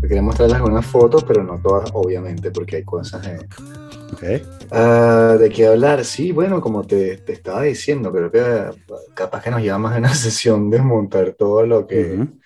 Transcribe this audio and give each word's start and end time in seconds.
Quería 0.00 0.22
mostrarles 0.22 0.56
algunas 0.56 0.84
fotos, 0.86 1.24
pero 1.24 1.42
no 1.42 1.58
todas, 1.60 1.90
obviamente, 1.94 2.50
porque 2.50 2.76
hay 2.76 2.84
cosas 2.84 3.22
de, 3.22 3.38
Ok. 4.12 4.22
Ah, 4.70 5.36
¿De 5.38 5.50
qué 5.50 5.66
hablar? 5.66 6.04
Sí, 6.04 6.30
bueno, 6.32 6.60
como 6.60 6.84
te, 6.84 7.18
te 7.18 7.32
estaba 7.32 7.62
diciendo, 7.62 8.12
creo 8.12 8.30
que 8.30 8.70
capaz 9.14 9.42
que 9.42 9.50
nos 9.50 9.62
lleva 9.62 9.78
más 9.78 9.92
de 9.94 9.98
una 10.00 10.14
sesión 10.14 10.70
desmontar 10.70 11.34
todo 11.34 11.64
lo 11.66 11.86
que, 11.86 12.12
Ujú, 12.14 12.38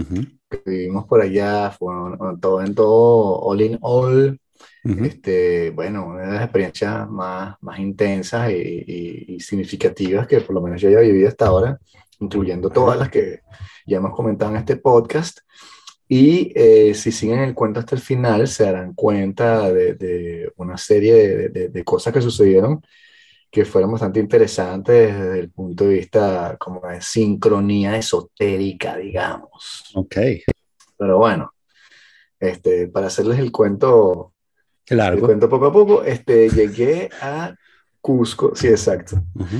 ujú, 0.00 0.26
que 0.50 0.62
vivimos 0.70 1.06
por 1.06 1.22
allá, 1.22 1.70
fue 1.70 1.94
un- 1.94 2.40
todo 2.40 2.62
en 2.62 2.74
todo, 2.74 3.40
all 3.40 3.60
in 3.62 3.78
all. 3.80 4.38
Ujú. 4.84 5.04
Este, 5.04 5.70
bueno, 5.70 6.06
una 6.06 6.22
de 6.26 6.32
las 6.34 6.42
experiencias 6.44 7.08
más, 7.08 7.56
más 7.60 7.78
intensas 7.78 8.50
y, 8.50 8.54
y- 8.54 9.24
y 9.36 9.40
significativas 9.40 10.26
que 10.26 10.40
por 10.40 10.54
lo 10.54 10.60
menos 10.62 10.80
yo 10.80 10.88
haya 10.88 11.00
vivido 11.00 11.28
hasta 11.28 11.46
ahora, 11.46 11.78
incluyendo 12.18 12.70
todas 12.70 12.98
las 12.98 13.08
que 13.10 13.40
ya 13.86 13.96
hemos 13.98 14.14
comentado 14.14 14.50
en 14.52 14.58
este 14.58 14.76
podcast. 14.76 15.40
Y 16.08 16.52
eh, 16.56 16.92
si 16.94 17.12
siguen 17.12 17.38
el 17.40 17.54
cuento 17.54 17.78
hasta 17.80 17.94
el 17.94 18.00
final, 18.00 18.48
se 18.48 18.64
darán 18.64 18.94
cuenta 18.94 19.72
de, 19.72 19.94
de 19.94 20.52
una 20.56 20.76
serie 20.76 21.14
de, 21.14 21.48
de- 21.50 21.68
de 21.68 21.84
cosas 21.84 22.12
que 22.12 22.20
sucedieron 22.20 22.82
que 23.52 23.64
fueron 23.64 23.90
bastante 23.90 24.20
interesantes 24.20 25.12
desde 25.12 25.40
el 25.40 25.50
punto 25.50 25.84
de 25.84 25.94
vista 25.94 26.56
como 26.56 26.80
de 26.86 27.00
sincronía 27.02 27.96
esotérica, 27.96 28.96
digamos. 28.96 29.90
Ok. 29.96 30.16
Pero 30.96 31.18
bueno, 31.18 31.52
este, 32.38 32.86
para 32.86 33.08
hacerles 33.08 33.40
el 33.40 33.50
cuento 33.50 34.34
Qué 34.90 34.96
te 34.96 35.02
largo. 35.02 35.26
cuento 35.26 35.48
poco 35.48 35.66
a 35.66 35.72
poco, 35.72 36.02
este, 36.02 36.50
llegué 36.50 37.08
a 37.22 37.54
Cusco, 38.00 38.56
sí, 38.56 38.66
exacto. 38.66 39.22
Ujú, 39.36 39.58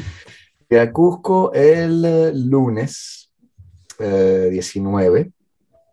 Llegué 0.69 0.83
a 0.83 0.93
Cusco 0.93 1.53
el 1.53 2.05
eh, 2.05 2.33
lunes 2.35 3.31
eh, 4.01 4.49
19. 4.51 5.31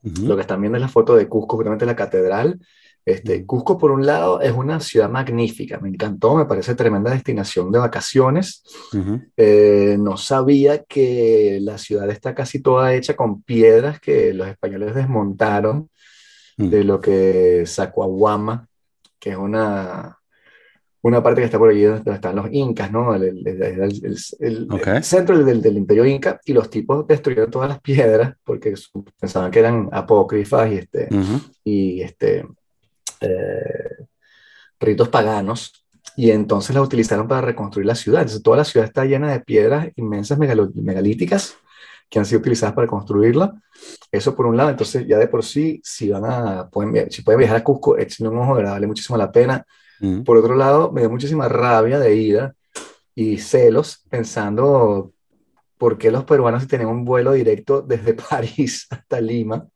ujú, 0.04 0.26
Lo 0.26 0.36
que 0.36 0.42
están 0.42 0.60
viendo 0.60 0.78
es 0.78 0.82
la 0.82 0.88
foto 0.88 1.16
de 1.16 1.28
Cusco, 1.28 1.56
justamente 1.58 1.86
la 1.86 1.96
catedral. 1.96 2.60
Este, 3.06 3.46
Cusco, 3.46 3.78
por 3.78 3.92
un 3.92 4.08
lado, 4.08 4.42
es 4.42 4.52
una 4.54 4.80
ciudad 4.80 5.08
magnífica, 5.10 5.80
me 5.80 5.90
encantó, 5.90 6.36
me 6.36 6.46
parece 6.46 6.74
tremenda 6.74 7.12
destinación 7.12 7.72
de 7.72 7.78
vacaciones. 7.80 8.64
Eh, 9.38 9.98
no 10.00 10.18
sabía 10.18 10.84
que 10.84 11.60
la 11.62 11.78
ciudad 11.78 12.10
está 12.10 12.34
casi 12.34 12.60
toda 12.60 12.94
hecha 12.96 13.16
con 13.16 13.44
piedras 13.44 14.00
que 14.00 14.34
los 14.34 14.48
españoles 14.48 14.96
desmontaron 14.96 15.90
de 16.58 16.84
lo 16.84 17.00
que 17.00 17.64
Sacuahuama, 17.68 18.68
que 19.20 19.32
es 19.32 19.38
una, 19.38 20.18
una 21.02 21.24
parte 21.24 21.42
que 21.42 21.46
está 21.46 21.58
por 21.58 21.70
allí 21.70 21.84
donde 21.84 22.12
están 22.12 22.36
los 22.36 22.48
incas, 22.52 22.92
¿no? 22.92 23.14
El, 23.16 23.24
el- 23.24 23.48
el- 23.48 23.62
el- 23.62 23.82
el- 24.04 24.18
el- 24.40 24.68
Ok. 24.72 24.88
el 24.88 25.04
centro 25.04 25.38
del, 25.44 25.62
del 25.62 25.78
imperio 25.78 26.06
inca, 26.06 26.40
y 26.46 26.54
los 26.54 26.70
tipos 26.70 27.06
destruyeron 27.08 27.52
todas 27.52 27.70
las 27.70 27.80
piedras 27.82 28.36
porque 28.44 28.74
pensaban 29.20 29.52
que 29.52 29.60
eran 29.60 29.90
apócrifas 29.92 30.72
y, 30.72 30.76
este, 30.76 31.08
Ujú, 31.12 31.40
y 31.64 32.02
este, 32.02 32.46
eh, 33.22 34.06
ritos 34.80 35.10
paganos, 35.10 35.86
y 36.16 36.32
entonces 36.32 36.76
las 36.76 36.84
utilizaron 36.84 37.28
para 37.28 37.42
reconstruir 37.42 37.86
la 37.86 37.96
ciudad. 37.96 38.22
Entonces 38.22 38.42
toda 38.44 38.58
la 38.58 38.66
ciudad 38.66 38.88
está 38.88 39.06
llena 39.06 39.32
de 39.32 39.40
piedras 39.40 39.88
inmensas 39.98 40.40
megalíticas 40.40 41.56
que 42.10 42.20
han 42.20 42.26
sido 42.26 42.40
utilizadas 42.40 42.74
para 42.76 42.88
construirla. 42.88 43.54
Eso 44.12 44.36
por 44.36 44.46
un 44.46 44.58
lado, 44.58 44.70
entonces 44.70 45.06
ya 45.08 45.18
de 45.18 45.28
por 45.28 45.44
sí, 45.44 45.82
si 45.84 46.10
van 46.10 46.26
a, 46.26 46.70
pueden, 46.70 47.12
si 47.12 47.22
pueden 47.22 47.40
viajar 47.40 47.58
a 47.58 47.64
Cusco, 47.64 47.98
échenle 47.98 48.32
un 48.32 48.40
ojo, 48.40 48.56
vale 48.56 48.88
muchísimo 48.88 49.18
la 49.18 49.32
pena. 49.32 49.66
ujú. 50.02 50.24
Por 50.24 50.38
otro 50.38 50.56
lado, 50.56 50.92
me 50.92 51.02
dio 51.02 51.10
muchísima 51.10 51.48
rabia 51.48 52.00
de 52.00 52.16
ira 52.16 52.56
y 53.14 53.38
celos 53.38 54.04
pensando 54.10 55.12
por 55.78 55.98
qué 55.98 56.12
los 56.12 56.24
peruanos 56.24 56.64
si 56.64 56.68
tenían 56.68 56.90
un 56.90 57.06
vuelo 57.06 57.34
directo 57.34 57.82
desde 57.82 58.14
París 58.30 58.88
hasta 58.90 59.22
Lima 59.22 59.68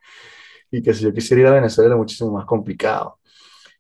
y 0.72 0.82
que 0.82 0.94
si 0.94 1.04
yo 1.04 1.14
quisiera 1.14 1.42
ir 1.42 1.48
a 1.48 1.52
Venezuela 1.52 1.90
era 1.90 1.98
muchísimo 1.98 2.32
más 2.32 2.46
complicado. 2.46 3.20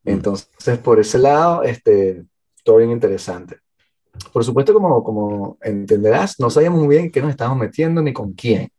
Mm. 0.03 0.09
Entonces, 0.09 0.77
por 0.79 0.99
ese 0.99 1.17
lado, 1.19 1.63
este, 1.63 2.23
todo 2.63 2.77
bien 2.77 2.91
interesante. 2.91 3.59
Por 4.33 4.43
supuesto, 4.43 4.73
como, 4.73 5.03
como 5.03 5.57
entenderás, 5.61 6.39
no 6.39 6.49
sabíamos 6.49 6.79
muy 6.79 6.89
bien 6.89 7.05
en 7.05 7.11
qué 7.11 7.21
nos 7.21 7.31
estábamos 7.31 7.59
metiendo 7.59 8.01
ni 8.01 8.13
con 8.13 8.33
quién. 8.33 8.69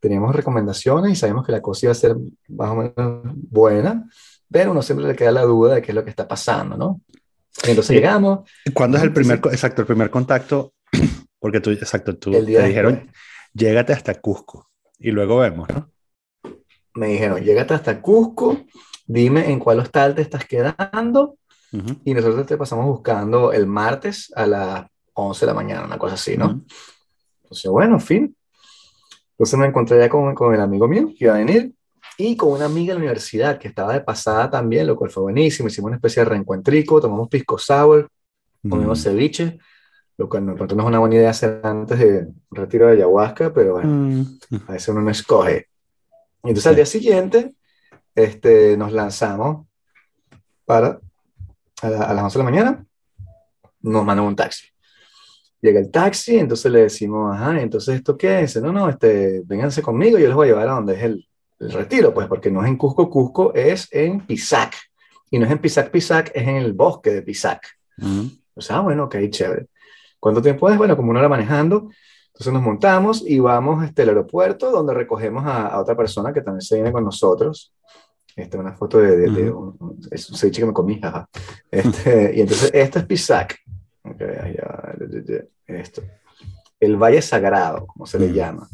Teníamos 0.00 0.34
recomendaciones 0.34 1.12
y 1.12 1.16
sabíamos 1.16 1.44
que 1.46 1.52
la 1.52 1.60
cosa 1.62 1.86
iba 1.86 1.92
a 1.92 1.96
ser 1.96 2.16
más 2.48 2.70
o 2.70 2.74
menos 2.76 3.22
buena, 3.50 4.08
pero 4.50 4.70
uno 4.72 4.82
siempre 4.82 5.06
le 5.06 5.16
queda 5.16 5.32
la 5.32 5.42
duda 5.42 5.74
de 5.76 5.82
qué 5.82 5.90
es 5.92 5.94
lo 5.94 6.04
que 6.04 6.10
está 6.10 6.28
pasando, 6.28 6.76
¿no? 6.76 7.00
Y 7.66 7.70
entonces 7.70 7.88
Sí. 7.88 7.94
llegamos, 7.94 8.48
¿Cuándo 8.74 8.98
es 8.98 9.02
el 9.04 9.12
primer, 9.12 9.40
sí. 9.42 9.48
exacto, 9.50 9.80
el 9.82 9.86
primer 9.86 10.10
contacto? 10.10 10.74
Porque 11.38 11.60
tú, 11.60 11.70
exacto, 11.70 12.16
tú 12.16 12.34
el 12.34 12.46
día 12.46 12.60
te 12.60 12.68
dijeron, 12.68 12.94
después. 12.94 13.14
llégate 13.54 13.92
hasta 13.92 14.20
Cusco 14.20 14.68
y 14.98 15.10
luego 15.10 15.38
vemos, 15.38 15.68
¿no? 15.68 15.90
Me 16.94 17.08
dijeron, 17.08 17.40
llégate 17.42 17.74
hasta 17.74 18.00
Cusco, 18.00 18.58
dime 19.06 19.50
en 19.50 19.58
cuál 19.58 19.80
hostal 19.80 20.14
te 20.14 20.22
estás 20.22 20.44
quedando 20.46 21.36
Ujú, 21.74 21.96
y 22.04 22.14
nosotros 22.14 22.46
te 22.46 22.56
pasamos 22.56 22.86
buscando 22.86 23.52
el 23.52 23.66
martes 23.66 24.32
a 24.36 24.46
las 24.46 24.86
11 25.14 25.40
de 25.44 25.46
la 25.52 25.54
mañana, 25.54 25.84
una 25.86 25.98
cosa 25.98 26.14
así, 26.14 26.36
¿no? 26.36 26.46
ujú. 26.46 26.64
Entonces, 27.42 27.70
bueno, 27.70 27.94
en 27.94 28.00
fin. 28.00 28.36
Entonces 29.32 29.58
me 29.58 29.66
encontré 29.66 29.98
ya 29.98 30.08
con, 30.08 30.34
con 30.34 30.54
el 30.54 30.60
amigo 30.60 30.86
mío 30.86 31.08
que 31.18 31.24
iba 31.24 31.34
a 31.34 31.38
venir 31.38 31.72
y 32.16 32.36
con 32.36 32.52
una 32.52 32.66
amiga 32.66 32.92
de 32.94 32.98
la 33.00 33.04
universidad 33.04 33.58
que 33.58 33.66
estaba 33.68 33.92
de 33.94 34.00
pasada 34.00 34.48
también, 34.48 34.86
lo 34.86 34.96
cual 34.96 35.10
fue 35.10 35.24
buenísimo. 35.24 35.68
Hicimos 35.68 35.88
una 35.88 35.96
especie 35.96 36.22
de 36.22 36.28
reencuentrico, 36.30 37.00
tomamos 37.00 37.28
pisco 37.28 37.58
sour, 37.58 38.08
comimos 38.68 39.00
Mm. 39.00 39.02
ceviche, 39.02 39.58
lo 40.16 40.28
cual 40.28 40.54
pronto 40.54 40.76
no 40.76 40.82
es 40.84 40.88
una 40.88 41.00
buena 41.00 41.16
idea 41.16 41.30
hacer 41.30 41.60
antes 41.64 41.98
de 41.98 42.28
retiro 42.52 42.86
de 42.86 42.92
ayahuasca, 42.92 43.52
pero 43.52 43.72
bueno, 43.72 43.90
Mm. 43.90 44.22
a 44.68 44.72
veces 44.72 44.88
uno 44.90 45.00
no 45.02 45.10
escoge. 45.10 45.66
Y 46.44 46.48
entonces 46.50 46.66
al 46.68 46.74
Sí. 46.74 46.76
día 46.76 46.86
siguiente 46.86 47.54
este, 48.14 48.76
nos 48.76 48.92
lanzamos 48.92 49.66
para 50.64 51.00
a, 51.82 51.88
la- 51.90 52.02
a 52.04 52.14
las 52.14 52.24
11 52.24 52.38
de 52.38 52.44
la 52.44 52.50
mañana, 52.50 52.86
nos 53.80 54.04
mandan 54.04 54.26
un 54.26 54.36
taxi. 54.36 54.66
Llega 55.60 55.80
el 55.80 55.90
taxi, 55.90 56.38
entonces 56.38 56.70
le 56.70 56.82
decimos, 56.82 57.34
ajá, 57.34 57.60
entonces 57.60 57.94
esto 57.96 58.16
qué 58.16 58.40
es? 58.40 58.54
Dice, 58.54 58.60
no, 58.60 58.72
no, 58.72 58.88
este, 58.88 59.42
vénganse 59.46 59.80
conmigo, 59.82 60.18
yo 60.18 60.26
les 60.26 60.34
voy 60.34 60.48
a 60.48 60.50
llevar 60.50 60.68
a 60.68 60.72
donde 60.74 60.94
es 60.94 61.02
el, 61.02 61.26
el 61.60 61.72
retiro, 61.72 62.12
pues 62.12 62.26
porque 62.26 62.50
no 62.50 62.62
es 62.62 62.68
en 62.68 62.76
Cusco, 62.76 63.08
Cusco 63.08 63.54
es 63.54 63.88
en 63.90 64.20
Pisac. 64.26 64.74
Y 65.30 65.38
no 65.38 65.46
es 65.46 65.52
en 65.52 65.58
Pisac, 65.58 65.90
Pisac, 65.90 66.30
es 66.34 66.42
en 66.46 66.56
el 66.56 66.74
bosque 66.74 67.10
de 67.10 67.22
Pisac. 67.22 67.66
Mm. 67.96 68.26
O 68.54 68.60
sea, 68.60 68.80
bueno, 68.80 69.04
ok, 69.04 69.16
chévere. 69.30 69.66
¿Cuánto 70.20 70.40
tiempo 70.42 70.68
es? 70.68 70.76
Bueno, 70.78 70.96
como 70.96 71.10
una 71.10 71.20
hora 71.20 71.28
manejando. 71.28 71.88
Entonces 72.28 72.52
nos 72.52 72.62
montamos 72.62 73.22
y 73.26 73.38
vamos 73.38 73.84
este, 73.84 74.02
al 74.02 74.08
aeropuerto 74.10 74.70
donde 74.70 74.92
recogemos 74.92 75.44
a, 75.46 75.68
a 75.68 75.80
otra 75.80 75.96
persona 75.96 76.32
que 76.32 76.40
también 76.42 76.60
se 76.62 76.74
viene 76.76 76.92
con 76.92 77.04
nosotros. 77.04 77.72
Este, 78.36 78.58
una 78.58 78.72
foto 78.72 78.98
de, 78.98 79.16
de, 79.16 79.30
de 79.30 79.50
un, 79.50 79.98
es 80.10 80.28
un 80.28 80.36
ceviche 80.36 80.60
que 80.60 80.66
me 80.66 80.72
comí, 80.72 81.00
jaja. 81.00 81.28
Este, 81.70 82.32
y 82.34 82.40
entonces, 82.40 82.70
esto 82.74 82.98
es 82.98 83.06
Pisac. 83.06 83.56
Ok, 84.02 84.20
ahí 84.42 84.56
ya, 84.56 84.94
de- 84.98 85.06
de- 85.06 85.20
de- 85.68 85.80
esto. 85.80 86.02
El 86.80 86.96
Valle 86.96 87.22
Sagrado, 87.22 87.86
como 87.86 88.06
se 88.06 88.18
le 88.18 88.26
Ujú. 88.26 88.34
llama. 88.34 88.68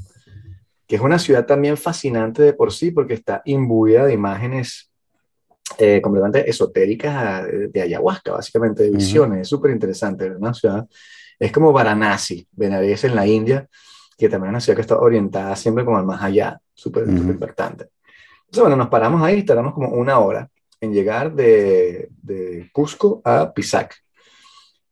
Que 0.87 0.97
es 0.97 1.03
una 1.03 1.19
ciudad 1.19 1.47
también 1.47 1.77
fascinante 1.77 2.43
de 2.43 2.53
por 2.55 2.73
sí 2.73 2.91
porque 2.91 3.15
está 3.15 3.43
imbuida 3.45 4.07
de 4.07 4.15
imágenes 4.15 4.91
eh, 5.79 6.01
completamente 6.03 6.51
esotéricas 6.51 7.15
ah, 7.17 7.45
de, 7.47 7.81
ayahuasca, 7.83 8.33
básicamente, 8.33 8.83
de 8.83 8.91
visiones. 8.91 9.43
Es 9.43 9.49
súper 9.49 9.71
interesante. 9.71 10.27
Es 10.27 10.37
una 10.37 10.53
ciudad, 10.53 10.85
es 11.39 11.53
como 11.53 11.73
Varanasi, 11.73 12.49
Benares 12.51 13.05
en 13.05 13.15
la 13.15 13.27
India, 13.27 13.69
que 14.19 14.29
también 14.29 14.49
es 14.49 14.55
una 14.55 14.61
ciudad 14.61 14.77
que 14.77 14.83
está 14.83 14.99
orientada 14.99 15.55
siempre 15.55 15.85
como 15.85 15.97
al 15.99 16.07
más 16.07 16.23
allá, 16.23 16.59
súper 16.75 17.05
súper 17.05 17.35
impactante. 17.35 17.87
Entonces, 18.51 18.63
bueno, 18.63 18.77
nos 18.77 18.89
paramos 18.89 19.23
ahí, 19.23 19.45
tardamos 19.45 19.75
como 19.75 19.91
una 19.91 20.19
hora 20.19 20.51
en 20.81 20.93
llegar 20.93 21.33
de, 21.33 22.09
de 22.21 22.69
Cusco 22.73 23.23
a 23.25 23.53
Pisac. 23.53 23.95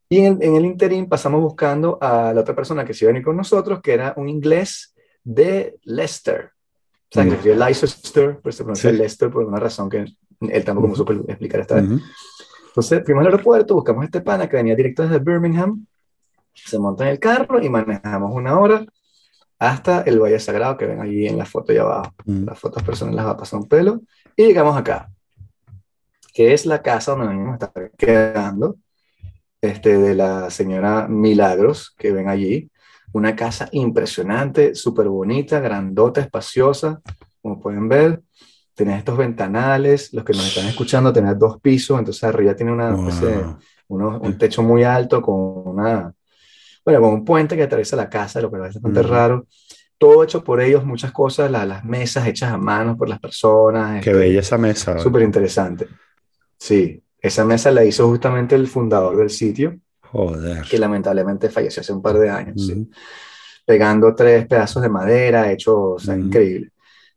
Y 0.08 0.19
en, 0.20 0.38
en 0.40 0.55
el 0.55 0.64
interín 0.64 1.08
pasamos 1.08 1.40
buscando 1.43 1.99
a 2.00 2.32
la 2.32 2.40
otra 2.43 2.55
persona 2.55 2.84
que 2.84 2.94
se 2.94 3.05
iba 3.05 3.10
a 3.10 3.12
venir 3.14 3.25
con 3.25 3.37
nosotros, 3.37 3.81
que 3.82 3.94
era 3.94 4.14
un 4.16 4.28
inglés 4.28 4.94
de 5.25 5.76
Leicester. 5.82 6.50
O 7.10 7.10
sea, 7.10 7.25
que 7.25 7.31
escribe 7.31 7.56
Leicester, 7.56 8.38
pero 8.40 8.52
se 8.52 8.62
pronuncia 8.62 8.90
Sí. 8.90 8.96
Leicester 8.96 9.28
por 9.31 9.44
una 9.44 9.58
razón 9.58 9.90
que 9.90 10.05
él 10.40 10.64
tampoco 10.64 10.87
me 10.87 10.93
Ujú. 10.93 10.96
supo 11.05 11.12
explicar 11.28 11.60
esta 11.60 11.75
vez. 11.76 11.84
Ujú. 11.84 12.00
Entonces 12.69 13.02
fuimos 13.05 13.22
al 13.22 13.32
aeropuerto, 13.32 13.75
buscamos 13.75 14.02
a 14.02 14.05
este 14.05 14.20
pana 14.20 14.49
que 14.49 14.56
venía 14.56 14.76
directo 14.76 15.02
desde 15.02 15.19
Birmingham, 15.19 15.84
se 16.55 16.78
monta 16.78 17.05
en 17.05 17.10
el 17.10 17.19
carro 17.19 17.60
y 17.60 17.69
manejamos 17.69 18.31
una 18.32 18.56
hora 18.58 18.87
hasta 19.58 20.02
el 20.02 20.20
Valle 20.20 20.38
Sagrado 20.38 20.76
que 20.76 20.87
ven 20.87 21.00
allí 21.00 21.26
en 21.26 21.37
la 21.37 21.44
foto 21.44 21.72
allá 21.72 21.82
abajo. 21.82 22.12
Mm. 22.25 22.44
Las 22.44 22.58
fotos 22.58 22.82
personales 22.82 23.16
las 23.16 23.26
va 23.26 23.31
a 23.31 23.37
pasar 23.37 23.60
un 23.60 23.69
pelo. 23.69 24.00
Y 24.37 24.44
llegamos 24.46 24.76
acá, 24.76 25.10
que 26.32 26.55
es 26.55 26.66
la 26.66 26.81
casa 26.82 27.12
donde 27.12 27.26
vamos 27.26 27.60
a 27.60 27.64
estar 27.66 27.90
quedando, 27.96 28.76
este, 29.60 29.99
de 29.99 30.14
la 30.14 30.50
señora 30.50 31.08
Milagros, 31.08 31.94
que 31.99 32.12
ven 32.12 32.28
allí. 32.28 32.70
Una 33.12 33.34
casa 33.34 33.69
impresionante, 33.72 34.75
súper 34.75 35.08
bonita, 35.08 35.58
grandota, 35.58 36.20
espaciosa, 36.20 37.00
como 37.43 37.60
pueden 37.60 37.88
ver. 37.88 38.22
Tenés 38.75 38.99
estos 38.99 39.16
ventanales, 39.16 40.12
los 40.12 40.25
que 40.25 40.34
nos 40.34 40.46
están 40.46 40.66
escuchando, 40.66 41.12
tenés 41.12 41.37
dos 41.37 41.60
pisos, 41.60 41.99
entonces 41.99 42.22
arriba 42.22 42.55
tiene 42.55 42.70
una 42.72 42.90
de 42.90 42.94
Wow. 42.94 43.58
uno, 43.88 44.20
un 44.22 44.38
techo 44.38 44.62
muy 44.62 44.84
alto 44.84 45.20
con 45.20 45.34
una, 45.34 46.14
bueno, 46.88 47.02
con 47.02 47.12
un 47.12 47.25
puente 47.25 47.55
que 47.55 47.64
atraviesa 47.64 47.96
la 47.96 48.08
casa, 48.08 48.40
lo 48.40 48.50
que 48.50 48.56
es 48.56 48.62
bastante 48.75 49.02
raro. 49.02 49.46
Todo 49.99 50.25
hecho 50.25 50.43
por 50.43 50.58
ellos, 50.58 50.87
muchas 50.87 51.12
cosas, 51.12 51.50
las 51.50 51.85
mesas 51.85 52.26
hechas 52.26 52.50
a 52.50 52.56
mano 52.56 52.96
por 52.96 53.11
las 53.11 53.19
personas. 53.19 54.02
Qué 54.02 54.11
este, 54.11 54.20
bella 54.20 54.40
esa 54.40 54.56
mesa. 54.56 54.99
Súper 54.99 55.20
interesante. 55.20 55.87
Sí, 56.56 57.02
esa 57.20 57.44
mesa 57.44 57.70
la 57.73 57.85
hizo 57.85 58.08
justamente 58.08 58.55
el 58.55 58.69
fundador 58.69 59.19
del 59.19 59.29
sitio. 59.29 59.79
Joder. 60.00 60.62
Que 60.62 60.79
lamentablemente 60.79 61.50
falleció 61.50 61.82
hace 61.82 61.93
un 61.93 62.00
par 62.00 62.19
de 62.19 62.31
años. 62.31 62.67
sí. 62.67 62.88
Pegando 63.67 64.14
tres 64.14 64.46
pedazos 64.46 64.82
de 64.82 64.88
madera, 64.88 65.52
hecho, 65.52 65.79
o 65.79 65.99
sea, 65.99 66.17
increíble. 66.17 66.70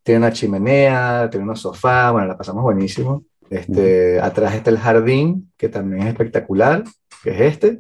Tiene 0.04 0.18
una 0.18 0.34
chimenea, 0.34 1.30
tiene 1.32 1.46
unos 1.46 1.62
sofás, 1.62 2.12
bueno, 2.12 2.28
la 2.28 2.38
pasamos 2.38 2.62
buenísimo. 2.62 3.24
Este, 3.50 4.20
Atrás 4.20 4.56
está 4.56 4.70
el 4.70 4.80
jardín, 4.80 5.50
que 5.56 5.70
también 5.70 6.02
es 6.02 6.10
espectacular, 6.10 6.84
que 7.24 7.30
es 7.30 7.54
este. 7.54 7.80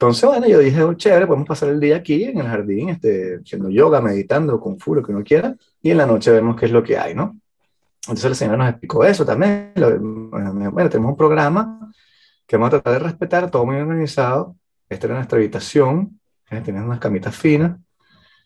Entonces, 0.00 0.24
bueno, 0.24 0.48
yo 0.48 0.60
dije, 0.60 0.82
oh, 0.82 0.94
chévere, 0.94 1.26
podemos 1.26 1.46
pasar 1.46 1.68
el 1.68 1.78
día 1.78 1.96
aquí 1.96 2.24
en 2.24 2.38
el 2.38 2.46
jardín, 2.46 2.88
este, 2.88 3.40
haciendo 3.42 3.68
yoga, 3.68 4.00
meditando, 4.00 4.58
con 4.58 4.78
full, 4.78 4.96
lo 4.96 5.02
que 5.04 5.12
uno 5.12 5.22
quiera, 5.22 5.54
y 5.82 5.90
en 5.90 5.98
la 5.98 6.06
noche 6.06 6.30
vemos 6.30 6.58
qué 6.58 6.64
es 6.64 6.72
lo 6.72 6.82
que 6.82 6.96
hay, 6.96 7.14
¿no? 7.14 7.38
Entonces 8.04 8.30
la 8.30 8.34
señora 8.34 8.56
nos 8.56 8.70
explicó 8.70 9.04
eso 9.04 9.26
también. 9.26 9.74
Bueno, 9.74 10.88
tenemos 10.88 11.10
un 11.10 11.16
programa 11.18 11.92
que 12.46 12.56
vamos 12.56 12.68
a 12.68 12.80
tratar 12.80 12.94
de 12.94 12.98
respetar, 13.10 13.50
todo 13.50 13.66
muy 13.66 13.76
organizado. 13.76 14.56
Esta 14.88 15.06
era 15.06 15.16
nuestra 15.16 15.36
habitación, 15.36 16.18
¿eh? 16.50 16.62
tenemos 16.64 16.86
unas 16.86 16.98
camitas 16.98 17.36
finas, 17.36 17.78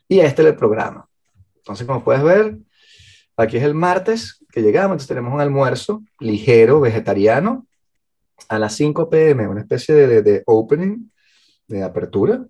y 0.09 0.19
este 0.19 0.43
es 0.43 0.49
el 0.49 0.57
programa. 0.57 1.09
Entonces, 1.59 1.87
como 1.87 2.03
puedes 2.03 2.25
ver, 2.25 2.59
aquí 3.37 3.59
es 3.59 3.63
el 3.63 3.75
martes, 3.75 4.45
que 4.51 4.61
llegamos, 4.61 4.95
entonces 4.95 5.07
tenemos 5.07 5.33
un 5.33 5.41
almuerzo 5.41 6.03
ligero, 6.19 6.81
vegetariano, 6.81 7.65
a 8.49 8.59
las 8.59 8.75
5 8.75 9.09
pm, 9.09 9.47
una 9.47 9.61
especie 9.61 9.95
de, 9.95 10.23
de, 10.23 10.43
opening, 10.47 11.11
de 11.69 11.83
apertura. 11.83 12.45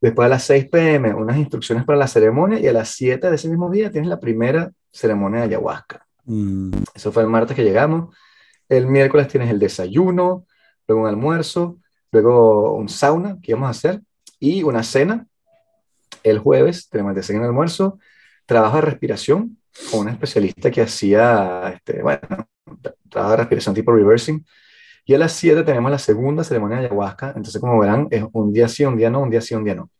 Después 0.00 0.26
a 0.26 0.28
las 0.28 0.44
6 0.44 0.68
pm, 0.70 1.14
unas 1.14 1.36
instrucciones 1.36 1.84
para 1.84 1.98
la 1.98 2.06
ceremonia 2.06 2.60
y 2.60 2.66
a 2.66 2.72
las 2.72 2.90
7 2.90 3.28
de 3.28 3.34
ese 3.34 3.48
mismo 3.48 3.70
día 3.70 3.90
tienes 3.90 4.08
la 4.08 4.20
primera 4.20 4.70
ceremonia 4.92 5.40
de 5.40 5.46
ayahuasca. 5.46 6.06
Mm. 6.24 6.70
Eso 6.94 7.10
fue 7.10 7.22
el 7.22 7.28
martes 7.28 7.56
que 7.56 7.64
llegamos. 7.64 8.14
El 8.68 8.86
miércoles 8.86 9.28
tienes 9.28 9.50
el 9.50 9.58
desayuno, 9.58 10.46
luego 10.86 11.02
un 11.02 11.08
almuerzo, 11.08 11.78
luego 12.12 12.74
un 12.74 12.88
sauna 12.88 13.38
que 13.42 13.52
íbamos 13.52 13.68
a 13.68 13.70
hacer 13.70 14.02
y 14.38 14.62
una 14.62 14.82
cena. 14.82 15.26
El 16.22 16.38
jueves 16.38 16.88
tenemos 16.88 17.10
el 17.10 17.16
desayuno 17.16 17.46
y 17.46 17.48
almuerzo, 17.48 17.98
trabajo 18.46 18.76
de 18.76 18.82
respiración, 18.82 19.58
con 19.90 20.00
una 20.00 20.12
especialista 20.12 20.70
que 20.70 20.82
hacía, 20.82 21.72
este, 21.74 22.02
bueno, 22.02 22.20
trabajo 23.08 23.32
de 23.32 23.36
respiración 23.38 23.74
tipo 23.74 23.92
reversing. 23.92 24.44
Y 25.08 25.14
a 25.14 25.18
las 25.18 25.32
7 25.32 25.62
tenemos 25.62 25.90
la 25.90 25.98
segunda 25.98 26.44
ceremonia 26.44 26.80
de 26.80 26.84
ayahuasca. 26.84 27.28
Entonces, 27.28 27.58
como 27.58 27.78
verán, 27.78 28.08
es 28.10 28.22
un 28.30 28.52
día 28.52 28.68
sí, 28.68 28.84
un 28.84 28.94
día 28.94 29.08
no, 29.08 29.22
un 29.22 29.30
día 29.30 29.40
sí, 29.40 29.54
un 29.54 29.64
día 29.64 29.74
no. 29.74 29.90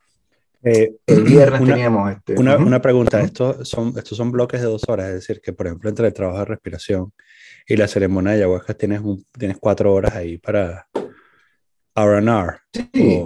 Eh, 0.62 0.96
el 1.06 1.22
viernes 1.22 1.64
teníamos 1.64 2.12
este. 2.12 2.34
Una, 2.38 2.58
una 2.58 2.82
pregunta: 2.82 3.18
estos 3.22 3.66
son, 3.66 3.94
estos 3.96 4.18
son 4.18 4.30
bloques 4.30 4.60
de 4.60 4.66
dos 4.66 4.82
horas, 4.86 5.06
es 5.06 5.14
decir, 5.14 5.40
que 5.40 5.54
por 5.54 5.66
ejemplo, 5.66 5.88
entre 5.88 6.08
el 6.08 6.12
trabajo 6.12 6.40
de 6.40 6.44
respiración 6.44 7.10
y 7.66 7.76
la 7.76 7.88
ceremonia 7.88 8.32
de 8.32 8.38
ayahuasca 8.40 8.74
tienes, 8.74 9.00
un, 9.00 9.24
tienes 9.32 9.56
cuatro 9.58 9.94
horas 9.94 10.14
ahí 10.14 10.36
para 10.36 10.86
RR. 11.94 12.58
Sí. 12.70 13.24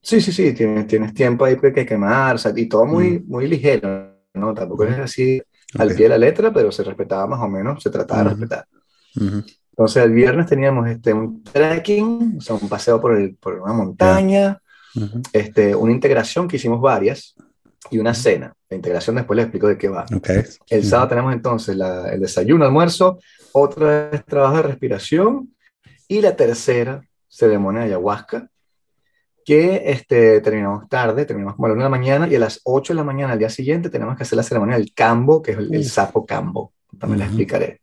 sí, 0.00 0.20
sí, 0.20 0.32
sí, 0.32 0.52
tienes, 0.52 0.86
tienes 0.86 1.12
tiempo 1.12 1.44
ahí 1.44 1.56
que 1.56 1.84
quemar, 1.84 2.36
o 2.36 2.38
sea, 2.38 2.52
y 2.54 2.66
todo 2.66 2.86
muy, 2.86 3.18
mm. 3.18 3.24
muy 3.26 3.48
ligero, 3.48 4.16
¿no? 4.34 4.54
Tampoco 4.54 4.84
es 4.84 4.96
así 4.96 5.42
al 5.76 5.88
pie 5.88 6.04
de 6.04 6.10
la 6.10 6.18
letra, 6.18 6.52
pero 6.52 6.70
se 6.70 6.84
respetaba 6.84 7.26
más 7.26 7.40
o 7.40 7.48
menos, 7.48 7.82
se 7.82 7.90
trataba 7.90 8.22
de 8.22 8.30
respetar. 8.30 8.64
Entonces 9.70 10.04
el 10.04 10.12
viernes 10.12 10.46
teníamos 10.46 10.88
este, 10.88 11.12
un 11.12 11.42
trekking, 11.42 12.36
o 12.38 12.40
sea, 12.40 12.56
un 12.56 12.68
paseo 12.68 13.00
por, 13.00 13.16
el, 13.16 13.34
por 13.36 13.54
una 13.60 13.72
montaña, 13.72 14.60
este, 15.32 15.74
una 15.74 15.92
integración 15.92 16.48
que 16.48 16.56
hicimos 16.56 16.80
varias 16.80 17.34
y 17.90 17.98
una 17.98 18.14
cena. 18.14 18.54
La 18.68 18.76
integración 18.76 19.16
después 19.16 19.36
les 19.36 19.44
explico 19.46 19.68
de 19.68 19.78
qué 19.78 19.88
va. 19.88 20.04
El 20.68 20.84
sábado 20.84 21.08
tenemos 21.08 21.32
entonces 21.32 21.76
la, 21.76 22.10
el 22.10 22.20
desayuno, 22.20 22.64
almuerzo, 22.64 23.18
otra 23.52 24.10
vez 24.10 24.24
trabajo 24.24 24.56
de 24.56 24.62
respiración 24.62 25.54
y 26.06 26.20
la 26.20 26.36
tercera 26.36 27.02
ceremonia 27.28 27.82
de 27.82 27.86
ayahuasca 27.86 28.50
que 29.44 29.82
este, 29.86 30.40
terminamos 30.40 30.88
tarde, 30.88 31.24
terminamos 31.24 31.56
como 31.56 31.66
a 31.66 31.68
la 31.70 31.74
una 31.74 31.84
de 31.84 31.90
la 31.90 31.96
mañana 31.96 32.28
y 32.28 32.36
a 32.36 32.38
las 32.38 32.60
8 32.64 32.92
de 32.92 32.96
la 32.96 33.04
mañana 33.04 33.32
al 33.32 33.38
día 33.38 33.50
siguiente 33.50 33.90
tenemos 33.90 34.16
que 34.16 34.22
hacer 34.22 34.36
la 34.36 34.42
ceremonia 34.42 34.76
del 34.76 34.92
cambo, 34.94 35.42
que 35.42 35.52
es 35.52 35.58
el, 35.58 35.84
sapo 35.84 36.24
cambo. 36.26 36.72
También 36.98 37.20
les 37.20 37.28
explicaré. 37.28 37.80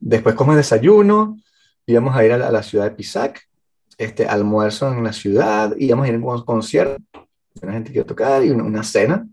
Después 0.00 0.34
como 0.34 0.54
desayuno, 0.54 1.38
íbamos 1.86 2.16
a 2.16 2.24
ir 2.24 2.32
a 2.32 2.50
la, 2.50 2.62
ciudad 2.62 2.84
de 2.84 2.90
Pisac, 2.92 3.48
este, 3.96 4.26
almuerzo 4.26 4.92
en 4.92 5.02
la 5.02 5.12
ciudad, 5.12 5.74
íbamos 5.76 6.06
a 6.06 6.08
ir 6.08 6.14
a 6.14 6.18
un 6.18 6.44
concierto, 6.44 7.28
una 7.62 7.72
gente 7.72 7.90
que 7.90 7.98
iba 7.98 8.04
a 8.04 8.06
tocar 8.06 8.44
y 8.44 8.50
una, 8.50 8.82
cena. 8.84 9.26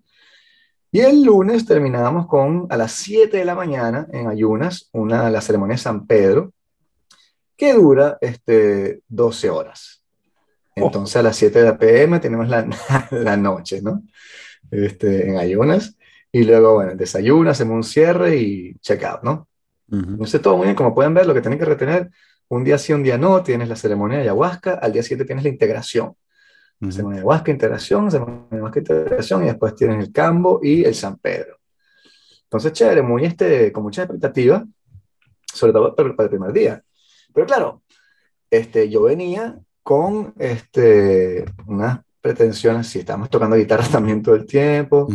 Y 0.91 1.01
el 1.01 1.23
lunes 1.23 1.65
terminábamos 1.65 2.27
con, 2.27 2.67
a 2.69 2.77
las 2.77 2.94
7 2.94 3.38
de 3.38 3.45
la 3.45 3.56
mañana, 3.56 4.07
en 4.12 4.27
ayunas, 4.27 4.89
una, 4.94 5.29
la 5.29 5.41
ceremonia 5.41 5.75
de 5.75 5.81
San 5.81 6.07
Pedro, 6.07 6.53
que 7.57 7.73
dura 7.73 8.17
este, 8.21 9.01
12 9.07 9.50
horas. 9.50 10.01
Oh. 10.77 10.85
Entonces 10.85 11.15
a 11.17 11.23
las 11.23 11.35
7 11.35 11.59
de 11.59 11.65
la 11.65 11.77
PM 11.77 12.19
tenemos 12.19 12.47
la, 12.47 12.67
la 13.12 13.38
noche, 13.38 13.81
¿no? 13.81 14.03
Este, 14.71 15.29
en 15.29 15.38
ayunas. 15.38 15.97
Y 16.31 16.44
luego, 16.44 16.75
bueno, 16.75 16.95
desayuno, 16.95 17.50
hacemos 17.50 17.75
un 17.75 17.83
cierre 17.83 18.38
y 18.38 18.75
check 18.79 19.03
out, 19.03 19.23
¿no? 19.23 19.47
No 19.87 20.25
sé 20.25 20.39
todo 20.39 20.57
muy 20.57 20.65
bien, 20.65 20.75
como 20.75 20.95
pueden 20.95 21.13
ver, 21.13 21.25
lo 21.25 21.33
que 21.33 21.41
tienen 21.41 21.59
que 21.59 21.65
retener, 21.65 22.09
un 22.47 22.63
día 22.63 22.77
sí, 22.77 22.93
un 22.93 23.03
día 23.03 23.17
no, 23.17 23.43
tienes 23.43 23.69
la 23.69 23.75
ceremonia 23.75 24.17
de 24.17 24.23
ayahuasca, 24.23 24.75
al 24.75 24.91
día 24.91 25.03
siguiente 25.03 25.25
tienes 25.25 25.43
la 25.43 25.49
integración. 25.49 26.15
Ceremonia 26.89 27.17
de 27.17 27.19
ayahuasca, 27.21 27.51
integración, 27.51 28.11
ceremonia 28.11 28.47
de 28.49 28.55
ayahuasca, 28.57 28.79
integración, 28.79 29.43
y 29.43 29.45
después 29.47 29.75
tienes 29.75 30.03
el 30.03 30.11
cambo 30.11 30.59
y 30.61 30.83
el 30.83 30.95
San 30.95 31.17
Pedro. 31.17 31.57
Entonces, 32.43 32.73
chévere, 32.73 33.01
muy 33.01 33.25
este, 33.25 33.71
con 33.71 33.83
mucha 33.83 34.03
expectativa, 34.03 34.63
sobre 35.53 35.73
todo 35.73 35.95
para, 35.95 36.15
para 36.15 36.25
el 36.25 36.29
primer 36.29 36.53
día. 36.53 36.83
Pero 37.33 37.47
claro, 37.47 37.83
este, 38.49 38.89
yo 38.89 39.03
venía 39.03 39.59
con 39.83 40.33
este, 40.39 41.45
unas 41.67 41.99
pretensiones, 42.21 42.88
si 42.88 42.99
estamos 42.99 43.29
tocando 43.29 43.55
guitarra 43.55 43.85
también 43.91 44.23
todo 44.23 44.35
el 44.35 44.45
tiempo. 44.45 45.07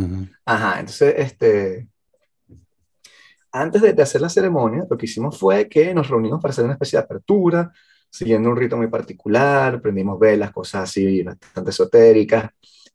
Ajá, 0.45 0.81
entonces, 0.81 1.15
este, 1.19 1.89
antes 3.53 3.83
de, 3.83 4.03
hacer 4.03 4.21
la 4.21 4.29
ceremonia, 4.29 4.87
lo 4.89 4.97
que 4.97 5.07
hicimos 5.07 5.39
fue 5.39 5.69
que 5.69 5.95
nos 5.95 6.09
reunimos 6.09 6.41
para 6.41 6.53
hacer 6.53 6.65
una 6.65 6.75
especie 6.75 6.99
de 6.99 7.05
apertura, 7.05 7.73
siguiendo 8.09 8.51
un 8.51 8.57
rito 8.57 8.77
muy 8.77 8.89
particular, 8.89 9.81
prendimos 9.81 10.19
velas, 10.19 10.53
cosas 10.53 10.85
así 10.85 11.23
bastante 11.23 11.71
esotéricas, 11.71 12.51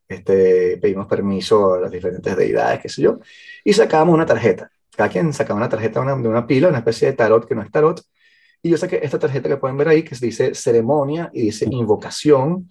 este, 0.08 0.78
pedimos 0.78 1.06
permiso 1.06 1.74
a 1.74 1.80
las 1.80 1.90
diferentes 1.90 2.36
deidades, 2.36 2.80
qué 2.80 2.88
sé 2.88 3.02
yo, 3.02 3.18
y 3.64 3.72
sacábamos 3.72 4.14
una 4.14 4.26
tarjeta. 4.26 4.70
Cada 4.96 5.08
quien 5.10 5.32
sacaba 5.32 5.58
una 5.58 5.68
tarjeta 5.68 6.00
de 6.00 6.06
una, 6.06 6.22
de 6.22 6.28
una 6.28 6.46
pila, 6.46 6.68
una 6.68 6.78
especie 6.78 7.08
de 7.08 7.14
tarot 7.14 7.46
que 7.46 7.54
no 7.54 7.62
es 7.62 7.70
tarot, 7.70 8.02
y 8.66 8.70
yo 8.70 8.76
saqué 8.76 8.98
esta 9.00 9.18
tarjeta 9.18 9.48
que 9.48 9.58
pueden 9.58 9.76
ver 9.76 9.88
ahí, 9.88 10.02
que 10.02 10.16
dice 10.20 10.52
ceremonia 10.54 11.30
y 11.32 11.42
dice 11.42 11.68
invocación, 11.70 12.68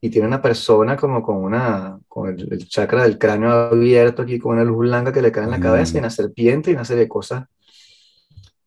y 0.00 0.10
tiene 0.10 0.28
una 0.28 0.40
persona 0.40 0.96
como 0.96 1.22
con, 1.22 1.36
una, 1.36 1.98
con 2.06 2.28
el, 2.28 2.68
chakra 2.68 3.02
del 3.02 3.18
cráneo 3.18 3.50
abierto 3.50 4.22
aquí, 4.22 4.38
con 4.38 4.52
una 4.52 4.64
luz 4.64 4.78
blanca 4.78 5.12
que 5.12 5.22
le 5.22 5.32
cae 5.32 5.44
en 5.44 5.50
la 5.50 5.58
cabeza, 5.58 5.94
y 5.94 5.96
mm. 5.96 6.04
una 6.04 6.10
serpiente 6.10 6.70
y 6.70 6.74
una 6.74 6.84
serie 6.84 7.04
de 7.04 7.08
cosas 7.08 7.44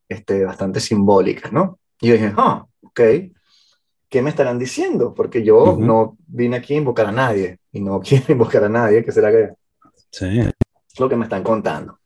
este, 0.10 0.44
bastante 0.44 0.82
simbólicas, 0.82 1.54
¿no? 1.54 1.80
Y 2.02 2.08
yo 2.08 2.14
dije, 2.16 2.34
ah, 2.36 2.66
ok, 2.82 3.02
¿qué 4.10 4.22
me 4.22 4.32
estarán 4.32 4.60
diciendo? 4.60 5.14
Porque 5.14 5.42
yo 5.42 5.78
no 5.80 6.18
vine 6.28 6.58
aquí 6.58 6.74
a 6.74 6.78
invocar 6.78 7.06
a 7.06 7.14
nadie, 7.14 7.60
y 7.72 7.80
no 7.80 8.00
quiero 8.02 8.26
invocar 8.34 8.66
a 8.66 8.70
nadie, 8.70 9.06
¿qué 9.06 9.14
será 9.14 9.32
que 9.32 9.52
sí. 10.12 10.40
es 10.40 11.00
lo 11.00 11.08
que 11.08 11.16
me 11.16 11.24
están 11.24 11.44
contando? 11.44 12.00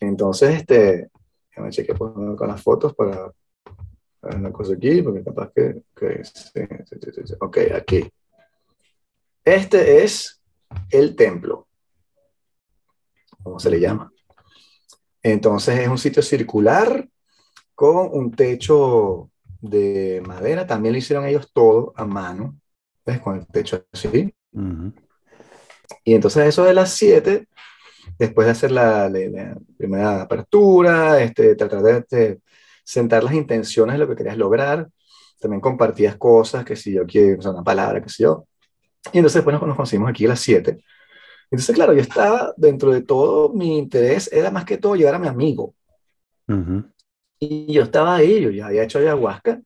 Entonces, 0.00 0.60
este, 0.60 1.10
me 1.58 1.68
chequeé 1.68 1.94
con 1.94 2.48
las 2.48 2.62
fotos 2.62 2.94
para 2.94 3.30
una 4.34 4.52
cosa 4.52 4.74
aquí, 4.74 5.02
porque 5.02 5.22
capaz 5.22 5.52
que, 5.54 5.82
ok, 7.40 7.58
aquí. 7.74 8.10
Este 9.44 10.02
es 10.02 10.42
el 10.90 11.14
templo, 11.14 11.68
¿cómo 13.42 13.60
se 13.60 13.70
le 13.70 13.80
llama? 13.80 14.12
Entonces 15.22 15.78
es 15.78 15.88
un 15.88 15.98
sitio 15.98 16.22
circular 16.22 17.08
con 17.74 18.08
un 18.12 18.32
techo 18.32 19.30
de 19.60 20.22
madera, 20.26 20.66
también 20.66 20.92
lo 20.92 20.98
hicieron 20.98 21.26
ellos 21.26 21.50
todo 21.52 21.92
a 21.96 22.04
mano, 22.04 22.58
¿ves? 23.04 23.20
Con 23.20 23.36
el 23.36 23.46
techo 23.46 23.84
así. 23.92 24.34
Y 26.04 26.14
entonces 26.14 26.46
eso 26.46 26.64
de 26.64 26.74
las 26.74 26.90
7, 26.92 27.46
después 28.18 28.46
de 28.46 28.50
hacer 28.52 28.70
la, 28.70 29.10
primera 29.76 30.22
apertura, 30.22 31.22
este, 31.22 31.54
tratar 31.54 31.82
de, 31.82 32.40
sentar 32.86 33.24
las 33.24 33.34
intenciones 33.34 33.94
de 33.94 33.98
lo 33.98 34.08
que 34.08 34.14
querías 34.14 34.38
lograr. 34.38 34.88
También 35.40 35.60
compartías 35.60 36.16
cosas, 36.16 36.64
que 36.64 36.76
si 36.76 36.92
yo 36.92 37.04
quiero, 37.04 37.42
o 37.42 37.50
una 37.50 37.64
palabra, 37.64 38.00
que 38.00 38.08
si 38.08 38.22
yo. 38.22 38.46
Y 39.12 39.18
entonces 39.18 39.34
después 39.34 39.54
nos, 39.54 39.62
conocimos 39.62 40.08
aquí 40.08 40.24
a 40.24 40.30
las 40.30 40.40
7. 40.40 40.78
Entonces, 41.50 41.74
claro, 41.74 41.92
yo 41.92 42.00
estaba, 42.00 42.54
dentro 42.56 42.92
de 42.92 43.02
todo, 43.02 43.52
mi 43.52 43.76
interés 43.76 44.32
era 44.32 44.50
más 44.50 44.64
que 44.64 44.78
todo 44.78 44.94
llegar 44.94 45.16
a 45.16 45.18
mi 45.18 45.26
amigo. 45.26 45.74
Y 47.38 47.72
yo 47.72 47.82
estaba 47.82 48.16
ahí, 48.16 48.40
yo 48.40 48.50
ya 48.50 48.68
había 48.68 48.84
hecho 48.84 48.98
ayahuasca, 48.98 49.60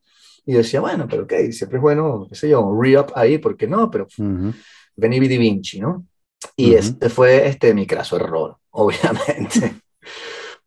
y 0.45 0.53
decía, 0.53 0.81
bueno, 0.81 1.07
pero 1.07 1.23
ok, 1.23 1.33
siempre 1.51 1.77
es 1.77 1.81
bueno, 1.81 2.27
qué 2.27 2.35
sé 2.35 2.49
yo, 2.49 2.75
re-up 2.79 3.11
ahí, 3.15 3.37
¿por 3.37 3.55
qué 3.55 3.67
no? 3.67 3.89
Pero 3.89 4.07
uh 4.17 4.51
Vidi 4.95 5.37
Vinci, 5.37 5.79
¿no? 5.79 6.05
Y 6.55 6.73
este 6.73 7.09
fue 7.09 7.47
este, 7.47 7.73
mi 7.73 7.85
craso 7.85 8.15
error, 8.15 8.57
obviamente. 8.71 9.75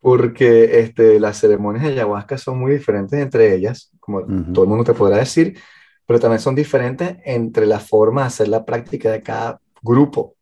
Porque 0.05 0.81
este, 0.81 1.19
las 1.19 1.39
ceremonias 1.39 1.83
de 1.83 1.93
ayahuasca 1.93 2.37
son 2.37 2.59
muy 2.59 2.73
diferentes 2.73 3.19
entre 3.19 3.55
ellas, 3.55 3.89
como 3.99 4.21
todo 4.53 4.65
el 4.65 4.69
mundo 4.69 4.83
te 4.83 4.93
podrá 4.93 5.17
decir, 5.17 5.57
pero 6.05 6.19
también 6.19 6.39
son 6.39 6.53
diferentes 6.53 7.17
entre 7.25 7.65
la 7.65 7.79
forma 7.79 8.21
de 8.21 8.27
hacer 8.27 8.47
la 8.49 8.63
práctica 8.63 9.09
de 9.09 9.23
cada 9.23 9.59
grupo. 9.81 10.35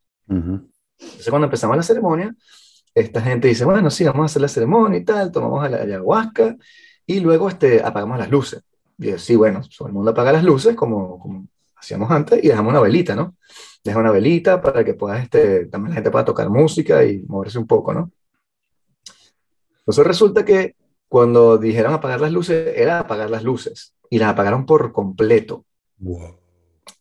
Entonces, 1.00 1.30
cuando 1.30 1.46
empezamos 1.46 1.78
la 1.78 1.84
ceremonia, 1.84 2.36
esta 2.94 3.22
gente 3.22 3.48
dice, 3.48 3.64
bueno, 3.64 3.90
sí, 3.90 4.04
vamos 4.04 4.24
a 4.24 4.26
hacer 4.26 4.42
la 4.42 4.50
ceremonia 4.50 5.00
y 5.00 5.06
tal, 5.06 5.32
tomamos 5.32 5.72
la 5.72 5.78
ayahuasca 5.78 6.58
y 7.06 7.22
luego 7.22 7.48
este, 7.48 7.82
apagamos 7.82 8.18
las 8.18 8.30
luces. 8.30 8.64
Y 8.98 9.12
yo, 9.12 9.18
sí, 9.18 9.38
bueno, 9.38 9.62
todo 9.78 9.88
el 9.88 9.94
mundo 9.94 10.12
apaga 10.12 10.34
las 10.34 10.44
luces 10.44 10.76
como, 10.76 11.18
como 11.20 11.48
hacíamos 11.78 12.12
antes 12.12 12.44
y 12.44 12.50
dejamos 12.50 12.72
una 12.72 12.82
velita, 12.82 13.16
¿no? 13.16 13.38
Deja 13.82 13.98
una 13.98 14.12
velita 14.12 14.62
para 14.62 14.84
que 14.84 14.94
pueda, 14.94 15.20
este, 15.22 15.68
también 15.68 15.92
la 15.92 15.96
gente 15.96 16.12
pueda 16.12 16.26
tocar 16.26 16.50
música 16.50 17.06
y 17.06 17.24
moverse 17.30 17.58
un 17.60 17.66
poco, 17.66 17.94
¿no? 17.94 18.12
Entonces 19.84 20.08
resulta 20.08 20.46
que 20.46 20.76
cuando 21.10 21.58
dijeron 21.58 21.94
apagar 21.94 22.22
las 22.22 22.32
luces, 22.32 22.74
era 22.76 23.00
apagar 23.00 23.30
las 23.30 23.44
luces 23.44 23.94
y 24.10 24.18
las 24.18 24.30
apagaron 24.30 24.66
por 24.66 24.92
completo. 24.94 25.66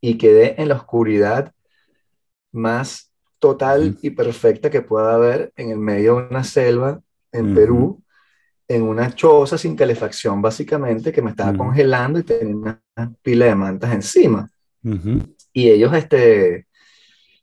Y 0.01 0.19
quedé 0.19 0.61
en 0.61 0.69
la 0.69 0.75
oscuridad 0.75 1.53
más 2.51 3.11
total 3.39 3.97
y 4.03 4.11
perfecta 4.11 4.71
que 4.71 4.83
pueda 4.83 5.15
haber 5.15 5.53
en 5.57 5.71
el 5.71 5.79
medio 5.79 6.17
de 6.17 6.27
una 6.29 6.45
selva 6.45 7.01
en 7.31 7.55
Perú, 7.55 8.03
en 8.69 8.83
una 8.83 9.15
choza 9.15 9.57
sin 9.57 9.75
calefacción, 9.75 10.43
básicamente, 10.43 11.13
que 11.13 11.23
me 11.23 11.31
estaba 11.31 11.57
congelando 11.57 12.19
y 12.19 12.25
tenía 12.25 12.55
una 12.55 13.15
pila 13.23 13.47
de 13.47 13.55
mantas 13.55 13.93
encima. 13.95 14.51
Y 15.53 15.71
ellos 15.71 15.95
este, 15.95 16.67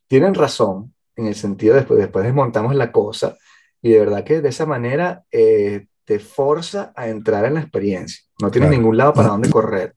tienen 0.08 0.36
razón 0.36 0.94
en 1.16 1.28
el 1.28 1.36
sentido 1.36 1.76
después, 1.76 2.00
después 2.00 2.26
desmontamos 2.26 2.76
la 2.76 2.92
cosa 2.92 3.36
y 3.82 3.92
de 3.92 4.00
verdad 4.00 4.24
que 4.24 4.42
de 4.42 4.50
esa 4.50 4.66
manera 4.66 5.24
eh, 5.32 5.88
te 6.06 6.20
forza 6.20 6.92
a 6.96 7.08
entrar 7.08 7.46
en 7.46 7.56
la 7.56 7.62
experiencia. 7.62 8.24
No 8.42 8.52
tienes 8.52 8.72
ningún 8.72 8.98
lado 8.98 9.14
para 9.14 9.28
dónde 9.30 9.50
correr. 9.50 9.96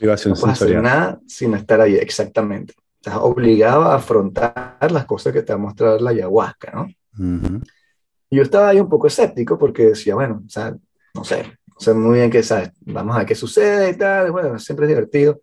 no 0.00 0.34
puedes 0.34 0.44
hacer 0.44 0.82
nada 0.82 1.20
sin 1.26 1.54
estar 1.54 1.80
ahí, 1.80 1.94
exactamente. 1.94 2.74
Estás 2.96 3.16
obligado 3.20 3.82
a 3.82 3.96
afrontar 3.96 4.90
las 4.90 5.04
cosas 5.04 5.32
que 5.32 5.42
te 5.42 5.52
va 5.52 5.58
a 5.58 5.62
mostrar 5.62 6.00
la 6.00 6.10
ayahuasca, 6.10 6.72
¿no? 6.72 6.88
Y 8.30 8.36
yo 8.36 8.42
estaba 8.42 8.68
ahí 8.68 8.80
un 8.80 8.88
poco 8.88 9.06
escéptico 9.06 9.58
porque 9.58 9.88
decía, 9.88 10.14
bueno, 10.14 10.42
o 10.46 10.48
sea, 10.48 10.74
no 11.14 11.24
sé, 11.24 11.44
no 11.66 11.76
sé 11.78 11.94
muy 11.94 12.18
bien 12.18 12.30
qué, 12.30 12.42
¿sabes? 12.42 12.70
Vamos 12.80 13.14
a 13.14 13.18
ver 13.18 13.26
qué 13.26 13.34
sucede 13.34 13.90
y 13.90 13.96
tal, 13.96 14.32
bueno, 14.32 14.58
siempre 14.58 14.86
es 14.86 14.88
divertido. 14.88 15.40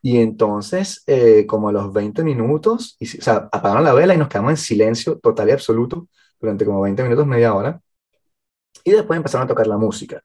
Y 0.00 0.18
entonces, 0.18 1.02
eh, 1.06 1.44
como 1.46 1.70
a 1.70 1.72
los 1.72 1.92
20 1.92 2.22
minutos, 2.22 2.96
y, 3.00 3.18
o 3.18 3.22
sea, 3.22 3.48
apagaron 3.50 3.84
la 3.84 3.94
vela 3.94 4.14
y 4.14 4.18
nos 4.18 4.28
quedamos 4.28 4.50
en 4.52 4.56
silencio 4.56 5.18
total 5.18 5.48
y 5.48 5.52
absoluto 5.52 6.06
durante 6.40 6.64
como 6.64 6.80
20 6.80 7.02
minutos, 7.02 7.26
media 7.26 7.54
hora. 7.54 7.80
Y 8.84 8.92
después 8.92 9.16
empezaron 9.16 9.44
a 9.44 9.48
tocar 9.48 9.66
la 9.66 9.76
música. 9.76 10.22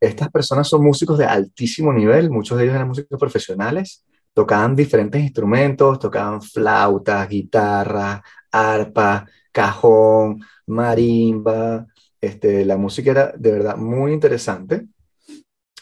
Estas 0.00 0.30
personas 0.30 0.68
son 0.68 0.84
músicos 0.84 1.18
de 1.18 1.26
altísimo 1.26 1.92
nivel, 1.92 2.30
muchos 2.30 2.56
de 2.56 2.64
ellos 2.64 2.76
eran 2.76 2.88
músicos 2.88 3.18
profesionales, 3.18 4.04
tocaban 4.32 4.76
diferentes 4.76 5.20
instrumentos, 5.20 5.98
tocaban 5.98 6.40
flautas, 6.40 7.28
guitarra, 7.28 8.22
arpa, 8.52 9.26
cajón, 9.50 10.40
marimba. 10.66 11.86
Este, 12.20 12.64
la 12.64 12.76
música 12.76 13.10
era 13.10 13.32
de 13.36 13.52
verdad 13.52 13.76
muy 13.76 14.12
interesante. 14.12 14.86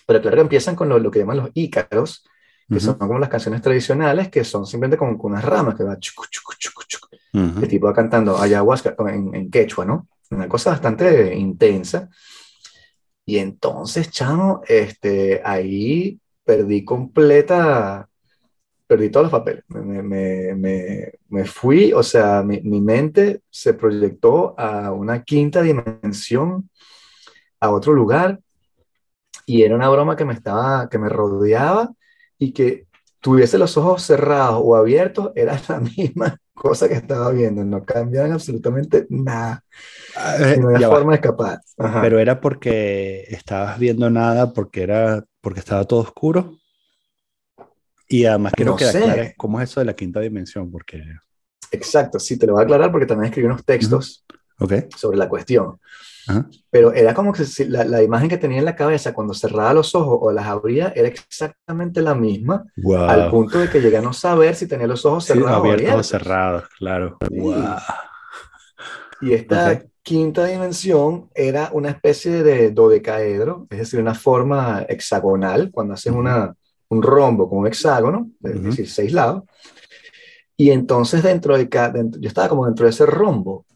Pero 0.07 0.23
claro, 0.23 0.41
empiezan 0.41 0.77
con 0.77 0.89
lo, 0.89 0.99
lo 0.99 1.11
que 1.11 1.19
llaman 1.19 1.39
los 1.39 1.51
ícaros, 1.53 2.25
que 2.69 2.81
son 2.81 2.95
como 2.95 3.19
las 3.19 3.29
canciones 3.29 3.63
tradicionales, 3.63 4.29
que 4.29 4.43
son 4.43 4.67
simplemente 4.67 4.99
como 4.99 5.17
con 5.17 5.33
unas 5.33 5.45
ramas 5.45 5.77
que 5.77 5.85
va 5.85 5.99
chucu, 5.99 6.25
chucu, 6.29 6.53
chucu, 6.59 6.83
chucu. 6.87 7.09
El 7.33 7.69
tipo 7.69 7.87
va 7.87 7.95
cantando 7.95 8.37
ayahuasca 8.39 8.97
en, 8.99 9.35
en, 9.35 9.51
quechua, 9.51 9.85
¿no? 9.85 10.09
Una 10.31 10.49
cosa 10.49 10.71
bastante 10.71 11.35
intensa. 11.37 12.09
Y 13.25 13.39
entonces, 13.39 14.11
chamo, 14.11 14.63
este, 14.67 15.43
ahí 15.45 16.19
perdí 16.45 16.85
completa, 16.85 18.09
perdí 18.87 19.11
todos 19.11 19.25
los 19.25 19.33
papeles. 19.33 19.65
Me, 19.69 20.03
me, 20.03 20.55
me, 20.55 21.13
me 21.29 21.45
fui, 21.45 21.93
o 21.93 22.03
sea, 22.03 22.43
mi, 22.43 22.61
mi, 22.63 22.81
mente 22.81 23.43
se 23.51 23.75
proyectó 23.75 24.59
a 24.59 24.93
una 24.93 25.23
quinta 25.23 25.63
dimensión, 25.63 26.71
a 27.61 27.71
otro 27.71 27.93
lugar, 27.93 28.41
y 29.45 29.63
era 29.63 29.77
una 29.77 29.89
broma 29.89 30.17
que 30.17 30.25
me 30.25 30.33
estaba, 30.33 30.89
que 30.89 30.99
me 30.99 31.09
rodeaba 31.09 31.93
y 32.39 32.53
que 32.53 32.87
tuviese 33.21 33.59
los 33.59 33.77
ojos 33.77 34.03
cerrados 34.03 34.61
o 34.65 34.77
abiertos, 34.77 35.33
era 35.35 35.61
la 35.69 35.81
misma 35.81 36.39
cosa 36.55 36.89
que 36.89 36.95
estaba 36.95 37.31
viendo, 37.31 37.65
no 37.65 37.85
cambiaban 37.85 38.33
absolutamente 38.33 39.07
nada. 39.11 39.63
Ah, 40.17 40.37
eh, 40.39 40.57
no 40.59 40.71
había 40.71 40.89
forma 40.89 41.13
de 41.13 41.17
escapar. 41.17 41.61
Pero 41.77 42.19
era 42.19 42.41
porque 42.41 43.25
estabas 43.29 43.79
viendo 43.79 44.09
nada, 44.11 44.53
porque 44.53 44.83
era 44.83 45.25
porque 45.41 45.61
estaba 45.61 45.85
todo 45.85 46.01
oscuro. 46.01 46.59
Y 48.09 48.25
además 48.25 48.53
quiero 48.57 48.77
que 48.77 48.85
aclares 48.85 49.35
cómo 49.37 49.61
es 49.61 49.71
eso 49.71 49.81
de 49.81 49.87
la 49.87 49.95
quinta 49.95 50.21
dimensión, 50.21 50.71
porque... 50.71 51.03
Exacto, 51.73 52.21
sí, 52.21 52.39
te 52.39 52.47
lo 52.47 52.53
voy 52.53 52.63
a 52.63 52.65
aclarar 52.65 52.93
porque 52.93 53.07
también 53.07 53.27
escribí 53.27 53.47
unos 53.47 53.65
textos 53.65 54.25
sobre 54.97 55.19
la 55.19 55.29
cuestión. 55.29 55.79
Pero 56.71 56.93
era 56.93 57.15
como 57.15 57.33
que 57.33 57.45
la, 57.69 57.85
la, 57.85 58.03
imagen 58.03 58.29
que 58.29 58.39
tenía 58.39 58.59
en 58.59 58.65
la 58.65 58.75
cabeza 58.75 59.15
cuando 59.15 59.35
cerraba 59.35 59.75
los 59.75 59.95
ojos 59.95 60.19
o 60.21 60.33
las 60.33 60.47
abría 60.47 60.93
era 60.95 61.09
exactamente 61.09 62.03
la 62.03 62.15
misma, 62.15 62.65
al 63.09 63.31
punto 63.31 63.59
de 63.59 63.71
que 63.71 63.81
llegué 63.81 63.99
a 63.99 64.03
no 64.03 64.13
saber 64.13 64.55
si 64.55 64.67
tenía 64.67 64.87
los 64.87 65.05
ojos 65.05 65.25
cerrados 65.25 65.51
o 65.51 65.55
abiertos. 65.55 66.01
o 66.01 66.03
cerrados, 66.03 66.65
claro. 66.79 67.19
Y 69.21 69.33
esta 69.33 69.83
quinta 70.03 70.45
dimensión 70.45 71.31
era 71.35 71.71
una 71.73 71.91
especie 71.91 72.43
de 72.43 72.71
dodecaedro, 72.71 73.67
es 73.71 73.79
decir, 73.79 74.01
una 74.01 74.15
forma 74.15 74.85
hexagonal, 74.89 75.71
cuando 75.73 75.95
haces 75.95 76.13
una, 76.13 76.55
un 76.89 77.03
rombo 77.03 77.49
con 77.49 77.59
un 77.59 77.67
hexágono, 77.67 78.31
es 78.43 78.63
decir, 78.63 78.89
seis 78.89 79.13
lados. 79.13 79.45
Y 80.57 80.71
entonces 80.71 81.23
dentro 81.23 81.57
de 81.57 81.69
cada, 81.69 82.03
yo 82.19 82.29
estaba 82.29 82.49
como 82.49 82.67
dentro 82.67 82.85
de 82.85 82.91
ese 82.91 83.05
rombo 83.05 83.67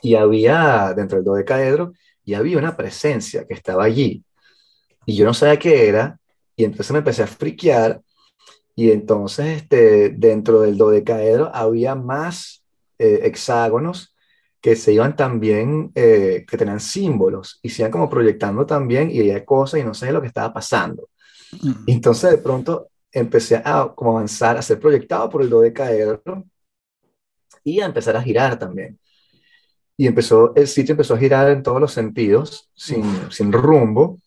y 0.00 0.14
había, 0.14 0.92
dentro 0.94 1.18
del 1.18 1.24
dodecaedro, 1.24 1.92
y 2.24 2.34
había 2.34 2.58
una 2.58 2.76
presencia 2.76 3.46
que 3.46 3.54
estaba 3.54 3.84
allí. 3.84 4.24
Y 5.06 5.16
yo 5.16 5.24
no 5.24 5.34
sabía 5.34 5.58
qué 5.58 5.88
era, 5.88 6.18
y 6.56 6.64
entonces 6.64 6.92
me 6.92 6.98
empecé 6.98 7.22
a 7.22 7.26
friquear, 7.26 8.00
y 8.74 8.90
entonces 8.90 9.62
este, 9.62 10.10
dentro 10.10 10.60
del 10.62 10.78
dodecaedro 10.78 11.50
había 11.54 11.94
más 11.94 12.64
eh, 12.98 13.20
hexágonos 13.24 14.14
que 14.60 14.76
se 14.76 14.92
iban 14.92 15.16
también, 15.16 15.90
eh, 15.94 16.44
que 16.48 16.56
tenían 16.56 16.80
símbolos, 16.80 17.58
y 17.62 17.68
se 17.68 17.82
iban 17.82 17.90
como 17.90 18.08
proyectando 18.08 18.64
también, 18.64 19.10
y 19.10 19.20
había 19.20 19.44
cosas, 19.44 19.80
y 19.80 19.84
no 19.84 19.92
sé 19.92 20.12
lo 20.12 20.20
que 20.20 20.28
estaba 20.28 20.52
pasando. 20.52 21.08
Mm. 21.60 21.72
Y 21.86 21.92
entonces 21.92 22.30
de 22.30 22.38
pronto 22.38 22.88
empecé 23.10 23.56
a 23.56 23.92
como 23.94 24.12
avanzar, 24.12 24.56
a 24.56 24.62
ser 24.62 24.78
proyectado 24.78 25.28
por 25.28 25.42
el 25.42 25.50
dodecaedro, 25.50 26.22
y 27.64 27.80
a 27.80 27.86
empezar 27.86 28.16
a 28.16 28.22
girar 28.22 28.58
también 28.58 28.98
y 29.96 30.06
empezó, 30.06 30.54
el 30.56 30.66
sitio 30.66 30.92
empezó 30.92 31.14
a 31.14 31.18
girar 31.18 31.50
en 31.50 31.62
todos 31.62 31.80
los 31.80 31.92
sentidos, 31.92 32.70
sin, 32.74 33.04
sin 33.30 33.52
rumbo, 33.52 34.18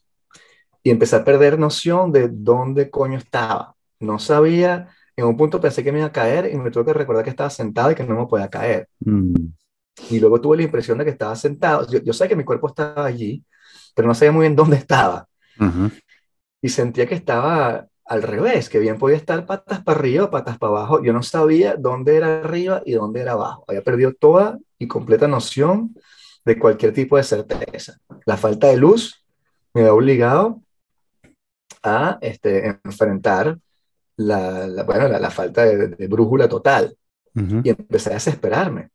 y 0.84 0.92
empecé 0.92 1.16
a 1.16 1.24
perder 1.24 1.58
noción 1.58 2.12
de 2.12 2.30
dónde 2.32 2.90
coño 2.90 3.18
estaba. 3.18 3.76
No 4.00 4.20
sabía, 4.20 4.90
en 5.16 5.26
un 5.26 5.36
punto 5.36 5.60
pensé 5.60 5.84
que 5.84 5.92
me 5.92 6.00
iba 6.00 6.08
a 6.08 6.12
caer 6.12 6.52
y 6.54 6.58
me 6.58 6.70
tuve 6.70 6.86
que 6.86 6.94
recordar 6.94 7.24
que 7.24 7.32
estaba 7.32 7.50
sentado 7.50 7.92
y 7.92 7.96
que 7.96 8.04
no 8.04 8.20
me 8.20 8.28
podía 8.28 8.50
caer. 8.50 8.88
Mm. 9.00 9.34
Y 10.10 10.20
luego 10.20 10.40
tuve 10.40 10.58
la 10.58 10.64
impresión 10.64 10.98
de 10.98 11.06
que 11.06 11.12
estaba 11.12 11.36
sentado. 11.36 11.90
Yo, 11.90 12.00
yo, 12.00 12.14
sé 12.14 12.28
que 12.28 12.36
mi 12.36 12.44
cuerpo 12.44 12.68
estaba 12.68 13.06
allí, 13.06 13.44
pero 13.96 14.08
no 14.08 14.14
sabía 14.14 14.32
muy 14.32 14.42
bien 14.42 14.56
dónde 14.56 14.78
estaba. 14.78 15.28
Y 16.62 16.70
sentía 16.70 17.08
que 17.08 17.16
estaba 17.16 17.88
al 18.06 18.22
revés, 18.22 18.70
que 18.70 18.78
bien 18.78 19.00
podía 19.00 19.18
estar 19.18 19.46
patas 19.46 19.84
para 19.84 19.98
arriba 19.98 20.30
patas 20.30 20.58
para 20.58 20.72
abajo. 20.72 21.04
Yo 21.04 21.14
no 21.14 21.24
sabía 21.24 21.76
dónde 21.76 22.18
era 22.18 22.42
arriba 22.42 22.84
y 22.86 22.94
dónde 22.94 23.22
era 23.22 23.32
abajo. 23.32 23.66
Había 23.68 23.82
perdido 23.82 24.14
toda 24.14 24.60
y 24.78 24.88
completa 24.88 25.28
noción 25.28 25.96
de 26.44 26.60
cualquier 26.60 26.94
tipo 26.94 27.18
de 27.18 27.24
certeza. 27.24 27.98
La 28.26 28.38
falta 28.38 28.68
de 28.68 28.78
luz 28.78 29.26
me 29.74 29.86
ha 29.86 29.94
obligado 29.94 30.62
a 31.84 32.18
este, 32.22 32.68
enfrentar 32.84 33.58
la, 34.18 34.68
la 34.68 34.84
bueno, 34.84 35.08
la, 35.08 35.32
falta 35.32 35.66
de, 35.66 36.08
brújula 36.08 36.48
total. 36.48 36.96
Y 37.36 37.70
empecé 37.70 38.12
a 38.12 38.14
desesperarme. 38.14 38.92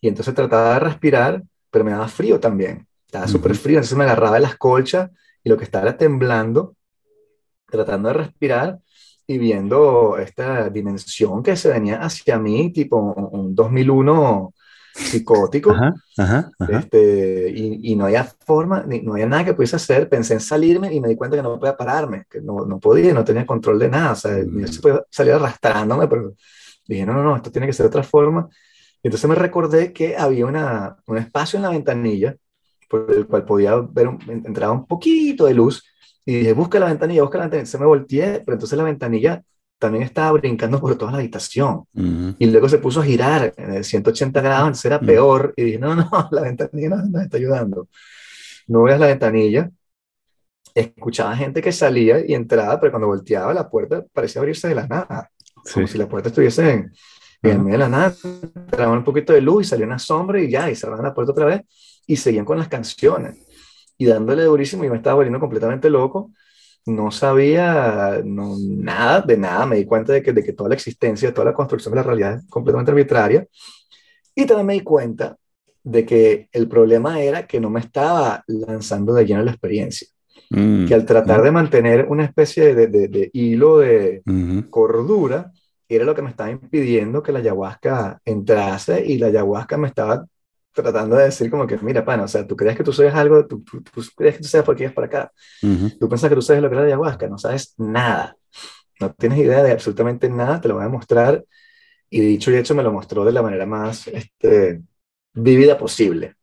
Y 0.00 0.06
entonces 0.06 0.32
trataba 0.32 0.74
de 0.74 0.80
respirar, 0.80 1.42
pero 1.70 1.84
me 1.84 1.90
daba 1.90 2.06
frío 2.06 2.38
también. 2.38 2.86
Estaba 3.04 3.26
súper 3.26 3.56
frío, 3.56 3.78
entonces 3.78 3.98
me 3.98 4.04
agarraba 4.04 4.34
de 4.34 4.40
las 4.40 4.56
colchas 4.56 5.10
y 5.42 5.48
lo 5.48 5.56
que 5.56 5.64
estaba 5.64 5.88
era 5.88 5.96
temblando 5.96 6.76
tratando 7.74 8.08
de 8.08 8.14
respirar 8.14 8.78
y 9.26 9.38
viendo 9.38 10.18
esta 10.18 10.68
dimensión 10.68 11.42
que 11.42 11.56
se 11.56 11.70
venía 11.70 12.00
hacia 12.00 12.38
mí, 12.38 12.72
tipo 12.72 12.96
un 12.96 13.54
2001, 13.54 14.53
psicótico. 14.94 15.74
Este, 16.68 17.50
y, 17.50 17.92
y, 17.92 17.96
no 17.96 18.06
había 18.06 18.24
forma, 18.24 18.84
ni, 18.86 19.00
no 19.00 19.14
había 19.14 19.26
nada 19.26 19.44
que 19.44 19.54
pudiese 19.54 19.76
hacer. 19.76 20.08
Pensé 20.08 20.34
en 20.34 20.40
salirme 20.40 20.92
y 20.92 21.00
me 21.00 21.08
di 21.08 21.16
cuenta 21.16 21.36
que 21.36 21.42
no 21.42 21.58
podía 21.58 21.76
pararme, 21.76 22.26
que 22.30 22.40
no, 22.40 22.64
no 22.64 22.78
podía, 22.78 23.12
no 23.12 23.24
tenía 23.24 23.44
control 23.44 23.78
de 23.78 23.88
nada. 23.88 24.12
O 24.12 24.16
sea, 24.16 24.32
mm. 24.32 24.66
se 24.66 24.80
podía 24.80 25.02
salir 25.10 25.32
arrastrándome, 25.32 26.06
pero 26.06 26.34
dije, 26.86 27.04
no, 27.04 27.14
no, 27.14 27.22
no, 27.22 27.36
esto 27.36 27.50
tiene 27.50 27.66
que 27.66 27.72
ser 27.72 27.84
de 27.84 27.88
otra 27.88 28.02
forma. 28.02 28.48
Y 29.02 29.08
entonces 29.08 29.28
me 29.28 29.34
recordé 29.34 29.92
que 29.92 30.16
había 30.16 30.46
una, 30.46 30.96
un 31.06 31.18
espacio 31.18 31.56
en 31.56 31.64
la 31.64 31.70
ventanilla 31.70 32.36
por 32.88 33.10
el 33.10 33.26
cual 33.26 33.44
podía 33.44 33.76
ver, 33.76 34.08
un, 34.08 34.18
entraba 34.28 34.72
un 34.72 34.86
poquito 34.86 35.46
de 35.46 35.54
luz. 35.54 35.84
Y 36.24 36.36
dije, 36.36 36.52
busca 36.52 36.78
la 36.78 36.86
ventanilla, 36.86 37.22
busca 37.22 37.38
la 37.38 37.44
ventanilla. 37.44 37.66
Se 37.66 37.78
me 37.78 37.86
volteé, 37.86 38.42
pero 38.44 38.54
entonces 38.54 38.78
la 38.78 38.84
ventanilla 38.84 39.42
también 39.84 40.04
estaba 40.04 40.32
brincando 40.32 40.80
por 40.80 40.96
toda 40.96 41.12
la 41.12 41.18
habitación. 41.18 41.84
Y 42.38 42.46
luego 42.46 42.70
se 42.70 42.78
puso 42.78 43.00
a 43.00 43.04
girar 43.04 43.52
en 43.54 43.84
180 43.84 44.40
grados, 44.40 44.82
era 44.86 44.98
peor. 44.98 45.52
Y 45.58 45.64
dije, 45.64 45.78
no, 45.78 45.94
no, 45.94 46.08
la 46.30 46.40
ventanilla 46.40 46.88
no 46.88 47.04
nos 47.04 47.22
está 47.22 47.36
ayudando. 47.36 47.88
No 48.66 48.84
veas 48.84 48.98
la 48.98 49.08
ventanilla. 49.08 49.70
Escuchaba 50.74 51.36
gente 51.36 51.60
que 51.60 51.70
salía 51.70 52.24
y 52.26 52.32
entraba, 52.32 52.80
pero 52.80 52.92
cuando 52.92 53.08
volteaba 53.08 53.52
la 53.52 53.68
puerta 53.68 54.02
parecía 54.10 54.40
abrirse 54.40 54.68
de 54.68 54.74
la 54.74 54.86
nada. 54.86 55.30
Como 55.74 55.86
si 55.86 55.98
la 55.98 56.08
puerta 56.08 56.30
estuviese 56.30 56.70
en, 56.70 56.92
en 57.42 57.62
medio 57.62 57.72
de 57.72 57.78
la 57.78 57.88
nada. 57.90 58.14
Entraba 58.54 58.90
un 58.90 59.04
poquito 59.04 59.34
de 59.34 59.42
luz 59.42 59.66
y 59.66 59.68
salió 59.68 59.84
una 59.84 59.98
sombra 59.98 60.40
y 60.40 60.50
ya, 60.50 60.70
y 60.70 60.74
cerraban 60.74 61.04
la 61.04 61.12
puerta 61.12 61.32
otra 61.32 61.44
vez 61.44 61.60
y 62.06 62.16
seguían 62.16 62.46
con 62.46 62.56
las 62.56 62.68
canciones. 62.68 63.36
Y 63.98 64.06
dándole 64.06 64.44
durísimo 64.44 64.82
y 64.84 64.88
me 64.88 64.96
estaba 64.96 65.16
volviendo 65.16 65.38
completamente 65.38 65.90
loco 65.90 66.32
no 66.86 67.10
sabía 67.10 68.20
no, 68.24 68.56
nada 68.58 69.20
de 69.22 69.36
nada, 69.36 69.66
me 69.66 69.76
di 69.76 69.84
cuenta 69.84 70.12
de 70.12 70.22
que, 70.22 70.32
de 70.32 70.42
que 70.42 70.52
toda 70.52 70.68
la 70.68 70.74
existencia, 70.74 71.32
toda 71.32 71.46
la 71.46 71.54
construcción 71.54 71.92
de 71.92 71.96
la 71.96 72.02
realidad 72.02 72.38
es 72.38 72.46
completamente 72.48 72.90
arbitraria. 72.90 73.46
Y 74.34 74.46
también 74.46 74.66
me 74.66 74.74
di 74.74 74.80
cuenta 74.80 75.36
de 75.82 76.04
que 76.04 76.48
el 76.52 76.68
problema 76.68 77.20
era 77.20 77.46
que 77.46 77.60
no 77.60 77.70
me 77.70 77.80
estaba 77.80 78.42
lanzando 78.46 79.14
de 79.14 79.26
lleno 79.26 79.42
la 79.42 79.52
experiencia. 79.52 80.08
Mm, 80.50 80.86
que 80.86 80.94
al 80.94 81.06
tratar 81.06 81.40
mm. 81.40 81.44
de 81.44 81.50
mantener 81.50 82.06
una 82.08 82.24
especie 82.24 82.74
de, 82.74 82.86
de, 82.88 83.30
hilo 83.32 83.78
de 83.78 84.22
cordura, 84.70 85.52
era 85.88 86.04
lo 86.04 86.14
que 86.14 86.22
me 86.22 86.30
estaba 86.30 86.50
impidiendo 86.50 87.22
que 87.22 87.32
la 87.32 87.38
ayahuasca 87.38 88.20
entrase 88.24 89.04
y 89.04 89.18
la 89.18 89.28
ayahuasca 89.28 89.76
me 89.76 89.88
estaba 89.88 90.26
tratando 90.74 91.16
de 91.16 91.24
decir 91.24 91.50
como 91.50 91.66
que, 91.66 91.78
mira, 91.78 92.04
pana, 92.04 92.24
o 92.24 92.28
sea, 92.28 92.46
tú 92.46 92.56
crees 92.56 92.76
que 92.76 92.84
tú 92.84 92.92
sabes 92.92 93.14
algo, 93.14 93.46
tú, 93.46 93.62
tú, 93.62 93.82
crees 94.16 94.36
que 94.36 94.42
tú 94.42 94.48
sabes 94.48 94.66
por 94.66 94.76
qué 94.76 94.86
es 94.86 94.92
para 94.92 95.06
acá. 95.06 95.32
Tú 95.60 96.08
piensas 96.08 96.28
que 96.28 96.34
tú 96.34 96.42
sabes 96.42 96.60
lo 96.62 96.68
que 96.68 96.74
es 96.74 96.80
la 96.80 96.86
ayahuasca, 96.86 97.28
no 97.28 97.38
sabes 97.38 97.74
nada. 97.78 98.36
No 99.00 99.12
tienes 99.12 99.38
idea 99.38 99.62
de 99.62 99.72
absolutamente 99.72 100.28
nada, 100.28 100.60
te 100.60 100.68
lo 100.68 100.74
voy 100.74 100.84
a 100.84 100.88
mostrar. 100.88 101.44
Y 102.10 102.20
dicho 102.20 102.50
y 102.50 102.56
hecho, 102.56 102.74
me 102.74 102.82
lo 102.82 102.92
mostró 102.92 103.24
de 103.24 103.32
la 103.32 103.42
manera 103.42 103.66
más 103.66 104.06
este, 104.08 104.82
vívida 105.32 105.78
posible. 105.78 106.34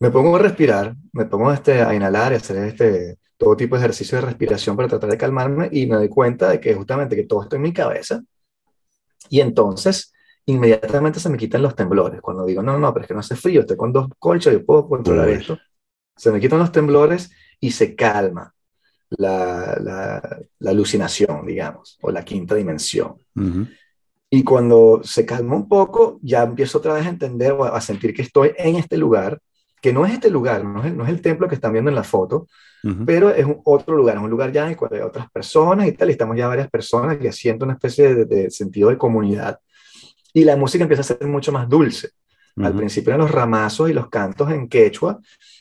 Me 0.00 0.10
pongo 0.10 0.36
a 0.36 0.38
respirar, 0.38 0.94
me 1.12 1.26
pongo 1.26 1.52
este, 1.52 1.82
a 1.82 1.94
inhalar 1.94 2.32
y 2.32 2.36
hacer 2.36 2.56
este, 2.64 3.18
todo 3.36 3.56
tipo 3.56 3.76
de 3.76 3.80
ejercicio 3.80 4.18
de 4.18 4.26
respiración 4.26 4.76
para 4.76 4.88
tratar 4.88 5.10
de 5.10 5.18
calmarme 5.18 5.68
y 5.70 5.86
me 5.86 5.96
doy 5.96 6.08
cuenta 6.08 6.50
de 6.50 6.60
que 6.60 6.74
justamente 6.74 7.16
que 7.16 7.24
todo 7.24 7.42
esto 7.42 7.56
en 7.56 7.62
mi 7.62 7.72
cabeza. 7.72 8.22
Y 9.28 9.40
entonces 9.40 10.12
inmediatamente 10.48 11.20
se 11.20 11.28
me 11.28 11.36
quitan 11.36 11.62
los 11.62 11.76
temblores. 11.76 12.20
Cuando 12.22 12.46
digo, 12.46 12.62
no, 12.62 12.72
no, 12.72 12.78
no, 12.78 12.92
pero 12.92 13.02
es 13.02 13.08
que 13.08 13.14
no 13.14 13.20
hace 13.20 13.36
frío, 13.36 13.60
estoy 13.60 13.76
con 13.76 13.92
dos 13.92 14.08
colchas, 14.18 14.52
yo 14.52 14.64
puedo 14.64 14.88
controlar 14.88 15.28
esto. 15.28 15.58
Se 16.16 16.32
me 16.32 16.40
quitan 16.40 16.58
los 16.58 16.72
temblores 16.72 17.30
y 17.60 17.70
se 17.70 17.94
calma 17.94 18.54
la, 19.10 19.78
la, 20.58 20.70
alucinación, 20.70 21.46
digamos, 21.46 21.98
o 22.00 22.10
la 22.10 22.24
quinta 22.24 22.54
dimensión. 22.54 23.16
Y 24.30 24.42
cuando 24.42 25.02
se 25.04 25.26
calma 25.26 25.54
un 25.54 25.68
poco, 25.68 26.18
ya 26.22 26.42
empiezo 26.44 26.78
otra 26.78 26.94
vez 26.94 27.06
a 27.06 27.10
entender 27.10 27.52
o 27.52 27.64
a 27.64 27.80
sentir 27.82 28.14
que 28.14 28.22
estoy 28.22 28.52
en 28.56 28.76
este 28.76 28.96
lugar, 28.96 29.40
que 29.82 29.92
no 29.92 30.06
es 30.06 30.14
este 30.14 30.30
lugar, 30.30 30.64
no 30.64 30.82
es, 30.82 30.94
no 30.94 31.04
es 31.04 31.10
el 31.10 31.20
templo 31.20 31.46
que 31.46 31.56
están 31.56 31.72
viendo 31.72 31.90
en 31.90 31.94
la 31.94 32.04
foto, 32.04 32.48
pero 33.04 33.30
es 33.30 33.44
un, 33.44 33.60
otro 33.64 33.96
lugar, 33.96 34.16
es 34.16 34.22
un 34.22 34.30
lugar 34.30 34.50
ya 34.50 34.64
en 34.64 34.70
el 34.70 34.76
cual 34.76 34.92
hay 34.94 35.00
otras 35.00 35.30
personas 35.30 35.86
y 35.88 35.92
tal, 35.92 36.08
y 36.08 36.12
estamos 36.12 36.36
ya 36.36 36.48
varias 36.48 36.70
personas 36.70 37.18
y 37.20 37.32
siento 37.32 37.66
una 37.66 37.74
especie 37.74 38.14
de, 38.14 38.24
de 38.24 38.50
sentido 38.50 38.88
de 38.88 38.96
comunidad 38.96 39.58
y 40.38 40.44
la 40.44 40.56
música 40.56 40.84
empieza 40.84 41.00
a 41.00 41.04
ser 41.04 41.26
mucho 41.26 41.50
más 41.52 41.68
dulce. 41.68 42.10
Al 42.56 42.74
principio 42.74 43.10
eran 43.10 43.20
los 43.20 43.30
ramazos 43.30 43.90
y 43.90 43.92
los 43.92 44.08
cantos 44.08 44.50
en 44.50 44.68
quechua, 44.68 45.20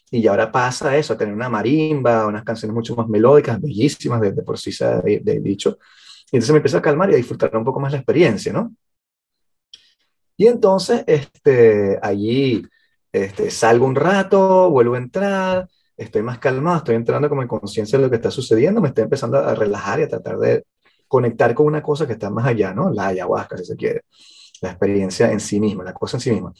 y 0.10 0.26
ahora 0.28 0.52
pasa 0.52 0.96
eso, 0.98 1.14
a 1.14 1.18
tener 1.18 1.34
una 1.34 1.50
marimba, 1.50 2.26
unas 2.28 2.44
canciones 2.44 2.74
mucho 2.74 2.96
más 2.96 3.08
melódicas, 3.08 3.62
bellísimas, 3.62 4.22
de, 4.22 4.32
por 4.32 4.58
sí 4.58 4.72
se 4.72 4.86
ha 4.86 5.02
dicho. 5.02 5.78
Y 6.32 6.38
entonces 6.38 6.52
me 6.52 6.58
empiezo 6.58 6.78
a 6.78 6.82
calmar 6.82 7.10
y 7.12 7.14
a 7.14 7.18
disfrutar 7.18 7.56
un 7.56 7.66
poco 7.66 7.80
más 7.80 7.92
la 7.92 8.00
experiencia, 8.00 8.52
¿no? 8.54 8.74
Y 10.38 10.48
entonces, 10.48 11.04
este, 11.08 12.00
allí 12.02 12.64
este, 13.12 13.50
salgo 13.52 13.86
un 13.86 13.96
rato, 13.96 14.70
vuelvo 14.70 14.96
a 14.96 15.00
entrar, 15.00 15.68
estoy 15.96 16.22
más 16.22 16.40
calmado, 16.40 16.78
estoy 16.78 16.96
entrando 16.96 17.30
como 17.30 17.42
en 17.42 17.48
conciencia 17.48 17.98
de 17.98 18.06
lo 18.06 18.10
que 18.10 18.18
está 18.18 18.32
sucediendo, 18.32 18.82
me 18.82 18.90
estoy 18.90 19.04
empezando 19.04 19.38
a 19.38 19.56
relajar 19.56 20.00
y 20.00 20.04
a 20.04 20.08
tratar 20.08 20.38
de 20.38 20.66
conectar 21.08 21.54
con 21.56 21.66
una 21.66 21.82
cosa 21.82 22.06
que 22.06 22.14
está 22.14 22.30
más 22.30 22.46
allá, 22.46 22.74
¿no? 22.74 22.92
La 22.92 23.08
ayahuasca, 23.08 23.58
si 23.58 23.66
se 23.66 23.76
quiere 23.76 24.04
la 24.62 24.70
experiencia 24.70 25.32
en 25.32 25.40
sí 25.40 25.60
misma, 25.60 25.84
la 25.84 25.94
cosa 25.94 26.18
en 26.18 26.22
sí 26.22 26.32
misma. 26.32 26.54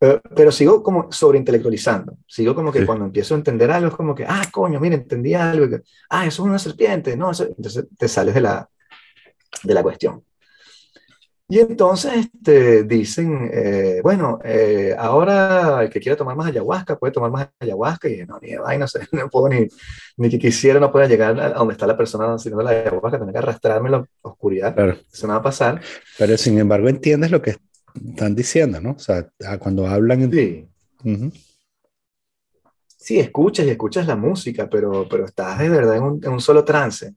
Eh, 0.00 0.20
pero 0.34 0.50
sigo 0.50 0.82
como 0.82 1.12
sobreintelectualizando, 1.12 2.18
sigo 2.26 2.54
como 2.54 2.72
que 2.72 2.84
cuando 2.84 3.04
empiezo 3.04 3.34
a 3.34 3.38
entender 3.38 3.70
algo 3.70 3.88
es 3.88 3.94
como 3.94 4.14
que, 4.14 4.24
ah, 4.26 4.42
coño, 4.50 4.80
mira, 4.80 4.96
entendí 4.96 5.34
algo, 5.34 5.68
que, 5.68 5.82
ah, 6.10 6.26
eso 6.26 6.42
es 6.42 6.48
una 6.48 6.58
serpiente, 6.58 7.16
no, 7.16 7.30
entonces 7.30 7.86
te 7.96 8.08
sales 8.08 8.34
de 8.34 8.40
la, 8.40 8.68
de 9.62 9.74
la 9.74 9.82
cuestión. 9.82 10.24
Y 11.52 11.58
entonces 11.58 12.12
este, 12.14 12.84
dicen, 12.84 13.50
eh, 13.52 14.00
bueno, 14.02 14.38
eh, 14.42 14.96
ahora 14.98 15.82
el 15.82 15.90
que 15.90 16.00
quiera 16.00 16.16
tomar 16.16 16.34
más 16.34 16.46
ayahuasca 16.46 16.98
puede 16.98 17.12
tomar 17.12 17.30
más 17.30 17.48
ayahuasca. 17.60 18.08
Y 18.08 18.24
no, 18.24 18.38
ni 18.40 18.52
de 18.52 18.58
vaina, 18.58 18.86
no, 19.12 19.18
no 19.18 19.28
puedo 19.28 19.50
ni, 19.50 19.68
ni 20.16 20.30
que 20.30 20.38
quisiera, 20.38 20.80
no 20.80 20.90
pueda 20.90 21.06
llegar 21.06 21.38
a 21.38 21.50
donde 21.50 21.74
está 21.74 21.86
la 21.86 21.94
persona 21.94 22.32
haciendo 22.32 22.62
la 22.62 22.70
ayahuasca, 22.70 23.18
tener 23.18 23.34
que 23.34 23.38
arrastrarme 23.38 23.88
en 23.88 23.92
la 23.92 24.06
oscuridad. 24.22 24.74
Eso 25.12 25.26
no 25.26 25.34
va 25.34 25.40
a 25.40 25.42
pasar. 25.42 25.82
Pero 26.16 26.38
sin 26.38 26.58
embargo, 26.58 26.88
entiendes 26.88 27.30
lo 27.30 27.42
que 27.42 27.56
están 28.02 28.34
diciendo, 28.34 28.80
¿no? 28.80 28.92
O 28.92 28.98
sea, 28.98 29.28
cuando 29.58 29.86
hablan. 29.86 30.22
En... 30.22 30.32
Sí. 30.32 30.68
Sí, 32.96 33.18
escuchas 33.18 33.66
y 33.66 33.70
escuchas 33.70 34.06
la 34.06 34.16
música, 34.16 34.70
pero, 34.70 35.06
pero 35.06 35.26
estás 35.26 35.58
de 35.58 35.68
verdad 35.68 35.96
en 35.96 36.02
un, 36.02 36.20
en 36.24 36.32
un 36.32 36.40
solo 36.40 36.64
trance. 36.64 37.14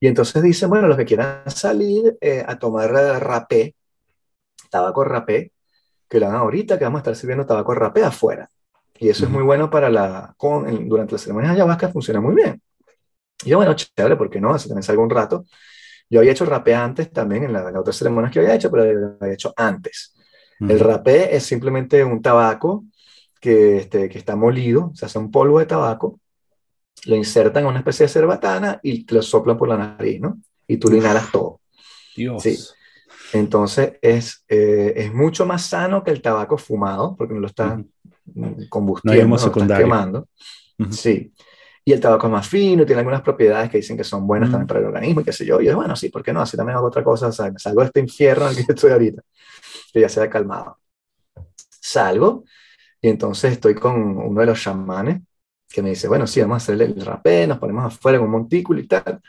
Y 0.00 0.06
entonces 0.06 0.42
dicen, 0.42 0.70
bueno, 0.70 0.88
los 0.88 0.96
que 0.96 1.04
quieran 1.04 1.42
salir 1.50 2.16
eh, 2.22 2.42
a 2.46 2.58
tomar 2.58 2.90
rapé, 2.90 3.76
tabaco 4.70 5.04
rapé, 5.04 5.52
que 6.08 6.18
lo 6.18 6.26
hagan 6.26 6.40
ahorita, 6.40 6.78
que 6.78 6.84
vamos 6.84 6.98
a 6.98 7.02
estar 7.02 7.16
sirviendo 7.16 7.44
tabaco 7.44 7.74
rapé 7.74 8.02
afuera. 8.02 8.48
Y 8.98 9.10
eso 9.10 9.24
es 9.24 9.30
muy 9.30 9.42
bueno 9.42 9.70
para 9.70 9.90
la, 9.90 10.34
con, 10.36 10.88
durante 10.88 11.12
las 11.12 11.22
ceremonias 11.22 11.52
ayahuasca 11.52 11.90
funciona 11.90 12.20
muy 12.20 12.34
bien. 12.34 12.60
Y 13.44 13.50
yo, 13.50 13.58
bueno, 13.58 13.74
chévere, 13.74 14.16
¿por 14.16 14.30
qué 14.30 14.40
no? 14.40 14.54
Así 14.54 14.68
también 14.68 14.82
salgo 14.82 15.02
un 15.02 15.10
rato. 15.10 15.44
Yo 16.08 16.20
había 16.20 16.32
hecho 16.32 16.44
rapé 16.44 16.74
antes 16.74 17.12
también 17.12 17.44
en, 17.44 17.52
la, 17.52 17.60
en 17.60 17.72
las 17.72 17.80
otras 17.80 17.96
ceremonias 17.96 18.32
que 18.32 18.40
había 18.40 18.54
hecho, 18.54 18.70
pero 18.70 18.92
lo 18.92 19.16
había 19.20 19.34
hecho 19.34 19.52
antes. 19.56 20.14
El 20.60 20.78
rapé 20.78 21.34
es 21.34 21.44
simplemente 21.44 22.04
un 22.04 22.20
tabaco 22.20 22.84
que, 23.40 23.78
este, 23.78 24.08
que 24.10 24.18
está 24.18 24.36
molido, 24.36 24.92
se 24.94 25.06
hace 25.06 25.18
un 25.18 25.30
polvo 25.30 25.58
de 25.58 25.66
tabaco 25.66 26.19
lo 27.06 27.16
insertan 27.16 27.62
en 27.62 27.68
una 27.68 27.78
especie 27.78 28.06
de 28.06 28.12
cerbatana 28.12 28.80
y 28.82 29.04
te 29.04 29.14
lo 29.14 29.22
soplan 29.22 29.56
por 29.56 29.68
la 29.68 29.76
nariz, 29.76 30.20
¿no? 30.20 30.38
Y 30.66 30.76
tú 30.76 30.90
lo 30.90 30.96
inhalas 30.96 31.30
todo. 31.30 31.60
Dios. 32.16 32.42
Sí. 32.42 32.58
Entonces 33.32 33.92
es, 34.02 34.44
eh, 34.48 34.92
es 34.96 35.12
mucho 35.12 35.46
más 35.46 35.62
sano 35.66 36.02
que 36.02 36.10
el 36.10 36.20
tabaco 36.20 36.58
fumado, 36.58 37.16
porque 37.16 37.34
no 37.34 37.40
lo 37.40 37.46
están 37.46 37.88
combustiendo, 38.68 39.24
no, 39.24 39.36
lo 39.36 39.46
están 39.46 39.78
quemando. 39.78 40.28
Sí. 40.90 41.32
Y 41.84 41.92
el 41.92 42.00
tabaco 42.00 42.26
es 42.26 42.32
más 42.32 42.48
fino, 42.48 42.84
tiene 42.84 43.00
algunas 43.00 43.22
propiedades 43.22 43.70
que 43.70 43.78
dicen 43.78 43.96
que 43.96 44.04
son 44.04 44.26
buenas 44.26 44.50
también 44.50 44.66
para 44.66 44.80
el 44.80 44.86
organismo 44.86 45.20
y 45.20 45.24
qué 45.24 45.32
sé 45.32 45.46
yo. 45.46 45.60
Y 45.60 45.68
es 45.68 45.74
bueno, 45.74 45.96
sí, 45.96 46.08
¿por 46.08 46.22
qué 46.22 46.32
no? 46.32 46.40
Así 46.40 46.56
también 46.56 46.76
hago 46.76 46.86
otra 46.86 47.02
cosa, 47.02 47.32
salgo 47.32 47.80
de 47.80 47.86
este 47.86 48.00
infierno 48.00 48.44
en 48.48 48.58
el 48.58 48.66
que 48.66 48.72
estoy 48.74 48.90
ahorita, 48.90 49.22
que 49.92 50.00
ya 50.00 50.08
se 50.08 50.22
ha 50.22 50.28
calmado. 50.28 50.78
Salgo 51.68 52.44
y 53.00 53.08
entonces 53.08 53.52
estoy 53.52 53.74
con 53.74 54.18
uno 54.18 54.40
de 54.40 54.46
los 54.46 54.60
chamanes 54.60 55.22
que 55.70 55.82
me 55.82 55.90
dice, 55.90 56.08
bueno, 56.08 56.26
sí, 56.26 56.40
vamos 56.40 56.54
a 56.54 56.56
hacer 56.56 56.82
el 56.82 57.00
rapé, 57.00 57.46
nos 57.46 57.58
ponemos 57.58 57.84
afuera 57.84 58.18
en 58.18 58.24
un 58.24 58.30
montículo 58.30 58.80
y 58.80 58.86
tal. 58.86 59.20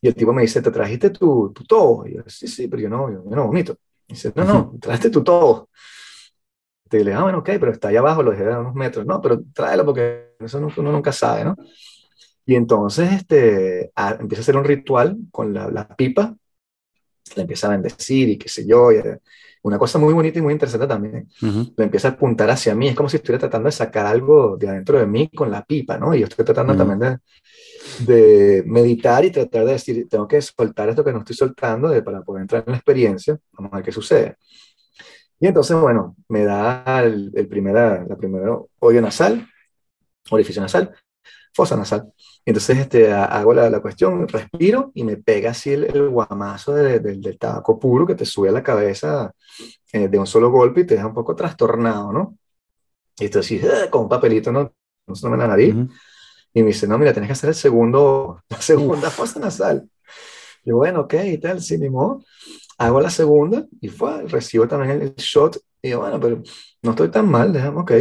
Y 0.00 0.08
el 0.08 0.14
tipo 0.14 0.32
me 0.32 0.42
dice, 0.42 0.62
¿te 0.62 0.70
trajiste 0.70 1.10
tu, 1.10 1.52
tu 1.52 1.64
todo? 1.64 2.06
Y 2.06 2.14
yo, 2.14 2.22
sí, 2.26 2.48
sí, 2.48 2.68
pero 2.68 2.82
yo 2.82 2.88
no, 2.88 3.10
yo, 3.10 3.22
no 3.24 3.46
vomito. 3.46 3.78
Y 4.06 4.14
dice, 4.14 4.32
no, 4.34 4.44
no, 4.44 4.74
trajiste 4.80 5.10
tu 5.10 5.22
todo. 5.22 5.68
Y 6.90 6.98
le 6.98 7.04
digo, 7.04 7.18
ah, 7.18 7.22
bueno, 7.24 7.38
ok, 7.38 7.50
pero 7.60 7.72
está 7.72 7.88
ahí 7.88 7.96
abajo, 7.96 8.22
lo 8.22 8.30
dejé 8.30 8.50
a 8.50 8.60
unos 8.60 8.74
metros. 8.74 9.04
No, 9.04 9.20
pero 9.20 9.42
tráelo 9.52 9.84
porque 9.84 10.34
eso 10.40 10.58
uno 10.58 10.92
nunca 10.92 11.12
sabe, 11.12 11.44
¿no? 11.44 11.56
Y 12.46 12.54
entonces 12.54 13.12
este, 13.12 13.92
empieza 14.20 14.40
a 14.40 14.42
hacer 14.42 14.56
un 14.56 14.64
ritual 14.64 15.16
con 15.32 15.52
la, 15.52 15.68
la 15.68 15.88
pipa, 15.88 16.36
le 17.34 17.42
empieza 17.42 17.66
a 17.66 17.70
bendecir 17.70 18.28
y 18.28 18.38
qué 18.38 18.48
sé 18.48 18.66
yo, 18.66 18.92
y, 18.92 19.02
una 19.66 19.78
cosa 19.78 19.98
muy 19.98 20.14
bonita 20.14 20.38
y 20.38 20.42
muy 20.42 20.52
interesante 20.52 20.86
también. 20.86 21.28
Le 21.40 21.84
empieza 21.84 22.06
a 22.06 22.10
apuntar 22.12 22.48
hacia 22.50 22.72
mí. 22.76 22.86
Es 22.86 22.94
como 22.94 23.08
si 23.08 23.16
estuviera 23.16 23.40
tratando 23.40 23.66
de 23.66 23.72
sacar 23.72 24.06
algo 24.06 24.56
de 24.56 24.68
adentro 24.68 24.96
de 24.96 25.06
mí 25.06 25.28
con 25.28 25.50
la 25.50 25.64
pipa, 25.64 25.98
¿no? 25.98 26.14
Y 26.14 26.20
yo 26.20 26.26
estoy 26.26 26.44
tratando 26.44 26.76
también 26.76 27.00
de, 27.00 27.18
de, 28.06 28.62
meditar 28.64 29.24
y 29.24 29.32
tratar 29.32 29.64
de 29.64 29.72
decir, 29.72 30.06
tengo 30.08 30.28
que 30.28 30.40
soltar 30.40 30.88
esto 30.88 31.02
que 31.02 31.12
no 31.12 31.18
estoy 31.18 31.34
soltando 31.34 31.88
de, 31.88 32.00
para 32.00 32.22
poder 32.22 32.42
entrar 32.42 32.62
en 32.64 32.72
la 32.72 32.76
experiencia. 32.76 33.36
Vamos 33.54 33.72
a 33.72 33.76
ver 33.76 33.84
qué 33.84 33.90
sucede. 33.90 34.36
Y 35.40 35.48
entonces, 35.48 35.76
bueno, 35.76 36.14
me 36.28 36.44
da 36.44 37.02
el, 37.02 37.32
el 37.34 37.48
primera, 37.48 38.04
la 38.08 38.16
primera 38.16 38.56
hoyo 38.78 39.02
nasal, 39.02 39.48
orificio 40.30 40.62
nasal, 40.62 40.94
fosa 41.56 41.76
nasal. 41.76 42.12
Entonces 42.44 42.78
este, 42.78 43.12
hago 43.12 43.54
la, 43.54 43.70
la 43.70 43.80
cuestión, 43.80 44.28
respiro 44.28 44.92
y 44.94 45.04
me 45.04 45.16
pega 45.16 45.50
así 45.50 45.72
el, 45.72 45.84
el 45.84 46.08
guamazo 46.10 46.74
de, 46.74 47.00
del 47.00 47.38
tabaco 47.38 47.80
puro 47.80 48.06
que 48.06 48.14
te 48.14 48.26
sube 48.26 48.50
a 48.50 48.52
la 48.52 48.62
cabeza 48.62 49.32
eh, 49.92 50.08
de 50.08 50.18
un 50.18 50.26
solo 50.26 50.50
golpe 50.50 50.82
y 50.82 50.84
te 50.84 50.94
deja 50.94 51.06
un 51.06 51.14
poco 51.14 51.34
trastornado, 51.34 52.12
¿no? 52.12 52.38
Y 53.18 53.24
esto 53.24 53.40
así, 53.40 53.56
eh, 53.56 53.88
con 53.90 54.02
un 54.02 54.08
papelito, 54.08 54.52
¿no? 54.52 54.72
No 55.06 55.34
en 55.34 55.38
la 55.38 55.48
nariz. 55.48 55.74
Y 56.52 56.62
me 56.62 56.68
dice, 56.68 56.86
no, 56.86 56.98
mira, 56.98 57.12
tienes 57.12 57.28
que 57.28 57.32
hacer 57.32 57.48
el 57.48 57.54
segundo, 57.54 58.42
la 58.48 58.60
segunda 58.60 59.10
fosa 59.10 59.40
nasal. 59.40 59.88
Y 60.64 60.72
bueno, 60.72 61.00
ok, 61.02 61.14
y 61.24 61.38
tal, 61.38 61.62
sí, 61.62 61.78
ni 61.78 61.88
modo. 61.88 62.22
Hago 62.78 63.00
la 63.00 63.08
segunda 63.08 63.66
y 63.80 63.88
fue, 63.88 64.26
recibo 64.26 64.68
también 64.68 65.00
el, 65.00 65.14
shot. 65.14 65.58
Y 65.80 65.90
yo, 65.90 66.00
bueno, 66.00 66.20
pero 66.20 66.42
no 66.82 66.90
estoy 66.90 67.08
tan 67.10 67.28
mal, 67.30 67.52
déjame, 67.52 67.80
ok. 67.80 67.92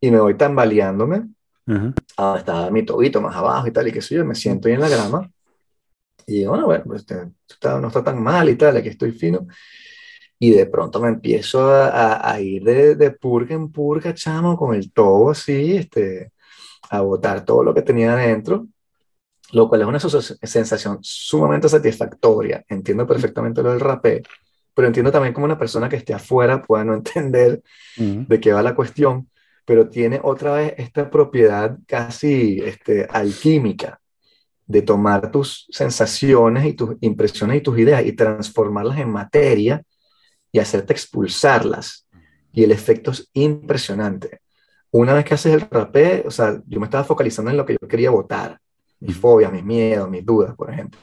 Y 0.00 0.10
me 0.10 0.18
voy 0.18 0.36
tambaleándome. 0.36 1.28
Uh 1.72 1.92
-huh. 1.92 2.38
estaba 2.38 2.70
mi 2.70 2.84
tobito 2.84 3.20
más 3.20 3.34
abajo 3.36 3.66
y 3.68 3.70
tal, 3.70 3.88
y 3.88 3.92
qué 3.92 4.02
sé 4.02 4.16
yo, 4.16 4.24
me 4.24 4.34
siento 4.34 4.68
ahí 4.68 4.74
en 4.74 4.80
la 4.80 4.88
grama. 4.88 5.30
Y 6.26 6.38
digo, 6.38 6.50
bueno, 6.50 6.66
bueno, 6.66 6.84
pues, 6.86 7.00
este, 7.02 7.30
está, 7.48 7.80
no 7.80 7.88
está 7.88 8.04
tan 8.04 8.22
mal 8.22 8.48
y 8.48 8.56
tal, 8.56 8.76
aquí 8.76 8.88
estoy 8.88 9.12
fino. 9.12 9.46
Y 10.38 10.50
de 10.50 10.66
pronto 10.66 11.00
me 11.00 11.08
empiezo 11.08 11.68
a, 11.70 12.30
a 12.32 12.40
ir 12.40 12.64
de, 12.64 12.96
de, 12.96 13.10
purga 13.12 13.54
en 13.54 13.70
purga, 13.70 14.12
chamo, 14.14 14.56
con 14.56 14.74
el 14.74 14.92
tobo 14.92 15.30
así, 15.30 15.76
este, 15.76 16.32
a 16.90 17.00
botar 17.00 17.44
todo 17.44 17.62
lo 17.62 17.72
que 17.72 17.82
tenía 17.82 18.12
adentro, 18.14 18.66
lo 19.52 19.68
cual 19.68 19.82
es 19.82 19.86
una 19.86 20.00
sensación 20.00 20.98
sumamente 21.00 21.68
satisfactoria. 21.68 22.64
Entiendo 22.68 23.06
perfectamente 23.06 23.62
lo 23.62 23.70
del 23.70 23.80
rapé, 23.80 24.22
pero 24.74 24.88
entiendo 24.88 25.12
también 25.12 25.34
como 25.34 25.46
una 25.46 25.58
persona 25.58 25.88
que 25.88 25.96
esté 25.96 26.14
afuera 26.14 26.62
pueda 26.62 26.84
no 26.84 26.94
entender 27.02 27.62
uh 27.98 28.02
-huh. 28.02 28.26
de 28.26 28.40
qué 28.40 28.52
va 28.52 28.62
la 28.62 28.74
cuestión, 28.74 29.28
pero 29.72 29.88
tiene 29.88 30.20
otra 30.22 30.52
vez 30.52 30.74
esta 30.76 31.08
propiedad 31.08 31.78
casi 31.86 32.58
este, 32.62 33.06
alquímica 33.10 33.98
de 34.66 34.82
tomar 34.82 35.30
tus 35.30 35.66
sensaciones 35.70 36.66
y 36.66 36.74
tus 36.74 36.96
impresiones 37.00 37.56
y 37.56 37.60
tus 37.62 37.78
ideas 37.78 38.04
y 38.04 38.12
transformarlas 38.12 38.98
en 38.98 39.08
materia 39.08 39.82
y 40.52 40.58
hacerte 40.58 40.92
expulsarlas. 40.92 42.06
Y 42.52 42.64
el 42.64 42.70
efecto 42.70 43.12
es 43.12 43.30
impresionante. 43.32 44.42
Una 44.90 45.14
vez 45.14 45.24
que 45.24 45.32
haces 45.32 45.54
el 45.54 45.62
rapé, 45.62 46.22
o 46.26 46.30
sea, 46.30 46.60
yo 46.66 46.78
me 46.78 46.84
estaba 46.84 47.04
focalizando 47.04 47.50
en 47.50 47.56
lo 47.56 47.64
que 47.64 47.78
yo 47.80 47.88
quería 47.88 48.10
votar, 48.10 48.60
mis 49.00 49.16
fobias, 49.16 49.50
mis 49.50 49.64
miedos, 49.64 50.06
mis 50.10 50.22
dudas, 50.22 50.54
por 50.54 50.70
ejemplo. 50.70 51.00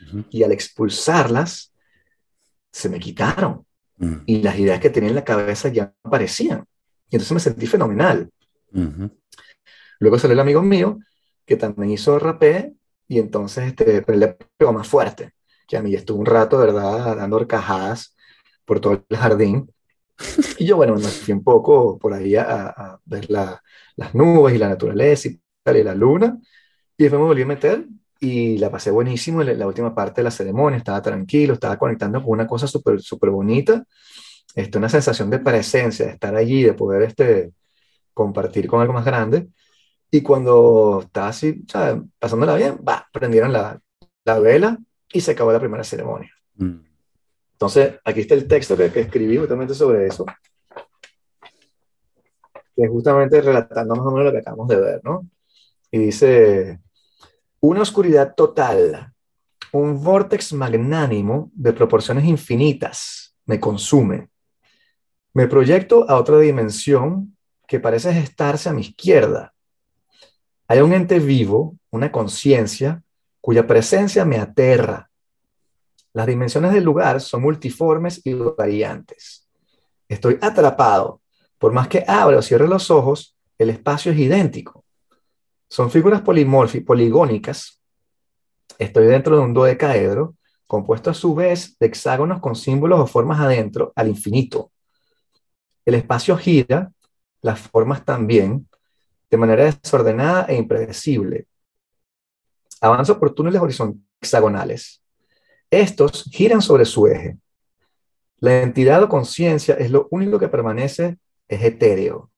Uh 0.00 0.16
-huh. 0.16 0.24
Y 0.30 0.42
al 0.42 0.50
expulsarlas, 0.50 1.72
se 2.72 2.88
me 2.88 2.98
quitaron. 2.98 3.64
Uh 4.00 4.04
-huh. 4.04 4.22
Y 4.26 4.42
las 4.42 4.58
ideas 4.58 4.80
que 4.80 4.90
tenía 4.90 5.10
en 5.10 5.14
la 5.14 5.24
cabeza 5.24 5.68
ya 5.68 5.94
aparecían. 6.02 6.64
Y 7.14 7.16
entonces 7.16 7.32
me 7.32 7.38
sentí 7.38 7.68
fenomenal. 7.68 8.28
Uh 8.72 8.80
-huh. 8.80 9.10
Luego 10.00 10.18
salió 10.18 10.32
el 10.32 10.40
amigo 10.40 10.62
mío, 10.62 10.98
que 11.46 11.54
también 11.54 11.92
hizo 11.92 12.18
rapé, 12.18 12.74
y 13.06 13.20
entonces 13.20 13.68
este, 13.68 14.02
pero 14.02 14.18
le 14.18 14.36
pegó 14.56 14.72
más 14.72 14.88
fuerte. 14.88 15.30
Que 15.68 15.76
a 15.76 15.80
mí 15.80 15.94
estuvo 15.94 16.18
un 16.18 16.26
rato, 16.26 16.58
¿verdad?, 16.58 17.16
dando 17.16 17.36
horcajadas 17.36 18.16
por 18.64 18.80
todo 18.80 19.04
el 19.08 19.16
jardín. 19.16 19.70
Y 20.58 20.66
yo, 20.66 20.74
bueno, 20.76 20.96
me 20.96 21.02
fui 21.02 21.32
un 21.32 21.44
poco 21.44 22.00
por 22.00 22.12
ahí 22.14 22.34
a, 22.34 22.66
a 22.66 23.00
ver 23.04 23.30
la, 23.30 23.62
las 23.94 24.12
nubes 24.12 24.56
y 24.56 24.58
la 24.58 24.68
naturaleza 24.70 25.28
y 25.28 25.40
tal, 25.62 25.76
y 25.76 25.84
la 25.84 25.94
luna. 25.94 26.36
Y 26.98 27.04
después 27.04 27.20
me 27.20 27.26
volví 27.28 27.42
a 27.42 27.46
meter 27.46 27.86
y 28.18 28.58
la 28.58 28.70
pasé 28.72 28.90
buenísimo 28.90 29.40
en 29.40 29.56
la 29.56 29.68
última 29.68 29.94
parte 29.94 30.20
de 30.20 30.24
la 30.24 30.32
ceremonia. 30.32 30.78
Estaba 30.78 31.00
tranquilo, 31.00 31.54
estaba 31.54 31.78
conectando 31.78 32.20
con 32.20 32.30
una 32.32 32.46
cosa 32.48 32.66
súper, 32.66 33.00
súper 33.00 33.30
bonita. 33.30 33.84
Este, 34.54 34.78
una 34.78 34.88
sensación 34.88 35.30
de 35.30 35.40
presencia, 35.40 36.06
de 36.06 36.12
estar 36.12 36.34
allí, 36.34 36.62
de 36.62 36.74
poder 36.74 37.02
este, 37.02 37.52
compartir 38.12 38.68
con 38.68 38.80
algo 38.80 38.92
más 38.92 39.04
grande. 39.04 39.48
Y 40.10 40.22
cuando 40.22 41.00
estaba 41.04 41.28
así, 41.28 41.64
¿sabes? 41.68 42.02
pasándola 42.18 42.54
bien, 42.54 42.78
va, 42.86 43.06
prendieron 43.12 43.52
la, 43.52 43.80
la 44.24 44.38
vela 44.38 44.78
y 45.12 45.20
se 45.20 45.32
acabó 45.32 45.52
la 45.52 45.60
primera 45.60 45.82
ceremonia. 45.84 46.30
Mm. 46.56 46.78
Entonces, 47.52 47.94
aquí 48.04 48.20
está 48.20 48.34
el 48.34 48.46
texto 48.46 48.76
que, 48.76 48.90
que, 48.92 49.00
escribí 49.00 49.36
justamente 49.36 49.74
sobre 49.74 50.06
eso, 50.06 50.24
que 52.76 52.82
es 52.82 52.90
justamente 52.90 53.40
relatando 53.40 53.94
más 53.94 54.06
o 54.06 54.10
menos 54.10 54.26
lo 54.26 54.32
que 54.32 54.38
acabamos 54.38 54.68
de 54.68 54.76
ver, 54.76 55.00
¿no? 55.04 55.28
Y 55.90 55.98
dice, 55.98 56.80
una 57.60 57.82
oscuridad 57.82 58.34
total, 58.34 59.12
un 59.72 60.02
vortex 60.02 60.52
magnánimo 60.52 61.50
de 61.54 61.72
proporciones 61.72 62.24
infinitas 62.24 63.34
me 63.46 63.60
consume. 63.60 64.28
Me 65.34 65.46
proyecto 65.46 66.08
a 66.08 66.16
otra 66.16 66.38
dimensión 66.38 67.36
que 67.66 67.80
parece 67.80 68.14
gestarse 68.14 68.68
a 68.68 68.72
mi 68.72 68.80
izquierda. 68.80 69.52
Hay 70.68 70.80
un 70.80 70.92
ente 70.92 71.18
vivo, 71.18 71.76
una 71.90 72.10
conciencia, 72.10 73.02
cuya 73.40 73.66
presencia 73.66 74.24
me 74.24 74.38
aterra 74.38 75.10
las 76.14 76.28
dimensiones 76.28 76.72
del 76.72 76.84
lugar 76.84 77.20
son 77.20 77.42
multiformes 77.42 78.24
y 78.24 78.34
variantes. 78.34 79.48
Estoy 80.08 80.38
atrapado. 80.40 81.20
Por 81.58 81.72
más 81.72 81.88
que 81.88 82.04
abra 82.06 82.38
o 82.38 82.42
cierre 82.42 82.68
los 82.68 82.90
ojos, 82.90 83.36
el 83.58 83.68
espacio 83.70 84.12
es 84.12 84.18
idéntico. 84.18 84.84
Son 85.68 85.90
figuras 85.90 86.22
poligónicas. 86.22 87.80
Estoy 88.78 89.06
dentro 89.06 89.36
de 89.36 89.42
un 89.42 89.54
dodecaedro, 89.54 90.36
compuesto 90.68 91.10
a 91.10 91.14
su 91.14 91.34
vez 91.34 91.76
de 91.80 91.86
hexágonos 91.88 92.40
con 92.40 92.54
símbolos 92.54 93.00
o 93.00 93.06
formas 93.08 93.40
adentro, 93.40 93.92
al 93.96 94.06
infinito. 94.06 94.70
El 95.84 95.94
espacio 95.94 96.36
gira, 96.36 96.92
las 97.42 97.60
formas 97.60 98.04
también, 98.04 98.68
de 99.30 99.36
manera 99.36 99.64
desordenada 99.64 100.46
e 100.46 100.56
impredecible. 100.56 101.46
Avanzo 102.80 103.18
por 103.18 103.34
túneles 103.34 103.60
horizontal 103.60 104.00
hexagonales 104.20 105.04
estos 105.80 106.24
giran 106.30 106.62
sobre 106.62 106.84
su 106.84 107.06
eje. 107.06 107.38
La 108.38 108.62
entidad 108.62 109.02
o 109.02 109.08
conciencia 109.08 109.74
es 109.74 109.90
lo 109.90 110.08
único 110.10 110.38
que 110.38 110.48
permanece, 110.48 111.18
etéreo. 111.48 112.30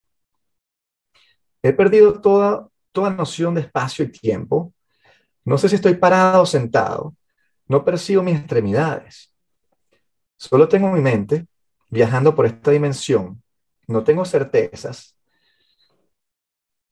He 1.63 1.73
perdido 1.73 2.21
toda, 2.21 2.69
toda 2.93 3.11
noción 3.11 3.55
de 3.55 3.63
espacio 3.63 4.05
y 4.05 4.11
tiempo. 4.11 4.73
No 5.45 5.59
sé 5.59 5.69
si 5.69 5.75
estoy 5.75 5.95
parado 5.95 6.43
o 6.43 6.47
sentado. 6.47 7.15
No 7.67 7.85
percibo 7.85 8.23
mis 8.23 8.39
extremidades. 8.39 9.33
Solo 10.37 10.69
tengo 10.69 10.91
mi 10.93 11.01
mente 11.01 11.47
viajando 11.89 12.35
por 12.35 12.47
esta 12.47 12.71
dimensión. 12.71 13.43
No 13.87 14.05
tengo 14.05 14.25
certezas. 14.25 15.17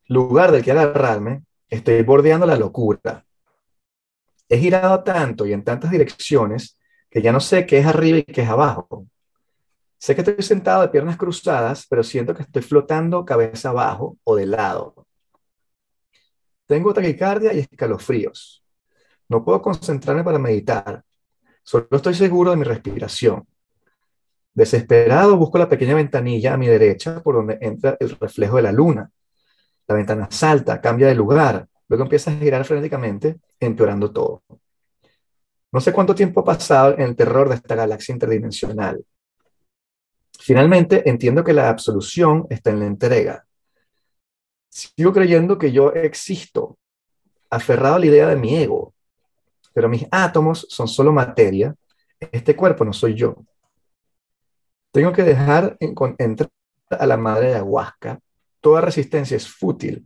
Lugar 0.06 0.52
del 0.52 0.62
que 0.62 0.70
agarrarme, 0.70 1.44
estoy 1.68 2.02
bordeando 2.02 2.46
la 2.46 2.56
locura. 2.56 3.24
He 4.48 4.58
girado 4.58 5.02
tanto 5.02 5.46
y 5.46 5.52
en 5.52 5.64
tantas 5.64 5.90
direcciones 5.90 6.78
que 7.10 7.22
ya 7.22 7.32
no 7.32 7.40
sé 7.40 7.66
qué 7.66 7.78
es 7.78 7.86
arriba 7.86 8.18
y 8.18 8.24
qué 8.24 8.42
es 8.42 8.48
abajo. 8.48 9.06
Sé 9.98 10.14
que 10.14 10.20
estoy 10.20 10.42
sentado 10.42 10.82
de 10.82 10.88
piernas 10.88 11.16
cruzadas, 11.16 11.86
pero 11.88 12.02
siento 12.02 12.34
que 12.34 12.42
estoy 12.42 12.60
flotando 12.60 13.24
cabeza 13.24 13.70
abajo 13.70 14.18
o 14.24 14.36
de 14.36 14.46
lado. 14.46 15.06
Tengo 16.66 16.92
taquicardia 16.92 17.52
y 17.52 17.60
escalofríos. 17.60 18.62
No 19.28 19.44
puedo 19.44 19.62
concentrarme 19.62 20.22
para 20.22 20.38
meditar. 20.38 21.02
Solo 21.62 21.88
estoy 21.90 22.14
seguro 22.14 22.50
de 22.50 22.56
mi 22.58 22.64
respiración. 22.64 23.46
Desesperado 24.54 25.36
busco 25.36 25.58
la 25.58 25.68
pequeña 25.68 25.94
ventanilla 25.94 26.54
a 26.54 26.56
mi 26.56 26.68
derecha 26.68 27.22
por 27.22 27.34
donde 27.34 27.58
entra 27.60 27.96
el 28.00 28.16
reflejo 28.18 28.56
de 28.56 28.62
la 28.62 28.72
luna. 28.72 29.10
La 29.86 29.94
ventana 29.96 30.28
salta, 30.30 30.80
cambia 30.80 31.08
de 31.08 31.14
lugar, 31.14 31.68
Luego 31.88 32.04
empieza 32.04 32.30
a 32.30 32.34
girar 32.34 32.64
frenéticamente, 32.64 33.36
empeorando 33.60 34.10
todo. 34.10 34.42
No 35.72 35.80
sé 35.80 35.92
cuánto 35.92 36.14
tiempo 36.14 36.40
ha 36.40 36.44
pasado 36.44 36.94
en 36.94 37.02
el 37.02 37.16
terror 37.16 37.48
de 37.48 37.56
esta 37.56 37.74
galaxia 37.74 38.12
interdimensional. 38.12 39.04
Finalmente, 40.38 41.08
entiendo 41.08 41.44
que 41.44 41.52
la 41.52 41.68
absolución 41.68 42.46
está 42.48 42.70
en 42.70 42.80
la 42.80 42.86
entrega. 42.86 43.46
Sigo 44.68 45.12
creyendo 45.12 45.58
que 45.58 45.72
yo 45.72 45.92
existo, 45.92 46.78
aferrado 47.50 47.96
a 47.96 47.98
la 47.98 48.06
idea 48.06 48.28
de 48.28 48.36
mi 48.36 48.56
ego, 48.56 48.94
pero 49.72 49.88
mis 49.88 50.06
átomos 50.10 50.66
son 50.68 50.88
solo 50.88 51.12
materia, 51.12 51.74
este 52.18 52.56
cuerpo 52.56 52.84
no 52.84 52.92
soy 52.92 53.14
yo. 53.14 53.36
Tengo 54.94 55.12
que 55.12 55.24
dejar 55.24 55.76
entrar 55.80 56.50
a 56.88 57.04
la 57.04 57.16
madre 57.16 57.48
de 57.48 57.54
ayahuasca. 57.56 58.20
Toda 58.60 58.80
resistencia 58.80 59.36
es 59.36 59.48
fútil. 59.48 60.04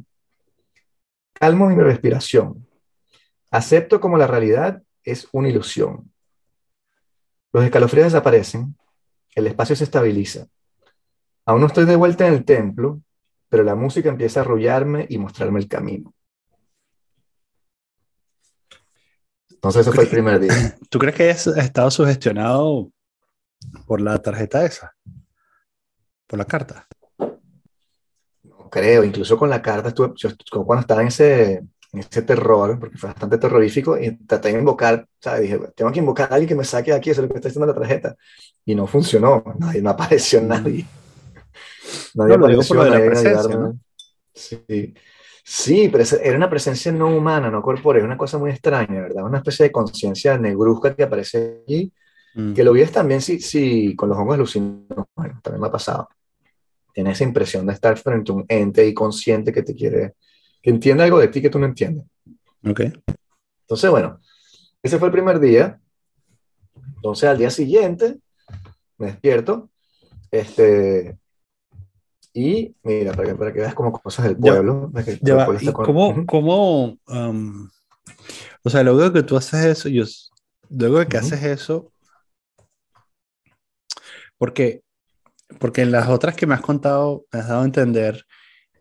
Calmo 1.34 1.68
mi 1.68 1.82
respiración. 1.82 2.66
Acepto 3.50 4.00
como 4.00 4.16
la 4.16 4.26
realidad 4.26 4.82
es 5.02 5.28
una 5.32 5.50
ilusión. 5.50 6.10
Los 7.52 7.64
escalofríos 7.64 8.06
desaparecen, 8.06 8.78
el 9.34 9.48
espacio 9.48 9.76
se 9.76 9.84
estabiliza. 9.84 10.46
Aún 11.44 11.60
no 11.60 11.66
estoy 11.66 11.84
de 11.84 11.96
vuelta 11.96 12.26
en 12.26 12.32
el 12.32 12.46
templo, 12.46 13.02
pero 13.50 13.64
la 13.64 13.74
música 13.74 14.08
empieza 14.08 14.40
a 14.40 14.42
arrullarme 14.44 15.04
y 15.10 15.18
mostrarme 15.18 15.60
el 15.60 15.68
camino. 15.68 16.14
Entonces, 19.50 19.82
eso 19.82 19.92
fue 19.92 20.04
el 20.04 20.10
primer 20.10 20.40
día. 20.40 20.78
¿Tú 20.88 20.98
crees 20.98 21.14
que 21.14 21.30
has 21.30 21.46
estado 21.46 21.90
sugestionado 21.90 22.90
por 23.86 24.00
la 24.00 24.18
tarjeta 24.18 24.64
esa? 24.64 24.94
por 26.28 26.38
la 26.38 26.44
carta. 26.44 26.86
No 28.44 28.68
creo, 28.70 29.02
incluso 29.02 29.36
con 29.36 29.50
la 29.50 29.60
carta 29.62 29.88
estuve, 29.88 30.12
yo, 30.14 30.30
cuando 30.64 30.82
estaba 30.82 31.00
en 31.00 31.08
ese, 31.08 31.52
en 31.92 31.98
ese 31.98 32.22
terror, 32.22 32.78
porque 32.78 32.98
fue 32.98 33.08
bastante 33.08 33.38
terrorífico, 33.38 33.98
y 33.98 34.14
traté 34.26 34.52
de 34.52 34.58
invocar, 34.58 35.06
sea, 35.18 35.38
dije, 35.40 35.58
tengo 35.74 35.90
que 35.90 35.98
invocar 35.98 36.30
a 36.30 36.34
alguien 36.34 36.48
que 36.48 36.54
me 36.54 36.64
saque 36.64 36.92
de 36.92 36.98
aquí, 36.98 37.10
eso 37.10 37.22
es 37.22 37.28
lo 37.28 37.32
que 37.32 37.38
está 37.38 37.48
diciendo 37.48 37.66
la 37.66 37.80
tarjeta. 37.80 38.14
Y 38.64 38.74
no 38.74 38.86
funcionó, 38.86 39.42
nadie, 39.58 39.80
no 39.80 39.90
apareció 39.90 40.42
mm. 40.42 40.46
nadie. 40.46 40.86
Nadie 42.14 42.36
no, 42.36 42.44
apareció, 42.44 42.76
por 42.76 42.86
la 42.86 42.96
presencia, 42.98 43.56
¿no? 43.56 43.78
Sí. 44.34 44.94
Sí, 45.42 45.88
pero 45.90 46.04
era 46.22 46.36
una 46.36 46.50
presencia 46.50 46.92
no 46.92 47.08
humana, 47.08 47.50
no 47.50 47.62
corpórea, 47.62 48.00
es 48.00 48.04
una 48.04 48.18
cosa 48.18 48.36
muy 48.36 48.50
extraña, 48.50 49.00
¿verdad? 49.00 49.24
Una 49.24 49.38
especie 49.38 49.64
de 49.64 49.72
conciencia 49.72 50.36
negruzca 50.36 50.94
que 50.94 51.04
aparece 51.04 51.62
allí, 51.66 51.90
mm. 52.38 52.54
que 52.54 52.64
lo 52.64 52.72
vives 52.72 52.92
también 52.92 53.20
sí, 53.20 53.40
sí, 53.40 53.94
con 53.96 54.08
los 54.08 54.18
hongos 54.18 54.34
alucinógenos, 54.34 55.06
bueno, 55.14 55.40
también 55.42 55.60
me 55.60 55.68
ha 55.68 55.72
pasado. 55.72 56.08
Tienes 56.94 57.14
esa 57.14 57.24
impresión 57.24 57.66
de 57.66 57.74
estar 57.74 57.96
frente 57.98 58.32
a 58.32 58.34
un 58.36 58.44
ente 58.48 58.86
y 58.86 58.94
consciente 58.94 59.52
que 59.52 59.62
te 59.62 59.74
quiere, 59.74 60.14
que 60.62 60.70
entiende 60.70 61.04
algo 61.04 61.18
de 61.18 61.28
ti 61.28 61.42
que 61.42 61.50
tú 61.50 61.58
no 61.58 61.66
entiendes. 61.66 62.06
Ok. 62.66 62.80
Entonces, 63.60 63.90
bueno, 63.90 64.20
ese 64.82 64.98
fue 64.98 65.08
el 65.08 65.12
primer 65.12 65.38
día. 65.38 65.80
Entonces, 66.96 67.28
al 67.28 67.38
día 67.38 67.50
siguiente, 67.50 68.18
me 68.96 69.06
despierto, 69.06 69.70
este, 70.30 71.18
y 72.32 72.74
mira, 72.82 73.12
para 73.12 73.28
que, 73.28 73.34
para 73.34 73.52
que 73.52 73.60
veas 73.60 73.74
como 73.74 73.92
cosas 73.92 74.26
del 74.26 74.36
pueblo. 74.36 74.92
cómo, 76.26 76.98
um, 77.08 77.68
o 78.62 78.70
sea, 78.70 78.82
luego 78.82 79.12
que 79.12 79.22
tú 79.22 79.36
haces 79.36 79.64
eso, 79.64 79.88
yo, 79.88 80.04
luego 80.68 81.04
que 81.08 81.16
haces 81.16 81.42
eso, 81.42 81.90
porque, 84.38 84.82
porque 85.58 85.82
en 85.82 85.92
las 85.92 86.08
otras 86.08 86.34
que 86.34 86.46
me 86.46 86.54
has 86.54 86.60
contado, 86.60 87.26
me 87.32 87.40
has 87.40 87.48
dado 87.48 87.62
a 87.62 87.66
entender 87.66 88.24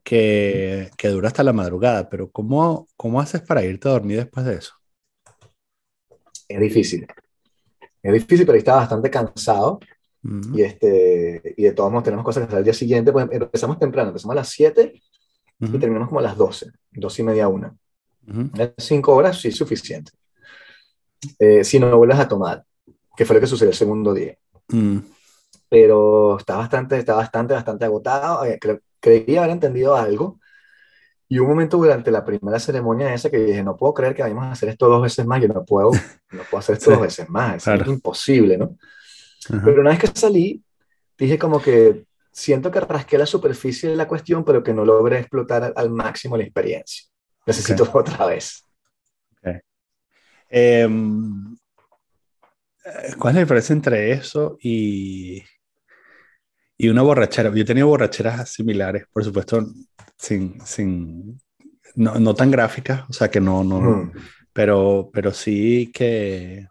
que, 0.04 0.90
que 0.98 1.10
dura 1.10 1.28
hasta 1.28 1.44
la 1.44 1.54
madrugada, 1.54 2.10
pero 2.10 2.32
¿cómo, 2.32 2.88
¿cómo 2.96 3.20
haces 3.20 3.42
para 3.42 3.64
irte 3.64 3.90
a 3.90 3.92
dormir 3.92 4.18
después 4.18 4.46
de 4.46 4.56
eso? 4.56 4.74
Es 6.48 6.60
difícil. 6.60 7.06
Es 8.02 8.14
difícil, 8.14 8.46
pero 8.46 8.58
estaba 8.58 8.80
bastante 8.80 9.10
cansado 9.10 9.80
y, 10.54 10.62
este, 10.62 11.54
y 11.56 11.64
de 11.64 11.72
todos 11.72 11.90
modos 11.90 12.04
tenemos 12.04 12.26
cosas 12.26 12.42
que 12.42 12.48
hacer 12.48 12.58
al 12.58 12.64
día 12.64 12.74
siguiente. 12.74 13.12
Pues 13.12 13.28
empezamos 13.32 13.80
temprano, 13.80 14.10
empezamos 14.10 14.34
a 14.34 14.40
las 14.40 14.50
7 14.50 14.94
y 15.60 15.78
terminamos 15.80 16.10
como 16.10 16.20
a 16.20 16.24
las 16.24 16.36
12, 16.36 16.72
2 16.92 17.20
y 17.20 17.24
media, 17.24 17.48
1. 17.48 17.78
5 18.78 19.16
horas 19.16 19.40
sí 19.40 19.50
es 19.50 19.56
suficiente. 19.56 20.12
Eh, 21.40 21.64
si 21.64 21.80
no 21.80 21.96
vuelves 21.98 22.20
a 22.20 22.28
tomar, 22.28 22.64
que 23.16 23.26
fue 23.26 23.36
lo 23.36 23.40
que 23.40 23.48
sucedió 23.48 23.70
el 23.70 23.76
segundo 23.76 24.14
día. 24.14 24.38
Mm. 24.70 24.98
Pero 25.70 26.38
está 26.38 26.58
bastante, 26.58 26.98
está 26.98 27.16
bastante, 27.16 27.54
bastante 27.54 27.86
agotado. 27.86 28.46
Eh, 28.46 28.60
creía 29.00 29.40
haber 29.40 29.52
entendido 29.52 29.96
algo. 29.96 30.40
Y 31.30 31.40
un 31.40 31.48
momento 31.48 31.78
durante 31.78 32.10
la 32.10 32.24
primera 32.24 32.60
ceremonia 32.60 33.14
esa 33.14 33.30
que 33.30 33.38
dije, 33.38 33.64
no 33.64 33.76
puedo 33.76 33.94
creer 33.94 34.16
que 34.16 34.22
vayamos 34.22 34.46
a 34.46 34.52
hacer 34.52 34.70
esto 34.70 34.88
dos 34.88 35.02
veces 35.02 35.26
más, 35.26 35.42
yo 35.42 35.50
no 35.50 35.66
puedo, 35.66 35.92
no 36.32 36.44
puedo 36.50 36.60
hacer 36.60 36.78
esto 36.78 36.92
dos 36.92 37.02
veces 37.02 37.30
más, 37.30 37.68
es 37.68 37.88
imposible, 37.88 38.58
¿no? 38.58 38.78
Pero 39.50 39.82
una 39.82 39.90
vez 39.90 40.00
que 40.00 40.08
salí, 40.08 40.64
dije 41.18 41.38
como 41.38 41.62
que 41.62 42.06
siento 42.32 42.72
que 42.72 42.80
rasqué 42.80 43.18
la 43.18 43.26
superficie 43.26 43.90
de 43.90 43.96
la 43.96 44.08
cuestión, 44.08 44.46
pero 44.46 44.64
que 44.64 44.74
no 44.74 44.86
logré 44.86 45.20
explotar 45.20 45.74
al 45.76 45.90
máximo 45.90 46.38
la 46.38 46.44
experiencia. 46.44 47.08
Necesito 47.46 47.90
otra 47.94 48.26
vez. 48.26 48.64
Em, 50.50 51.58
¿Cuál 53.18 53.32
es 53.32 53.36
la 53.36 53.42
diferencia 53.42 53.74
entre 53.74 54.12
eso 54.12 54.58
y, 54.62 55.44
y 56.78 56.90
una 56.90 57.02
borrachera? 57.02 57.50
Yo 57.54 57.62
he 57.62 57.66
tenido 57.66 57.88
borracheras 57.88 58.50
similares, 58.50 59.06
por 59.12 59.24
supuesto, 59.24 59.66
sin, 60.18 60.60
sin, 60.66 61.40
no, 61.96 62.16
no 62.20 62.34
tan 62.36 62.52
gráficas, 62.52 63.04
o 63.10 63.14
sea 63.14 63.30
que 63.30 63.42
no, 63.42 63.64
no, 63.64 64.12
pero, 64.54 65.10
pero 65.12 65.32
sí 65.32 65.92
que 65.94 66.68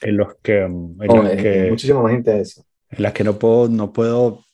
en 0.00 0.16
los 0.16 0.36
que, 0.42 0.62
en 0.62 0.96
oh, 1.08 1.22
que 1.22 1.68
muchísimo 1.70 2.02
más 2.02 2.14
intenso. 2.14 2.64
En 2.90 3.02
las 3.02 3.12
que 3.12 3.24
no 3.24 3.38
puedo, 3.38 3.68
no 3.68 3.92
puedo 3.92 4.44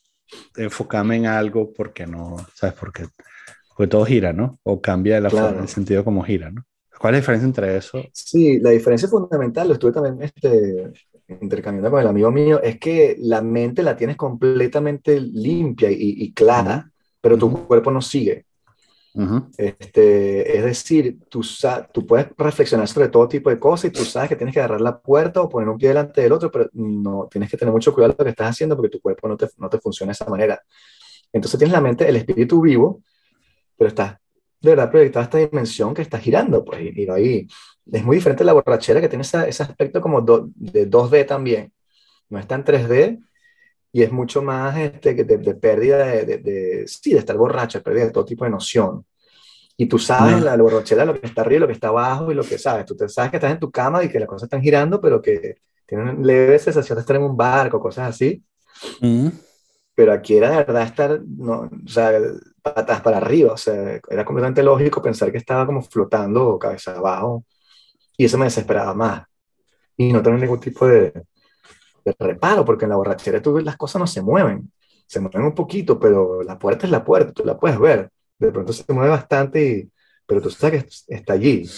enfocarme 0.57 1.17
en 1.17 1.27
algo 1.27 1.73
porque 1.73 2.07
no, 2.07 2.37
¿sabes? 2.55 2.75
Porque, 2.79 3.07
porque 3.77 3.91
todo 3.91 4.05
gira, 4.05 4.33
¿no? 4.33 4.59
O 4.63 4.81
cambia 4.81 5.21
la 5.21 5.31
forma, 5.31 5.63
el 5.63 5.69
sentido 5.69 6.05
como 6.05 6.23
gira, 6.23 6.51
¿no? 6.51 6.65
¿Cuál 6.99 7.15
es 7.15 7.17
la 7.17 7.21
diferencia 7.21 7.47
entre 7.47 7.77
eso? 7.77 8.01
Sí, 8.13 8.61
la 8.61 8.71
diferencia 8.71 9.09
fundamental, 9.09 9.67
lo 9.69 9.75
estuve 9.75 9.93
también 9.93 10.23
este, 10.23 10.93
intercambiando 11.41 11.91
con 11.91 12.01
el 12.01 12.07
amigo 12.07 12.31
mío, 12.31 12.61
es 12.63 12.79
que 12.79 13.17
la 13.19 13.43
mente 13.43 13.83
la 13.83 13.97
tienes 13.97 14.17
completamente 14.17 15.21
limpia 15.21 15.89
y, 15.91 16.33
clara, 16.33 16.91
pero 17.21 17.39
tu 17.39 17.67
cuerpo 17.67 17.91
no 17.91 18.01
sigue. 18.01 18.47
Este, 19.59 20.57
es 20.57 20.65
decir, 20.65 21.19
tú, 21.29 21.43
tú 21.93 22.07
puedes 22.07 22.29
reflexionar 22.37 22.89
sobre 22.89 23.09
todo 23.09 23.29
tipo 23.29 23.51
de 23.51 23.59
cosas 23.59 23.87
y 23.87 23.91
tú 23.91 24.05
sabes 24.05 24.31
que 24.31 24.37
tienes 24.37 24.55
que 24.55 24.61
agarrar 24.61 24.81
la 24.81 24.99
puerta 24.99 25.43
o 25.43 25.49
poner 25.49 25.69
un 25.69 25.77
pie 25.77 25.89
delante 25.89 26.23
del 26.23 26.33
otro, 26.33 26.51
pero 26.51 26.71
no 26.73 27.29
tienes 27.31 27.51
que 27.51 27.57
tener 27.57 27.73
mucho 27.73 27.93
cuidado 27.93 28.13
de 28.13 28.19
lo 28.19 28.25
que 28.25 28.31
estás 28.31 28.51
haciendo 28.51 28.75
porque 28.77 28.91
tu 28.91 29.01
cuerpo 29.01 29.29
no 29.29 29.37
te, 29.37 29.49
no 29.59 29.69
te 29.69 29.79
funciona 29.79 30.11
de 30.11 30.15
esa 30.15 30.29
manera. 30.29 30.61
Entonces 31.33 31.59
tienes 31.59 31.73
la 31.73 31.81
mente, 31.81 32.09
el 32.09 32.17
espíritu 32.17 32.61
vivo, 32.61 33.03
pero 33.77 33.89
estás 33.89 34.17
de 34.63 34.71
verdad 34.71 34.91
proyectado 34.91 35.23
a 35.23 35.25
esta 35.25 35.39
dimensión 35.39 35.93
que 35.93 36.03
está 36.03 36.19
girando, 36.19 36.65
pues, 36.65 36.81
y, 36.83 37.11
ahí 37.11 37.47
es 37.91 38.05
muy 38.05 38.17
diferente 38.17 38.45
la 38.45 38.53
borrachera 38.53 39.01
que 39.01 39.09
tiene 39.09 39.23
ese, 39.23 39.49
ese 39.49 39.63
aspecto 39.63 40.01
como 40.01 40.21
de 40.21 40.89
2D 40.89 41.27
también. 41.27 41.73
No 42.29 42.39
está 42.39 42.55
en 42.55 42.65
3D, 42.65 43.23
y 43.93 44.03
es 44.03 44.11
mucho 44.11 44.43
más 44.43 44.77
este, 44.79 45.15
de, 45.15 45.37
de 45.37 45.55
pérdida 45.55 45.99
de, 45.99 46.39
de, 46.39 46.85
sí, 46.87 47.13
de 47.13 47.19
estar 47.19 47.37
borracho, 47.37 47.79
de 47.79 47.85
pérdida 47.85 48.07
de 48.07 48.11
todo 48.11 48.25
tipo 48.25 48.45
de 48.45 48.51
noción. 48.51 49.05
Y 49.77 49.87
tú 49.87 49.99
sabes 49.99 50.43
la, 50.43 50.57
borrachera, 50.57 51.05
lo 51.05 51.19
que 51.19 51.27
está 51.27 51.43
arriba, 51.43 51.61
lo 51.61 51.67
que 51.67 51.75
está 51.75 51.89
abajo 51.89 52.33
y 52.33 52.35
lo 52.35 52.43
que 52.43 52.59
sabes. 52.59 52.87
Tú 52.87 52.97
te 52.97 53.09
sabes 53.09 53.31
que 53.31 53.37
estás 53.37 53.53
en 53.53 53.59
tu 53.59 53.71
cama 53.71 54.03
y 54.03 54.09
que 54.09 54.19
las 54.19 54.29
cosas 54.29 54.45
están 54.45 54.63
girando, 54.63 55.01
pero 55.01 55.21
que 55.21 55.57
tienen 55.87 56.25
leve 56.25 56.59
sensación 56.59 56.97
de 56.97 57.01
estar 57.01 57.17
en 57.17 57.23
un 57.23 57.37
barco, 57.37 57.81
cosas 57.81 58.09
así. 58.09 58.43
Pero 59.95 60.13
aquí 60.13 60.37
era 60.37 60.51
de 60.51 60.57
verdad 60.57 60.85
estar, 60.85 61.21
no, 61.27 61.63
o 61.63 61.89
sea, 61.89 62.13
patas 62.63 63.01
para 63.03 63.19
arriba. 63.19 63.53
O 63.53 63.57
sea, 63.57 64.01
era 64.09 64.25
completamente 64.25 64.63
lógico 64.63 65.03
pensar 65.03 65.31
que 65.31 65.39
estaba 65.39 65.67
como 65.67 65.83
flotando 65.83 66.59
cabeza 66.59 66.97
abajo. 66.97 67.45
Y 68.23 68.27
eso 68.27 68.39
me 68.39 68.45
desesperaba 68.45 68.95
más. 68.95 69.25
Y 69.97 70.13
no 70.13 70.23
tener 70.23 70.39
ningún 70.39 70.61
tipo 70.61 70.87
de, 70.87 71.11
de 72.05 72.15
reparo, 72.21 72.65
porque 72.65 72.85
en 72.85 72.91
la 72.91 72.97
borrachera 72.97 73.43
tú 73.43 73.55
ves 73.55 73.65
las 73.65 73.77
cosas 73.77 73.99
no 73.99 74.07
se 74.07 74.23
mueven, 74.23 74.71
se 75.09 75.19
mueven 75.19 75.43
un 75.43 75.57
poquito, 75.57 75.99
pero 75.99 76.41
la 76.45 76.57
puerta 76.57 76.87
es 76.87 76.93
la 76.93 77.03
puerta, 77.03 77.33
tú 77.33 77.45
la 77.45 77.59
puedes 77.59 77.81
ver. 77.81 78.11
De 78.39 78.53
pronto 78.53 78.73
se 78.73 78.85
mueve 78.93 79.11
bastante, 79.11 79.89
pero 80.25 80.41
tú 80.41 80.51
sabes 80.51 80.85
que 80.85 81.17
está 81.17 81.33
allí. 81.33 81.69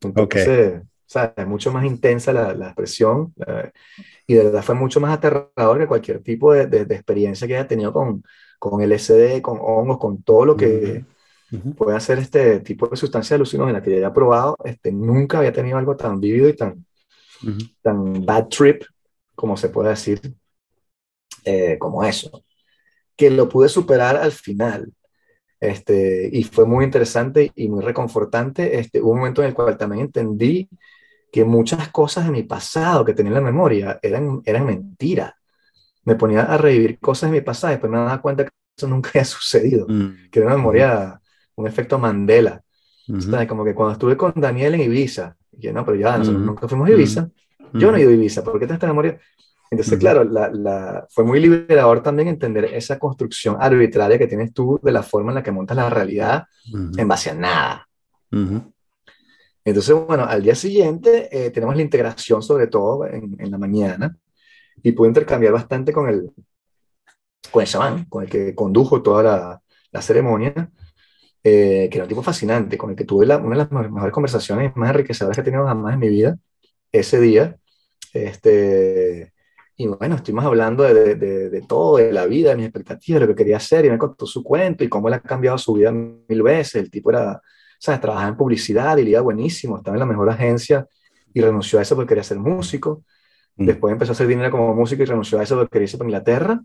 Entonces, 0.00 0.82
¿sabes? 1.06 1.32
es 1.36 1.46
mucho 1.46 1.70
más 1.70 1.84
intensa 1.84 2.32
la, 2.32 2.52
la 2.52 2.66
expresión 2.66 3.32
y 4.26 4.34
de 4.34 4.42
verdad 4.42 4.64
fue 4.64 4.74
mucho 4.74 4.98
más 4.98 5.16
aterrador 5.16 5.78
que 5.78 5.86
cualquier 5.86 6.20
tipo 6.20 6.52
de, 6.52 6.66
de, 6.66 6.94
experiencia 6.96 7.46
que 7.46 7.54
haya 7.54 7.68
tenido 7.68 7.92
con, 7.92 8.24
con 8.58 8.82
LSD, 8.82 9.40
con 9.40 9.60
hongos, 9.60 9.98
con 9.98 10.20
todo 10.24 10.46
lo 10.46 10.56
que 10.56 11.04
puede 11.76 11.96
hacer 11.96 12.18
este 12.18 12.60
tipo 12.60 12.88
de 12.88 12.96
sustancias 12.96 13.36
alucinógenas 13.36 13.82
que 13.82 13.90
ya 13.90 13.96
haya 13.98 14.12
probado. 14.12 14.56
Este, 14.64 14.92
nunca 14.92 15.38
había 15.38 15.52
tenido 15.52 15.78
algo 15.78 15.96
tan 15.96 16.20
vívido 16.20 16.48
y 16.48 16.56
tan, 16.56 16.84
tan 17.82 18.24
bad 18.24 18.48
trip 18.48 18.82
como 19.34 19.56
se 19.56 19.68
puede 19.68 19.90
decir, 19.90 20.20
eh, 21.44 21.78
como 21.78 22.02
eso, 22.02 22.42
que 23.14 23.30
lo 23.30 23.48
pude 23.48 23.68
superar 23.68 24.16
al 24.16 24.32
final. 24.32 24.92
Este, 25.60 26.28
y 26.32 26.42
fue 26.44 26.66
muy 26.66 26.84
interesante 26.84 27.52
y 27.54 27.68
muy 27.68 27.82
reconfortante. 27.82 28.78
Este, 28.78 29.00
hubo 29.00 29.12
un 29.12 29.18
momento 29.18 29.42
en 29.42 29.48
el 29.48 29.54
cual 29.54 29.76
también 29.76 30.06
entendí 30.06 30.68
que 31.32 31.44
muchas 31.44 31.88
cosas 31.88 32.24
de 32.24 32.32
mi 32.32 32.42
pasado 32.42 33.04
que 33.04 33.14
tenía 33.14 33.30
en 33.30 33.34
la 33.34 33.40
memoria 33.40 33.98
eran, 34.02 34.42
eran 34.44 34.66
mentiras. 34.66 35.32
Me 36.04 36.14
ponía 36.14 36.42
a 36.42 36.56
revivir 36.56 36.98
cosas 36.98 37.30
de 37.30 37.38
mi 37.38 37.42
pasado 37.42 37.72
y 37.72 37.74
después 37.74 37.90
me 37.90 37.98
daba 37.98 38.20
cuenta 38.20 38.44
que 38.44 38.50
eso 38.76 38.88
nunca 38.88 39.10
había 39.10 39.24
sucedido, 39.24 39.86
mm. 39.88 40.30
que 40.30 40.38
era 40.38 40.48
una 40.48 40.56
memoria, 40.56 41.20
un 41.56 41.66
efecto 41.66 41.98
Mandela. 41.98 42.62
como 43.48 43.64
que 43.64 43.74
cuando 43.74 43.92
estuve 43.92 44.16
con 44.16 44.32
Daniel 44.36 44.74
en 44.74 44.82
Ibiza, 44.82 45.36
y 45.58 45.68
no, 45.68 45.84
pero 45.84 45.96
ya 45.96 46.18
nosotros 46.18 46.42
nunca 46.42 46.68
fuimos 46.68 46.88
a 46.88 46.92
Ibiza, 46.92 47.28
yo 47.72 47.90
no 47.90 47.96
he 47.96 48.02
ido 48.02 48.10
a 48.10 48.14
Ibiza, 48.14 48.44
¿por 48.44 48.58
qué 48.58 48.66
te 48.66 48.74
esta 48.74 48.86
memoria? 48.86 49.18
Entonces, 49.70 49.98
claro, 49.98 50.22
la, 50.22 50.48
la, 50.48 51.06
fue 51.10 51.24
muy 51.24 51.40
liberador 51.40 52.02
también 52.02 52.28
entender 52.28 52.66
esa 52.66 52.98
construcción 52.98 53.56
arbitraria 53.58 54.18
que 54.18 54.28
tienes 54.28 54.52
tú 54.52 54.78
de 54.82 54.92
la 54.92 55.02
forma 55.02 55.32
en 55.32 55.36
la 55.36 55.42
que 55.42 55.50
montas 55.50 55.76
la 55.76 55.90
realidad 55.90 56.44
en 56.72 57.08
base 57.08 57.30
a 57.30 57.34
nada. 57.34 57.88
Entonces, 59.64 59.96
bueno, 60.06 60.24
al 60.24 60.42
día 60.42 60.54
siguiente 60.54 61.28
eh, 61.32 61.50
tenemos 61.50 61.74
la 61.74 61.82
integración, 61.82 62.42
sobre 62.42 62.68
todo 62.68 63.06
en, 63.06 63.34
en, 63.40 63.50
la 63.50 63.58
mañana, 63.58 64.16
y 64.80 64.92
pude 64.92 65.08
intercambiar 65.08 65.52
bastante 65.52 65.92
con 65.92 66.08
el, 66.08 66.30
con 67.50 67.62
el 67.62 67.68
chamán, 67.68 68.04
con 68.04 68.22
el 68.22 68.30
que 68.30 68.54
condujo 68.54 69.02
toda 69.02 69.22
la, 69.24 69.62
la 69.90 70.02
ceremonia, 70.02 70.70
eh, 71.48 71.88
que 71.88 71.98
era 71.98 72.06
un 72.06 72.08
tipo 72.08 72.24
fascinante, 72.24 72.76
con 72.76 72.90
el 72.90 72.96
que 72.96 73.04
tuve 73.04 73.24
una 73.24 73.38
de 73.38 73.56
las 73.56 73.70
mejores 73.70 74.12
conversaciones 74.12 74.74
más 74.74 74.90
enriquecedoras 74.90 75.36
que 75.36 75.42
he 75.42 75.44
tenido 75.44 75.64
jamás 75.64 75.94
en 75.94 76.00
mi 76.00 76.08
vida 76.08 76.36
ese 76.90 77.20
día. 77.20 77.56
Este, 78.12 79.32
y 79.76 79.86
bueno, 79.86 80.16
estuvimos 80.16 80.44
hablando 80.44 80.82
de, 80.82 81.14
de, 81.14 81.48
de, 81.48 81.62
todo, 81.62 81.98
de 81.98 82.12
la 82.12 82.26
vida, 82.26 82.50
de 82.50 82.56
mis 82.56 82.66
expectativas, 82.66 83.20
de 83.20 83.26
lo 83.28 83.32
que 83.32 83.44
quería 83.44 83.58
hacer, 83.58 83.84
y 83.84 83.90
me 83.90 83.96
contó 83.96 84.26
su 84.26 84.42
cuento 84.42 84.82
y 84.82 84.88
cómo 84.88 85.06
él 85.06 85.14
ha 85.14 85.20
cambiado 85.20 85.56
su 85.56 85.74
vida 85.74 85.92
mil 85.92 86.42
veces. 86.42 86.82
El 86.82 86.90
tipo 86.90 87.10
era, 87.10 87.40
¿sabes? 87.78 88.00
Trabajaba 88.00 88.28
en 88.28 88.36
publicidad 88.36 88.96
y 88.96 89.04
le 89.04 89.10
iba 89.10 89.20
buenísimo, 89.20 89.76
estaba 89.76 89.94
en 89.94 90.00
la 90.00 90.06
mejor 90.06 90.28
agencia 90.28 90.88
y 91.32 91.40
renunció 91.40 91.78
a 91.78 91.82
eso 91.82 91.94
porque 91.94 92.08
quería 92.08 92.24
ser 92.24 92.40
músico. 92.40 93.04
Mm. 93.54 93.66
Después 93.66 93.92
empezó 93.92 94.10
a 94.10 94.14
hacer 94.14 94.26
dinero 94.26 94.50
como 94.50 94.74
músico 94.74 95.04
y 95.04 95.06
renunció 95.06 95.38
a 95.38 95.44
eso 95.44 95.54
porque 95.54 95.70
quería 95.70 95.84
irse 95.84 95.96
para 95.96 96.08
Inglaterra 96.08 96.60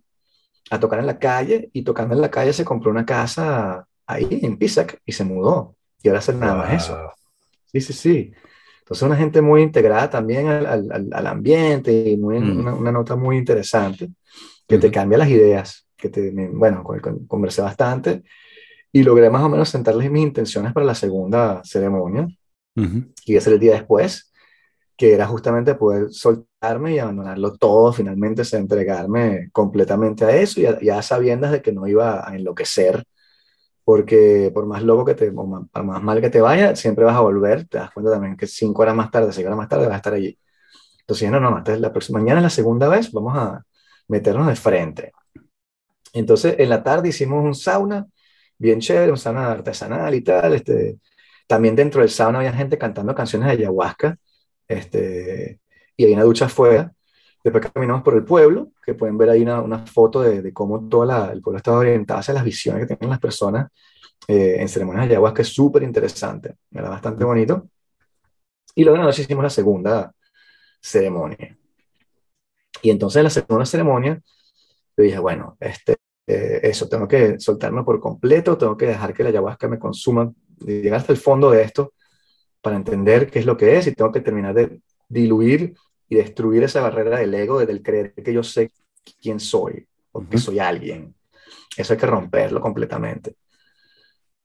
a 0.71 0.79
tocar 0.79 0.97
en 0.97 1.05
la 1.05 1.19
calle 1.19 1.69
y 1.71 1.83
tocando 1.83 2.15
en 2.15 2.21
la 2.21 2.31
calle 2.31 2.51
se 2.51 2.65
compró 2.65 2.89
una 2.89 3.05
casa 3.05 3.87
ahí 4.13 4.39
en 4.41 4.57
Pisac 4.57 4.99
y 5.05 5.11
se 5.11 5.23
mudó. 5.23 5.75
Y 6.03 6.07
ahora 6.07 6.19
hace 6.19 6.33
nada 6.33 6.55
más 6.55 6.73
eso. 6.73 6.97
Sí, 7.71 7.81
sí, 7.81 7.93
sí. 7.93 8.33
Entonces, 8.79 9.03
una 9.03 9.15
gente 9.15 9.41
muy 9.41 9.61
integrada 9.61 10.09
también 10.09 10.47
al, 10.47 10.65
al, 10.65 11.09
al 11.11 11.27
ambiente 11.27 12.09
y 12.09 12.17
muy, 12.17 12.39
mm. 12.39 12.77
una, 12.77 12.91
nota 12.91 13.15
muy 13.15 13.37
interesante 13.37 14.09
que 14.67 14.77
te 14.77 14.91
cambia 14.91 15.19
las 15.19 15.29
ideas. 15.29 15.87
Que 15.95 16.09
te, 16.09 16.31
bueno, 16.31 16.83
conversé 17.27 17.61
bastante 17.61 18.23
y 18.91 19.03
logré 19.03 19.29
más 19.29 19.43
o 19.43 19.49
menos 19.49 19.69
sentarles 19.69 20.11
mis 20.11 20.23
intenciones 20.23 20.73
para 20.73 20.85
la 20.85 20.95
segunda 20.95 21.61
ceremonia. 21.63 22.27
Y 23.25 23.35
ese 23.35 23.51
el 23.51 23.59
día 23.59 23.73
después, 23.73 24.31
que 24.97 25.13
era 25.13 25.27
justamente 25.27 25.75
poder 25.75 26.11
soltarme 26.11 26.95
y 26.95 26.99
abandonarlo 26.99 27.55
todo, 27.55 27.93
finalmente, 27.93 28.43
entregarme 28.53 29.49
completamente 29.51 30.25
a 30.25 30.35
eso, 30.35 30.59
y 30.61 30.85
ya 30.85 31.01
sabiendas 31.01 31.51
de 31.51 31.61
que 31.61 31.71
no 31.71 31.87
iba 31.87 32.27
a 32.27 32.35
enloquecer 32.35 33.03
porque 33.91 34.51
por 34.53 34.65
más 34.67 34.83
loco 34.83 35.03
que 35.03 35.15
te, 35.15 35.27
o 35.35 35.45
más, 35.45 35.63
más 35.83 36.01
mal 36.01 36.21
que 36.21 36.29
te 36.29 36.39
vaya, 36.39 36.77
siempre 36.77 37.03
vas 37.03 37.17
a 37.17 37.19
volver, 37.19 37.67
te 37.67 37.77
das 37.77 37.91
cuenta 37.91 38.13
también 38.13 38.37
que 38.37 38.47
cinco 38.47 38.83
horas 38.83 38.95
más 38.95 39.11
tarde, 39.11 39.33
seis 39.33 39.45
horas 39.45 39.57
más 39.57 39.67
tarde 39.67 39.85
vas 39.85 39.95
a 39.95 39.97
estar 39.97 40.13
allí. 40.13 40.39
Entonces, 41.01 41.29
no, 41.29 41.41
no, 41.41 41.51
no, 41.51 41.57
entonces 41.57 41.81
la 41.81 41.91
próxima, 41.91 42.19
mañana 42.19 42.39
es 42.39 42.43
la 42.43 42.49
segunda 42.49 42.87
vez, 42.87 43.11
vamos 43.11 43.37
a 43.37 43.61
meternos 44.07 44.47
de 44.47 44.55
frente. 44.55 45.11
Entonces, 46.13 46.55
en 46.57 46.69
la 46.69 46.81
tarde 46.83 47.09
hicimos 47.09 47.43
un 47.43 47.53
sauna, 47.53 48.07
bien 48.57 48.79
chévere, 48.79 49.11
un 49.11 49.17
sauna 49.17 49.51
artesanal 49.51 50.15
y 50.15 50.21
tal, 50.21 50.53
este, 50.53 50.97
también 51.45 51.75
dentro 51.75 51.99
del 51.99 52.09
sauna 52.09 52.37
había 52.39 52.53
gente 52.53 52.77
cantando 52.77 53.13
canciones 53.13 53.49
de 53.49 53.53
ayahuasca, 53.55 54.17
este, 54.69 55.59
y 55.97 56.05
hay 56.05 56.13
una 56.13 56.23
ducha 56.23 56.45
afuera, 56.45 56.93
Después 57.43 57.71
caminamos 57.73 58.03
por 58.03 58.15
el 58.15 58.23
pueblo, 58.23 58.71
que 58.85 58.93
pueden 58.93 59.17
ver 59.17 59.29
ahí 59.29 59.41
una, 59.41 59.61
una 59.61 59.79
foto 59.85 60.21
de, 60.21 60.41
de, 60.41 60.53
cómo 60.53 60.87
todo 60.87 61.03
el 61.31 61.41
pueblo 61.41 61.57
estaba 61.57 61.77
orientado 61.79 62.19
hacia 62.19 62.33
las 62.33 62.43
visiones 62.43 62.87
que 62.87 62.95
tienen 62.95 63.09
las 63.09 63.19
personas 63.19 63.71
eh, 64.27 64.57
en 64.59 64.69
ceremonias 64.69 65.07
de 65.07 65.15
ayahuasca, 65.15 65.41
es 65.41 65.49
súper 65.49 65.83
interesante, 65.83 66.55
era 66.71 66.89
bastante 66.89 67.23
bonito. 67.23 67.67
Y 68.75 68.83
luego 68.83 69.01
noche 69.01 69.23
hicimos 69.23 69.43
la 69.43 69.49
segunda 69.49 70.13
ceremonia. 70.79 71.57
Y 72.81 72.89
entonces 72.89 73.17
en 73.17 73.23
la 73.25 73.29
segunda 73.29 73.65
ceremonia, 73.65 74.21
yo 74.97 75.03
dije, 75.03 75.19
bueno, 75.19 75.57
este, 75.59 75.97
eh, 76.27 76.59
eso, 76.63 76.87
tengo 76.87 77.07
que 77.07 77.39
soltarme 77.39 77.83
por 77.83 77.99
completo, 77.99 78.57
tengo 78.57 78.77
que 78.77 78.87
dejar 78.87 79.13
que 79.13 79.23
la 79.23 79.29
ayahuasca 79.29 79.67
me 79.67 79.79
consuma, 79.79 80.31
llegar 80.59 80.99
hasta 80.99 81.11
el 81.11 81.17
fondo 81.17 81.51
de 81.51 81.63
esto 81.63 81.93
para 82.61 82.75
entender 82.75 83.29
qué 83.29 83.39
es 83.39 83.45
lo 83.45 83.57
que 83.57 83.77
es 83.77 83.87
y 83.87 83.95
tengo 83.95 84.11
que 84.11 84.21
terminar 84.21 84.53
de 84.53 84.81
diluir 85.09 85.73
y 86.11 86.15
destruir 86.17 86.61
esa 86.61 86.81
barrera 86.81 87.19
del 87.19 87.33
ego, 87.33 87.65
del 87.65 87.81
creer 87.81 88.13
que 88.13 88.33
yo 88.33 88.43
sé 88.43 88.69
quién 89.21 89.39
soy 89.39 89.87
o 90.11 90.27
que 90.27 90.37
soy 90.37 90.59
alguien. 90.59 91.15
Eso 91.77 91.93
hay 91.93 91.99
que 91.99 92.05
romperlo 92.05 92.59
completamente. 92.59 93.37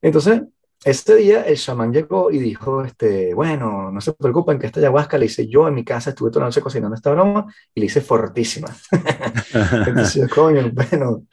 Entonces, 0.01 0.43
este 0.85 1.17
día 1.17 1.43
el 1.43 1.57
chamán 1.57 1.93
llegó 1.93 2.31
y 2.31 2.39
dijo, 2.39 2.85
este, 2.85 3.35
bueno, 3.35 3.91
no 3.91 4.01
se 4.01 4.13
preocupen 4.13 4.61
que 4.61 4.67
esta 4.67 4.79
ayahuasca 4.79 5.19
la 5.19 5.25
hice 5.25 5.49
yo 5.49 5.67
en 5.67 5.75
mi 5.75 5.85
casa, 5.85 6.11
estuve 6.11 6.31
toda 6.31 6.43
la 6.43 6.47
noche 6.47 6.61
cocinando 6.61 6.95
esta 6.95 7.11
broma 7.11 7.53
y 7.75 7.81
la 7.81 7.87
hice 7.87 8.01
fortísima. 8.01 8.69
Entonces 9.53 10.15
yo, 10.15 10.29
coño, 10.29 10.71
bueno, 10.73 11.25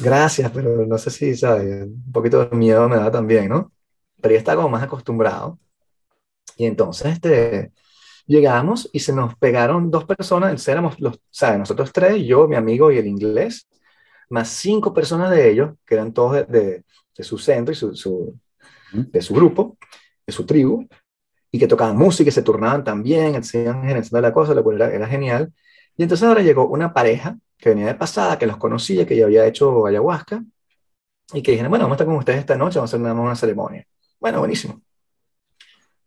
gracias, 0.00 0.48
pero 0.52 0.86
no 0.86 0.96
sé 0.96 1.10
si, 1.10 1.34
¿sabes? 1.34 1.88
Un 1.88 2.12
poquito 2.12 2.44
de 2.44 2.56
miedo 2.56 2.88
me 2.88 2.98
da 2.98 3.10
también, 3.10 3.48
¿no? 3.48 3.72
Pero 4.20 4.32
ya 4.32 4.38
está 4.38 4.54
como 4.54 4.68
más 4.68 4.84
acostumbrado. 4.84 5.58
Y 6.56 6.66
entonces, 6.66 7.14
este, 7.14 7.72
llegamos 8.32 8.88
y 8.92 9.00
se 9.00 9.12
nos 9.12 9.36
pegaron 9.36 9.90
dos 9.90 10.04
personas, 10.04 10.66
éramos 10.66 10.98
los, 11.00 11.20
¿sabes? 11.30 11.58
Nosotros 11.58 11.92
tres, 11.92 12.24
yo, 12.24 12.48
mi 12.48 12.56
amigo 12.56 12.90
y 12.90 12.98
el 12.98 13.06
inglés, 13.06 13.68
más 14.30 14.48
cinco 14.48 14.94
personas 14.94 15.30
de 15.30 15.50
ellos, 15.50 15.74
que 15.86 15.94
eran 15.94 16.12
todos 16.12 16.48
de, 16.48 16.82
de, 17.16 17.24
su 17.24 17.38
centro 17.38 17.72
y 17.72 17.76
su, 17.76 17.94
su, 17.94 18.38
de 18.92 19.20
su 19.22 19.34
grupo, 19.34 19.76
de 20.26 20.32
su 20.32 20.46
tribu, 20.46 20.88
y 21.50 21.58
que 21.58 21.68
tocaban 21.68 21.96
música 21.96 22.28
y 22.30 22.32
se 22.32 22.42
turnaban 22.42 22.82
también, 22.82 23.36
hacían 23.36 23.82
gerenciando 23.84 24.26
la 24.26 24.32
cosa, 24.32 24.54
lo 24.54 24.64
cual 24.64 24.76
era, 24.76 24.90
era 24.92 25.06
genial. 25.06 25.52
Y 25.96 26.02
entonces 26.04 26.26
ahora 26.26 26.42
llegó 26.42 26.66
una 26.66 26.94
pareja 26.94 27.38
que 27.58 27.68
venía 27.70 27.86
de 27.86 27.94
pasada, 27.94 28.38
que 28.38 28.46
los 28.46 28.56
conocía, 28.56 29.06
que 29.06 29.16
ya 29.16 29.26
había 29.26 29.46
hecho 29.46 29.86
ayahuasca, 29.86 30.42
y 31.34 31.42
que 31.42 31.52
dijeron, 31.52 31.70
bueno, 31.70 31.84
vamos 31.84 31.94
a 31.94 31.96
estar 31.96 32.06
con 32.06 32.16
ustedes 32.16 32.40
esta 32.40 32.56
noche, 32.56 32.78
vamos 32.78 32.92
a 32.92 32.96
hacer 32.96 33.00
una, 33.00 33.12
una 33.14 33.36
ceremonia. 33.36 33.86
Bueno, 34.18 34.38
buenísimo 34.40 34.82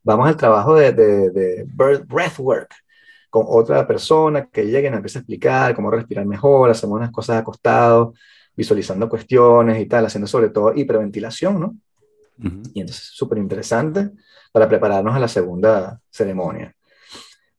vamos 0.05 0.29
al 0.29 0.37
trabajo 0.37 0.75
de, 0.75 0.93
de, 0.93 1.29
de 1.31 1.65
breathwork 1.65 2.73
con 3.29 3.45
otra 3.49 3.85
persona 3.85 4.45
que 4.45 4.65
llegue 4.65 4.87
y 4.87 4.89
nos 4.89 4.99
empiece 4.99 5.17
a 5.17 5.21
explicar 5.21 5.75
cómo 5.75 5.91
respirar 5.91 6.25
mejor, 6.25 6.69
hacemos 6.69 6.95
unas 6.95 7.11
cosas 7.11 7.41
acostados, 7.41 8.17
visualizando 8.55 9.09
cuestiones 9.09 9.81
y 9.81 9.87
tal, 9.87 10.05
haciendo 10.05 10.27
sobre 10.27 10.49
todo 10.49 10.73
hiperventilación, 10.73 11.59
¿no? 11.59 11.75
Y 12.73 12.81
entonces, 12.81 13.09
súper 13.13 13.37
interesante 13.37 14.11
para 14.51 14.69
prepararnos 14.69 15.15
a 15.15 15.19
la 15.19 15.27
segunda 15.27 15.99
ceremonia. 16.09 16.73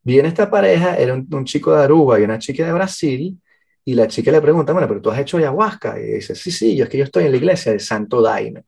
Viene 0.02 0.28
esta 0.28 0.50
pareja, 0.50 0.96
era 0.96 1.14
un, 1.14 1.44
chico 1.44 1.74
de 1.74 1.82
Aruba 1.82 2.20
y 2.20 2.22
una 2.22 2.38
chica 2.38 2.64
de 2.64 2.72
Brasil, 2.72 3.38
y 3.84 3.94
la 3.94 4.06
chica 4.06 4.30
le 4.30 4.40
pregunta, 4.40 4.72
bueno, 4.72 4.88
pero 4.88 5.00
tú 5.00 5.10
has 5.10 5.18
hecho 5.18 5.36
ayahuasca, 5.36 5.98
y 5.98 6.14
dice, 6.14 6.34
sí, 6.34 6.50
sí, 6.50 6.76
yo 6.76 6.84
es 6.84 6.90
que 6.90 6.98
yo 6.98 7.04
estoy 7.04 7.24
en 7.24 7.32
la 7.32 7.36
iglesia 7.36 7.72
de 7.72 7.80
Santo 7.80 8.22
Daime. 8.22 8.64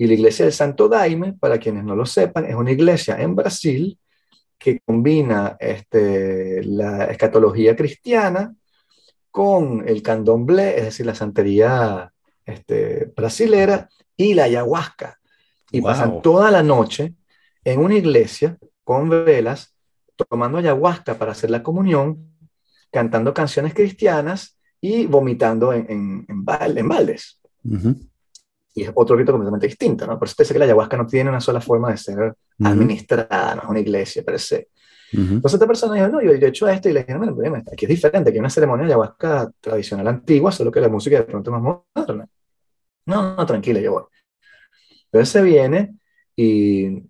Y 0.00 0.06
la 0.06 0.14
iglesia 0.14 0.46
del 0.46 0.54
Santo 0.54 0.88
Daime, 0.88 1.34
para 1.34 1.58
quienes 1.58 1.84
no 1.84 1.94
lo 1.94 2.06
sepan, 2.06 2.46
es 2.46 2.54
una 2.54 2.72
iglesia 2.72 3.20
en 3.20 3.36
Brasil 3.36 3.98
que 4.56 4.80
combina 4.80 5.58
este, 5.60 6.64
la 6.64 7.04
escatología 7.04 7.76
cristiana 7.76 8.54
con 9.30 9.86
el 9.86 10.00
candomblé, 10.02 10.78
es 10.78 10.84
decir, 10.84 11.04
la 11.04 11.14
santería 11.14 12.10
este, 12.46 13.12
brasilera, 13.14 13.90
y 14.16 14.32
la 14.32 14.44
ayahuasca. 14.44 15.20
Y 15.70 15.82
pasan 15.82 16.22
toda 16.22 16.50
la 16.50 16.62
noche 16.62 17.12
en 17.62 17.80
una 17.80 17.96
iglesia 17.96 18.56
con 18.82 19.10
velas, 19.10 19.74
tomando 20.16 20.56
ayahuasca 20.56 21.18
para 21.18 21.32
hacer 21.32 21.50
la 21.50 21.62
comunión, 21.62 22.26
cantando 22.90 23.34
canciones 23.34 23.74
cristianas 23.74 24.56
y 24.80 25.04
vomitando 25.04 25.74
en, 25.74 25.84
en, 25.90 26.26
en, 26.26 26.42
baldes 26.42 27.38
y 28.74 28.84
es 28.84 28.92
otro 28.94 29.16
rito 29.16 29.32
completamente 29.32 29.66
distinto, 29.66 30.06
¿no? 30.06 30.18
Por 30.18 30.28
eso 30.28 30.36
te 30.36 30.44
dice 30.44 30.54
que 30.54 30.58
la 30.58 30.64
ayahuasca 30.64 30.96
no 30.96 31.06
tiene 31.06 31.30
una 31.30 31.40
sola 31.40 31.60
forma 31.60 31.90
de 31.90 31.96
ser 31.96 32.34
administrada, 32.60 33.56
no 33.56 33.62
es 33.62 33.68
una 33.68 33.80
iglesia 33.80 34.22
per 34.22 34.38
se. 34.38 34.68
Entonces 35.12 35.54
esta 35.54 35.66
persona 35.66 35.94
dijo, 35.94 36.08
no, 36.08 36.22
yo, 36.22 36.30
he 36.30 36.46
hecho 36.46 36.68
esto 36.68 36.88
y 36.88 36.92
le 36.92 37.00
dije, 37.00 37.14
no, 37.14 37.24
no, 37.24 37.56
aquí 37.72 37.84
es 37.84 37.88
diferente, 37.88 38.30
aquí 38.30 38.36
hay 38.36 38.40
una 38.40 38.50
ceremonia 38.50 38.86
de 38.86 38.92
ayahuasca 38.92 39.50
tradicional 39.60 40.06
antigua, 40.06 40.52
solo 40.52 40.70
que 40.70 40.80
la 40.80 40.88
música 40.88 41.16
de 41.16 41.24
pronto 41.24 41.50
es 41.50 41.60
más 41.60 41.82
moderna. 41.96 42.28
No, 43.06 43.34
no, 43.34 43.46
tranquila, 43.46 43.80
yo 43.80 43.92
voy. 43.92 44.04
Entonces 45.06 45.28
se 45.30 45.42
viene 45.42 45.96
y 46.36 47.02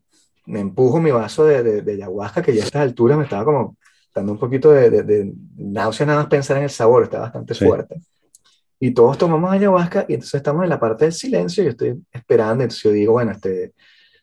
me 0.46 0.60
empujo 0.60 0.98
mi 0.98 1.10
vaso 1.10 1.44
de, 1.44 1.82
de, 1.82 1.92
ayahuasca, 1.92 2.42
que 2.42 2.54
ya 2.54 2.62
a 2.62 2.64
estas 2.64 2.82
alturas 2.82 3.18
me 3.18 3.24
estaba 3.24 3.44
como 3.44 3.76
dando 4.14 4.32
un 4.32 4.38
poquito 4.38 4.70
de, 4.70 4.90
de, 4.90 5.32
náusea 5.56 6.06
nada 6.06 6.20
más 6.20 6.28
pensar 6.28 6.56
en 6.56 6.64
el 6.64 6.70
sabor, 6.70 7.02
está 7.02 7.20
bastante 7.20 7.54
fuerte. 7.54 8.00
Y 8.82 8.92
todos 8.92 9.18
tomamos 9.18 9.52
ayahuasca 9.52 10.06
y 10.08 10.14
entonces 10.14 10.36
estamos 10.36 10.64
en 10.64 10.70
la 10.70 10.80
parte 10.80 11.04
del 11.04 11.12
silencio, 11.12 11.62
yo 11.62 11.70
estoy 11.70 12.02
esperando, 12.10 12.64
entonces 12.64 12.82
yo 12.82 12.90
digo, 12.92 13.12
bueno, 13.12 13.32
este, 13.32 13.74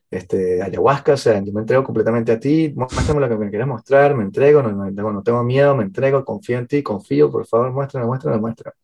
este, 0.09 0.63
ayahuasca, 0.63 1.13
o 1.13 1.17
sea, 1.17 1.39
yo 1.43 1.53
me 1.53 1.61
entrego 1.61 1.83
completamente 1.83 2.31
a 2.31 2.39
ti, 2.39 2.73
muéstrame 2.75 3.21
lo 3.21 3.29
que 3.29 3.37
me 3.37 3.49
quieras 3.49 3.67
mostrar, 3.67 4.15
me 4.15 4.23
entrego, 4.23 4.63
no, 4.63 4.71
no, 4.71 4.89
no, 4.89 5.21
tengo 5.21 5.43
miedo, 5.43 5.75
me 5.75 5.83
entrego, 5.83 6.25
confío 6.25 6.57
en 6.57 6.65
ti, 6.65 6.81
confío, 6.81 7.29
por 7.29 7.45
favor, 7.45 7.71
muéstrame, 7.71 8.07
muéstrame, 8.07 8.39
muéstrame. 8.39 8.75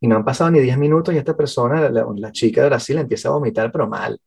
Y 0.00 0.08
no 0.08 0.16
han 0.16 0.24
pasado 0.24 0.50
ni 0.50 0.60
10 0.60 0.78
minutos 0.78 1.14
y 1.14 1.18
esta 1.18 1.36
persona, 1.36 1.88
la, 1.90 2.06
la, 2.16 2.32
chica 2.32 2.62
de 2.62 2.68
Brasil, 2.68 2.96
empieza 2.96 3.28
a 3.28 3.32
vomitar, 3.32 3.70
pero 3.70 3.86
mal. 3.86 4.18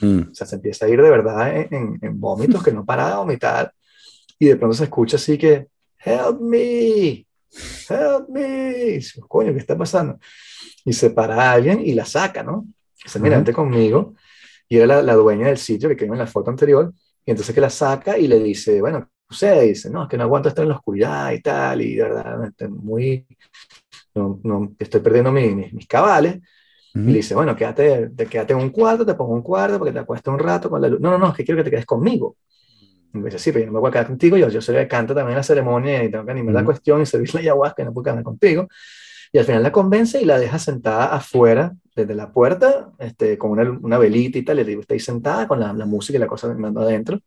Mm. 0.00 0.30
O 0.30 0.34
sea, 0.34 0.46
se 0.46 0.56
empieza 0.56 0.86
a 0.86 0.88
ir 0.88 1.02
de 1.02 1.10
verdad 1.10 1.56
en, 1.56 1.98
en, 2.00 2.20
vómitos 2.20 2.62
que 2.62 2.72
no 2.72 2.84
para 2.84 3.08
de 3.08 3.16
vomitar. 3.16 3.72
Y 4.38 4.46
de 4.46 4.56
pronto 4.56 4.74
se 4.74 4.84
escucha 4.84 5.16
así 5.16 5.36
que, 5.36 5.68
help 6.04 6.40
me, 6.40 7.26
help 7.88 8.28
me. 8.28 9.00
Coño, 9.28 9.52
¿qué 9.52 9.58
está 9.58 9.76
pasando? 9.76 10.18
Y 10.84 10.92
se 10.92 11.10
para 11.10 11.36
a 11.36 11.52
alguien 11.52 11.80
y 11.84 11.94
la 11.94 12.04
saca, 12.04 12.42
¿no? 12.42 12.66
Dice, 13.02 13.18
mira, 13.18 13.36
vente 13.36 13.52
conmigo. 13.52 14.14
Y 14.68 14.78
era 14.78 15.02
la, 15.02 15.14
dueña 15.14 15.48
del 15.48 15.58
sitio 15.58 15.88
que 15.88 15.96
quedó 15.96 16.12
en 16.12 16.18
la 16.18 16.26
foto 16.26 16.50
anterior. 16.50 16.92
Y 17.24 17.30
entonces 17.30 17.54
que 17.54 17.60
la 17.60 17.70
saca 17.70 18.16
y 18.16 18.28
le 18.28 18.38
dice, 18.38 18.80
bueno, 18.80 19.10
usted 19.28 19.62
dice, 19.62 19.90
no, 19.90 20.04
es 20.04 20.08
que 20.08 20.16
no 20.16 20.24
aguanto 20.24 20.48
estar 20.48 20.62
en 20.62 20.70
la 20.70 20.76
oscuridad 20.76 21.32
y 21.32 21.40
tal, 21.40 21.82
y 21.82 21.94
de 21.94 22.02
verdad, 22.02 22.44
estoy 22.46 22.68
muy, 22.68 23.26
no, 24.14 24.40
no, 24.42 24.72
estoy 24.78 25.00
perdiendo 25.00 25.32
mis, 25.32 25.72
mis 25.72 25.86
cabales. 25.86 26.40
Y 26.92 26.98
le 26.98 27.18
dice, 27.18 27.36
bueno, 27.36 27.54
quédate, 27.54 28.10
te, 28.10 28.26
quédate 28.26 28.52
en 28.52 28.58
un 28.58 28.70
cuarto, 28.70 29.06
te 29.06 29.14
pongo 29.14 29.32
un 29.32 29.42
cuarto 29.42 29.78
porque 29.78 29.92
te 29.92 30.00
acuestas 30.00 30.34
un 30.34 30.40
rato 30.40 30.68
con 30.68 30.82
la 30.82 30.88
luz. 30.88 31.00
No, 31.00 31.12
no, 31.12 31.18
no, 31.18 31.28
es 31.28 31.36
que 31.36 31.44
quiero 31.44 31.58
que 31.58 31.64
te 31.64 31.70
quedes 31.70 31.86
conmigo. 31.86 32.36
Y 33.12 33.18
me 33.18 33.24
dice, 33.24 33.38
sí, 33.38 33.52
pero 33.52 33.64
yo 33.64 33.66
no 33.66 33.72
me 33.72 33.80
voy 33.80 33.88
a 33.88 33.92
quedar 33.92 34.06
contigo, 34.06 34.36
yo, 34.36 34.48
yo 34.48 34.60
soy 34.60 34.76
el 34.76 34.82
que 34.82 34.88
canta 34.88 35.14
también 35.14 35.36
la 35.36 35.42
ceremonia 35.42 36.02
y 36.04 36.10
tengo 36.10 36.24
que 36.24 36.30
animar 36.30 36.54
la 36.54 36.64
cuestión 36.64 37.02
y 37.02 37.06
servir 37.06 37.34
la 37.34 37.40
ayahuasca 37.40 37.84
no 37.84 37.92
puedo 37.92 38.04
quedarme 38.04 38.22
contigo. 38.22 38.68
Y 39.32 39.38
al 39.38 39.44
final 39.44 39.62
la 39.62 39.72
convence 39.72 40.20
y 40.20 40.24
la 40.24 40.38
deja 40.38 40.58
sentada 40.58 41.06
afuera, 41.06 41.72
desde 41.94 42.14
la 42.14 42.32
puerta, 42.32 42.90
este, 42.98 43.38
con 43.38 43.50
una, 43.52 43.70
una 43.70 43.98
velita 43.98 44.38
y 44.38 44.42
tal. 44.42 44.56
Le 44.56 44.64
digo, 44.64 44.80
está 44.80 44.94
ahí 44.94 45.00
sentada 45.00 45.46
con 45.46 45.60
la, 45.60 45.72
la 45.72 45.86
música 45.86 46.16
y 46.16 46.20
la 46.20 46.26
cosa 46.26 46.52
mando 46.54 46.80
adentro. 46.80 47.20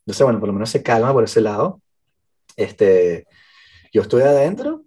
Entonces, 0.00 0.24
bueno, 0.24 0.40
por 0.40 0.48
lo 0.48 0.52
menos 0.52 0.70
se 0.70 0.82
calma 0.82 1.12
por 1.12 1.24
ese 1.24 1.40
lado. 1.40 1.80
Este, 2.56 3.26
yo 3.92 4.02
estoy 4.02 4.22
adentro 4.22 4.84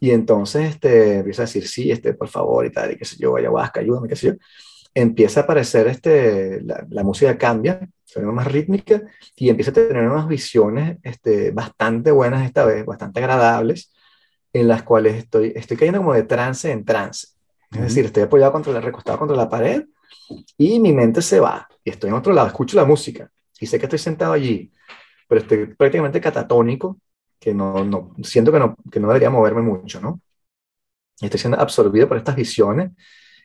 y 0.00 0.10
entonces 0.10 0.70
este, 0.70 1.18
empieza 1.18 1.42
a 1.42 1.46
decir, 1.46 1.66
sí, 1.66 1.90
este, 1.90 2.14
por 2.14 2.28
favor 2.28 2.64
y 2.66 2.70
tal, 2.70 2.92
y 2.92 2.96
qué 2.96 3.04
sé 3.04 3.16
yo, 3.18 3.36
ayahuasca, 3.36 3.80
ayúdame, 3.80 4.08
qué 4.08 4.16
sé 4.16 4.28
yo. 4.28 4.32
Empieza 4.94 5.40
a 5.40 5.42
aparecer, 5.44 5.86
este, 5.88 6.62
la, 6.62 6.86
la 6.88 7.04
música 7.04 7.36
cambia, 7.36 7.88
ve 8.16 8.26
más 8.26 8.46
rítmica 8.46 9.02
y 9.36 9.48
empieza 9.48 9.70
a 9.70 9.74
tener 9.74 10.08
unas 10.08 10.28
visiones 10.28 10.98
este, 11.02 11.50
bastante 11.50 12.10
buenas 12.10 12.44
esta 12.44 12.64
vez, 12.64 12.84
bastante 12.84 13.20
agradables 13.20 13.92
en 14.52 14.68
las 14.68 14.82
cuales 14.82 15.16
estoy, 15.16 15.52
estoy 15.54 15.76
cayendo 15.76 15.98
como 16.00 16.14
de 16.14 16.22
trance 16.22 16.70
en 16.70 16.84
trance. 16.84 17.28
Es 17.70 17.80
decir, 17.80 18.06
estoy 18.06 18.22
apoyado 18.22 18.52
contra 18.52 18.72
la, 18.72 18.80
recostado 18.80 19.18
contra 19.18 19.36
la 19.36 19.48
pared 19.48 19.84
y 20.56 20.80
mi 20.80 20.92
mente 20.92 21.20
se 21.20 21.38
va 21.38 21.68
y 21.84 21.90
estoy 21.90 22.08
en 22.08 22.16
otro 22.16 22.32
lado, 22.32 22.48
escucho 22.48 22.76
la 22.76 22.84
música 22.84 23.30
y 23.60 23.66
sé 23.66 23.78
que 23.78 23.86
estoy 23.86 23.98
sentado 23.98 24.32
allí, 24.32 24.72
pero 25.28 25.42
estoy 25.42 25.66
prácticamente 25.74 26.20
catatónico, 26.20 26.98
que 27.38 27.52
no, 27.52 27.84
no 27.84 28.14
siento 28.22 28.50
que 28.50 28.58
no, 28.58 28.76
que 28.90 29.00
no 29.00 29.08
debería 29.08 29.30
moverme 29.30 29.62
mucho, 29.62 30.00
¿no? 30.00 30.20
estoy 31.20 31.40
siendo 31.40 31.60
absorbido 31.60 32.08
por 32.08 32.16
estas 32.16 32.36
visiones 32.36 32.92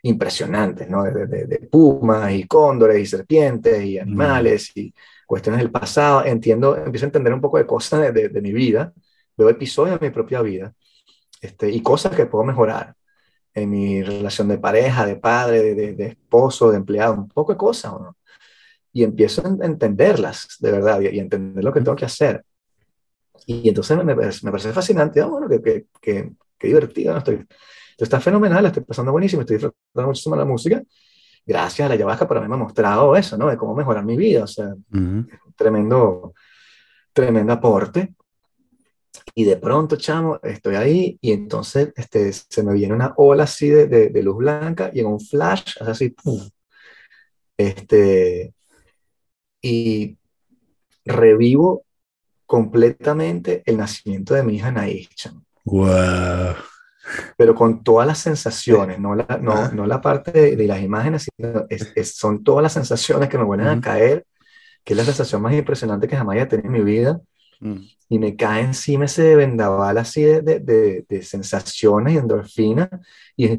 impresionantes, 0.03 0.89
¿no? 0.89 1.03
De, 1.03 1.25
de, 1.27 1.45
de, 1.45 1.59
pumas 1.71 2.31
y 2.33 2.45
cóndores 2.45 2.99
y 2.99 3.05
serpientes 3.05 3.83
y 3.83 3.97
animales 3.97 4.71
y 4.75 4.93
cuestiones 5.25 5.61
del 5.61 5.71
pasado. 5.71 6.25
Entiendo, 6.25 6.77
empiezo 6.77 7.05
a 7.05 7.07
entender 7.07 7.33
un 7.33 7.41
poco 7.41 7.57
de 7.57 7.65
cosas 7.65 8.13
de, 8.13 8.29
de 8.29 8.41
mi 8.41 8.53
vida, 8.53 8.93
veo 9.37 9.49
episodios 9.49 9.99
de 9.99 10.07
mi 10.07 10.13
propia 10.13 10.41
vida 10.41 10.73
este, 11.41 11.69
y 11.69 11.81
cosas 11.81 12.15
que 12.15 12.25
puedo 12.25 12.45
mejorar 12.45 12.95
en 13.53 13.69
mi 13.69 14.01
relación 14.01 14.47
de 14.47 14.57
pareja, 14.57 15.05
de 15.05 15.17
padre, 15.17 15.75
de, 15.75 16.05
esposo, 16.05 16.71
de 16.71 16.77
empleado, 16.77 17.13
un 17.15 17.27
poco 17.27 17.53
de 17.53 17.57
cosas, 17.57 17.93
¿no? 17.93 18.17
Y 18.91 19.03
empiezo 19.03 19.43
a 19.45 19.65
entenderlas, 19.65 20.57
de 20.59 20.71
verdad, 20.71 21.01
y, 21.01 21.07
y 21.09 21.19
entender 21.19 21.63
lo 21.63 21.73
que 21.73 21.81
tengo 21.81 21.95
que 21.95 22.05
hacer. 22.05 22.45
Y 23.45 23.67
entonces 23.69 23.97
me, 23.97 24.03
me, 24.03 24.15
me 24.15 24.51
parece 24.51 24.73
fascinante, 24.73 25.21
oh, 25.21 25.29
bueno, 25.29 25.49
que, 25.49 25.85
que, 26.01 26.31
que, 26.57 26.67
divertido, 26.67 27.13
¿no? 27.13 27.19
Estoy, 27.19 27.45
está 27.97 28.19
fenomenal, 28.19 28.65
estoy 28.65 28.83
pasando 28.83 29.11
buenísimo, 29.11 29.41
estoy 29.41 29.57
disfrutando 29.57 30.07
muchísimo 30.07 30.35
la 30.35 30.45
música. 30.45 30.81
Gracias 31.45 31.85
a 31.85 31.89
la 31.89 31.95
ayahuasca, 31.95 32.27
para 32.27 32.41
mí 32.41 32.47
me 32.47 32.55
ha 32.55 32.57
mostrado 32.57 33.15
eso, 33.15 33.37
¿no? 33.37 33.47
De 33.49 33.57
cómo 33.57 33.75
mejorar 33.75 34.05
mi 34.05 34.15
vida, 34.15 34.43
o 34.43 34.47
sea, 34.47 34.67
uh 34.67 34.97
-huh. 34.97 35.27
tremendo, 35.55 36.33
tremendo 37.11 37.53
aporte. 37.53 38.13
Y 39.35 39.43
de 39.45 39.57
pronto, 39.57 39.95
chamo, 39.95 40.39
estoy 40.41 40.75
ahí 40.75 41.17
y 41.21 41.31
entonces 41.31 41.91
este, 41.95 42.31
se 42.33 42.63
me 42.63 42.73
viene 42.73 42.93
una 42.93 43.13
ola 43.17 43.43
así 43.43 43.69
de, 43.69 43.87
de, 43.87 44.09
de 44.09 44.23
luz 44.23 44.37
blanca 44.37 44.91
y 44.93 44.99
en 45.01 45.07
un 45.07 45.19
flash, 45.19 45.75
así, 45.81 46.09
¡pum! 46.09 46.39
Este, 47.57 48.53
y 49.61 50.17
revivo 51.05 51.85
completamente 52.45 53.63
el 53.65 53.77
nacimiento 53.77 54.33
de 54.33 54.43
mi 54.43 54.55
hija 54.55 54.71
Naís, 54.71 55.09
chamo. 55.09 55.43
¡Wow! 55.65 56.55
Pero 57.37 57.53
con 57.53 57.83
todas 57.83 58.07
las 58.07 58.19
sensaciones, 58.19 58.99
no 58.99 59.15
la, 59.15 59.39
no, 59.41 59.71
no 59.71 59.85
la 59.85 59.99
parte 59.99 60.31
de, 60.31 60.55
de, 60.55 60.67
las 60.67 60.81
imágenes, 60.81 61.27
sino 61.35 61.65
es, 61.69 61.91
es, 61.95 62.15
son 62.15 62.43
todas 62.43 62.63
las 62.63 62.73
sensaciones 62.73 63.29
que 63.29 63.37
me 63.37 63.43
vuelven 63.43 63.67
a 63.67 63.81
caer, 63.81 64.25
que 64.83 64.93
es 64.93 64.97
la 64.97 65.05
sensación 65.05 65.41
más 65.41 65.53
impresionante 65.53 66.07
que 66.07 66.15
jamás 66.15 66.35
haya 66.35 66.47
tenido 66.47 66.67
en 66.67 66.73
mi 66.73 66.83
vida. 66.83 67.21
Mm. 67.59 67.77
y 68.09 68.19
me 68.19 68.35
cae 68.35 68.61
encima 68.61 69.05
ese 69.05 69.35
vendaval 69.37 69.97
así 69.97 70.21
de, 70.21 70.41
de, 70.41 71.05
de, 71.07 71.23
sensaciones 71.23 72.13
y 72.13 72.17
endorfinas 72.17 72.89
y, 73.37 73.57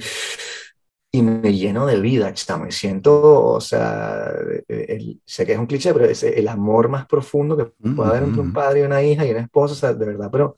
y, 1.11 1.23
me 1.23 1.55
lleno 1.55 1.87
de 1.87 1.99
vida, 2.01 2.35
chamo, 2.35 2.65
me 2.65 2.73
siento, 2.73 3.53
o 3.53 3.61
sea, 3.63 4.31
el, 4.69 5.23
sé 5.25 5.47
que 5.47 5.53
es 5.53 5.59
un 5.59 5.67
cliché, 5.67 5.95
pero 5.95 6.05
es 6.05 6.23
el 6.23 6.49
amor 6.49 6.89
más 6.91 7.07
profundo 7.07 7.57
que 7.57 7.73
mm, 7.79 7.97
puede 7.97 8.11
haber 8.11 8.25
entre 8.25 8.43
un 8.43 8.53
padre 8.53 8.81
y 8.81 8.83
una 8.83 9.03
hija 9.03 9.25
y 9.25 9.31
una 9.31 9.41
esposa, 9.41 9.73
o 9.73 9.77
sea, 9.77 9.95
de 9.95 10.05
verdad, 10.05 10.29
pero 10.31 10.57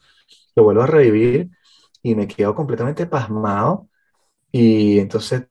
lo 0.56 0.64
vuelvo 0.64 0.82
a 0.82 0.86
revivir 0.86 1.50
y 2.02 2.14
me 2.14 2.26
quedo 2.26 2.54
completamente 2.54 3.06
pasmado 3.06 3.88
y 4.52 4.98
entonces 4.98 5.44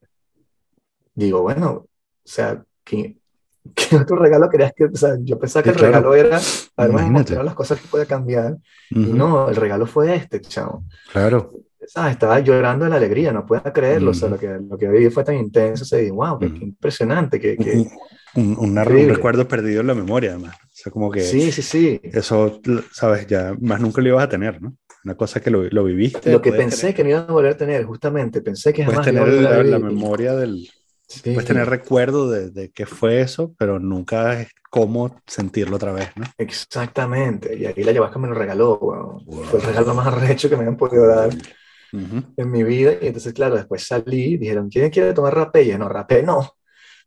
digo, 1.14 1.42
bueno, 1.42 1.70
o 1.72 1.88
sea, 2.24 2.64
que 2.84 3.18
¿qué 3.76 3.96
otro 3.96 4.16
regalo 4.18 4.50
querías 4.50 4.74
que, 4.76 4.86
o 4.86 4.96
sea, 4.96 5.16
yo 5.22 5.40
pensaba 5.40 5.64
que 5.64 5.70
el 5.72 5.76
claro. 5.76 6.12
regalo 6.12 6.16
era 6.16 6.40
haberme 6.78 7.10
mostrado 7.10 7.44
las 7.44 7.56
cosas 7.56 7.80
que 7.80 7.88
puede 7.88 8.06
cambiar, 8.06 8.54
uh 8.54 8.58
-huh. 8.92 9.10
y 9.10 9.14
no, 9.14 9.50
el 9.50 9.56
regalo 9.56 9.86
fue 9.88 10.16
este, 10.16 10.42
chavo. 10.42 10.84
Claro. 11.12 11.52
¿Sabes? 11.88 12.14
Estaba 12.14 12.40
llorando 12.40 12.86
de 12.86 12.92
la 12.92 12.98
alegría, 12.98 13.32
no 13.32 13.46
puedo 13.46 13.62
creerlo, 13.72 14.10
uh 14.10 14.14
-huh. 14.14 14.18
o 14.18 14.20
sea, 14.20 14.30
lo 14.30 14.38
que, 14.38 14.60
lo 14.70 14.78
que 14.78 14.88
viví 14.88 15.10
fue 15.10 15.24
tan 15.24 15.36
intenso, 15.36 15.84
o 15.84 15.88
sea, 15.88 16.02
y, 16.02 16.10
wow, 16.10 16.38
qué, 16.40 16.46
uh 16.46 16.50
-huh. 16.50 16.60
qué 16.60 16.66
impresionante, 16.66 17.40
que... 17.40 17.58
que 17.58 17.88
un, 18.36 18.58
un, 18.60 18.78
un, 18.78 18.86
recuerdo 18.86 19.48
perdido 19.48 19.82
en 19.82 19.88
la 19.88 19.96
memoria, 19.96 20.32
además. 20.32 20.56
O 20.56 20.68
sea, 20.72 20.92
como 20.92 21.10
que... 21.10 21.22
Sí, 21.22 21.52
sí, 21.52 21.62
sí. 21.62 22.02
Eso, 22.04 22.60
sabes, 22.92 23.28
ya 23.28 23.56
más 23.62 23.80
nunca 23.80 24.02
lo 24.02 24.10
ibas 24.10 24.26
a 24.26 24.30
tener, 24.30 24.62
¿no? 24.62 24.76
Una 25.06 25.16
cosa 25.16 25.40
que 25.40 25.52
lo, 25.52 25.64
lo 25.64 25.84
viviste. 25.84 26.32
Lo 26.32 26.42
que 26.42 26.52
pensé 26.52 26.82
tener... 26.82 26.96
que 26.96 27.04
no 27.04 27.10
iba 27.12 27.20
a 27.20 27.32
volver 27.32 27.54
a 27.54 27.58
tener, 27.58 27.86
justamente, 27.86 28.42
pensé 28.42 28.74
que 28.74 28.84
jamás 28.84 29.08
puedes 29.08 29.24
tener 29.24 29.42
la, 29.42 29.64
la 29.64 29.80
memoria 29.80 30.36
del, 30.36 30.68
Sí. 31.08 31.34
Puedes 31.34 31.46
tener 31.46 31.70
recuerdo 31.70 32.30
de, 32.32 32.50
de, 32.50 32.72
qué 32.72 32.86
fue 32.86 33.22
eso, 33.22 33.54
pero 33.58 33.80
nunca 33.80 34.42
es 34.42 34.50
cómo 34.72 35.22
sentirlo 35.28 35.76
otra 35.76 35.94
vez, 35.94 36.10
¿no? 36.16 36.26
Exactamente. 36.38 37.56
Y 37.56 37.66
ahí 37.66 37.84
la 37.84 37.92
ayahuasca 37.92 38.18
me 38.18 38.28
lo 38.28 38.34
regaló, 38.34 38.80
wow. 38.80 39.24
Wow. 39.24 39.44
Fue 39.44 39.60
el 39.60 39.66
regalo 39.68 39.94
más 39.94 40.08
arrecho 40.08 40.50
que 40.50 40.58
me 40.58 40.66
han 40.66 40.78
podido 40.78 41.06
dar 41.06 41.30
uh 41.30 41.98
-huh. 41.98 42.34
en 42.36 42.52
mi 42.52 42.64
vida. 42.64 42.94
Y 43.00 43.08
entonces, 43.08 43.34
claro, 43.34 43.56
después 43.56 43.86
salí, 43.86 44.38
dijeron, 44.38 44.70
¿quién 44.70 44.90
quiere 44.90 45.14
tomar 45.14 45.36
rapé? 45.36 45.64
Y 45.64 45.68
yo, 45.68 45.78
no, 45.78 45.88
rapé 45.88 46.24
no, 46.24 46.56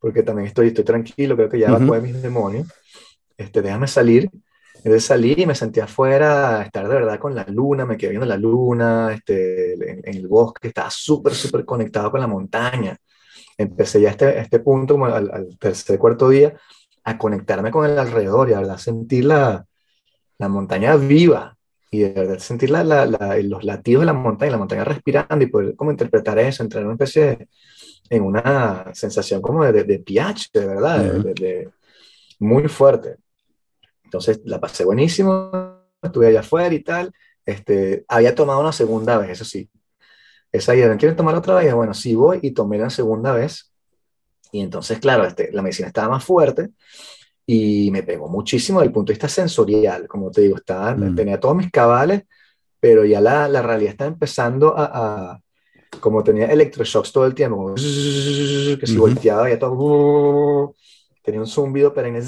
porque 0.01 0.23
también 0.23 0.47
estoy, 0.47 0.69
estoy 0.69 0.85
tranquilo, 0.85 1.35
creo 1.35 1.49
que 1.49 1.59
ya 1.59 1.73
uh 1.73 1.79
-huh. 1.79 1.95
de 1.95 2.01
mis 2.01 2.23
demonios. 2.23 2.69
Este, 3.37 3.63
déjame 3.63 3.89
salir. 3.89 4.31
Entonces 4.79 5.05
salí 5.05 5.35
y 5.37 5.47
me 5.47 5.55
sentí 5.55 5.81
afuera, 5.81 6.63
estar 6.63 6.89
de 6.89 6.95
verdad 6.95 7.19
con 7.19 7.35
la 7.35 7.45
luna, 7.49 7.85
me 7.85 7.97
quedé 7.97 8.11
viendo 8.11 8.27
la 8.27 8.37
luna, 8.37 9.13
este, 9.13 9.75
en, 9.75 10.01
en 10.05 10.17
el 10.17 10.29
bosque, 10.29 10.69
estaba 10.69 10.91
súper, 10.91 11.35
súper 11.35 11.65
conectado 11.65 12.11
con 12.11 12.21
la 12.21 12.27
montaña 12.27 12.97
empecé 13.59 14.01
ya 14.01 14.09
a 14.09 14.11
este, 14.13 14.39
este 14.39 14.61
punto, 14.61 14.95
como 14.95 15.07
al, 15.07 15.31
al, 15.31 15.59
tercer, 15.59 15.99
cuarto 15.99 16.29
día, 16.29 16.55
a 17.05 17.19
conectarme 17.19 17.71
con 17.71 17.85
el 17.85 17.99
alrededor 17.99 18.49
y 18.49 18.53
a 18.53 18.61
verdad 18.61 18.79
sentir 18.79 19.25
la, 19.25 19.67
la 20.39 20.49
montaña 20.49 20.97
viva 20.97 21.57
y 21.91 22.01
de 22.01 22.13
verdad 22.13 22.39
sentir 22.39 22.71
la, 22.71 22.85
la, 22.85 23.37
los 23.43 23.65
latidos 23.65 24.03
de 24.03 24.07
la 24.07 24.13
montaña, 24.13 24.53
la 24.53 24.59
montaña 24.59 24.85
respirando 24.85 25.43
y 25.45 25.49
poder 25.49 25.75
como 25.75 25.91
interpretar 25.91 26.39
eso, 26.39 26.63
entrar 26.63 26.83
en 26.83 26.87
una 26.87 26.95
especie 26.95 27.25
de, 27.25 27.49
en 28.11 28.23
una 28.23 28.91
sensación 28.95 29.43
como 29.43 29.65
de, 29.65 29.73
de, 29.73 29.85
de 29.85 29.99
pH, 29.99 30.51
de 30.53 30.67
verdad, 30.67 31.17
uh 31.17 31.23
-huh. 31.23 31.35
de, 31.35 31.71
muy 32.39 32.69
fuerte. 32.69 33.17
Entonces 34.09 34.41
la 34.45 34.59
pasé 34.59 34.87
buenísimo, 34.87 35.51
estuve 36.03 36.29
allá 36.29 36.41
afuera 36.41 36.75
y 36.75 36.83
tal. 36.83 37.13
Este, 37.45 38.07
había 38.09 38.35
tomado 38.35 38.61
una 38.61 38.73
segunda 38.73 39.19
vez, 39.19 39.31
eso 39.31 39.45
sí, 39.45 39.69
esa 40.51 40.75
idea, 40.75 40.97
¿quieren 40.97 41.15
tomar 41.15 41.35
otra 41.35 41.57
vez? 41.57 41.75
Bueno, 41.75 41.93
sí 41.93 42.15
voy 42.15 42.39
y 42.41 42.53
tomé 42.53 42.79
la 42.79 42.89
segunda 42.89 43.33
vez. 43.33 43.71
Y 44.51 44.61
entonces, 44.61 44.99
claro, 44.99 45.27
este, 45.27 45.53
la 45.53 45.61
medicina 45.61 45.89
estaba 45.89 46.09
más 46.09 46.25
fuerte 46.25 46.71
y 47.45 47.91
me 47.91 48.03
pegó 48.03 48.29
muchísimo 48.29 48.81
desde 48.81 48.89
el 48.89 48.95
punto 48.95 49.11
de 49.11 49.15
vista 49.15 49.29
sensorial, 49.29 50.09
como 50.09 50.31
te 50.31 50.41
digo, 50.41 50.57
estaba, 50.57 50.95
mm. 50.95 51.15
tenía 51.15 51.39
todos 51.39 51.57
mis 51.57 51.71
cabales, 51.71 52.23
pero 52.81 53.05
ya 53.05 53.21
la, 53.21 53.47
la 53.47 53.61
realidad 53.61 53.91
está 53.93 54.07
empezando 54.07 54.75
a, 54.75 55.33
a, 55.33 55.41
como 56.01 56.25
tenía 56.25 56.47
electroshocks 56.47 57.13
todo 57.13 57.27
el 57.27 57.35
tiempo, 57.35 57.75
que 57.75 57.81
si 57.83 58.73
uh 58.73 58.79
-huh. 58.79 58.99
volteaba 58.99 59.51
ya 59.51 59.59
todo, 59.59 60.75
tenía 61.29 61.41
un 61.41 61.47
zumbido 61.47 61.93
perenne 61.93 62.21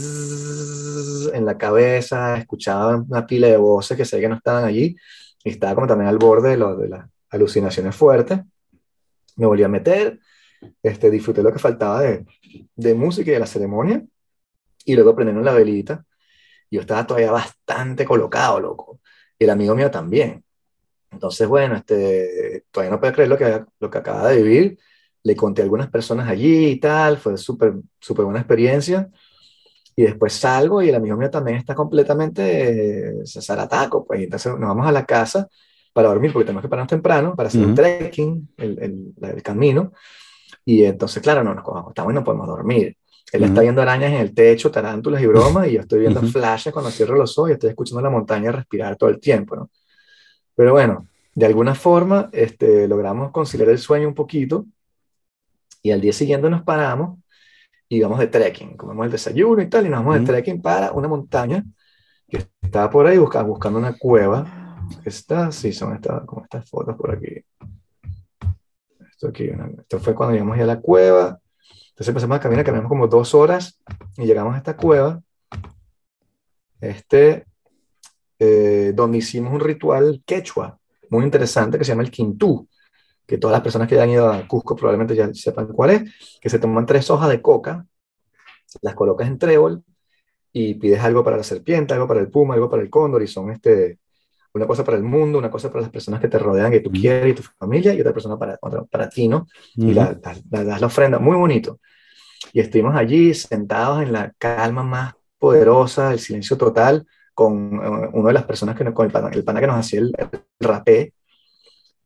en 1.32 1.46
la 1.46 1.56
cabeza, 1.56 2.36
escuchaba 2.36 2.96
una 2.96 3.26
pila 3.26 3.46
de 3.46 3.56
voces 3.56 3.96
que 3.96 4.04
sé 4.04 4.20
que 4.20 4.28
no 4.28 4.34
estaban 4.34 4.64
allí, 4.64 4.94
y 5.42 5.48
estaba 5.48 5.74
como 5.74 5.86
también 5.86 6.10
al 6.10 6.18
borde 6.18 6.50
de, 6.50 6.56
lo, 6.58 6.76
de 6.76 6.90
la 6.90 7.08
alucinaciones 7.30 7.96
fuertes, 7.96 8.40
me 9.36 9.46
volví 9.46 9.62
a 9.62 9.68
meter, 9.68 10.20
este, 10.82 11.10
disfruté 11.10 11.42
lo 11.42 11.50
que 11.50 11.58
faltaba 11.58 12.02
de, 12.02 12.26
de 12.76 12.94
música 12.94 13.30
y 13.30 13.34
de 13.34 13.40
la 13.40 13.46
ceremonia, 13.46 14.04
y 14.84 14.94
luego 14.94 15.16
prendieron 15.16 15.46
la 15.46 15.54
velita, 15.54 16.04
yo 16.70 16.82
estaba 16.82 17.06
todavía 17.06 17.32
bastante 17.32 18.04
colocado, 18.04 18.60
loco, 18.60 19.00
y 19.38 19.44
el 19.44 19.50
amigo 19.50 19.74
mío 19.74 19.90
también. 19.90 20.44
Entonces, 21.10 21.48
bueno, 21.48 21.74
este, 21.74 22.66
todavía 22.70 22.90
no 22.90 23.00
puedo 23.00 23.14
creer 23.14 23.30
lo 23.30 23.38
que, 23.38 23.64
lo 23.80 23.90
que 23.90 23.98
acaba 23.98 24.28
de 24.28 24.42
vivir, 24.42 24.78
le 25.22 25.36
conté 25.36 25.62
a 25.62 25.64
algunas 25.64 25.90
personas 25.90 26.28
allí 26.28 26.66
y 26.66 26.80
tal, 26.80 27.18
fue 27.18 27.36
súper, 27.36 27.74
súper 27.98 28.24
buena 28.24 28.40
experiencia, 28.40 29.08
y 29.96 30.02
después 30.02 30.32
salgo 30.32 30.82
y 30.82 30.88
el 30.88 30.94
amigo 30.94 31.16
mío 31.16 31.30
también 31.30 31.58
está 31.58 31.74
completamente 31.74 33.20
eh, 33.20 33.24
zarataco, 33.26 34.06
pues, 34.06 34.20
y 34.20 34.24
entonces 34.24 34.52
nos 34.52 34.68
vamos 34.68 34.86
a 34.86 34.92
la 34.92 35.04
casa, 35.04 35.48
para 35.92 36.08
dormir, 36.08 36.32
porque 36.32 36.46
tenemos 36.46 36.62
que 36.62 36.68
pararnos 36.68 36.90
temprano 36.90 37.34
para 37.34 37.48
hacer 37.48 37.60
uh 37.60 37.64
-huh. 37.64 37.68
un 37.68 37.74
trekking, 37.74 38.48
el, 38.56 38.78
el, 38.80 39.14
el, 39.22 39.42
camino. 39.42 39.92
Y 40.64 40.84
entonces, 40.84 41.22
claro, 41.22 41.42
no 41.42 41.54
nos 41.54 41.64
acostamos 41.64 42.12
y 42.12 42.14
no 42.14 42.24
podemos 42.24 42.46
dormir. 42.46 42.96
Él 43.32 43.44
está 43.44 43.60
viendo 43.60 43.80
arañas 43.80 44.12
en 44.12 44.18
el 44.18 44.34
techo, 44.34 44.70
tarántulas 44.70 45.22
y 45.22 45.26
bromas, 45.26 45.68
y 45.68 45.72
yo 45.72 45.80
estoy 45.80 46.00
viendo 46.00 46.20
flashes 46.22 46.72
cuando 46.72 46.90
cierro 46.90 47.16
los 47.16 47.36
ojos 47.38 47.50
y 47.50 47.52
estoy 47.54 47.70
escuchando 47.70 48.02
la 48.02 48.10
montaña 48.10 48.50
respirar 48.50 48.96
todo 48.96 49.08
el 49.10 49.20
tiempo, 49.20 49.56
¿no? 49.56 49.70
Pero 50.54 50.72
bueno, 50.72 51.06
de 51.34 51.46
alguna 51.46 51.74
forma 51.74 52.28
este, 52.32 52.88
logramos 52.88 53.30
conciliar 53.30 53.68
el 53.68 53.78
sueño 53.78 54.08
un 54.08 54.14
poquito 54.14 54.66
y 55.82 55.90
al 55.90 56.00
día 56.00 56.12
siguiente 56.12 56.50
nos 56.50 56.62
paramos 56.62 57.18
y 57.88 58.00
vamos 58.00 58.18
de 58.18 58.28
trekking, 58.28 58.76
comemos 58.76 59.06
el 59.06 59.12
desayuno 59.12 59.62
y 59.62 59.68
tal, 59.68 59.86
y 59.86 59.88
nos 59.88 60.04
vamos 60.04 60.20
de 60.20 60.26
trekking 60.26 60.62
para 60.62 60.92
una 60.92 61.08
montaña 61.08 61.64
que 62.28 62.46
estaba 62.62 62.88
por 62.88 63.06
ahí 63.06 63.18
buscando, 63.18 63.48
buscando 63.48 63.78
una 63.78 63.96
cueva. 63.98 64.86
Está, 65.04 65.50
sí, 65.50 65.72
son 65.72 65.94
estas, 65.94 66.24
como 66.24 66.44
estas 66.44 66.68
fotos 66.68 66.96
por 66.96 67.10
aquí. 67.10 67.44
Esto 69.10 69.28
aquí, 69.28 69.50
esto 69.78 69.98
fue 69.98 70.14
cuando 70.14 70.34
llegamos 70.34 70.56
ya 70.56 70.64
a 70.64 70.68
la 70.68 70.80
cueva. 70.80 71.40
Entonces 71.88 72.08
empezamos 72.08 72.36
a 72.36 72.40
caminar, 72.40 72.64
caminamos 72.64 72.88
como 72.88 73.08
dos 73.08 73.34
horas 73.34 73.80
y 74.16 74.24
llegamos 74.24 74.54
a 74.54 74.58
esta 74.58 74.76
cueva. 74.76 75.20
Este, 76.80 77.44
eh, 78.38 78.92
donde 78.94 79.18
hicimos 79.18 79.52
un 79.52 79.60
ritual 79.60 80.22
quechua 80.24 80.78
muy 81.10 81.24
interesante 81.24 81.76
que 81.76 81.84
se 81.84 81.90
llama 81.90 82.02
el 82.02 82.10
Quintú, 82.10 82.66
que 83.30 83.38
todas 83.38 83.52
las 83.52 83.62
personas 83.62 83.86
que 83.86 83.94
hayan 83.94 84.10
ido 84.10 84.28
a 84.28 84.48
Cusco 84.48 84.74
probablemente 84.74 85.14
ya 85.14 85.32
sepan 85.32 85.68
cuál 85.68 85.90
es, 85.90 86.02
que 86.40 86.50
se 86.50 86.58
toman 86.58 86.84
tres 86.84 87.08
hojas 87.10 87.28
de 87.30 87.40
coca, 87.40 87.86
las 88.82 88.96
colocas 88.96 89.28
en 89.28 89.38
trébol 89.38 89.84
y 90.52 90.74
pides 90.74 90.98
algo 90.98 91.22
para 91.22 91.36
la 91.36 91.44
serpiente, 91.44 91.94
algo 91.94 92.08
para 92.08 92.18
el 92.18 92.28
puma, 92.28 92.54
algo 92.54 92.68
para 92.68 92.82
el 92.82 92.90
cóndor, 92.90 93.22
y 93.22 93.28
son 93.28 93.52
este, 93.52 94.00
una 94.52 94.66
cosa 94.66 94.82
para 94.82 94.96
el 94.96 95.04
mundo, 95.04 95.38
una 95.38 95.48
cosa 95.48 95.68
para 95.68 95.82
las 95.82 95.92
personas 95.92 96.20
que 96.20 96.26
te 96.26 96.40
rodean, 96.40 96.72
que 96.72 96.80
tú 96.80 96.90
quieres 96.90 97.30
y 97.30 97.34
tu 97.34 97.44
familia, 97.56 97.94
y 97.94 98.00
otra 98.00 98.12
persona 98.12 98.36
para, 98.36 98.58
para 98.90 99.08
ti, 99.08 99.28
¿no? 99.28 99.46
Y 99.76 99.94
la, 99.94 100.12
das 100.12 100.80
la 100.80 100.86
ofrenda, 100.88 101.20
muy 101.20 101.36
bonito. 101.36 101.78
Y 102.52 102.58
estuvimos 102.58 102.96
allí 102.96 103.32
sentados 103.32 104.02
en 104.02 104.12
la 104.12 104.32
calma 104.38 104.82
más 104.82 105.14
poderosa, 105.38 106.12
el 106.12 106.18
silencio 106.18 106.58
total, 106.58 107.06
con 107.32 107.76
eh, 107.76 108.08
una 108.12 108.26
de 108.26 108.34
las 108.34 108.44
personas 108.44 108.74
que 108.74 108.82
nos, 108.82 108.92
con 108.92 109.06
el 109.06 109.12
pana, 109.12 109.28
el 109.32 109.44
pana 109.44 109.60
que 109.60 109.68
nos 109.68 109.76
hacía 109.76 110.00
el, 110.00 110.12
rapé, 110.58 111.14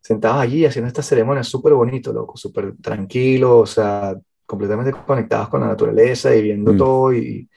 sentados 0.05 0.43
allí 0.43 0.67
haciendo 0.67 0.89
esta 0.89 1.03
ceremonia 1.03 1.43
súper 1.43 1.73
bonito, 1.73 2.13
loco, 2.13 2.37
súper 2.37 2.75
tranquilo, 2.77 3.61
o 3.61 3.67
sea, 3.67 4.15
completamente 4.45 4.93
conectados 4.93 5.49
con 5.49 5.63
la 5.63 5.69
naturaleza 5.69 6.35
y 6.37 6.43
viendo 6.43 6.75
mm. 6.75 6.77
todo 6.77 7.15
y 7.15 7.49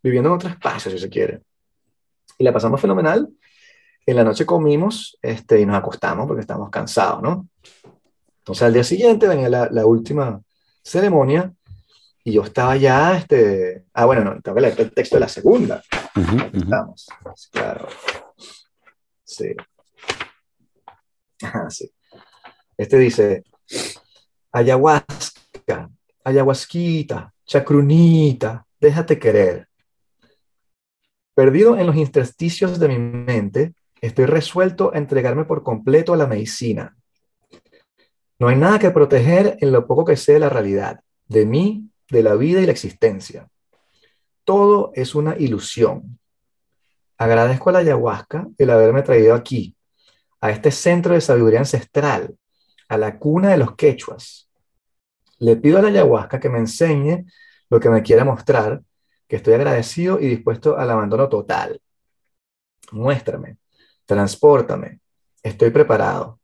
viviendo 0.00 0.28
en 0.28 0.36
otro 0.36 0.48
espacio, 0.48 0.88
si 0.92 1.00
se 1.00 1.08
quiere. 1.08 1.42
Y 2.38 2.44
la 2.44 2.52
pasamos 2.52 2.80
fenomenal. 2.80 3.28
En 4.06 4.14
la 4.14 4.22
noche 4.22 4.46
comimos 4.46 5.18
este, 5.20 5.60
y 5.60 5.66
nos 5.66 5.76
acostamos 5.76 6.28
porque 6.28 6.42
estábamos 6.42 6.70
cansados, 6.70 7.20
¿no? 7.22 7.48
Entonces 8.38 8.62
al 8.62 8.72
día 8.72 8.84
siguiente 8.84 9.26
venía 9.26 9.48
la, 9.48 9.68
la 9.68 9.84
última 9.84 10.40
ceremonia 10.84 11.52
y 12.22 12.34
yo 12.34 12.42
estaba 12.42 12.76
ya, 12.76 13.16
este, 13.16 13.84
ah, 13.94 14.04
bueno, 14.04 14.22
no, 14.22 14.40
tengo 14.40 14.54
que 14.54 14.60
leer 14.60 14.80
el 14.80 14.92
texto 14.92 15.16
de 15.16 15.20
la 15.20 15.28
segunda. 15.28 15.82
Estamos, 16.52 17.08
claro. 17.50 17.88
Sí. 19.24 19.56
sí. 21.70 21.90
Este 22.76 22.98
dice, 22.98 23.44
ayahuasca, 24.52 25.90
ayahuasquita, 26.24 27.32
chacrunita, 27.44 28.66
déjate 28.80 29.18
querer. 29.18 29.68
Perdido 31.34 31.76
en 31.76 31.86
los 31.86 31.96
intersticios 31.96 32.78
de 32.78 32.88
mi 32.88 32.98
mente, 32.98 33.74
estoy 34.00 34.26
resuelto 34.26 34.92
a 34.92 34.98
entregarme 34.98 35.44
por 35.44 35.62
completo 35.62 36.12
a 36.12 36.16
la 36.16 36.26
medicina. 36.26 36.96
No 38.38 38.48
hay 38.48 38.56
nada 38.56 38.78
que 38.78 38.90
proteger 38.90 39.56
en 39.60 39.72
lo 39.72 39.86
poco 39.86 40.04
que 40.04 40.16
sé 40.16 40.34
de 40.34 40.40
la 40.40 40.50
realidad, 40.50 41.00
de 41.26 41.46
mí 41.46 41.90
de 42.10 42.22
la 42.22 42.34
vida 42.34 42.60
y 42.60 42.66
la 42.66 42.72
existencia. 42.72 43.48
Todo 44.44 44.92
es 44.94 45.14
una 45.14 45.36
ilusión. 45.36 46.18
Agradezco 47.18 47.70
a 47.70 47.72
la 47.72 47.78
ayahuasca 47.80 48.46
el 48.58 48.70
haberme 48.70 49.02
traído 49.02 49.34
aquí, 49.34 49.74
a 50.40 50.50
este 50.50 50.70
centro 50.70 51.14
de 51.14 51.20
sabiduría 51.20 51.60
ancestral, 51.60 52.36
a 52.88 52.96
la 52.96 53.18
cuna 53.18 53.50
de 53.50 53.58
los 53.58 53.74
quechuas. 53.74 54.48
Le 55.38 55.56
pido 55.56 55.78
a 55.78 55.82
la 55.82 55.88
ayahuasca 55.88 56.40
que 56.40 56.48
me 56.48 56.58
enseñe 56.58 57.26
lo 57.68 57.80
que 57.80 57.90
me 57.90 58.02
quiera 58.02 58.24
mostrar, 58.24 58.82
que 59.28 59.36
estoy 59.36 59.54
agradecido 59.54 60.20
y 60.20 60.28
dispuesto 60.28 60.76
al 60.76 60.90
abandono 60.90 61.28
total. 61.28 61.80
Muéstrame, 62.92 63.58
transpórtame, 64.04 65.00
estoy 65.42 65.70
preparado. 65.70 66.38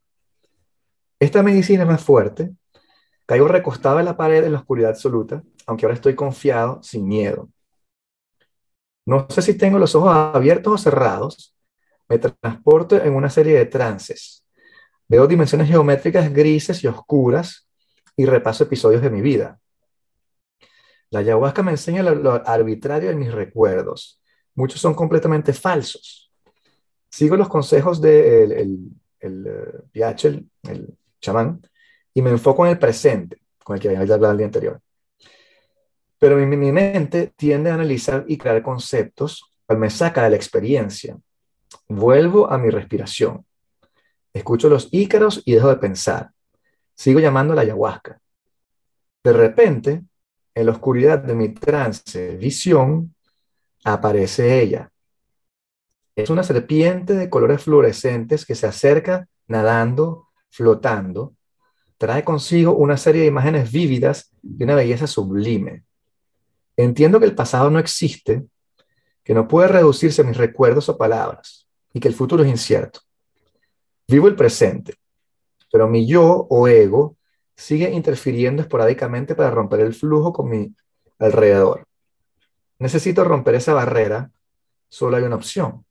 Esta 1.20 1.42
medicina 1.42 1.84
es 1.84 1.88
más 1.88 2.02
fuerte. 2.02 2.52
Caigo 3.26 3.46
recostado 3.46 4.00
en 4.00 4.04
la 4.04 4.16
pared 4.16 4.44
en 4.44 4.52
la 4.52 4.58
oscuridad 4.58 4.90
absoluta 4.90 5.42
aunque 5.66 5.86
ahora 5.86 5.94
estoy 5.94 6.14
confiado, 6.14 6.82
sin 6.82 7.06
miedo. 7.06 7.48
No 9.06 9.26
sé 9.28 9.42
si 9.42 9.54
tengo 9.54 9.78
los 9.78 9.94
ojos 9.94 10.14
abiertos 10.14 10.72
o 10.72 10.78
cerrados, 10.78 11.54
me 12.08 12.18
transporto 12.18 12.96
en 12.96 13.14
una 13.14 13.30
serie 13.30 13.56
de 13.58 13.66
trances. 13.66 14.41
Veo 15.12 15.26
dimensiones 15.26 15.68
geométricas 15.68 16.32
grises 16.32 16.82
y 16.82 16.86
oscuras 16.86 17.68
y 18.16 18.24
repaso 18.24 18.64
episodios 18.64 19.02
de 19.02 19.10
mi 19.10 19.20
vida. 19.20 19.60
La 21.10 21.18
ayahuasca 21.18 21.62
me 21.62 21.72
enseña 21.72 22.02
lo, 22.02 22.32
arbitrario 22.48 23.10
de 23.10 23.16
mis 23.16 23.30
recuerdos. 23.30 24.22
Muchos 24.54 24.80
son 24.80 24.94
completamente 24.94 25.52
falsos. 25.52 26.32
Sigo 27.10 27.36
los 27.36 27.50
consejos 27.50 28.00
del 28.00 28.22
de 28.22 28.42
el, 28.42 28.52
el, 29.20 29.84
el, 29.92 30.50
el 30.62 30.94
chamán, 31.20 31.60
y 32.14 32.22
me 32.22 32.30
enfoco 32.30 32.64
en 32.64 32.72
el 32.72 32.78
presente, 32.78 33.36
con 33.62 33.76
el 33.76 33.82
que 33.82 33.88
había 33.88 34.14
hablado 34.14 34.30
el 34.30 34.38
día 34.38 34.46
anterior. 34.46 34.80
Pero 36.18 36.38
mi, 36.38 36.56
mi 36.56 36.72
mente 36.72 37.34
tiende 37.36 37.68
a 37.68 37.74
analizar 37.74 38.24
y 38.28 38.38
crear 38.38 38.62
conceptos, 38.62 39.52
cual 39.66 39.78
me 39.78 39.90
saca 39.90 40.24
de 40.24 40.30
la 40.30 40.36
experiencia. 40.36 41.18
Vuelvo 41.86 42.50
a 42.50 42.56
mi 42.56 42.70
respiración. 42.70 43.44
Escucho 44.32 44.68
los 44.68 44.88
ícaros 44.92 45.42
y 45.44 45.52
dejo 45.52 45.68
de 45.68 45.76
pensar. 45.76 46.30
Sigo 46.94 47.20
llamando 47.20 47.52
a 47.52 47.56
la 47.56 47.62
ayahuasca. 47.62 48.20
De 49.22 49.32
repente, 49.32 50.02
en 50.54 50.66
la 50.66 50.72
oscuridad 50.72 51.18
de 51.18 51.34
mi 51.34 51.50
trance, 51.50 52.36
visión, 52.36 53.14
aparece 53.84 54.62
ella. 54.62 54.90
Es 56.14 56.30
una 56.30 56.42
serpiente 56.42 57.14
de 57.14 57.30
colores 57.30 57.62
fluorescentes 57.62 58.44
que 58.44 58.54
se 58.54 58.66
acerca 58.66 59.28
nadando, 59.46 60.28
flotando. 60.50 61.34
Trae 61.96 62.24
consigo 62.24 62.74
una 62.74 62.96
serie 62.96 63.22
de 63.22 63.28
imágenes 63.28 63.70
vívidas 63.70 64.30
de 64.42 64.64
una 64.64 64.74
belleza 64.74 65.06
sublime. 65.06 65.84
Entiendo 66.76 67.20
que 67.20 67.26
el 67.26 67.34
pasado 67.34 67.70
no 67.70 67.78
existe, 67.78 68.44
que 69.22 69.34
no 69.34 69.46
puede 69.46 69.68
reducirse 69.68 70.22
a 70.22 70.24
mis 70.24 70.36
recuerdos 70.36 70.88
o 70.88 70.98
palabras 70.98 71.68
y 71.92 72.00
que 72.00 72.08
el 72.08 72.14
futuro 72.14 72.42
es 72.42 72.50
incierto. 72.50 73.00
Vivo 74.12 74.28
el 74.28 74.36
presente, 74.36 74.96
pero 75.72 75.88
mi 75.88 76.06
yo 76.06 76.46
o 76.50 76.68
ego 76.68 77.16
sigue 77.56 77.90
interfiriendo 77.90 78.60
esporádicamente 78.60 79.34
para 79.34 79.50
romper 79.50 79.80
el 79.80 79.94
flujo 79.94 80.34
con 80.34 80.50
mi 80.50 80.76
alrededor. 81.18 81.86
Necesito 82.78 83.24
romper 83.24 83.54
esa 83.54 83.72
barrera, 83.72 84.30
solo 84.90 85.16
hay 85.16 85.22
una 85.22 85.36
opción. 85.36 85.86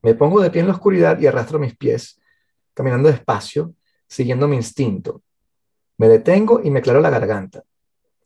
Me 0.00 0.14
pongo 0.14 0.40
de 0.40 0.50
pie 0.50 0.62
en 0.62 0.68
la 0.68 0.72
oscuridad 0.72 1.20
y 1.20 1.26
arrastro 1.26 1.58
mis 1.58 1.76
pies, 1.76 2.18
caminando 2.72 3.10
despacio, 3.10 3.74
siguiendo 4.06 4.48
mi 4.48 4.56
instinto. 4.56 5.20
Me 5.98 6.08
detengo 6.08 6.62
y 6.64 6.70
me 6.70 6.78
aclaro 6.78 7.02
la 7.02 7.10
garganta. 7.10 7.64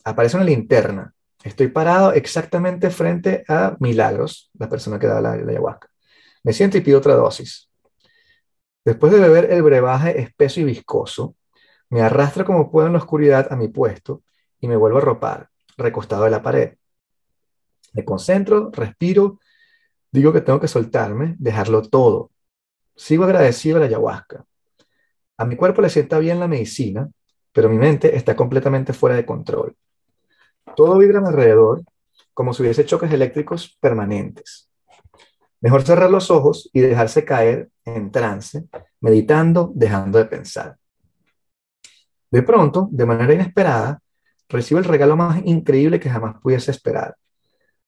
Aparece 0.04 0.36
una 0.36 0.44
linterna 0.44 1.12
Estoy 1.42 1.68
parado 1.68 2.12
exactamente 2.12 2.90
frente 2.90 3.44
a 3.48 3.74
Milagros, 3.80 4.50
la 4.58 4.68
persona 4.68 4.98
que 4.98 5.06
da 5.06 5.22
la, 5.22 5.32
ayahuasca. 5.32 5.88
Me 6.42 6.52
siento 6.52 6.76
y 6.76 6.82
pido 6.82 6.98
otra 6.98 7.14
dosis. 7.14 7.69
Después 8.84 9.12
de 9.12 9.20
beber 9.20 9.52
el 9.52 9.62
brebaje 9.62 10.20
espeso 10.20 10.60
y 10.60 10.64
viscoso, 10.64 11.36
me 11.90 12.02
arrastro 12.02 12.44
como 12.44 12.70
puedo 12.70 12.86
en 12.86 12.94
la 12.94 12.98
oscuridad 13.00 13.52
a 13.52 13.56
mi 13.56 13.68
puesto 13.68 14.22
y 14.60 14.68
me 14.68 14.76
vuelvo 14.76 14.98
a 14.98 15.02
ropar, 15.02 15.50
recostado 15.76 16.24
en 16.24 16.32
la 16.32 16.42
pared. 16.42 16.76
Me 17.92 18.04
concentro, 18.04 18.70
respiro, 18.72 19.40
digo 20.10 20.32
que 20.32 20.40
tengo 20.40 20.60
que 20.60 20.68
soltarme, 20.68 21.36
dejarlo 21.38 21.82
todo. 21.82 22.30
Sigo 22.94 23.24
agradecido 23.24 23.76
a 23.76 23.80
la 23.80 23.86
ayahuasca. 23.86 24.44
A 25.36 25.44
mi 25.44 25.56
cuerpo 25.56 25.82
le 25.82 25.90
sienta 25.90 26.18
bien 26.18 26.40
la 26.40 26.48
medicina, 26.48 27.10
pero 27.52 27.68
mi 27.68 27.78
mente 27.78 28.16
está 28.16 28.36
completamente 28.36 28.92
fuera 28.92 29.16
de 29.16 29.26
control. 29.26 29.76
Todo 30.76 30.98
vibra 30.98 31.18
a 31.18 31.22
mi 31.22 31.28
alrededor 31.28 31.82
como 32.32 32.54
si 32.54 32.62
hubiese 32.62 32.86
choques 32.86 33.12
eléctricos 33.12 33.76
permanentes. 33.80 34.69
Mejor 35.60 35.82
cerrar 35.82 36.10
los 36.10 36.30
ojos 36.30 36.70
y 36.72 36.80
dejarse 36.80 37.24
caer 37.24 37.70
en 37.84 38.10
trance, 38.10 38.64
meditando, 39.00 39.72
dejando 39.74 40.18
de 40.18 40.24
pensar. 40.24 40.76
De 42.30 42.42
pronto, 42.42 42.88
de 42.90 43.06
manera 43.06 43.34
inesperada, 43.34 44.00
recibo 44.48 44.78
el 44.78 44.84
regalo 44.84 45.16
más 45.16 45.42
increíble 45.44 46.00
que 46.00 46.10
jamás 46.10 46.36
pudiese 46.40 46.70
esperar. 46.70 47.16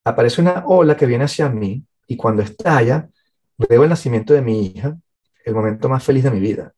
Aparece 0.05 0.41
una 0.41 0.65
ola 0.67 0.97
que 0.97 1.07
viene 1.07 1.25
hacia 1.25 1.49
mí 1.49 1.85
y 2.07 2.17
cuando 2.17 2.43
estalla, 2.43 3.09
veo 3.57 3.85
el 3.85 3.91
nacimiento 3.91 4.35
de 4.35 4.43
mi 4.43 4.67
hija, 4.67 4.97
el 5.45 5.55
momento 5.55 5.89
más 5.89 6.05
feliz 6.05 6.25
de 6.25 6.31
mi 6.31 6.41
vida. 6.41 6.75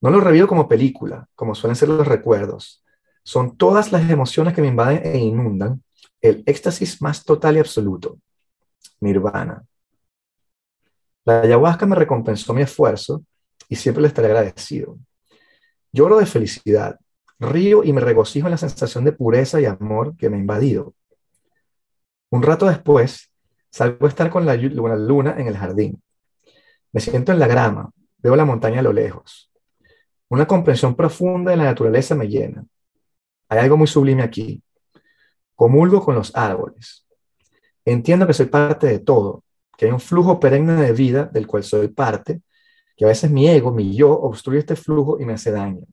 No 0.00 0.10
lo 0.10 0.20
revivo 0.20 0.48
como 0.48 0.68
película, 0.68 1.28
como 1.34 1.54
suelen 1.54 1.76
ser 1.76 1.88
los 1.88 2.06
recuerdos, 2.06 2.80
Son 3.24 3.56
todas 3.56 3.92
las 3.92 4.10
emociones 4.10 4.52
que 4.52 4.60
me 4.62 4.66
invaden 4.66 5.00
e 5.04 5.16
inundan, 5.16 5.84
el 6.20 6.42
éxtasis 6.44 7.00
más 7.00 7.24
total 7.24 7.56
y 7.56 7.60
absoluto, 7.60 8.18
nirvana. 9.02 9.64
La 11.24 11.42
ayahuasca 11.42 11.86
me 11.86 11.96
recompensó 11.96 12.54
mi 12.54 12.62
esfuerzo 12.62 13.24
y 13.68 13.76
siempre 13.76 14.02
le 14.02 14.08
estaré 14.08 14.28
agradecido. 14.28 14.98
Lloro 15.92 16.18
de 16.18 16.26
felicidad, 16.26 16.98
río 17.38 17.84
y 17.84 17.92
me 17.92 18.00
regocijo 18.00 18.46
en 18.46 18.52
la 18.52 18.58
sensación 18.58 19.04
de 19.04 19.12
pureza 19.12 19.60
y 19.60 19.66
amor 19.66 20.16
que 20.16 20.30
me 20.30 20.36
ha 20.36 20.40
invadido. 20.40 20.94
Un 22.30 22.42
rato 22.42 22.66
después, 22.66 23.30
salgo 23.70 24.06
a 24.06 24.08
estar 24.08 24.30
con 24.30 24.46
la 24.46 24.56
luna 24.56 25.34
en 25.38 25.46
el 25.46 25.56
jardín. 25.56 26.02
Me 26.92 27.00
siento 27.00 27.32
en 27.32 27.38
la 27.38 27.46
grama, 27.46 27.90
veo 28.18 28.36
la 28.36 28.44
montaña 28.44 28.80
a 28.80 28.82
lo 28.82 28.92
lejos. 28.92 29.50
Una 30.28 30.46
comprensión 30.46 30.94
profunda 30.94 31.50
de 31.50 31.58
la 31.58 31.64
naturaleza 31.64 32.14
me 32.14 32.26
llena. 32.26 32.64
Hay 33.48 33.58
algo 33.58 33.76
muy 33.76 33.86
sublime 33.86 34.22
aquí. 34.22 34.62
Comulgo 35.54 36.02
con 36.02 36.14
los 36.14 36.34
árboles. 36.34 37.06
Entiendo 37.84 38.26
que 38.26 38.32
soy 38.32 38.46
parte 38.46 38.86
de 38.86 38.98
todo, 39.00 39.44
que 39.76 39.86
hay 39.86 39.92
un 39.92 40.00
flujo 40.00 40.38
perenne 40.38 40.74
de 40.74 40.92
vida 40.92 41.24
del 41.24 41.46
cual 41.46 41.64
soy 41.64 41.88
parte, 41.88 42.42
que 42.96 43.04
a 43.04 43.08
veces 43.08 43.30
mi 43.30 43.48
ego, 43.48 43.72
mi 43.72 43.96
yo, 43.96 44.10
obstruye 44.12 44.60
este 44.60 44.76
flujo 44.76 45.18
y 45.20 45.24
me 45.24 45.34
hace 45.34 45.50
daño. 45.50 45.84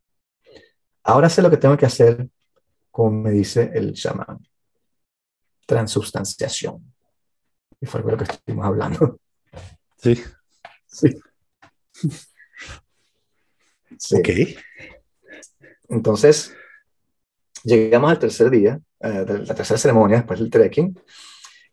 Ahora 1.03 1.29
sé 1.29 1.41
lo 1.41 1.49
que 1.49 1.57
tengo 1.57 1.77
que 1.77 1.85
hacer, 1.85 2.27
como 2.91 3.11
me 3.11 3.31
dice 3.31 3.71
el 3.73 3.93
chamán. 3.93 4.45
Transubstanciación. 5.65 6.93
Y 7.81 7.85
fue 7.85 8.01
lo 8.01 8.17
que 8.17 8.25
estuvimos 8.25 8.65
hablando. 8.65 9.19
Sí. 10.01 10.17
Sí. 10.85 11.09
Ok. 14.13 14.29
Entonces, 15.89 16.53
llegamos 17.65 18.11
al 18.11 18.19
tercer 18.19 18.49
día, 18.49 18.79
eh, 19.01 19.25
la 19.27 19.55
tercera 19.55 19.77
ceremonia 19.77 20.17
después 20.17 20.39
del 20.39 20.49
trekking, 20.49 20.97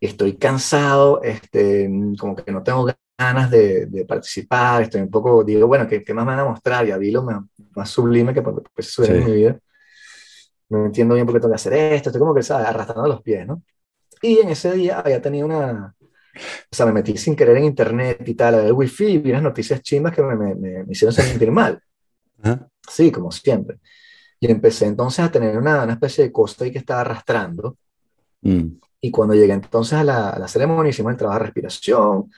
estoy 0.00 0.36
cansado, 0.36 1.22
este, 1.22 1.90
como 2.18 2.36
que 2.36 2.50
no 2.52 2.62
tengo 2.62 2.86
ganas 3.18 3.50
de, 3.50 3.86
de 3.86 4.04
participar, 4.04 4.82
estoy 4.82 5.00
un 5.00 5.10
poco, 5.10 5.42
digo, 5.42 5.66
bueno, 5.66 5.86
¿qué, 5.88 6.02
¿qué, 6.04 6.12
más 6.12 6.24
me 6.26 6.32
van 6.32 6.40
a 6.40 6.50
mostrar? 6.50 6.86
Ya 6.86 6.98
vi 6.98 7.10
lo 7.10 7.22
más, 7.22 7.42
más 7.74 7.90
sublime 7.90 8.34
que 8.34 8.42
pues, 8.42 8.92
sí. 8.92 9.02
en 9.04 9.24
mi 9.24 9.32
vida. 9.32 9.58
No 10.68 10.86
entiendo 10.86 11.14
bien 11.14 11.26
por 11.26 11.34
qué 11.34 11.40
tengo 11.40 11.52
que 11.52 11.56
hacer 11.56 11.72
esto, 11.74 12.10
estoy 12.10 12.20
como 12.20 12.34
que, 12.34 12.42
¿sabes? 12.42 12.66
Arrastrando 12.66 13.08
los 13.08 13.22
pies, 13.22 13.46
¿no? 13.46 13.62
Y 14.20 14.38
en 14.38 14.48
ese 14.48 14.72
día 14.72 15.00
había 15.00 15.22
tenido 15.22 15.46
una, 15.46 15.94
o 16.36 16.74
sea, 16.74 16.86
me 16.86 16.92
metí 16.92 17.16
sin 17.16 17.36
querer 17.36 17.56
en 17.58 17.64
internet 17.64 18.22
y 18.26 18.34
tal, 18.34 18.54
el 18.56 18.72
wifi 18.72 19.06
y 19.06 19.18
vi 19.18 19.32
las 19.32 19.42
noticias 19.42 19.80
chimbas 19.82 20.14
que 20.14 20.22
me, 20.22 20.36
me, 20.36 20.54
me 20.54 20.84
hicieron 20.90 21.14
sentir 21.14 21.50
mal. 21.50 21.80
Sí, 22.88 23.10
como 23.10 23.30
siempre. 23.30 23.78
Y 24.38 24.50
empecé 24.50 24.86
entonces 24.86 25.24
a 25.24 25.30
tener 25.30 25.56
una, 25.56 25.84
una 25.84 25.94
especie 25.94 26.24
de 26.24 26.32
costa 26.32 26.64
ahí 26.64 26.72
que 26.72 26.78
estaba 26.78 27.00
arrastrando. 27.00 27.78
Mm. 28.46 28.78
Y 29.00 29.10
cuando 29.10 29.34
llegué 29.34 29.52
entonces 29.52 29.94
a 29.94 30.04
la, 30.04 30.30
a 30.30 30.38
la, 30.38 30.48
ceremonia, 30.48 30.90
hicimos 30.90 31.12
el 31.12 31.18
trabajo 31.18 31.38
de 31.38 31.44
respiración, 31.46 32.30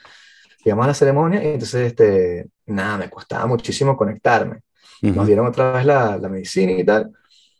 llegamos 0.65 0.85
a 0.85 0.89
la 0.89 0.95
ceremonia 0.95 1.43
y 1.43 1.47
entonces, 1.47 1.87
este, 1.87 2.49
nada, 2.67 2.99
me 2.99 3.11
costaba 3.11 3.47
muchísimo 3.47 3.97
conectarme. 3.97 4.61
Nos 5.01 5.27
dieron 5.27 5.47
otra 5.47 5.71
vez 5.73 5.85
la, 5.87 6.19
la, 6.19 6.29
medicina 6.29 6.73
y 6.73 6.85
tal. 6.85 7.13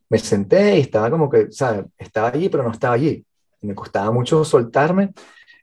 Me 0.09 0.19
senté 0.19 0.77
y 0.77 0.81
estaba 0.81 1.09
como 1.09 1.31
que, 1.31 1.53
¿sabes? 1.53 1.85
Estaba 1.97 2.29
allí, 2.29 2.49
pero 2.49 2.65
no 2.65 2.73
estaba 2.73 2.95
allí. 2.95 3.25
me 3.61 3.75
costaba 3.75 4.11
mucho 4.11 4.45
soltarme. 4.45 5.13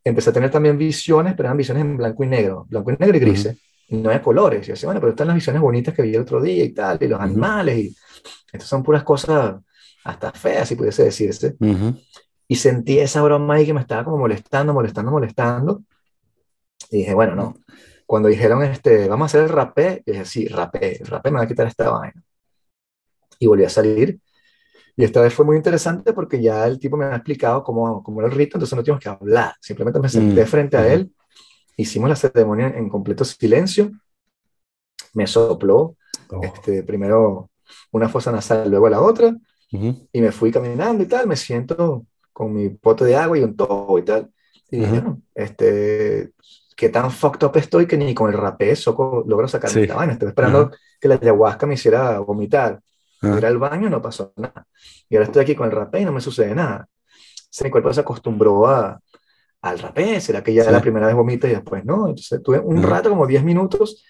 Empecé 0.04 0.30
a 0.30 0.34
tener 0.34 0.52
también 0.52 0.78
visiones, 0.78 1.34
pero 1.36 1.48
eran 1.48 1.58
visiones 1.58 1.84
en 1.84 1.98
blanco 1.98 2.24
y 2.24 2.28
negro, 2.28 2.66
blanco 2.70 2.92
y 2.92 2.98
negro 2.98 3.18
y 3.18 3.20
grises 3.20 3.58
y 3.88 3.98
no 3.98 4.10
hay 4.10 4.20
colores. 4.20 4.64
Y 4.64 4.68
yo 4.68 4.74
decía, 4.74 4.88
bueno, 4.88 5.00
pero 5.00 5.12
están 5.12 5.28
las 5.28 5.36
visiones 5.36 5.62
bonitas 5.62 5.94
que 5.94 6.02
vi 6.02 6.16
el 6.16 6.22
otro 6.22 6.42
día 6.42 6.64
y 6.64 6.70
tal, 6.70 6.98
y 7.02 7.08
los 7.08 7.20
animales, 7.20 7.78
y 7.78 7.96
estas 8.52 8.70
son 8.70 8.84
puras 8.84 9.04
cosas 9.04 9.56
hasta 10.04 10.32
feas, 10.32 10.68
si 10.68 10.76
pudiese 10.76 11.04
decirse. 11.04 11.56
Y 12.48 12.56
sentí 12.56 13.00
esa 13.00 13.22
broma 13.22 13.56
ahí 13.56 13.66
que 13.66 13.74
me 13.74 13.82
estaba 13.82 14.04
como 14.04 14.18
molestando, 14.18 14.74
molestando, 14.74 15.12
molestando. 15.12 15.84
Y 16.92 16.98
dije, 16.98 17.14
bueno, 17.14 17.36
no. 17.36 17.56
Cuando 18.06 18.30
dijeron, 18.30 18.64
este, 18.64 19.08
vamos 19.08 19.24
a 19.24 19.28
hacer 19.28 19.44
el 19.44 19.50
rapé, 19.50 20.04
dije, 20.06 20.26
sí, 20.26 20.48
rapé, 20.48 21.02
el 21.02 21.08
rapé 21.08 21.32
me 21.32 21.40
va 21.40 21.46
a 21.46 21.48
quitar 21.48 21.68
esta 21.68 21.90
vaina. 21.90 22.22
Y 23.40 23.48
volví 23.48 23.64
a 23.64 23.70
salir. 23.70 24.20
Y 24.96 25.04
esta 25.04 25.22
vez 25.22 25.34
fue 25.34 25.46
muy 25.46 25.58
interesante 25.58 26.14
porque 26.14 26.42
ya 26.42 26.66
el 26.68 26.80
tipo 26.80 26.96
me 26.96 27.06
ha 27.06 27.16
explicado 27.16 27.64
cómo, 27.64 28.02
cómo 28.04 28.22
era 28.22 28.30
el 28.30 28.36
rito, 28.36 28.58
entonces 28.58 28.78
no 28.78 28.84
tuvimos 28.84 29.02
que 29.02 29.10
hablar. 29.10 29.54
Simplemente 29.60 30.00
me 30.00 30.08
senté 30.08 30.44
mm, 30.44 30.48
frente 30.48 30.78
a 30.78 30.94
él 30.94 31.12
Hicimos 31.78 32.10
la 32.10 32.16
ceremonia 32.16 32.68
en 32.70 32.90
completo 32.90 33.26
silencio. 33.26 33.92
Me 35.14 35.28
sopló 35.28 35.98
oh. 36.30 36.42
este, 36.42 36.84
primero 36.84 37.50
una 37.92 38.08
fosa 38.08 38.32
nasal, 38.32 38.70
luego 38.70 38.90
la 38.90 39.02
otra, 39.02 39.36
y 39.70 40.22
me 40.22 40.32
fui 40.32 40.52
caminando 40.52 41.04
y 41.04 41.08
tal. 41.08 41.28
Me 41.28 41.36
siento 41.36 42.06
con 42.36 42.52
mi 42.52 42.68
pote 42.68 43.06
de 43.06 43.16
agua 43.16 43.38
y 43.38 43.44
un 43.44 43.56
todo 43.56 43.98
y 43.98 44.02
tal. 44.02 44.30
Y 44.70 44.80
dije, 44.80 45.04
este, 45.34 46.32
qué 46.76 46.90
tan 46.90 47.10
fucked 47.10 47.48
up 47.48 47.56
estoy 47.56 47.88
que 47.88 47.96
ni 47.96 48.14
con 48.14 48.30
el 48.30 48.38
rapé 48.38 48.74
logro 49.26 49.48
sacar 49.48 49.70
sí. 49.70 49.88
vaina. 49.88 50.14
Estoy 50.14 50.28
esperando 50.28 50.70
que 51.00 51.08
la 51.08 51.16
ayahuasca 51.16 51.66
me 51.66 51.76
hiciera 51.76 52.20
vomitar. 52.20 52.82
Uh 53.22 53.38
Ir 53.38 53.46
al 53.46 53.58
baño 53.58 53.90
no 53.90 54.02
pasó 54.02 54.34
nada. 54.36 54.68
Y 55.10 55.16
ahora 55.16 55.28
estoy 55.28 55.44
aquí 55.44 55.56
con 55.56 55.68
el 55.68 55.72
rapé 55.72 56.02
y 56.02 56.06
no 56.06 56.12
me 56.12 56.20
sucede 56.20 56.54
nada. 56.54 56.90
mi 57.64 57.70
cuerpo 57.70 57.94
se 57.94 58.02
acostumbró 58.02 58.68
a, 58.68 59.00
al 59.62 59.80
rapé, 59.80 60.20
será 60.20 60.44
que 60.44 60.54
ya 60.54 60.70
la 60.70 60.82
primera 60.82 61.08
vez 61.08 61.16
vomita 61.16 61.48
y 61.48 61.52
después 61.52 61.86
no. 61.86 62.10
Entonces 62.10 62.44
tuve 62.44 62.60
un 62.60 62.84
rato, 62.84 63.10
como 63.10 63.26
10 63.26 63.46
minutos, 63.46 64.04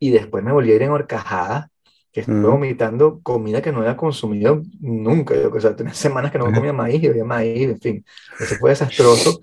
y 0.00 0.10
después 0.10 0.42
me 0.42 0.50
volví 0.50 0.72
a 0.72 0.74
ir 0.74 0.82
en 0.82 0.90
horcajada, 0.90 1.70
que 2.12 2.20
estuve 2.20 2.40
vomitando 2.40 3.20
comida 3.22 3.62
que 3.62 3.72
no 3.72 3.80
había 3.80 3.96
consumido 3.96 4.62
nunca. 4.80 5.34
Yo, 5.34 5.50
o 5.50 5.60
sea, 5.60 5.76
tenía 5.76 5.94
semanas 5.94 6.32
que 6.32 6.38
no 6.38 6.46
comía 6.46 6.72
maíz 6.72 7.02
y 7.02 7.08
había 7.08 7.24
maíz, 7.24 7.68
en 7.70 7.80
fin. 7.80 8.04
Eso 8.38 8.56
fue 8.56 8.70
desastroso. 8.70 9.42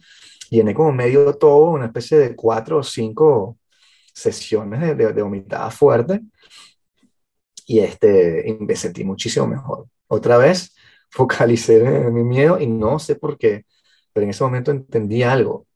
Llené 0.49 0.74
como 0.74 0.91
medio 0.91 1.34
todo, 1.36 1.72
una 1.72 1.86
especie 1.88 2.18
de 2.18 2.36
cuatro 2.36 2.80
o 2.80 2.84
cinco 2.84 3.57
sesiones 4.13 4.82
de, 4.82 4.95
de, 4.95 5.13
de 5.13 5.22
vomitada 5.22 5.70
fuerte. 5.72 6.22
Y 7.65 7.80
este, 7.80 8.43
y 8.47 8.53
me 8.63 8.76
sentí 8.76 9.03
muchísimo 9.03 9.47
mejor. 9.47 9.88
Otra 10.07 10.38
vez 10.38 10.76
focalicé 11.09 11.84
en 11.84 12.13
mi 12.13 12.24
miedo 12.24 12.59
y 12.59 12.68
no 12.68 12.99
sé 12.99 13.15
por 13.15 13.38
qué 13.38 13.65
pero 14.18 14.26
en 14.26 14.32
ese 14.32 14.43
momento 14.43 14.72
entendí 14.72 15.22
algo. 15.22 15.68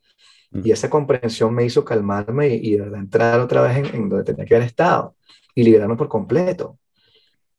Y 0.51 0.71
esa 0.71 0.89
comprensión 0.89 1.53
me 1.53 1.63
hizo 1.63 1.85
calmarme 1.85 2.47
y, 2.47 2.75
de 2.75 2.97
entrar 2.97 3.39
otra 3.39 3.61
vez 3.61 3.93
en, 3.93 4.09
donde 4.09 4.23
tenía 4.23 4.45
que 4.45 4.55
haber 4.55 4.65
estado 4.65 5.15
y 5.53 5.61
liberarme 5.61 5.95
por 5.95 6.09
completo. 6.09 6.79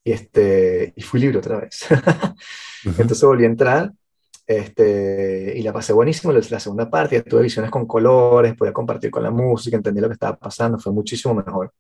Y, 0.04 0.12
este, 0.12 0.92
y 0.96 1.02
fui 1.02 1.20
libre 1.20 1.38
otra 1.38 1.60
vez. 1.60 1.86
Entonces 2.84 3.22
volví 3.22 3.44
a 3.44 3.48
entrar 3.48 3.92
este, 4.46 5.54
y 5.56 5.62
la 5.62 5.72
pasé 5.72 5.92
buenísimo. 5.92 6.32
La 6.32 6.60
segunda 6.60 6.90
parte, 6.90 7.22
tuve 7.22 7.42
visiones 7.42 7.70
con 7.70 7.86
colores, 7.86 8.54
podía 8.54 8.72
compartir 8.72 9.10
con 9.10 9.22
la 9.22 9.30
música, 9.30 9.76
entendí 9.76 10.00
lo 10.00 10.08
que 10.08 10.14
estaba 10.14 10.36
pasando, 10.36 10.78
fue 10.78 10.92
muchísimo 10.92 11.34
mejor. 11.34 11.72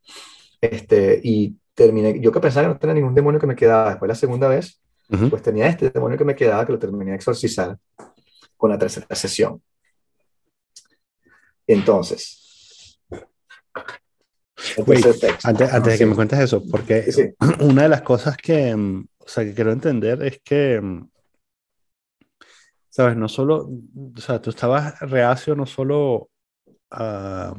Este, 0.60 1.20
y 1.22 1.56
terminé, 1.74 2.20
yo 2.20 2.30
que 2.30 2.40
pensaba 2.40 2.66
que 2.66 2.74
no 2.74 2.78
tenía 2.78 2.94
ningún 2.94 3.14
demonio 3.14 3.40
que 3.40 3.46
me 3.46 3.56
quedaba 3.56 3.90
después 3.90 4.08
la 4.08 4.14
segunda 4.14 4.48
vez, 4.48 4.80
pues 5.28 5.42
tenía 5.42 5.66
este 5.66 5.90
demonio 5.90 6.16
que 6.16 6.24
me 6.24 6.34
quedaba 6.34 6.64
que 6.64 6.72
lo 6.72 6.78
terminé 6.78 7.10
de 7.10 7.16
exorcizar 7.16 7.76
con 8.56 8.70
la 8.70 8.78
tercera 8.78 9.14
sesión. 9.14 9.60
Entonces, 11.66 12.98
antes, 15.44 15.72
antes 15.72 15.92
de 15.92 15.98
que 15.98 16.06
me 16.06 16.14
cuentes 16.14 16.38
eso, 16.38 16.62
porque 16.70 17.06
una 17.60 17.82
de 17.82 17.88
las 17.88 18.02
cosas 18.02 18.36
que, 18.36 18.74
mm, 18.74 19.06
o 19.18 19.28
sea, 19.28 19.44
que 19.44 19.54
quiero 19.54 19.72
entender 19.72 20.22
es 20.22 20.40
que, 20.42 20.80
mm, 20.80 21.08
sabes, 22.88 23.16
no 23.16 23.28
solo, 23.28 23.68
o 24.16 24.20
sea, 24.20 24.40
tú 24.40 24.50
estabas 24.50 24.98
reacio 25.00 25.54
no 25.54 25.66
solo 25.66 26.30
a, 26.90 27.54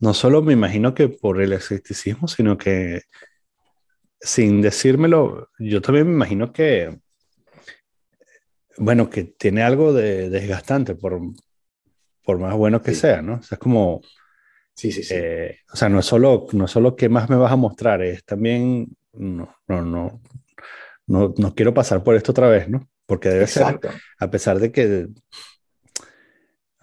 no 0.00 0.14
solo 0.14 0.42
me 0.42 0.52
imagino 0.52 0.94
que 0.94 1.08
por 1.08 1.40
el 1.40 1.52
escepticismo, 1.52 2.28
sino 2.28 2.56
que 2.56 3.02
sin 4.20 4.60
decírmelo, 4.62 5.48
yo 5.58 5.80
también 5.80 6.06
me 6.08 6.14
imagino 6.14 6.52
que 6.52 6.98
bueno, 8.78 9.10
que 9.10 9.24
tiene 9.24 9.62
algo 9.62 9.92
de 9.92 10.30
desgastante, 10.30 10.94
por, 10.94 11.20
por 12.24 12.38
más 12.38 12.54
bueno 12.54 12.80
que 12.82 12.94
sea, 12.94 13.22
¿no? 13.22 13.34
O 13.34 13.42
sea, 13.42 13.56
es 13.56 13.58
como... 13.58 14.00
Sí, 14.78 14.92
sí, 14.92 15.02
sí. 15.02 15.14
Eh, 15.16 15.58
o 15.72 15.76
sea, 15.76 15.88
no 15.88 15.98
es, 15.98 16.06
solo, 16.06 16.46
no 16.52 16.66
es 16.66 16.70
solo 16.70 16.94
qué 16.94 17.08
más 17.08 17.28
me 17.28 17.34
vas 17.34 17.50
a 17.50 17.56
mostrar, 17.56 18.00
es 18.00 18.24
también, 18.24 18.86
no, 19.12 19.52
no, 19.66 19.82
no, 19.82 20.22
no, 21.08 21.34
no 21.36 21.54
quiero 21.56 21.74
pasar 21.74 22.04
por 22.04 22.14
esto 22.14 22.30
otra 22.30 22.48
vez, 22.48 22.68
¿no? 22.68 22.88
Porque 23.04 23.28
debe 23.28 23.42
Exacto. 23.42 23.90
ser, 23.90 24.00
a 24.20 24.30
pesar 24.30 24.60
de 24.60 24.70
que 24.70 25.08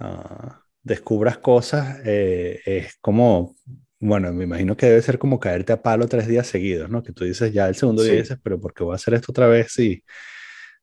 uh, 0.01 0.49
descubras 0.83 1.37
cosas, 1.37 2.01
eh, 2.03 2.59
es 2.65 2.97
como, 2.99 3.55
bueno, 3.97 4.33
me 4.33 4.43
imagino 4.43 4.75
que 4.75 4.87
debe 4.87 5.01
ser 5.01 5.17
como 5.17 5.39
caerte 5.39 5.71
a 5.71 5.81
palo 5.81 6.05
tres 6.09 6.27
días 6.27 6.47
seguidos, 6.47 6.89
¿no? 6.89 7.01
Que 7.01 7.13
tú 7.13 7.23
dices 7.23 7.53
ya 7.53 7.69
el 7.69 7.75
segundo 7.75 8.03
día 8.03 8.15
dices, 8.15 8.37
pero 8.43 8.59
¿por 8.59 8.73
qué 8.73 8.83
voy 8.83 8.91
a 8.91 8.95
hacer 8.95 9.13
esto 9.13 9.31
otra 9.31 9.47
vez? 9.47 9.71
Sí, 9.71 10.03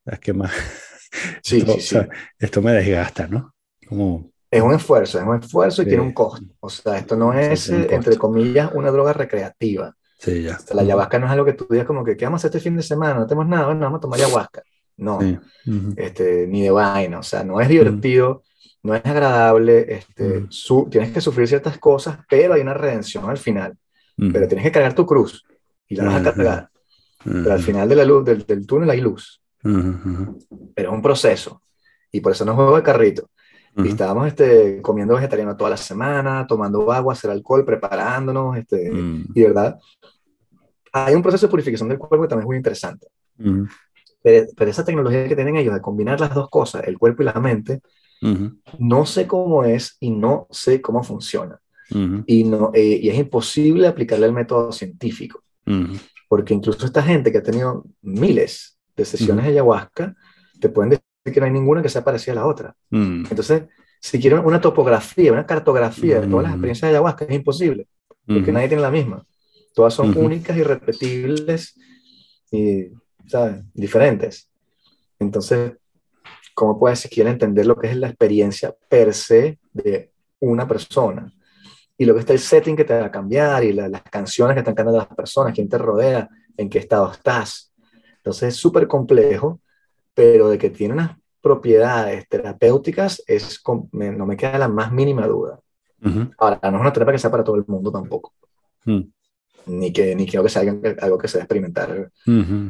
es 0.07 0.19
que 0.19 0.33
más... 0.33 0.51
Sí, 1.45 1.59
esto, 1.59 1.75
sí, 1.75 1.81
sí. 1.83 1.97
esto 2.39 2.63
me 2.63 2.73
desgasta, 2.73 3.27
¿no? 3.27 3.55
Como... 3.87 4.32
Es 4.53 4.61
un 4.61 4.75
esfuerzo, 4.75 5.19
es 5.19 5.25
un 5.25 5.37
esfuerzo 5.43 5.81
y 5.81 5.87
tiene 5.87 6.03
un 6.03 6.13
costo. 6.13 6.45
O 6.61 6.69
sea, 6.69 6.99
esto 6.99 7.17
no 7.17 7.33
es, 7.33 7.71
entre 7.71 8.19
comillas, 8.19 8.71
una 8.75 8.91
droga 8.91 9.15
recreativa. 9.15 9.97
Sí, 10.19 10.43
ya. 10.43 10.59
la 10.75 10.83
ayahuasca 10.83 11.19
no 11.19 11.25
es 11.25 11.33
algo 11.33 11.47
que 11.47 11.55
tú 11.55 11.67
digas 11.71 11.87
como 11.87 12.05
que, 12.05 12.19
¿qué 12.19 12.27
vamos 12.27 12.45
a 12.45 12.47
hacer 12.47 12.59
este 12.59 12.69
fin 12.69 12.77
de 12.77 12.83
semana? 12.83 13.15
No 13.15 13.27
tenemos 13.27 13.49
nada, 13.49 13.65
bueno, 13.65 13.81
vamos 13.81 13.97
a 13.97 14.01
tomar 14.03 14.21
ayahuasca. 14.21 14.63
No, 14.99 15.21
este, 15.97 16.47
ni 16.47 16.63
de 16.63 16.71
vaina, 16.71 17.19
o 17.19 17.23
sea, 17.23 17.43
no 17.45 17.63
es 17.63 17.69
divertido, 17.69 18.43
no 18.83 18.95
es 18.95 19.05
agradable, 19.07 19.87
este, 19.89 20.45
su, 20.51 20.87
tienes 20.91 21.13
que 21.13 21.23
sufrir 21.23 21.49
ciertas 21.49 21.79
cosas, 21.79 22.19
pero 22.29 22.53
hay 22.53 22.61
una 22.61 22.75
redención 22.75 23.29
al 23.31 23.39
final. 23.39 23.77
Pero 24.17 24.47
tienes 24.47 24.65
que 24.65 24.71
cargar 24.71 24.95
tu 24.95 25.07
cruz 25.07 25.45
y 25.89 25.97
la 25.97 26.05
vas 26.05 26.17
a 26.17 26.23
cargar. 26.23 26.69
Pero 27.25 27.53
al 27.53 27.63
final 27.63 27.89
de 27.89 27.97
la 27.97 28.05
luz, 28.05 28.23
del, 28.23 28.45
del 28.45 28.67
túnel 28.67 28.91
hay 28.91 29.01
luz. 29.01 29.43
Pero 29.63 30.91
es 30.91 30.95
un 30.95 31.03
proceso. 31.03 31.63
Y 32.13 32.21
por 32.21 32.33
eso 32.33 32.45
no 32.45 32.55
juego 32.55 32.77
de 32.77 32.83
carrito. 32.83 33.31
Y 33.77 33.89
estábamos 33.89 34.29
este, 34.29 34.83
comiendo 34.83 35.15
vegetariano 35.15 35.57
toda 35.57 35.71
la 35.71 35.77
semana, 35.79 36.47
tomando 36.47 36.93
agua, 36.93 37.15
hacer 37.15 37.31
alcohol, 37.31 37.65
preparándonos. 37.65 38.57
Este, 38.59 38.91
mm. 38.93 39.29
Y 39.35 39.43
verdad, 39.43 39.79
hay 40.93 41.15
un 41.15 41.23
proceso 41.23 41.47
de 41.47 41.51
purificación 41.51 41.89
del 41.89 41.99
cuerpo 41.99 42.23
que 42.23 42.29
también 42.29 42.45
es 42.45 42.49
muy 42.49 42.57
interesante. 42.57 43.07
pero, 44.23 44.47
pero, 44.55 44.71
esa 44.71 44.85
tecnología 44.85 45.27
que 45.27 45.35
tienen 45.35 45.57
ellos 45.57 45.75
de 45.75 45.81
combinar 45.81 46.21
las 46.21 46.35
dos 46.35 46.51
cosas, 46.51 46.85
el 46.87 46.99
cuerpo 46.99 47.23
y 47.23 47.27
la 47.27 47.33
mente, 47.35 47.81
no 48.79 49.07
sé 49.07 49.27
cómo 49.27 49.65
es 49.65 49.97
y 50.01 50.11
no 50.11 50.47
sé 50.51 50.81
cómo 50.81 51.03
funciona. 51.03 51.59
y, 52.27 52.45
no, 52.45 52.71
eh, 52.73 53.01
y 53.03 53.09
es 53.11 53.19
imposible 53.19 53.87
aplicarle 53.87 54.27
el 54.27 54.33
método 54.33 54.73
científico. 54.73 55.43
Porque 56.29 56.55
incluso 56.55 56.87
esta 56.87 57.03
gente 57.03 57.33
que 57.33 57.39
ha 57.39 57.43
tenido 57.43 57.85
miles 58.03 58.79
de 58.97 59.05
sesiones 59.05 59.45
de 59.45 59.53
ayahuasca, 59.53 60.15
te 60.61 60.69
pueden 60.69 60.91
decir 60.91 61.05
que 61.31 61.39
no 61.39 61.47
hay 61.47 61.53
ninguna 61.53 61.83
que 61.83 61.89
sea 61.89 62.03
parecida 62.03 62.33
a 62.33 62.37
la 62.37 62.47
otra. 62.47 62.75
Entonces, 62.91 63.65
si 64.01 64.21
quieren 64.21 64.41
una 64.41 64.61
topografía, 64.61 65.33
una 65.33 65.47
cartografía 65.47 66.21
de 66.21 66.27
todas 66.27 66.45
las 66.45 66.53
experiencias 66.53 66.91
de 66.91 66.97
ayahuasca, 66.97 67.25
es 67.27 67.35
imposible, 67.35 67.87
porque 68.27 68.51
nadie 68.51 68.69
tiene 68.69 68.83
la 68.83 68.91
misma. 68.91 69.25
Todas 69.75 69.95
son 69.95 70.17
únicas 70.19 70.57
y 70.57 70.63
repetibles 70.63 71.79
y, 72.51 72.89
¿sabes? 73.27 73.63
Diferentes. 73.73 74.51
Entonces, 75.19 75.73
¿cómo 76.55 76.79
puedes 76.79 76.99
siquiera 76.99 77.31
entender 77.31 77.67
lo 77.67 77.79
que 77.79 77.89
es 77.89 77.97
la 77.97 78.09
experiencia 78.09 78.75
per 78.89 79.15
se 79.15 79.59
de 79.73 80.11
una 80.41 80.67
persona? 80.67 81.33
Y 81.97 82.05
lo 82.05 82.15
que 82.15 82.21
está 82.21 82.33
el 82.33 82.41
setting 82.41 82.77
que 82.77 82.85
te 82.85 82.99
va 82.99 83.07
a 83.07 83.11
cambiar 83.11 83.63
y 83.63 83.73
las 83.73 84.03
canciones 84.03 84.55
que 84.55 84.61
están 84.61 84.75
cantando 84.75 84.99
las 84.99 85.07
personas, 85.07 85.55
quién 85.55 85.69
te 85.69 85.79
rodea, 85.79 86.29
en 86.57 86.69
qué 86.69 86.79
estado 86.81 87.11
estás. 87.13 87.73
Entonces 88.17 88.51
es 88.51 88.57
súper 88.57 88.89
complejo, 88.89 89.61
pero 90.15 90.49
de 90.49 90.59
que 90.59 90.71
tiene 90.71 90.95
unas 90.95 91.17
propiedades 91.41 92.29
terapéuticas 92.29 93.23
es, 93.27 93.61
no 93.93 94.27
me 94.27 94.37
queda 94.37 94.59
la 94.59 94.69
más 94.69 94.93
mínima 94.93 95.27
duda. 95.27 95.59
Ahora, 96.39 96.59
no 96.71 96.77
es 96.77 96.81
una 96.81 96.93
terapia 96.93 97.13
que 97.13 97.19
sea 97.19 97.31
para 97.31 97.45
todo 97.45 97.57
el 97.57 97.65
mundo 97.67 97.93
tampoco. 97.93 98.33
Mm 98.85 99.03
ni 99.67 99.93
que 99.93 100.15
ni 100.15 100.27
quiero 100.27 100.43
que 100.43 100.49
sea 100.49 100.63
algo 101.01 101.19
que 101.19 101.29
se 101.29 101.39
va 101.39 101.43
a 101.43 101.45
experimentar 101.45 102.11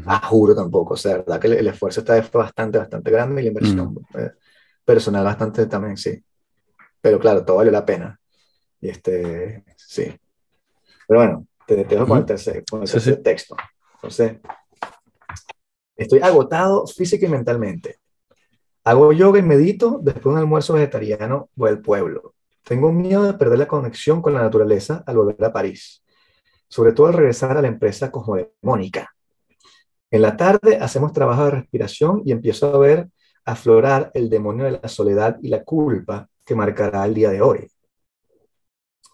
a 0.07 0.27
juro 0.27 0.55
tampoco. 0.55 0.95
O 0.95 0.97
sea, 0.97 1.19
verdad 1.19 1.41
que 1.41 1.49
el, 1.49 1.67
esfuerzo 1.67 2.01
está 2.01 2.21
bastante, 2.33 2.79
bastante 2.79 3.11
grande 3.11 3.41
y 3.41 3.45
la 3.45 3.49
inversión 3.49 3.95
eh, 4.15 4.31
personal 4.85 5.25
bastante 5.25 5.67
también, 5.67 5.97
sí. 5.97 6.23
Pero 7.01 7.19
claro, 7.19 7.45
todo 7.45 7.57
vale 7.57 7.71
la 7.71 7.85
pena. 7.85 8.19
Y 8.81 8.91
este, 8.91 9.65
sí. 9.77 10.13
Pero 11.07 11.21
bueno, 11.21 11.47
te, 11.67 11.85
dejo 11.85 12.07
con 12.07 12.19
el 12.19 12.25
tercer, 12.25 12.65
con 12.69 12.83
el 12.83 13.23
texto. 13.23 13.57
Entonces, 13.95 14.39
estoy 15.97 16.21
agotado 16.21 16.87
física 16.87 17.27
y 17.27 17.29
mentalmente. 17.29 17.99
Hago 18.85 19.13
yoga 19.13 19.39
y 19.39 19.43
medito 19.43 20.01
después 20.03 20.25
de 20.25 20.31
un 20.31 20.39
almuerzo 20.39 20.75
vegetariano 20.75 21.51
o 21.57 21.69
el 21.69 21.81
pueblo. 21.81 22.35
Tengo 22.65 22.93
miedo 22.93 23.25
de 23.25 23.35
perder 23.35 23.59
la 23.59 23.69
conexión 23.69 24.23
con 24.23 24.35
la 24.35 24.43
naturaleza 24.43 25.03
al 25.07 25.17
volver 25.17 25.45
a 25.45 25.53
París 25.53 26.03
sobre 26.73 26.93
todo 26.93 27.09
al 27.09 27.13
regresar 27.13 27.55
a 27.55 27.61
la 27.61 27.69
empresa 27.69 28.11
cosmodemónica. 28.11 29.15
En 30.11 30.23
la 30.23 30.39
tarde 30.39 30.79
hacemos 30.79 31.13
trabajo 31.13 31.45
de 31.45 31.51
respiración 31.51 32.23
y 32.25 32.33
empiezo 32.33 32.75
a 32.75 32.79
ver 32.79 33.11
aflorar 33.45 34.11
el 34.15 34.31
demonio 34.31 34.65
de 34.65 34.81
la 34.83 34.89
soledad 34.89 35.37
y 35.43 35.49
la 35.49 35.65
culpa 35.65 36.31
que 36.47 36.55
marcará 36.55 37.05
el 37.05 37.13
día 37.13 37.29
de 37.29 37.43
hoy. 37.43 37.71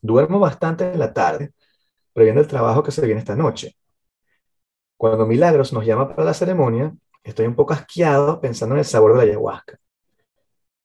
Duermo 0.01 0.39
bastante 0.39 0.93
en 0.93 1.01
la 1.01 1.13
tarde, 1.13 1.53
previendo 2.13 2.41
el 2.41 2.47
trabajo 2.47 2.85
que 2.85 2.93
se 2.93 3.05
viene 3.05 3.19
esta 3.19 3.35
noche. 3.35 3.75
Cuando 4.99 5.27
Milagros 5.27 5.73
nos 5.73 5.87
llama 5.87 6.09
para 6.09 6.25
la 6.25 6.35
ceremonia, 6.35 6.93
estoy 7.23 7.47
un 7.47 7.55
poco 7.55 7.73
asqueado 7.73 8.41
pensando 8.41 8.75
en 8.75 8.81
el 8.81 8.85
sabor 8.85 9.13
de 9.13 9.19
la 9.19 9.31
ayahuasca. 9.31 9.79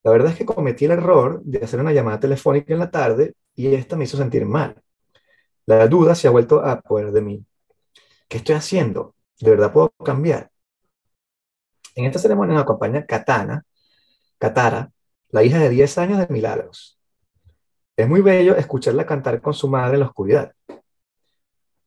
La 0.03 0.11
verdad 0.11 0.32
es 0.32 0.38
que 0.38 0.45
cometí 0.45 0.86
el 0.86 0.91
error 0.91 1.41
de 1.43 1.66
hacer 1.66 1.80
una 1.80 1.91
llamada 1.91 2.20
telefónica 2.20 2.74
en 2.74 2.80
la 2.80 2.91
tarde 2.91 3.34
y 3.55 3.74
esta 3.74 3.95
me 3.95 4.03
hizo 4.03 4.16
sentir 4.16 4.45
mal. 4.45 4.80
La 5.66 5.88
duda 5.88 6.14
se 6.14 6.28
ha 6.28 6.32
vuelto 6.32 6.64
a 6.64 6.80
poder 6.82 7.11
de 7.11 7.22
mí. 7.22 7.43
¿Qué 8.28 8.38
estoy 8.38 8.53
haciendo? 8.53 9.16
¿De 9.39 9.49
verdad 9.49 9.74
puedo 9.74 9.89
cambiar? 10.05 10.51
En 11.95 12.05
esta 12.05 12.20
ceremonia 12.20 12.53
nos 12.53 12.64
acompaña 12.64 13.07
Katana, 13.07 13.66
Katara, 14.38 14.91
la 15.30 15.43
hija 15.43 15.57
de 15.57 15.70
10 15.70 15.97
años 15.97 16.20
de 16.20 16.28
Milagros. 16.28 16.99
Es 17.97 18.07
muy 18.07 18.22
bello 18.22 18.55
escucharla 18.55 19.07
cantar 19.07 19.41
con 19.41 19.55
su 19.55 19.68
madre 19.68 19.95
en 19.95 20.01
la 20.01 20.05
oscuridad. 20.05 20.53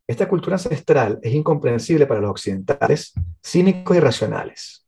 Esta 0.06 0.28
cultura 0.28 0.54
ancestral 0.54 1.18
es 1.22 1.32
incomprensible 1.32 2.06
para 2.06 2.20
los 2.20 2.30
occidentales, 2.30 3.12
cínicos 3.44 3.96
y 3.96 4.00
racionales. 4.00 4.86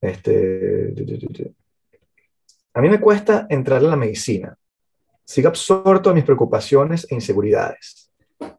Este, 0.00 0.94
a 2.74 2.80
mí 2.80 2.88
me 2.88 3.00
cuesta 3.00 3.46
entrar 3.48 3.82
en 3.82 3.90
la 3.90 3.96
medicina, 3.96 4.56
Sigo 5.26 5.48
absorto 5.48 6.10
en 6.10 6.14
mis 6.14 6.24
preocupaciones 6.24 7.04
e 7.10 7.14
inseguridades. 7.16 8.12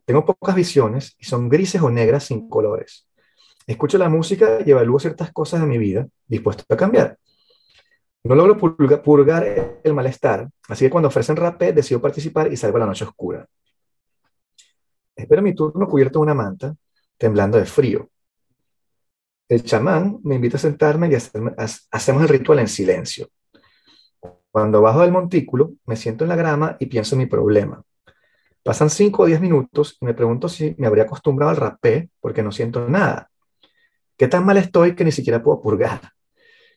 Tengo 0.03 0.25
pocas 0.25 0.53
visiones 0.53 1.15
y 1.17 1.23
son 1.23 1.47
grises 1.47 1.81
o 1.81 1.89
negras 1.89 2.25
sin 2.25 2.49
colores. 2.49 3.07
Escucho 3.65 3.97
la 3.97 4.09
música 4.09 4.59
y 4.65 4.71
evalúo 4.71 4.99
ciertas 4.99 5.31
cosas 5.31 5.61
de 5.61 5.67
mi 5.67 5.77
vida, 5.77 6.07
dispuesto 6.27 6.65
a 6.67 6.75
cambiar. 6.75 7.17
No 8.23 8.35
logro 8.35 8.57
purgar 9.01 9.79
el 9.81 9.93
malestar, 9.93 10.49
así 10.67 10.83
que 10.83 10.91
cuando 10.91 11.07
ofrecen 11.07 11.37
rapé 11.37 11.71
decido 11.71 12.01
participar 12.01 12.51
y 12.51 12.57
salgo 12.57 12.75
a 12.75 12.81
la 12.81 12.85
noche 12.87 13.05
oscura. 13.05 13.47
Espero 15.18 15.41
mi 15.41 15.55
turno 15.55 15.88
cubierto 15.88 16.20
en 16.20 16.24
una 16.24 16.36
manta, 16.36 16.76
temblando 17.18 17.57
de 17.57 17.65
frío. 17.65 18.07
El 19.49 19.63
chamán 19.63 20.20
me 20.24 20.36
invita 20.36 20.57
a 20.57 20.59
sentarme 20.59 21.09
y 21.09 21.15
hacemos 21.15 22.22
el 22.22 22.30
ritual 22.30 22.59
en 22.59 22.68
silencio. 22.68 23.28
Cuando 24.51 24.82
bajo 24.82 25.01
del 25.01 25.11
montículo, 25.11 25.74
me 25.86 25.95
siento 25.95 26.24
en 26.24 26.30
la 26.30 26.36
grama 26.36 26.78
y 26.80 26.86
pienso 26.86 27.15
en 27.15 27.20
mi 27.20 27.26
problema. 27.26 27.82
Pasan 28.61 28.89
5 28.91 29.24
o 29.24 29.26
10 29.26 29.41
minutos 29.41 29.97
y 29.99 30.05
me 30.05 30.13
pregunto 30.13 30.49
si 30.49 30.76
me 30.78 30.86
habría 30.86 31.05
acostumbrado 31.05 31.49
al 31.49 31.57
rapé 31.57 32.11
porque 32.20 32.43
no 32.43 32.51
siento 32.51 32.88
nada. 32.88 33.32
¿Qué 34.15 34.28
tan 34.28 34.45
mal 34.45 34.57
estoy 34.57 34.93
que 34.95 35.03
ni 35.03 35.11
siquiera 35.11 35.41
puedo 35.41 35.61
purgar? 35.61 36.11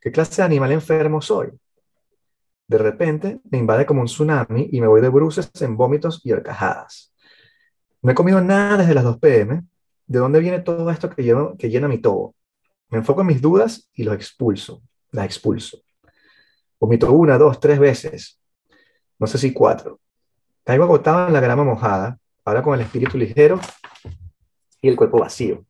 ¿Qué 0.01 0.11
clase 0.11 0.41
de 0.41 0.47
animal 0.47 0.72
enfermo 0.72 1.20
soy? 1.20 1.49
De 2.66 2.78
repente 2.78 3.41
me 3.51 3.59
invade 3.59 3.84
como 3.84 4.01
un 4.01 4.07
tsunami 4.07 4.68
y 4.72 4.80
me 4.80 4.86
voy 4.86 5.01
de 5.01 5.09
bruces 5.09 5.51
en 5.61 5.76
vómitos 5.76 6.20
y 6.24 6.32
arcajadas. 6.32 7.09
No 8.03 8.12
he 8.12 8.14
comido 8.14 8.40
nada 8.40 8.78
desde 8.78 8.94
las 8.94 9.05
2 9.05 9.18
pm. 9.18 9.62
¿De 10.07 10.18
dónde 10.18 10.40
viene 10.40 10.61
todo 10.61 10.90
esto 10.90 11.11
que, 11.11 11.22
que 11.59 11.70
llena 11.70 11.88
mi 11.88 11.98
todo? 11.98 12.34
Me 12.88 12.98
enfoco 12.98 13.20
en 13.20 13.28
mis 13.28 13.40
dudas 13.40 13.88
y 13.94 14.03
los 14.03 14.14
expulso, 14.14 14.82
las 15.12 15.24
expulso. 15.24 15.78
Vomito 16.80 17.12
una, 17.12 17.38
dos, 17.38 17.61
tres 17.61 17.78
veces. 17.78 18.40
No 19.18 19.26
sé 19.26 19.38
si 19.38 19.53
cuatro. 19.53 20.01
Caigo 20.64 20.84
agotado 20.84 21.28
en 21.28 21.32
la 21.32 21.40
grama 21.40 21.62
mojada, 21.62 22.18
ahora 22.44 22.62
con 22.62 22.74
el 22.74 22.80
espíritu 22.80 23.16
ligero 23.16 23.61
y 24.80 24.88
el 24.88 24.96
cuerpo 24.96 25.20
vacío. 25.20 25.64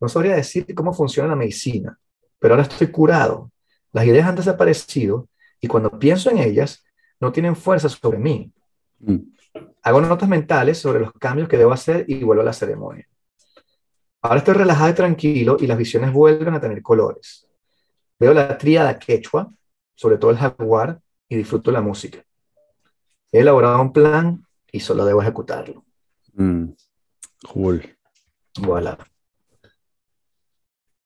No 0.00 0.08
sabría 0.08 0.34
decir 0.34 0.66
cómo 0.74 0.92
funciona 0.92 1.28
la 1.28 1.36
medicina, 1.36 1.96
pero 2.38 2.54
ahora 2.54 2.66
estoy 2.66 2.88
curado. 2.88 3.52
Las 3.92 4.06
ideas 4.06 4.26
han 4.26 4.34
desaparecido 4.34 5.28
y 5.60 5.68
cuando 5.68 5.96
pienso 5.98 6.30
en 6.30 6.38
ellas, 6.38 6.84
no 7.20 7.30
tienen 7.30 7.54
fuerza 7.54 7.88
sobre 7.88 8.18
mí. 8.18 8.52
Mm. 8.98 9.18
Hago 9.82 10.00
notas 10.00 10.28
mentales 10.28 10.78
sobre 10.78 11.00
los 11.00 11.12
cambios 11.12 11.48
que 11.48 11.58
debo 11.58 11.72
hacer 11.72 12.04
y 12.08 12.22
vuelvo 12.22 12.42
a 12.42 12.46
la 12.46 12.52
ceremonia. 12.52 13.06
Ahora 14.22 14.38
estoy 14.38 14.54
relajado 14.54 14.90
y 14.90 14.94
tranquilo 14.94 15.56
y 15.58 15.66
las 15.66 15.76
visiones 15.76 16.12
vuelven 16.12 16.54
a 16.54 16.60
tener 16.60 16.80
colores. 16.82 17.48
Veo 18.18 18.32
la 18.32 18.56
tríada 18.56 18.98
quechua, 18.98 19.52
sobre 19.96 20.16
todo 20.16 20.30
el 20.30 20.38
jaguar, 20.38 21.00
y 21.28 21.36
disfruto 21.36 21.72
la 21.72 21.80
música. 21.80 22.22
He 23.32 23.40
elaborado 23.40 23.80
un 23.80 23.92
plan 23.92 24.46
y 24.70 24.78
solo 24.78 25.04
debo 25.04 25.22
ejecutarlo. 25.22 25.84
Mm, 26.34 26.66
cool. 27.52 27.96
Voilà. 28.60 28.98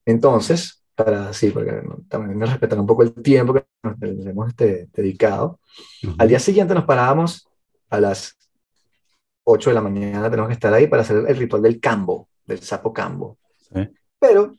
Entonces, 0.05 0.85
para 0.95 1.33
sí, 1.33 1.51
porque 1.51 1.83
también 2.09 2.41
respetar 2.41 2.79
un 2.79 2.87
poco 2.87 3.03
el 3.03 3.14
tiempo 3.14 3.55
que 3.55 3.66
nos 3.83 4.27
hemos 4.27 4.49
este, 4.49 4.89
dedicado. 4.93 5.61
Al 6.18 6.29
día 6.29 6.39
siguiente 6.39 6.74
nos 6.74 6.85
parábamos 6.85 7.49
a 7.89 8.01
las 8.01 8.37
8 9.49 9.71
de 9.71 9.75
la 9.75 9.81
mañana, 9.81 10.31
tenemos 10.31 10.49
que 10.49 10.55
estar 10.55 10.73
ahí 10.73 10.87
para 10.87 11.03
hacer 11.03 11.25
el 11.27 11.37
ritual 11.37 11.63
del 11.63 11.81
cambo, 11.81 12.29
del 12.45 12.61
sapo 12.61 12.93
cambo. 12.93 13.39
Pero 14.19 14.53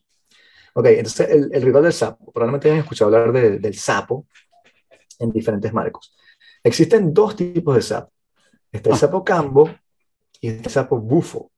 Ok, 0.78 0.86
entonces 0.90 1.28
el, 1.32 1.50
el 1.52 1.62
ritual 1.64 1.86
del 1.86 1.94
sapo. 1.94 2.32
Probablemente 2.32 2.68
hayan 2.68 2.82
escuchado 2.82 3.16
hablar 3.16 3.34
del 3.34 3.74
sapo 3.74 4.28
en 5.18 5.32
diferentes 5.32 5.74
marcos. 5.74 6.16
Existen 6.64 7.16
dos 7.16 7.36
tipos 7.36 7.74
de 7.74 7.82
sapo. 7.82 8.14
Está 8.72 8.90
el 8.90 8.96
ah. 8.96 9.00
sapo 9.00 9.24
cambo 9.24 9.72
y 10.40 10.50
este 10.50 10.70
sapo 10.70 11.00
bufo. 11.00 11.52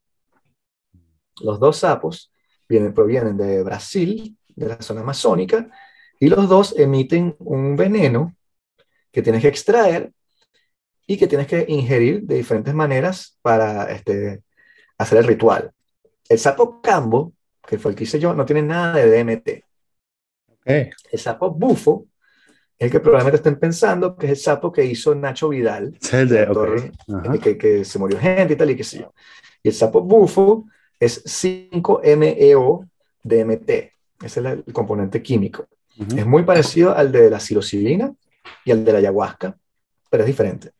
Los 1.41 1.59
dos 1.59 1.75
sapos 1.75 2.31
vienen, 2.69 2.93
provienen 2.93 3.35
de 3.35 3.61
Brasil, 3.61 4.37
de 4.55 4.67
la 4.69 4.81
zona 4.81 5.01
amazónica, 5.01 5.69
y 6.17 6.29
los 6.29 6.47
dos 6.47 6.73
emiten 6.79 7.35
un 7.39 7.75
veneno 7.75 8.37
que 9.11 9.21
tienes 9.21 9.41
que 9.41 9.49
extraer 9.49 10.13
y 11.09 11.17
que 11.17 11.25
tienes 11.25 11.47
que 11.47 11.65
ingerir 11.67 12.21
de 12.21 12.35
diferentes 12.35 12.75
maneras 12.75 13.39
para 13.41 13.91
este, 13.91 14.43
hacer 14.95 15.17
el 15.17 15.25
ritual. 15.25 15.71
El 16.29 16.37
sapo 16.37 16.79
cambo, 16.81 17.33
que 17.67 17.79
fue 17.79 17.89
el 17.91 17.97
que 17.97 18.03
hice 18.03 18.19
yo, 18.19 18.35
no 18.35 18.45
tiene 18.45 18.61
nada 18.61 18.93
de 18.93 19.23
DMT. 19.23 19.49
El 20.65 21.19
sapo 21.19 21.49
bufo 21.49 22.05
el 22.77 22.91
que 22.91 22.99
probablemente 22.99 23.37
estén 23.37 23.57
pensando 23.57 24.15
que 24.15 24.27
es 24.27 24.33
el 24.33 24.37
sapo 24.37 24.71
que 24.71 24.85
hizo 24.85 25.15
Nacho 25.15 25.49
Vidal, 25.49 25.97
el 26.11 26.29
de, 26.29 26.91
que, 27.41 27.57
que, 27.57 27.83
se 27.83 27.97
murió 27.97 28.19
gente 28.19 28.53
y 28.53 28.55
tal 28.55 28.69
y 28.69 28.75
qué 28.75 28.83
sé 28.83 28.99
yo. 28.99 29.11
Y 29.63 29.69
el 29.69 29.73
sapo 29.73 30.01
bufo 30.01 30.67
es 30.99 31.25
5-MeO-DMT, 31.25 33.69
ese 33.69 33.91
es 34.25 34.37
el, 34.37 34.63
componente 34.71 35.23
químico. 35.23 35.67
Es 36.15 36.27
muy 36.27 36.43
parecido 36.43 36.95
al 36.95 37.11
de 37.11 37.31
la 37.31 37.39
psilocibina 37.39 38.13
y 38.63 38.71
al 38.71 38.85
de 38.85 38.93
la 38.93 38.99
ayahuasca, 38.99 39.57
pero 40.11 40.21
es 40.23 40.27
diferente. 40.27 40.73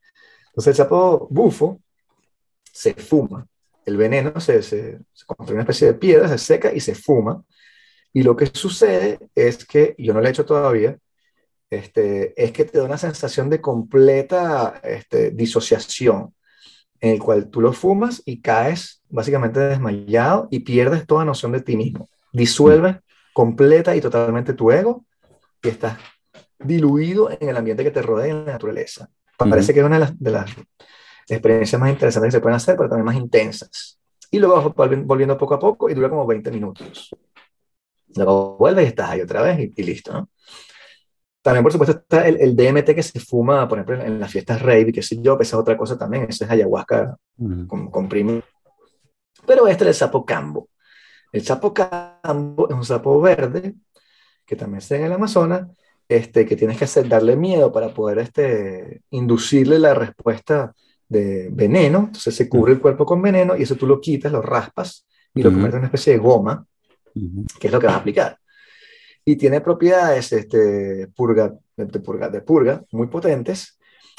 Entonces 0.60 0.78
el 0.78 0.84
sapo 0.84 1.26
bufo 1.32 1.80
se 2.70 2.94
fuma, 2.94 3.48
el 3.86 3.96
veneno 3.96 4.42
se, 4.42 4.62
se, 4.62 5.00
se 5.14 5.26
construye 5.26 5.54
una 5.54 5.62
especie 5.62 5.88
de 5.88 5.94
piedra, 5.94 6.28
se 6.28 6.38
seca 6.38 6.74
y 6.74 6.82
se 6.82 6.96
fuma. 6.96 7.42
Y 8.12 8.24
lo 8.24 8.36
que 8.36 8.48
sucede 8.48 9.20
es 9.36 9.66
que, 9.66 9.96
yo 9.98 10.14
no 10.14 10.20
lo 10.20 10.28
he 10.28 10.32
hecho 10.32 10.46
todavía, 10.46 10.98
este, 11.70 12.34
es 12.36 12.52
que 12.52 12.66
te 12.66 12.78
da 12.78 12.84
una 12.84 12.98
sensación 12.98 13.50
de 13.50 13.62
completa 13.62 14.82
este, 14.84 15.32
disociación, 15.32 16.36
en 17.00 17.12
el 17.12 17.20
cual 17.20 17.50
tú 17.50 17.62
lo 17.62 17.72
fumas 17.72 18.22
y 18.26 18.42
caes 18.42 19.02
básicamente 19.08 19.62
desmayado 19.62 20.50
y 20.52 20.60
pierdes 20.60 21.08
toda 21.08 21.24
noción 21.24 21.54
de 21.54 21.62
ti 21.62 21.78
mismo. 21.78 22.10
Disuelves 22.34 22.98
completa 23.32 23.96
y 23.96 24.02
totalmente 24.02 24.52
tu 24.52 24.72
ego 24.72 25.06
y 25.64 25.70
estás 25.70 25.98
diluido 26.60 27.32
en 27.32 27.48
el 27.48 27.56
ambiente 27.56 27.86
que 27.86 27.92
te 27.92 28.02
rodea 28.02 28.32
en 28.32 28.46
la 28.46 28.52
naturaleza. 28.52 29.10
Parece 29.48 29.74
que 29.74 29.80
es 29.80 29.86
una 29.86 29.96
de 29.96 30.02
las, 30.02 30.20
de 30.20 30.32
las, 30.32 30.52
experiencias 31.28 31.80
más 31.80 31.92
interesantes 31.92 32.30
que 32.30 32.38
se 32.38 32.42
pueden 32.42 32.56
hacer, 32.56 32.76
pero 32.76 32.90
también 32.90 33.06
más 33.06 33.16
intensas. 33.16 34.00
Y 34.32 34.40
luego 34.40 34.74
vas 34.74 34.90
volviendo 35.06 35.38
poco 35.38 35.54
a 35.54 35.60
poco 35.60 35.90
y 35.90 35.94
dura 35.94 36.10
como 36.10 36.26
20 36.26 36.52
minutos. 36.52 37.16
Luego 38.16 38.58
vuelves 38.58 38.86
y 38.86 38.88
estás 38.90 39.12
ahí 39.12 39.22
otra 39.22 39.42
vez 39.44 39.60
y, 39.60 39.74
y 39.76 39.84
listo, 39.84 40.12
¿no? 40.12 40.30
También, 41.42 41.64
por 41.64 41.72
supuesto, 41.72 41.98
está 42.00 42.28
el, 42.28 42.36
el, 42.38 42.56
DMT 42.56 42.94
que 42.94 43.04
se 43.04 43.20
fuma, 43.20 43.68
por 43.68 43.78
ejemplo, 43.78 44.04
en 44.04 44.20
las 44.20 44.32
fiestas 44.32 44.62
rave, 44.62 44.92
que 44.92 45.02
sé 45.02 45.22
yo, 45.22 45.36
esa 45.40 45.56
es 45.56 45.62
otra 45.62 45.78
cosa 45.78 45.98
también, 45.98 46.26
ese 46.28 46.44
es 46.44 46.52
ayahuasca 46.52 47.16
con, 47.68 47.90
con 47.90 48.10
Pero 48.10 49.68
este 49.68 49.84
es 49.86 49.88
el 49.88 49.94
sapo 49.94 50.26
cambo. 50.26 50.70
El 51.32 51.44
sapo 51.44 51.74
cambo 51.74 52.68
es 52.70 52.76
un 52.76 52.84
sapo 52.84 53.22
verde 53.22 53.76
que 54.46 54.56
también 54.56 54.80
está 54.80 54.98
en 54.98 55.06
el 55.06 55.14
Amazonas, 55.14 55.68
este, 56.10 56.46
que 56.46 56.56
tienes 56.56 56.78
que 56.78 56.86
hacer, 56.86 57.08
darle 57.08 57.36
miedo 57.36 57.72
para 57.72 57.94
poder 57.94 58.18
este, 58.18 59.02
inducirle 59.12 59.78
la 59.78 59.94
respuesta 59.94 60.74
de 61.08 61.50
veneno. 61.52 62.00
Entonces 62.00 62.36
se 62.36 62.50
cubre 62.50 62.74
el 62.74 62.82
cuerpo 62.82 63.06
con 63.06 63.22
veneno 63.22 63.56
y 63.56 63.62
eso 63.62 63.76
tú 63.76 63.86
lo 63.86 64.02
quitas, 64.02 64.32
lo 64.32 64.42
raspas 64.42 65.06
y 65.36 65.44
lo 65.44 65.52
conviertes 65.52 65.76
en 65.76 65.80
una 65.80 65.88
especie 65.88 66.14
de 66.14 66.20
goma, 66.20 66.66
que 67.60 67.68
es 67.68 67.72
lo 67.72 67.80
que 67.80 67.86
vas 67.86 67.96
a 67.96 68.00
aplicar. 68.00 68.40
Y 69.24 69.36
tiene 69.36 69.62
propiedades 69.62 70.34
este, 70.34 71.08
purga, 71.16 71.54
de, 71.78 72.00
purga, 72.00 72.30
de 72.30 72.42
purga 72.42 72.84
muy 72.92 73.06
potentes. 73.06 73.78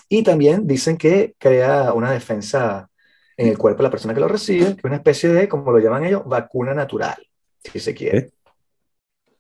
Y 0.09 0.23
también 0.23 0.69
dicen 0.69 0.97
que 0.97 1.35
crea 1.39 1.93
una 1.93 2.13
defensa 2.13 2.89
en 3.37 3.49
el 3.49 3.59
cuerpo 3.59 3.79
de 3.79 3.89
la 3.89 3.91
persona 3.91 4.15
que 4.15 4.21
lo 4.21 4.29
recibe, 4.29 4.67
que 4.75 4.79
es 4.79 4.85
una 4.85 4.97
especie 4.97 5.31
de, 5.31 5.49
como 5.49 5.73
lo 5.73 5.81
llaman 5.81 6.05
ellos, 6.05 6.23
vacuna 6.25 6.73
natural, 6.73 7.17
si 7.65 7.81
se 7.81 7.95
quiere. 7.95 8.31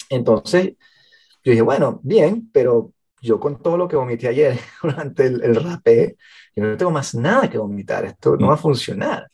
Entonces, 0.08 0.72
yo 1.42 1.50
dije, 1.52 1.62
bueno, 1.62 2.00
bien, 2.02 2.50
pero 2.52 2.92
yo 3.20 3.38
con 3.38 3.62
todo 3.62 3.76
lo 3.76 3.88
que 3.88 3.96
vomité 3.96 4.28
ayer 4.28 4.58
durante 4.82 5.26
el, 5.26 5.42
el 5.42 5.54
rapé, 5.56 6.16
yo 6.54 6.64
no 6.64 6.76
tengo 6.76 6.92
más 6.92 7.14
nada 7.14 7.48
que 7.48 7.58
vomitar, 7.58 8.04
esto 8.04 8.36
no 8.36 8.48
va 8.48 8.54
a 8.54 8.58
funcionar. 8.58 9.30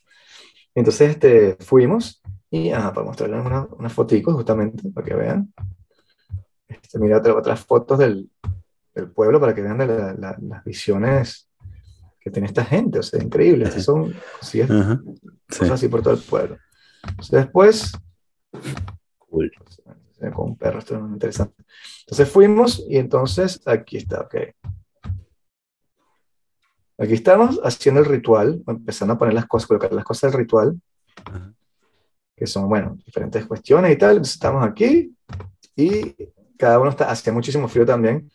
Entonces, 0.74 1.10
este, 1.12 1.56
fuimos 1.60 2.22
y, 2.50 2.70
para 2.70 3.02
mostrarles 3.02 3.44
unas 3.44 3.66
una 3.76 3.88
fotitos 3.88 4.34
justamente, 4.34 4.88
para 4.90 5.06
que 5.06 5.14
vean. 5.14 5.52
Este, 6.68 6.98
mira 6.98 7.18
otras 7.18 7.64
fotos 7.64 7.98
del, 7.98 8.30
del, 8.94 9.10
pueblo 9.10 9.40
para 9.40 9.54
que 9.54 9.62
vean 9.62 9.78
las 10.18 10.64
visiones 10.64 11.48
que 12.20 12.30
tiene 12.30 12.46
esta 12.46 12.64
gente, 12.64 12.98
o 12.98 13.02
sea, 13.02 13.22
increíble. 13.22 13.70
son 13.80 14.14
sí, 14.42 14.62
cosas 15.48 15.70
así 15.70 15.88
por 15.88 16.02
todo 16.02 16.14
el 16.14 16.20
pueblo. 16.20 16.58
después, 17.30 17.92
cool. 19.18 19.50
Con 20.34 20.50
un 20.50 20.56
perro, 20.56 20.78
esto 20.78 20.94
es 20.94 21.00
muy 21.00 21.12
interesante. 21.12 21.64
Entonces 22.00 22.28
fuimos 22.28 22.84
y 22.88 22.96
entonces 22.96 23.60
aquí 23.66 23.98
está, 23.98 24.20
ok. 24.22 24.34
Aquí 26.98 27.12
estamos 27.12 27.60
haciendo 27.62 28.00
el 28.00 28.06
ritual, 28.06 28.62
empezando 28.66 29.14
a 29.14 29.18
poner 29.18 29.34
las 29.34 29.46
cosas, 29.46 29.68
colocar 29.68 29.92
las 29.92 30.04
cosas 30.04 30.32
del 30.32 30.40
ritual, 30.40 30.80
que 32.34 32.46
son, 32.46 32.68
bueno, 32.68 32.96
diferentes 33.04 33.44
cuestiones 33.46 33.92
y 33.92 33.96
tal. 33.96 34.12
Entonces 34.12 34.34
estamos 34.34 34.66
aquí 34.66 35.14
y 35.74 36.14
cada 36.56 36.78
uno 36.78 36.90
está, 36.90 37.10
hacía 37.10 37.32
muchísimo 37.32 37.68
frío 37.68 37.84
también, 37.84 38.30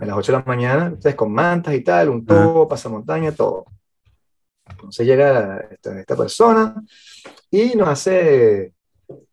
a 0.00 0.04
las 0.04 0.16
8 0.16 0.32
de 0.32 0.38
la 0.38 0.44
mañana, 0.44 0.86
entonces 0.86 1.14
con 1.14 1.32
mantas 1.32 1.74
y 1.74 1.82
tal, 1.82 2.08
un 2.08 2.24
todo, 2.24 2.66
pasamontaña, 2.66 3.32
todo. 3.32 3.66
Entonces 4.70 5.06
llega 5.06 5.58
esta, 5.70 5.98
esta, 5.98 6.16
persona 6.16 6.74
y 7.50 7.74
nos 7.74 7.88
hace 7.88 8.74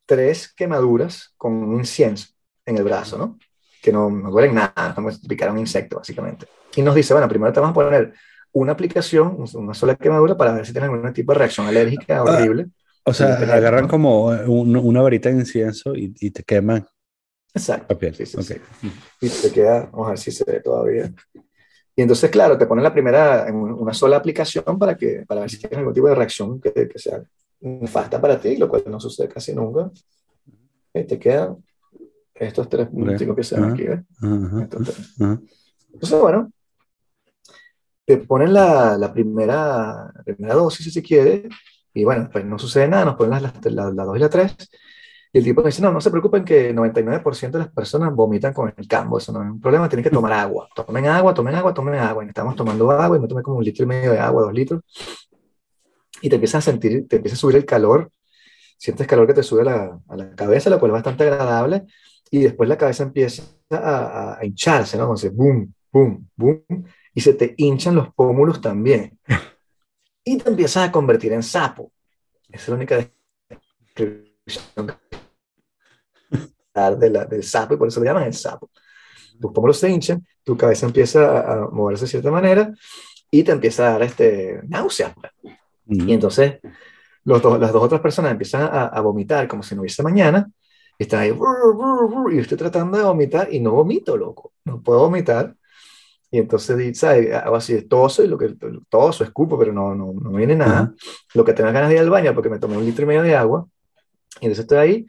tres 0.05 0.53
quemaduras 0.53 1.33
con 1.37 1.53
un 1.53 1.79
incienso 1.79 2.27
en 2.65 2.77
el 2.77 2.83
brazo, 2.83 3.17
¿no? 3.17 3.39
Que 3.81 3.91
no, 3.91 4.09
no 4.09 4.31
duelen 4.31 4.55
nada, 4.55 4.93
como 4.95 5.09
picar 5.27 5.51
un 5.51 5.59
insecto, 5.59 5.97
básicamente. 5.97 6.47
Y 6.75 6.81
nos 6.81 6.95
dice, 6.95 7.13
bueno, 7.13 7.29
primero 7.29 7.53
te 7.53 7.59
vamos 7.59 7.71
a 7.71 7.81
poner 7.81 8.13
una 8.51 8.71
aplicación, 8.71 9.37
una 9.53 9.73
sola 9.73 9.95
quemadura, 9.95 10.35
para 10.35 10.53
ver 10.53 10.65
si 10.65 10.71
tienes 10.71 10.89
algún 10.89 11.13
tipo 11.13 11.33
de 11.33 11.39
reacción 11.39 11.67
alérgica 11.67 12.17
ah, 12.17 12.23
horrible. 12.23 12.67
O 13.03 13.13
sea, 13.13 13.35
agarran 13.35 13.87
como 13.87 14.25
una 14.25 15.01
varita 15.01 15.29
de 15.29 15.35
incienso 15.35 15.95
y, 15.95 16.13
y 16.19 16.31
te 16.31 16.43
queman 16.43 16.87
Exacto. 17.55 17.97
Y 19.21 19.29
te 19.29 19.51
queda, 19.51 19.89
vamos 19.91 20.07
a 20.07 20.09
ver 20.11 20.19
si 20.19 20.31
se 20.31 20.43
ve 20.43 20.59
todavía. 20.59 21.11
Y 21.95 22.01
entonces, 22.01 22.29
claro, 22.29 22.57
te 22.57 22.65
ponen 22.65 22.83
la 22.83 22.91
primera 22.91 23.47
en 23.47 23.55
una 23.55 23.93
sola 23.93 24.17
aplicación 24.17 24.77
para, 24.77 24.97
que, 24.97 25.23
para 25.25 25.41
ver 25.41 25.49
si 25.49 25.57
tienes 25.57 25.79
algún 25.79 25.93
tipo 25.93 26.09
de 26.09 26.15
reacción 26.15 26.59
que, 26.59 26.73
que 26.73 26.99
sea 26.99 27.23
nefasta 27.61 28.19
para 28.19 28.39
ti, 28.39 28.57
lo 28.57 28.69
cual 28.69 28.83
no 28.87 28.99
sucede 28.99 29.29
casi 29.29 29.53
nunca. 29.53 29.91
Y 30.93 31.03
te 31.03 31.19
quedan 31.19 31.57
estos 32.33 32.69
tres 32.69 32.87
puntos 32.87 33.35
que 33.35 33.43
se 33.43 33.59
ven 33.59 33.71
aquí. 33.71 33.83
¿ves? 33.83 33.99
Entonces, 35.93 36.19
bueno, 36.19 36.51
te 38.05 38.17
ponen 38.17 38.53
la, 38.53 38.97
la, 38.97 39.13
primera, 39.13 40.11
primera 40.23 40.53
dosis 40.53 40.85
si 40.85 40.91
se 40.91 41.01
quiere, 41.01 41.49
y 41.93 42.03
bueno, 42.03 42.29
pues 42.31 42.45
no 42.45 42.59
sucede 42.59 42.87
nada, 42.87 43.05
nos 43.05 43.15
ponen 43.15 43.41
las, 43.41 43.41
las, 43.41 43.73
las, 43.73 43.93
las 43.93 44.05
dos 44.05 44.17
y 44.17 44.19
la 44.19 44.29
tres, 44.29 44.55
y 45.35 45.39
el 45.39 45.43
tipo 45.43 45.61
me 45.61 45.67
dice, 45.67 45.81
no, 45.81 45.91
no 45.91 45.99
se 45.99 46.11
preocupen 46.11 46.45
que 46.45 46.73
99% 46.73 47.51
de 47.51 47.59
las 47.59 47.67
personas 47.67 48.15
vomitan 48.15 48.53
con 48.53 48.73
el 48.73 48.87
cambo, 48.87 49.17
eso 49.17 49.33
no 49.33 49.43
es 49.43 49.51
un 49.51 49.59
problema, 49.59 49.89
tienen 49.89 50.05
que 50.05 50.09
tomar 50.09 50.31
agua. 50.31 50.69
Tomen 50.73 51.07
agua, 51.07 51.33
tomen 51.33 51.53
agua, 51.55 51.73
tomen 51.73 51.95
agua. 51.95 52.23
Y 52.23 52.29
estamos 52.29 52.55
tomando 52.55 52.89
agua 52.89 53.17
y 53.17 53.19
me 53.19 53.27
tomé 53.27 53.43
como 53.43 53.57
un 53.57 53.63
litro 53.65 53.83
y 53.83 53.85
medio 53.85 54.13
de 54.13 54.19
agua, 54.19 54.43
dos 54.43 54.53
litros. 54.53 54.81
Y 56.25 56.29
te 56.29 56.37
empiezas 56.37 56.67
a 56.67 56.71
sentir, 56.71 57.07
te 57.07 57.17
empieza 57.17 57.35
a 57.35 57.37
subir 57.37 57.55
el 57.55 57.65
calor, 57.65 58.09
sientes 58.79 59.05
calor 59.05 59.27
que 59.27 59.35
te 59.35 59.43
sube 59.43 59.61
a 59.61 59.65
la, 59.65 59.99
a 60.07 60.17
la 60.17 60.35
cabeza, 60.35 60.71
lo 60.71 60.79
cual 60.79 60.89
es 60.89 60.93
bastante 60.93 61.23
agradable. 61.25 61.83
Y 62.31 62.39
después 62.39 62.67
la 62.67 62.79
cabeza 62.79 63.03
empieza 63.03 63.43
a, 63.69 64.39
a 64.39 64.43
hincharse, 64.43 64.97
¿no? 64.97 65.03
Entonces, 65.03 65.31
boom, 65.31 65.71
boom, 65.91 66.27
boom. 66.35 66.65
Y 67.13 67.21
se 67.21 67.35
te 67.35 67.53
hinchan 67.57 67.93
los 67.93 68.11
pómulos 68.11 68.59
también. 68.59 69.19
Y 70.23 70.39
te 70.39 70.49
empiezas 70.49 70.89
a 70.89 70.91
convertir 70.91 71.31
en 71.31 71.43
sapo. 71.43 71.91
Esa 72.49 72.63
es 72.63 72.69
la 72.69 72.75
única 72.75 73.07
descripción 73.47 74.97
de 76.73 77.09
la, 77.11 77.25
del 77.25 77.43
sapo 77.43 77.75
y 77.75 77.77
por 77.77 77.87
eso 77.87 77.99
le 77.99 78.07
llaman 78.07 78.23
el 78.23 78.33
sapo. 78.33 78.71
Tus 79.39 79.51
pómulos 79.51 79.77
se 79.77 79.91
hinchan, 79.91 80.25
tu 80.43 80.57
cabeza 80.57 80.87
empieza 80.87 81.39
a, 81.41 81.69
moverse 81.69 82.05
de 82.05 82.09
cierta 82.09 82.31
manera 82.31 82.73
y 83.29 83.43
te 83.43 83.51
empieza 83.51 83.89
a 83.89 83.91
dar 83.91 84.01
este, 84.01 84.61
náuseas. 84.67 85.13
Pues. 85.85 85.99
Y 86.07 86.13
entonces 86.13 86.59
los 87.23 87.43
las 87.59 87.73
dos 87.73 87.83
otras 87.83 88.01
personas 88.01 88.31
empiezan 88.31 88.63
a, 88.63 88.85
a, 88.87 89.01
vomitar 89.01 89.47
como 89.47 89.63
si 89.63 89.75
no 89.75 89.81
hubiese 89.81 90.03
mañana. 90.03 90.49
Y 90.97 91.03
están 91.03 91.21
ahí, 91.21 91.33
y 92.31 92.37
estoy 92.37 92.57
tratando 92.57 92.97
de 92.97 93.03
vomitar 93.03 93.53
y 93.53 93.59
no 93.59 93.71
vomito, 93.71 94.15
loco. 94.15 94.53
No 94.63 94.81
puedo 94.81 94.99
vomitar. 94.99 95.55
Y 96.31 96.39
entonces, 96.39 96.97
¿sabes? 96.97 97.33
Hago 97.33 97.55
así, 97.55 97.81
toso 97.83 98.23
y 98.23 98.27
lo 98.27 98.37
que 98.37 98.55
toso, 98.89 99.23
escupo, 99.23 99.57
pero 99.59 99.73
no, 99.73 99.93
no, 99.93 100.13
no 100.13 100.31
viene 100.31 100.55
nada. 100.55 100.93
Lo 101.33 101.43
que 101.43 101.53
tengo 101.53 101.71
ganas 101.71 101.89
de 101.89 101.95
ir 101.95 102.01
al 102.01 102.09
baño 102.09 102.33
porque 102.33 102.49
me 102.49 102.59
tomé 102.59 102.77
un 102.77 102.85
litro 102.85 103.03
y 103.03 103.07
medio 103.07 103.23
de 103.23 103.35
agua. 103.35 103.67
Y 104.41 104.45
entonces 104.45 104.63
estoy 104.63 104.77
ahí 104.77 105.05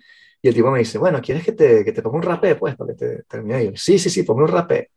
y 0.47 0.49
el 0.49 0.55
tipo 0.55 0.71
me 0.71 0.79
dice, 0.79 0.99
bueno, 0.99 1.21
¿quieres 1.21 1.45
que 1.45 1.51
te, 1.51 1.85
que 1.85 1.91
te 1.93 2.03
ponga 2.03 2.19
un 2.19 2.23
rapé, 2.23 2.55
pues, 2.55 2.77
para 2.77 2.93
que 2.93 2.97
te 2.97 3.23
termine? 3.25 3.65
Y 3.65 3.67
yo, 3.67 3.73
sí, 3.75 3.99
sí, 3.99 4.11
sí, 4.11 4.23
ponme 4.23 4.45
un 4.45 4.49
rapé. 4.49 4.91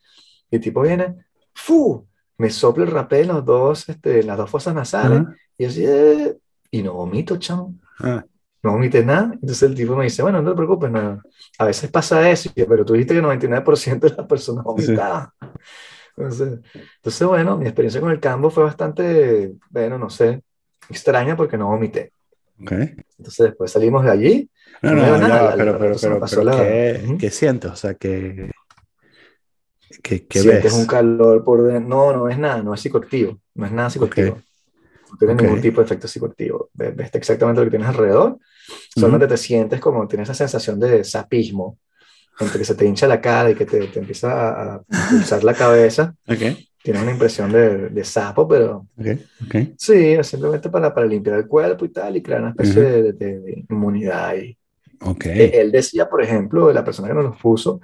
Y 0.52 0.58
el 0.58 0.62
tipo 0.62 0.82
viene, 0.82 1.16
¡fu! 1.56 2.06
Me 2.38 2.52
sopla 2.52 2.84
el 2.84 2.92
rapé 2.92 3.22
en, 3.22 3.30
los 3.30 3.44
dos, 3.44 3.90
este, 3.90 4.20
en 4.20 4.28
las 4.28 4.38
dos 4.38 4.50
fosas 4.50 4.76
nasales. 4.76 5.24
Y 5.60 5.66
así, 5.66 5.84
eh, 5.86 6.38
y 6.72 6.82
no 6.82 6.93
vomito, 6.93 7.36
chamo. 7.38 7.76
Ah. 7.99 8.24
No 8.64 8.72
vomité 8.72 9.03
nada. 9.03 9.32
Entonces 9.34 9.62
el 9.64 9.76
tipo 9.76 9.93
me 9.95 10.05
dice, 10.05 10.22
bueno, 10.22 10.41
no 10.41 10.51
te 10.51 10.55
preocupes, 10.55 10.89
no. 10.89 11.22
a 11.57 11.66
veces 11.66 11.91
pasa 11.91 12.30
eso, 12.32 12.49
pero 12.55 12.86
tú 12.86 12.93
dijiste 12.93 13.14
que 13.14 13.20
el 13.20 13.26
99% 13.26 13.99
de 13.99 14.16
las 14.16 14.26
personas 14.26 14.64
vomitaban. 14.64 15.30
Entonces, 16.16 16.60
entonces, 16.95 17.28
bueno, 17.28 17.57
mi 17.57 17.66
experiencia 17.66 17.99
con 17.99 18.12
el 18.12 18.22
cambo 18.22 18.49
fue 18.49 18.64
bastante, 18.64 19.53
bueno, 19.70 19.97
no 19.97 20.10
sé, 20.10 20.41
extraña 20.89 21.36
porque 21.36 21.57
no 21.57 21.68
vomité. 21.68 22.14
Okay. 22.62 22.95
Entonces 23.18 23.47
después 23.47 23.72
salimos 23.72 24.03
de 24.05 24.12
allí. 24.12 24.49
No, 24.82 24.95
no, 24.95 25.18
no, 25.18 25.28
pero, 25.57 25.78
pero, 25.78 25.95
pero, 25.99 26.20
pero 26.20 26.57
¿qué, 26.57 27.18
¿qué, 27.20 27.30
sientes? 27.32 27.72
O 27.72 27.76
sea, 27.76 27.95
que... 27.95 28.51
¿Qué, 30.01 30.26
qué 30.26 30.39
Sientes 30.39 30.74
un 30.74 30.86
calor 30.86 31.43
por 31.43 31.64
dentro. 31.64 31.89
No, 31.89 32.14
no 32.14 32.30
es 32.30 32.38
nada, 32.38 32.64
no 32.64 32.74
es 32.74 32.80
psicoactivo. 32.80 33.39
No 33.55 33.66
es 33.66 33.72
nada 33.74 33.89
psicoactivo. 33.89 34.41
No 35.12 35.18
tiene 35.18 35.36
ningún 35.36 35.62
tipo 35.62 35.82
de 35.82 35.86
efecto 35.86 36.07
psicoactivo. 36.07 36.70
Ves 36.74 37.10
exactamente 37.14 37.62
lo 37.62 37.66
que 37.66 37.72
tienes 37.72 37.89
alrededor. 37.89 38.38
Solamente 38.95 39.28
te 39.28 39.38
sientes 39.38 39.80
como, 39.80 40.07
tienes 40.07 40.30
esa 40.30 40.47
sensación 40.47 40.80
de 40.80 41.03
sapismo, 41.03 41.78
entre 42.39 42.60
que 42.60 42.66
se 42.66 42.76
te 42.76 42.86
hincha 42.86 43.07
la 43.07 43.20
cara 43.20 43.51
y 43.51 43.55
que 43.55 43.66
te, 43.66 43.88
te 43.88 43.99
empieza 43.99 44.76
a, 44.76 44.82
pulsar 45.10 45.43
la 45.43 45.53
cabeza. 45.53 46.16
Okay. 46.28 46.68
Tienes 46.82 47.01
una 47.01 47.12
impresión 47.12 47.51
de, 47.51 47.89
de 47.89 48.03
sapo, 48.03 48.47
pero 48.47 48.88
okay. 48.97 49.26
Okay. 49.45 49.74
sí, 49.78 50.16
simplemente 50.24 50.70
para, 50.70 50.93
para 50.93 51.05
limpiar 51.05 51.38
el 51.38 51.47
cuerpo 51.47 51.86
y 51.86 51.89
tal, 51.89 52.16
y 52.16 52.22
crear 52.22 52.41
una 52.41 52.51
especie 52.51 52.82
de, 52.82 53.14
de, 53.14 53.66
inmunidad. 53.70 54.36
Y, 54.38 54.57
okay. 55.01 55.51
Él 55.53 55.72
decía, 55.72 56.10
por 56.10 56.24
ejemplo, 56.24 56.72
la 56.72 56.86
persona 56.86 57.10
que 57.10 57.16
nos 57.16 57.26
lo 57.26 57.38
puso, 57.38 57.82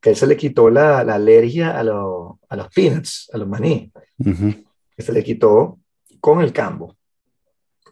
que 0.00 0.10
él 0.10 0.16
se 0.16 0.26
le 0.26 0.36
quitó 0.36 0.68
la, 0.68 1.02
la 1.02 1.14
alergia 1.14 1.78
a, 1.78 1.82
lo, 1.82 2.38
a, 2.48 2.56
los 2.56 2.68
peanuts, 2.68 3.30
a 3.32 3.38
los 3.38 3.48
maní. 3.48 3.90
Que 4.96 5.02
se 5.02 5.12
le 5.12 5.24
quitó 5.24 5.78
con 6.24 6.40
el 6.40 6.54
cambo. 6.54 6.96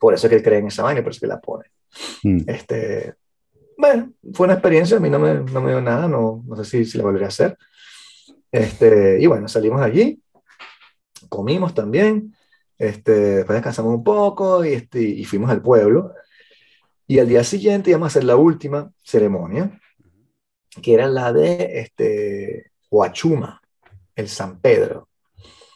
Por 0.00 0.14
eso 0.14 0.26
es 0.26 0.30
que 0.30 0.36
él 0.36 0.42
cree 0.42 0.60
en 0.60 0.68
esa 0.68 0.82
vaina, 0.82 1.02
por 1.02 1.12
eso 1.12 1.20
que 1.20 1.26
la 1.26 1.38
pone. 1.38 1.66
Mm. 2.22 2.44
Este, 2.46 3.12
bueno, 3.76 4.10
fue 4.32 4.46
una 4.46 4.54
experiencia, 4.54 4.96
a 4.96 5.00
mí 5.00 5.10
no 5.10 5.18
me, 5.18 5.34
no 5.34 5.60
me 5.60 5.68
dio 5.68 5.82
nada, 5.82 6.08
no, 6.08 6.42
no 6.46 6.56
sé 6.56 6.64
si, 6.64 6.84
si 6.86 6.96
la 6.96 7.04
volvería 7.04 7.26
a 7.26 7.28
hacer. 7.28 7.58
Este, 8.50 9.20
y 9.20 9.26
bueno, 9.26 9.48
salimos 9.48 9.82
allí, 9.82 10.22
comimos 11.28 11.74
también, 11.74 12.34
este, 12.78 13.12
después 13.12 13.54
descansamos 13.54 13.94
un 13.94 14.02
poco 14.02 14.64
y, 14.64 14.72
este, 14.72 15.02
y 15.02 15.24
fuimos 15.26 15.50
al 15.50 15.60
pueblo. 15.60 16.14
Y 17.06 17.18
al 17.18 17.28
día 17.28 17.44
siguiente 17.44 17.90
íbamos 17.90 18.06
a 18.06 18.12
hacer 18.12 18.24
la 18.24 18.36
última 18.36 18.90
ceremonia, 19.02 19.78
que 20.80 20.94
era 20.94 21.06
la 21.06 21.34
de 21.34 21.80
este, 21.80 22.72
Huachuma, 22.90 23.60
el 24.16 24.30
San 24.30 24.58
Pedro. 24.58 25.10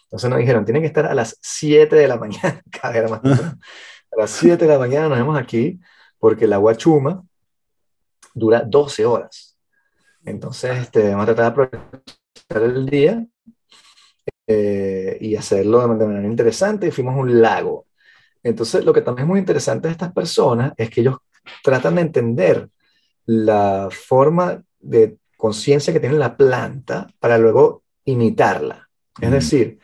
Entonces 0.07 0.31
nos 0.31 0.39
dijeron, 0.39 0.65
tienen 0.65 0.83
que 0.83 0.89
estar 0.89 1.07
a 1.07 1.15
las 1.15 1.37
7 1.41 1.95
de 1.97 2.09
la 2.09 2.17
mañana, 2.17 2.63
cada 2.83 3.09
más 3.09 3.21
A 3.25 3.57
las 4.17 4.31
7 4.31 4.65
de 4.65 4.73
la 4.73 4.79
mañana 4.79 5.09
nos 5.09 5.19
vemos 5.19 5.39
aquí, 5.39 5.81
porque 6.19 6.47
la 6.47 6.59
Huachuma 6.59 7.25
dura 8.35 8.63
12 8.65 9.05
horas. 9.05 9.57
Entonces, 10.25 10.79
este, 10.79 11.11
vamos 11.11 11.29
a 11.29 11.35
tratar 11.35 11.45
de 11.45 11.49
aprovechar 11.49 12.63
el 12.63 12.87
día 12.87 13.27
eh, 14.47 15.19
y 15.21 15.37
hacerlo 15.37 15.81
de 15.81 16.07
manera 16.07 16.27
interesante. 16.27 16.89
Y 16.89 16.91
fuimos 16.91 17.15
a 17.15 17.19
un 17.19 17.41
lago. 17.41 17.87
Entonces, 18.43 18.85
lo 18.85 18.93
que 18.93 19.03
también 19.03 19.27
es 19.27 19.29
muy 19.29 19.39
interesante 19.39 19.89
de 19.89 19.93
estas 19.93 20.13
personas 20.13 20.73
es 20.77 20.91
que 20.91 21.01
ellos 21.01 21.17
tratan 21.63 21.97
de 21.97 22.03
entender 22.03 22.69
la 23.25 23.89
forma 23.91 24.63
de 24.79 25.17
conciencia 25.37 25.93
que 25.93 26.01
tiene 26.01 26.17
la 26.17 26.37
planta 26.37 27.07
para 27.19 27.39
luego 27.39 27.83
imitarla. 28.05 28.89
Es 29.21 29.31
decir, 29.31 29.79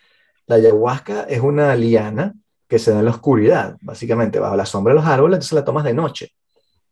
la 0.47 0.57
ayahuasca 0.57 1.25
es 1.25 1.41
una 1.41 1.75
liana 1.77 2.35
que 2.69 2.79
se 2.79 2.91
da 2.91 3.01
en 3.01 3.05
la 3.05 3.11
oscuridad, 3.11 3.77
básicamente, 3.81 4.39
bajo 4.39 4.57
la 4.57 4.67
sombra 4.67 4.95
de 4.95 5.01
los 5.01 5.09
árboles, 5.09 5.37
entonces 5.37 5.53
la 5.53 5.65
tomas 5.65 5.85
de 5.85 5.95
noche. 5.95 6.33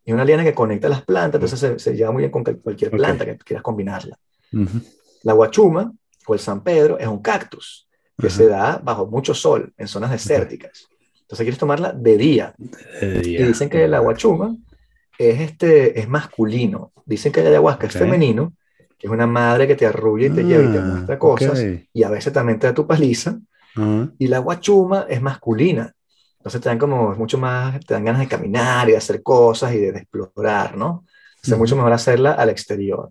Y 0.05 0.13
una 0.13 0.25
liana 0.25 0.45
que 0.45 0.55
conecta 0.55 0.89
las 0.89 1.03
plantas, 1.03 1.41
entonces 1.43 1.83
se, 1.83 1.97
lleva 1.97 2.13
muy 2.13 2.21
bien 2.21 2.31
con 2.31 2.45
cualquier 2.45 2.91
planta 2.91 3.25
que 3.25 3.37
quieras 3.39 3.63
combinarla. 3.63 4.19
La 5.23 5.33
guachuma 5.33 5.93
o 6.27 6.35
el 6.35 6.41
San 6.41 6.63
Pedro 6.63 6.99
es 6.99 7.07
un 7.07 7.21
cactus 7.21 7.89
que 8.19 8.29
se 8.29 8.47
da 8.47 8.81
bajo 8.83 9.07
mucho 9.07 9.35
sol, 9.35 9.73
en 9.77 9.89
zonas 9.89 10.11
desérticas. 10.11 10.87
Entonces 11.23 11.45
quieres 11.45 11.59
tomarla 11.59 11.93
de 11.93 12.17
día. 12.17 12.55
Y 13.01 13.43
dicen 13.43 13.71
que 13.71 13.87
la 13.89 14.01
guachuma 14.01 14.57
es, 15.19 15.41
este, 15.41 15.99
es 15.99 16.09
masculino. 16.09 16.93
Dicen 17.07 17.33
que 17.33 17.41
el 17.41 17.47
ayahuasca 17.47 17.87
es 17.87 17.93
femenino, 17.95 18.53
que 19.01 19.07
es 19.07 19.13
una 19.13 19.27
madre 19.27 19.67
que 19.67 19.77
te 19.77 19.87
arrulla 19.87 20.27
y 20.27 20.31
te 20.31 20.45
lleva 20.45 20.63
y 20.63 20.73
te 20.73 20.79
ah, 20.79 20.83
muestra 20.83 21.19
cosas, 21.19 21.65
y 21.91 22.03
a 22.03 22.11
veces 22.11 22.35
también 22.35 22.59
te 22.59 22.67
da 22.67 22.75
tu 22.75 22.87
paliza. 22.87 23.39
Y 24.19 24.27
la 24.29 24.41
guachuma 24.41 25.07
es 25.09 25.23
masculina. 25.23 25.95
Entonces 26.37 26.61
te 26.61 26.69
dan 26.69 26.79
como 26.79 27.15
mucho 27.15 27.39
más, 27.39 27.81
te 27.87 27.95
dan 27.95 28.05
ganas 28.05 28.21
de 28.21 28.29
caminar 28.29 28.89
y 28.89 28.93
de 28.93 28.99
hacer 28.99 29.23
cosas 29.23 29.73
y 29.73 29.79
de, 29.79 29.89
explorar, 29.89 30.77
¿no? 30.77 31.07
es 31.43 31.57
mucho 31.57 31.77
mejor 31.77 31.95
hacerla 31.95 32.33
al 32.33 32.51
exterior. 32.51 33.09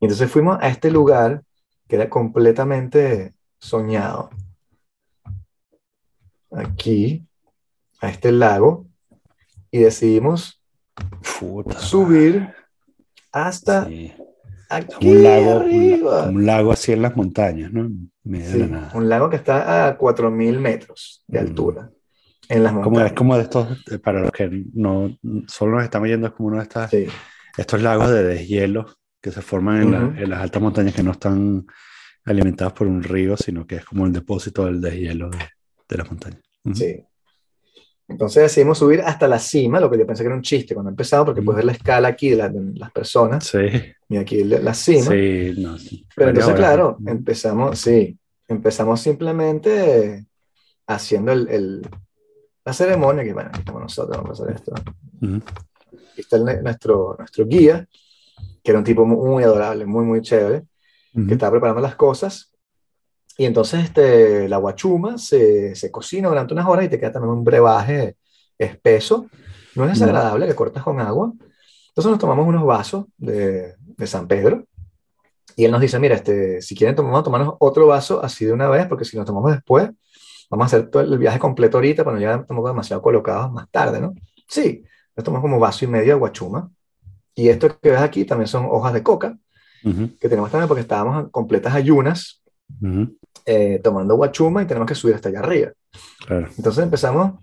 Y 0.00 0.06
entonces 0.06 0.28
fuimos 0.28 0.58
a 0.60 0.68
este 0.68 0.90
lugar 0.90 1.42
que 1.86 1.94
era 1.94 2.10
completamente 2.10 3.34
soñado. 3.60 4.30
Aquí, 6.50 7.24
a 8.00 8.08
este 8.08 8.32
lago, 8.32 8.86
y 9.70 9.78
decidimos 9.78 10.60
subir 11.78 12.52
hasta 13.30 13.88
aquí 14.68 15.10
un 15.10 15.22
lago, 15.22 15.60
arriba. 15.60 16.28
Un, 16.28 16.46
lago 16.46 16.72
así 16.72 16.92
en 16.92 17.02
las 17.02 17.16
montañas, 17.16 17.72
¿no? 17.72 17.90
Un 18.24 19.08
lago 19.08 19.30
que 19.30 19.36
está 19.36 19.88
a 19.88 19.98
4.000 19.98 20.58
metros 20.58 21.24
de 21.26 21.40
mm. 21.40 21.46
altura. 21.46 21.90
En 22.48 22.62
las 22.62 22.72
como, 22.72 23.00
es 23.00 23.12
como 23.12 23.36
de 23.36 23.42
estos, 23.42 23.84
eh, 23.90 23.98
para 23.98 24.20
los 24.20 24.30
que 24.30 24.64
no 24.74 25.16
solo 25.48 25.76
nos 25.76 25.84
estamos 25.84 26.08
yendo, 26.08 26.28
es 26.28 26.32
como 26.32 26.48
uno 26.48 26.58
de 26.58 26.62
estas, 26.62 26.92
estos 27.56 27.82
lagos 27.82 28.10
de 28.10 28.22
deshielo 28.22 28.86
que 29.20 29.32
se 29.32 29.42
forman 29.42 29.82
en, 29.82 30.18
en, 30.18 30.30
las 30.30 30.40
altas 30.40 30.62
montañas 30.62 30.94
que 30.94 31.02
no 31.02 31.10
están 31.10 31.66
alimentadas 32.24 32.72
por 32.72 32.86
un 32.86 33.02
río, 33.02 33.36
sino 33.36 33.66
que 33.66 33.76
es 33.76 33.84
como 33.84 34.06
el 34.06 34.12
depósito 34.12 34.64
del 34.64 34.80
deshielo 34.80 35.30
de, 35.30 35.38
de 35.88 35.96
las 35.96 36.08
montañas. 36.08 36.40
Sí. 36.72 37.04
Entonces 38.08 38.44
decidimos 38.44 38.78
subir 38.78 39.00
hasta 39.00 39.26
la 39.26 39.38
cima, 39.38 39.80
lo 39.80 39.90
que 39.90 39.98
yo 39.98 40.06
pensé 40.06 40.22
que 40.22 40.28
era 40.28 40.36
un 40.36 40.42
chiste 40.42 40.74
cuando 40.74 40.90
empezaba, 40.90 41.24
porque 41.24 41.42
puedes 41.42 41.56
ver 41.56 41.64
la 41.64 41.72
escala 41.72 42.08
aquí 42.08 42.30
de, 42.30 42.50
las 42.74 42.92
personas. 42.92 43.44
Sí. 43.44 43.66
Y 44.08 44.16
aquí 44.16 44.44
la, 44.44 44.74
cima. 44.74 45.10
Sí, 45.10 45.54
no, 45.58 45.76
Pero 46.14 46.30
entonces, 46.30 46.54
claro, 46.54 46.98
empezamos, 47.04 47.78
sí, 47.80 48.16
empezamos 48.46 49.00
simplemente 49.00 50.24
haciendo 50.86 51.32
el, 51.32 51.86
la 52.64 52.72
ceremonia, 52.72 53.24
que 53.24 53.32
bueno, 53.32 53.50
aquí 53.50 53.60
estamos 53.60 53.82
nosotros, 53.82 54.16
vamos 54.16 54.40
a 54.40 54.44
hacer 54.44 54.56
esto. 54.56 54.72
Aquí 56.12 56.20
está 56.20 56.38
nuestro, 56.38 57.16
nuestro 57.18 57.44
guía, 57.44 57.88
que 58.62 58.70
era 58.70 58.78
un 58.78 58.84
tipo 58.84 59.04
muy, 59.04 59.42
adorable, 59.42 59.84
muy, 59.84 60.04
muy 60.04 60.22
chévere, 60.22 60.62
que 61.12 61.32
estaba 61.32 61.52
preparando 61.52 61.80
las 61.80 61.96
cosas 61.96 62.55
y 63.38 63.44
entonces 63.44 63.84
este, 63.84 64.48
la 64.48 64.56
guachuma 64.56 65.18
se, 65.18 65.74
se, 65.74 65.90
cocina 65.90 66.28
durante 66.28 66.54
unas 66.54 66.66
horas 66.66 66.86
y 66.86 66.88
te 66.88 66.98
queda 66.98 67.12
también 67.12 67.32
un 67.32 67.44
brebaje 67.44 68.16
espeso. 68.58 69.26
No 69.74 69.84
es 69.84 69.90
desagradable, 69.90 70.46
que 70.46 70.54
cortas 70.54 70.82
con 70.82 71.00
agua. 71.00 71.32
Entonces 71.88 72.10
nos 72.10 72.18
tomamos 72.18 72.46
unos 72.46 72.64
vasos 72.64 73.04
de, 73.18 73.74
de, 73.78 74.06
San 74.06 74.26
Pedro 74.26 74.64
y 75.54 75.66
él 75.66 75.70
nos 75.70 75.82
dice, 75.82 75.98
mira, 75.98 76.14
este, 76.14 76.62
si 76.62 76.74
quieren 76.74 76.96
tomamos, 76.96 77.24
tomarnos 77.24 77.54
otro 77.58 77.86
vaso 77.86 78.22
así 78.22 78.46
de 78.46 78.52
una 78.52 78.68
vez, 78.68 78.86
porque 78.86 79.04
si 79.04 79.18
nos 79.18 79.26
tomamos 79.26 79.52
después, 79.52 79.90
vamos 80.50 80.64
a 80.64 80.66
hacer 80.66 80.90
todo 80.90 81.02
el 81.02 81.18
viaje 81.18 81.38
completo 81.38 81.76
ahorita, 81.76 82.04
pero 82.04 82.18
ya 82.18 82.36
estamos 82.36 82.66
demasiado 82.66 83.02
colocados 83.02 83.52
más 83.52 83.70
tarde, 83.70 84.00
¿no? 84.00 84.14
Sí, 84.48 84.82
nos 85.14 85.24
tomamos 85.24 85.42
como 85.42 85.58
vaso 85.58 85.84
y 85.84 85.88
medio 85.88 86.14
de 86.14 86.20
guachuma. 86.20 86.70
Y 87.34 87.48
esto 87.48 87.78
que 87.80 87.90
ves 87.90 88.00
aquí 88.00 88.24
también 88.24 88.48
son 88.48 88.66
hojas 88.70 88.94
de 88.94 89.02
coca, 89.02 89.36
que 89.82 90.28
tenemos 90.28 90.50
también 90.50 90.66
porque 90.66 90.80
estábamos 90.80 91.24
en 91.24 91.30
completas 91.30 91.74
ayunas 91.74 92.42
eh, 93.44 93.80
tomando 93.82 94.16
guachuma 94.16 94.62
y 94.62 94.66
tenemos 94.66 94.88
que 94.88 94.94
subir 94.94 95.14
hasta 95.14 95.28
allá 95.28 95.40
arriba. 95.40 95.72
Entonces 96.28 96.82
empezamos 96.82 97.40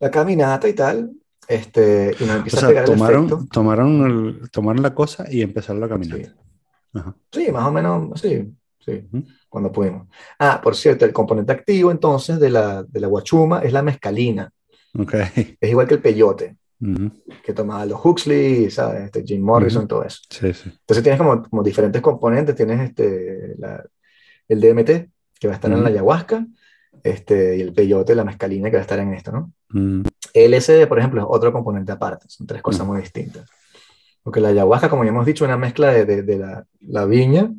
la 0.00 0.10
caminata 0.10 0.68
y 0.68 0.74
tal, 0.74 1.10
este, 1.46 2.14
y 2.18 2.24
nos 2.24 2.36
empieza 2.36 2.66
a 2.66 2.68
pegar 2.68 2.84
tomaron, 2.84 3.24
el 3.24 3.32
efecto. 3.32 3.48
Tomaron, 3.50 4.48
tomaron 4.52 4.82
la 4.82 4.94
cosa 4.94 5.24
y 5.30 5.42
empezaron 5.42 5.80
la 5.80 5.88
caminata. 5.88 6.34
Sí, 7.32 7.50
más 7.50 7.66
o 7.66 7.72
menos, 7.72 8.20
sí, 8.20 8.54
sí, 8.78 9.08
cuando 9.48 9.72
pudimos. 9.72 10.08
Ah, 10.38 10.60
por 10.62 10.76
cierto, 10.76 11.04
el 11.04 11.12
componente 11.12 11.52
activo 11.52 11.90
entonces 11.90 12.38
de 12.38 12.50
la, 12.50 12.82
de 12.82 13.00
la 13.00 13.08
guachuma 13.08 13.60
es 13.60 13.72
la 13.72 13.82
mescalina. 13.82 14.50
Okay. 14.94 15.56
Es 15.60 15.70
igual 15.70 15.86
que 15.86 15.94
el 15.94 16.02
peyote. 16.02 16.56
que 17.44 17.52
tomaba 17.52 17.84
los 17.86 18.04
Huxley, 18.04 18.70
¿sabes? 18.70 19.06
Este, 19.06 19.24
Jim 19.24 19.42
Morrison, 19.42 19.88
todo 19.88 20.04
eso. 20.04 20.20
Sí, 20.30 20.52
sí. 20.52 20.70
Entonces 20.70 21.02
tienes 21.02 21.18
como, 21.18 21.42
como 21.42 21.62
diferentes 21.62 22.00
componentes, 22.00 22.54
tienes 22.54 22.80
este, 22.80 23.56
la, 23.58 23.84
el 24.48 24.60
DMT, 24.60 25.10
que 25.38 25.46
va 25.46 25.52
a 25.52 25.56
estar 25.56 25.70
en 25.70 25.82
la 25.82 25.88
ayahuasca, 25.90 26.46
este, 27.02 27.56
y 27.56 27.60
el 27.60 27.72
peyote, 27.72 28.14
la 28.14 28.24
mescalina, 28.24 28.70
que 28.70 28.76
va 28.76 28.80
a 28.80 28.82
estar 28.82 28.98
en 28.98 29.14
esto, 29.14 29.32
¿no? 29.32 29.52
El 30.34 30.54
LSD, 30.54 30.86
por 30.88 30.98
ejemplo, 30.98 31.20
es 31.20 31.26
otro 31.28 31.52
componente 31.52 31.92
aparte, 31.92 32.26
son 32.28 32.46
tres 32.46 32.62
cosas 32.62 32.86
muy 32.86 33.00
distintas. 33.00 33.48
Porque 34.22 34.40
la 34.40 34.48
ayahuasca, 34.48 34.88
como 34.88 35.04
ya 35.04 35.10
hemos 35.10 35.26
dicho, 35.26 35.44
es 35.44 35.48
una 35.48 35.56
mezcla 35.56 35.92
de, 35.92 36.22
de, 36.22 36.38
la, 36.38 36.66
la, 36.80 37.04
viña 37.06 37.50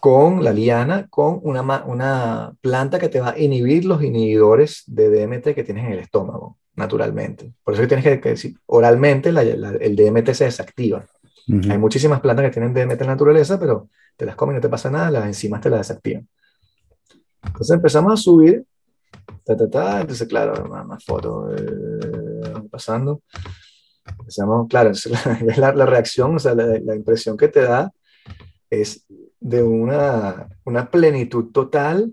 con 0.00 0.44
la 0.44 0.52
liana, 0.52 1.06
con 1.08 1.40
una, 1.42 1.84
una 1.84 2.54
planta 2.60 2.98
que 2.98 3.08
te 3.08 3.20
va 3.20 3.30
a 3.30 3.38
inhibir 3.38 3.84
los 3.84 4.02
inhibidores 4.02 4.82
de 4.86 5.08
DMT 5.08 5.54
que 5.54 5.64
tienes 5.64 5.86
en 5.86 5.92
el 5.92 6.00
estómago. 6.00 6.58
naturalmente. 6.74 7.52
Por 7.64 7.74
eso 7.74 7.82
que 7.82 7.88
tienes 7.88 8.20
que, 8.20 8.28
decir, 8.28 8.56
oralmente 8.66 9.30
el 9.30 9.96
DMT 9.96 10.32
se 10.32 10.44
desactiva. 10.44 11.06
Hay 11.48 11.78
muchísimas 11.78 12.20
plantas 12.20 12.46
que 12.46 12.50
tienen 12.50 12.74
DMT 12.74 13.00
en 13.00 13.06
la 13.06 13.12
naturaleza, 13.12 13.58
pero 13.58 13.88
te 14.16 14.26
las 14.26 14.34
comes 14.34 14.54
y 14.54 14.56
no 14.56 14.60
te 14.60 14.68
pasa 14.68 14.90
nada, 14.90 15.10
las 15.10 15.26
enzimas 15.26 15.60
te 15.60 15.70
las 15.70 15.80
desactivan. 15.80 16.28
Entonces 17.44 17.76
empezamos 17.76 18.12
a 18.12 18.16
subir, 18.16 18.64
ta, 19.44 19.56
ta, 19.56 19.70
ta, 19.70 20.00
entonces 20.00 20.26
claro, 20.26 20.68
más, 20.68 20.84
más 20.84 21.04
fotos, 21.04 21.54
eh, 21.60 22.52
pasando. 22.68 23.22
Empezamos, 24.18 24.68
claro, 24.68 24.90
la, 25.56 25.72
la, 25.72 25.86
reacción, 25.86 26.34
o 26.34 26.38
sea, 26.38 26.54
la, 26.54 26.96
impresión 26.96 27.36
que 27.36 27.48
te 27.48 27.62
da 27.62 27.92
es 28.68 29.06
de 29.38 29.62
una, 29.62 30.48
una 30.64 30.90
plenitud 30.90 31.52
total, 31.52 32.12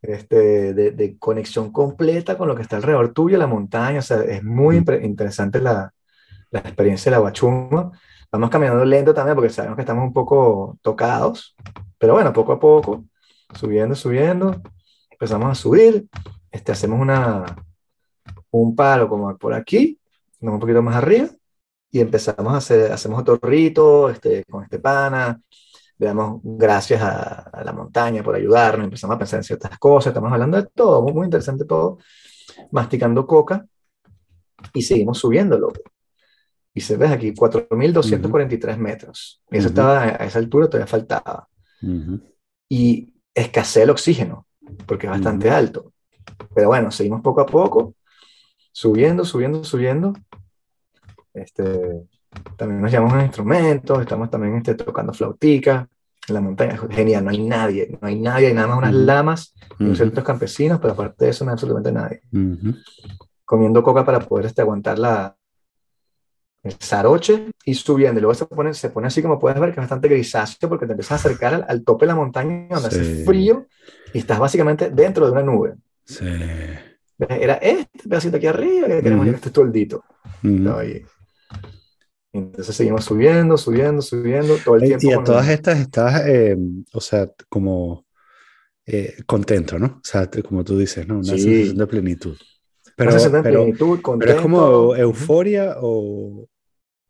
este, 0.00 0.74
de, 0.74 0.90
de, 0.92 1.18
conexión 1.18 1.72
completa 1.72 2.38
con 2.38 2.46
lo 2.46 2.54
que 2.54 2.62
está 2.62 2.76
alrededor 2.76 3.12
tuyo, 3.12 3.36
la 3.36 3.48
montaña, 3.48 3.98
o 3.98 4.02
sea, 4.02 4.22
es 4.22 4.44
muy 4.44 4.76
interesante 4.76 5.60
la, 5.60 5.92
la 6.50 6.60
experiencia 6.60 7.10
de 7.10 7.16
la 7.16 7.20
guachuma. 7.20 7.92
Vamos 8.30 8.50
caminando 8.50 8.84
lento 8.84 9.14
también 9.14 9.34
porque 9.34 9.50
sabemos 9.50 9.76
que 9.76 9.82
estamos 9.82 10.04
un 10.04 10.12
poco 10.12 10.78
tocados, 10.82 11.56
pero 11.96 12.12
bueno, 12.12 12.32
poco 12.32 12.52
a 12.52 12.60
poco, 12.60 13.04
subiendo, 13.54 13.94
subiendo, 13.94 14.60
empezamos 15.10 15.50
a 15.50 15.54
subir, 15.54 16.06
este, 16.50 16.72
hacemos 16.72 17.00
una, 17.00 17.44
un 18.50 18.76
palo 18.76 19.08
como 19.08 19.34
por 19.38 19.54
aquí, 19.54 19.98
un 20.40 20.58
poquito 20.60 20.82
más 20.82 20.96
arriba, 20.96 21.28
y 21.90 22.00
empezamos 22.00 22.52
a 22.52 22.58
hacer, 22.58 22.92
hacemos 22.92 23.20
otro 23.20 23.38
rito 23.40 24.10
este, 24.10 24.44
con 24.44 24.62
este 24.62 24.78
pana, 24.78 25.40
le 25.96 26.06
damos 26.06 26.40
gracias 26.44 27.00
a, 27.02 27.62
la 27.64 27.72
montaña 27.72 28.22
por 28.22 28.34
ayudarnos, 28.34 28.84
empezamos 28.84 29.16
a 29.16 29.18
pensar 29.18 29.38
en 29.38 29.44
ciertas 29.44 29.78
cosas, 29.78 30.10
estamos 30.10 30.30
hablando 30.30 30.58
de 30.60 30.68
todo, 30.74 31.02
muy, 31.02 31.14
muy 31.14 31.24
interesante 31.24 31.64
todo, 31.64 31.98
masticando 32.72 33.26
coca, 33.26 33.66
y 34.74 34.82
seguimos 34.82 35.18
subiéndolo. 35.18 35.72
Y 36.78 36.80
se 36.80 36.96
ve 36.96 37.08
aquí 37.08 37.34
4.243 37.34 38.76
metros. 38.76 39.42
Y 39.50 39.58
eso 39.58 39.66
estaba 39.66 40.04
a 40.04 40.24
esa 40.24 40.38
altura, 40.38 40.68
todavía 40.68 40.86
faltaba. 40.86 41.48
Y 42.68 43.14
escasea 43.34 43.82
el 43.82 43.90
oxígeno, 43.90 44.46
porque 44.86 45.08
es 45.08 45.10
bastante 45.10 45.50
alto. 45.50 45.92
Pero 46.54 46.68
bueno, 46.68 46.92
seguimos 46.92 47.20
poco 47.20 47.40
a 47.40 47.46
poco, 47.46 47.96
subiendo, 48.70 49.24
subiendo, 49.24 49.64
subiendo. 49.64 50.12
Este, 51.34 52.06
también 52.56 52.80
nos 52.80 52.92
llamamos 52.92 53.14
a 53.14 53.24
instrumentos, 53.24 54.00
estamos 54.00 54.30
también 54.30 54.54
este, 54.58 54.76
tocando 54.76 55.12
flautica 55.12 55.88
en 56.28 56.34
la 56.34 56.40
montaña. 56.40 56.80
Genial, 56.90 57.24
no 57.24 57.30
hay 57.32 57.42
nadie, 57.42 57.98
no 58.00 58.06
hay 58.06 58.20
nadie, 58.20 58.46
hay 58.46 58.54
nada 58.54 58.68
más 58.68 58.78
unas 58.78 58.94
lamas 58.94 59.52
y 59.80 59.82
unos 59.82 59.98
centros 59.98 60.24
campesinos, 60.24 60.78
pero 60.80 60.92
aparte 60.92 61.24
de 61.24 61.32
eso 61.32 61.44
no 61.44 61.50
hay 61.50 61.54
absolutamente 61.54 61.90
nadie. 61.90 62.22
Comiendo 63.44 63.82
coca 63.82 64.04
para 64.04 64.20
poder 64.20 64.46
este, 64.46 64.62
aguantar 64.62 64.96
la, 64.96 65.34
Saroche 66.78 67.50
y 67.64 67.74
subiendo. 67.74 68.18
Y 68.18 68.22
luego 68.22 68.34
se 68.34 68.46
pone, 68.46 68.74
se 68.74 68.90
pone 68.90 69.06
así 69.06 69.22
como 69.22 69.38
puedes 69.38 69.58
ver, 69.58 69.70
que 69.70 69.80
es 69.80 69.82
bastante 69.82 70.08
grisáceo 70.08 70.68
porque 70.68 70.86
te 70.86 70.92
empiezas 70.92 71.12
a 71.12 71.14
acercar 71.26 71.66
al, 71.68 71.84
tope 71.84 72.04
de 72.04 72.08
la 72.08 72.16
montaña 72.16 72.68
donde 72.70 72.88
hace 72.88 73.24
frío 73.24 73.66
y 74.12 74.18
estás 74.18 74.38
básicamente 74.38 74.90
dentro 74.90 75.26
de 75.26 75.32
una 75.32 75.42
nube. 75.42 75.74
Sí. 76.04 76.26
Era 77.18 77.54
este 77.54 78.08
pedacito 78.08 78.36
aquí 78.36 78.46
arriba 78.46 78.86
que 78.86 79.02
queremos 79.02 79.26
uh 79.26 79.30
-huh. 79.30 79.34
este 79.34 79.50
toldito. 79.50 80.04
Entonces 82.32 82.76
seguimos 82.76 83.04
subiendo, 83.04 83.56
subiendo, 83.56 84.02
subiendo 84.02 84.56
todo 84.58 84.76
el 84.76 84.82
tiempo. 84.82 85.06
Y 85.08 85.12
a 85.12 85.24
todas 85.24 85.48
estas 85.48 85.78
estás, 85.78 86.26
eh, 86.26 86.56
o 86.92 87.00
sea, 87.00 87.30
como 87.48 88.06
eh, 88.86 89.16
contento, 89.26 89.78
¿no? 89.78 89.86
O 89.86 90.00
sea, 90.02 90.30
como 90.46 90.62
tú 90.62 90.78
dices, 90.78 91.06
¿no? 91.06 91.16
Una 91.16 91.34
sí. 91.34 91.40
sensación 91.40 91.78
de 91.78 91.86
plenitud. 91.86 92.36
Pero, 92.98 93.12
pero, 93.42 93.72
pero, 94.18 94.32
es 94.32 94.40
como 94.40 94.96
euforia 94.96 95.76
o... 95.80 96.48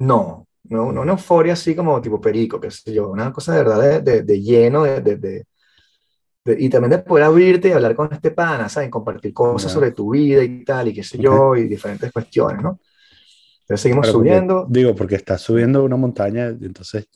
No, 0.00 0.46
no, 0.64 0.92
no 0.92 1.00
una 1.00 1.12
euforia 1.12 1.54
así 1.54 1.74
como 1.74 1.98
tipo 2.02 2.20
perico, 2.20 2.60
qué 2.60 2.70
sé 2.70 2.92
yo, 2.92 3.08
una 3.08 3.32
cosa 3.32 3.54
de 3.54 3.58
verdad 3.58 4.02
de, 4.02 4.22
de, 4.22 4.42
lleno, 4.42 4.82
de, 4.82 5.00
de, 5.00 5.46
y 6.58 6.68
también 6.68 6.90
de 6.90 6.98
poder 6.98 7.24
abrirte 7.24 7.68
y 7.68 7.72
hablar 7.72 7.94
con 7.94 8.12
este 8.12 8.32
pana, 8.32 8.68
¿sabes? 8.68 8.90
Compartir 8.90 9.32
cosas 9.32 9.72
sobre 9.72 9.92
tu 9.92 10.10
vida 10.10 10.44
y 10.44 10.62
tal, 10.62 10.88
y 10.88 10.92
qué 10.92 11.02
sé 11.02 11.16
yo, 11.16 11.56
y 11.56 11.66
diferentes 11.66 12.12
cuestiones, 12.12 12.62
¿no? 12.62 12.78
Entonces 13.62 13.80
seguimos 13.80 14.08
subiendo. 14.08 14.64
Porque, 14.64 14.78
digo, 14.78 14.94
porque 14.94 15.14
estás 15.14 15.40
subiendo 15.40 15.84
una 15.84 15.96
montaña, 15.96 16.48
entonces 16.48 17.08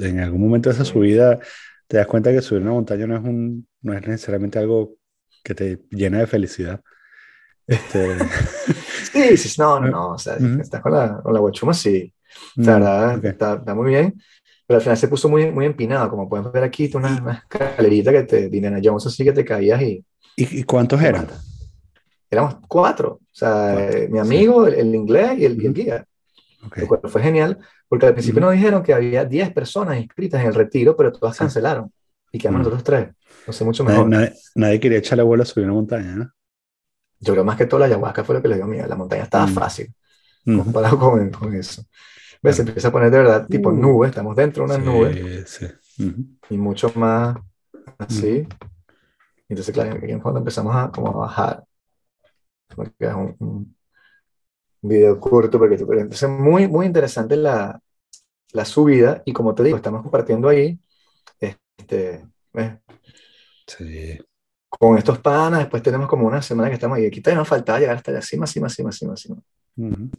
en 0.00 0.18
algún 0.18 0.40
momento 0.40 0.68
de 0.68 0.74
esa 0.74 0.84
subida 0.84 1.38
te 1.86 1.96
das 1.96 2.08
cuenta 2.08 2.32
que 2.32 2.42
subir 2.42 2.62
una 2.62 2.72
montaña 2.72 3.06
no 3.06 3.16
es, 3.16 3.22
un, 3.22 3.68
no 3.82 3.92
es 3.92 4.04
necesariamente 4.04 4.58
algo 4.58 4.94
que 5.44 5.54
te 5.54 5.78
llena 5.90 6.18
de 6.18 6.26
felicidad. 6.26 6.80
Este... 7.70 8.16
sí, 9.12 9.36
sí, 9.36 9.60
no, 9.60 9.78
no, 9.78 10.10
o 10.10 10.18
sea, 10.18 10.34
uh 10.34 10.40
-huh. 10.40 10.60
estás 10.60 10.82
con 10.82 10.92
la, 10.92 11.20
con 11.22 11.32
la 11.32 11.38
guachuma, 11.38 11.72
sí, 11.72 12.12
o 12.58 12.64
sea, 12.64 12.74
verdad, 12.74 13.18
okay. 13.18 13.30
está, 13.30 13.54
está, 13.54 13.74
muy 13.76 13.90
bien, 13.90 14.20
pero 14.66 14.78
al 14.78 14.82
final 14.82 14.96
se 14.96 15.06
puso 15.06 15.28
muy, 15.28 15.52
muy 15.52 15.66
empinado, 15.66 16.10
como 16.10 16.28
pueden 16.28 16.50
ver 16.50 16.64
aquí, 16.64 16.90
una, 16.94 17.22
una 17.22 17.32
escalerita 17.34 18.10
que 18.10 18.22
te, 18.24 18.48
Dinana 18.48 18.80
Jones 18.82 19.06
así 19.06 19.22
que 19.22 19.32
te 19.32 19.44
caías 19.44 19.80
y... 19.82 20.04
¿Y, 20.36 20.60
y 20.60 20.62
cuántos 20.64 21.00
eran? 21.00 21.28
Éramos 22.28 22.56
cuatro, 22.66 23.20
o 23.22 23.28
sea, 23.30 23.76
cuatro. 23.78 24.08
mi 24.10 24.18
amigo, 24.18 24.66
sí. 24.66 24.72
el, 24.72 24.80
el, 24.80 24.94
inglés 24.96 25.38
y 25.38 25.44
el, 25.44 25.62
y 25.62 25.66
el 25.66 25.74
guía. 25.74 26.04
Okay. 26.66 26.86
Lo 27.02 27.08
fue 27.08 27.22
genial, 27.22 27.56
porque 27.88 28.06
al 28.06 28.14
principio 28.14 28.40
uh 28.40 28.42
-huh. 28.42 28.46
nos 28.46 28.54
dijeron 28.54 28.82
que 28.82 28.92
había 28.92 29.24
10 29.24 29.52
personas 29.52 29.96
inscritas 29.96 30.40
en 30.40 30.48
el 30.48 30.54
retiro, 30.54 30.96
pero 30.96 31.12
todas 31.12 31.36
cancelaron. 31.36 31.92
Y 32.32 32.38
quedamos 32.38 32.60
uh 32.60 32.62
-huh. 32.62 32.64
nosotros 32.64 32.84
tres. 32.84 33.08
No 33.46 33.52
sé, 33.52 33.64
mucho 33.64 33.84
mejor. 33.84 34.08
Nadie, 34.08 34.26
nadie, 34.26 34.38
nadie 34.56 34.80
quería 34.80 34.98
echarle 34.98 35.22
bola 35.22 35.44
a 35.44 35.46
subir 35.46 35.66
una 35.66 35.74
montaña, 35.74 36.16
¿no? 36.16 36.30
Yo 37.20 37.34
creo 37.34 37.44
más 37.44 37.56
que 37.56 37.66
todo 37.66 37.80
la 37.80 37.86
ayahuasca 37.86 38.24
fue 38.24 38.34
lo 38.34 38.42
que 38.42 38.48
le 38.48 38.56
dio 38.56 38.66
miedo. 38.66 38.86
La 38.86 38.96
montaña 38.96 39.24
estaba 39.24 39.46
mm. 39.46 39.52
fácil 39.52 39.94
comparado 40.44 40.98
con, 40.98 41.30
con, 41.30 41.54
eso. 41.54 41.84
¿Ves? 42.42 42.56
Se 42.56 42.62
empieza 42.62 42.88
a 42.88 42.92
poner 42.92 43.10
de 43.10 43.18
verdad 43.18 43.46
tipo 43.46 43.68
uh. 43.68 43.72
nube, 43.72 44.08
estamos 44.08 44.34
dentro 44.34 44.66
de 44.66 44.74
una 44.74 44.82
sí, 44.82 44.90
nube. 44.90 45.46
Sí. 45.46 45.64
Uh 45.66 46.02
-huh. 46.02 46.38
Y 46.50 46.56
mucho 46.56 46.90
más 46.96 47.36
así. 47.98 48.46
Entonces, 49.48 49.74
claro, 49.74 49.96
aquí 49.96 50.10
en 50.10 50.22
fondo 50.22 50.38
empezamos 50.38 50.74
a, 50.74 50.90
como 50.90 51.08
a 51.08 51.26
bajar. 51.26 51.64
Es 52.98 53.14
un, 53.14 53.36
un 53.38 53.76
video 54.80 55.20
corto, 55.20 55.58
porque 55.58 55.74
entonces 55.74 56.28
muy, 56.28 56.68
muy 56.68 56.86
interesante 56.86 57.36
la, 57.36 57.80
la 58.52 58.64
subida. 58.64 59.22
Y 59.26 59.32
como 59.32 59.54
te 59.54 59.64
digo, 59.64 59.76
estamos 59.76 60.02
compartiendo 60.02 60.48
ahí. 60.48 60.80
Este, 61.38 62.26
¿ves? 62.52 62.78
Sí 63.66 64.20
con 64.70 64.96
estos 64.96 65.18
panas, 65.18 65.60
después 65.60 65.82
tenemos 65.82 66.08
como 66.08 66.26
una 66.26 66.40
semana 66.40 66.68
que 66.68 66.74
estamos 66.74 66.96
ahí, 66.96 67.06
aquí 67.06 67.20
todavía 67.20 67.40
nos 67.40 67.48
faltaba 67.48 67.80
llegar 67.80 67.96
hasta 67.96 68.12
la 68.12 68.22
cima, 68.22 68.46
cima, 68.46 68.68
cima, 68.68 68.92
cima, 68.92 69.16
cima. 69.16 69.36
Uh 69.76 69.82
-huh. 69.82 70.10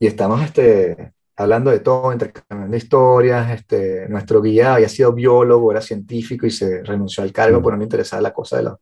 Y 0.00 0.06
estamos 0.06 0.40
este, 0.42 1.12
hablando 1.36 1.70
de 1.70 1.80
todo, 1.80 2.12
intercambiando 2.12 2.76
historias, 2.76 3.50
este, 3.50 4.08
nuestro 4.08 4.40
guía 4.40 4.74
había 4.74 4.88
sido 4.88 5.12
biólogo, 5.12 5.72
era 5.72 5.80
científico 5.80 6.46
y 6.46 6.50
se 6.50 6.82
renunció 6.84 7.24
al 7.24 7.32
cargo 7.32 7.56
uh 7.56 7.60
-huh. 7.60 7.62
por 7.64 7.72
no 7.72 7.78
le 7.78 7.84
interesaba 7.84 8.22
la 8.22 8.32
cosa 8.32 8.58
de 8.58 8.62
los, 8.62 8.76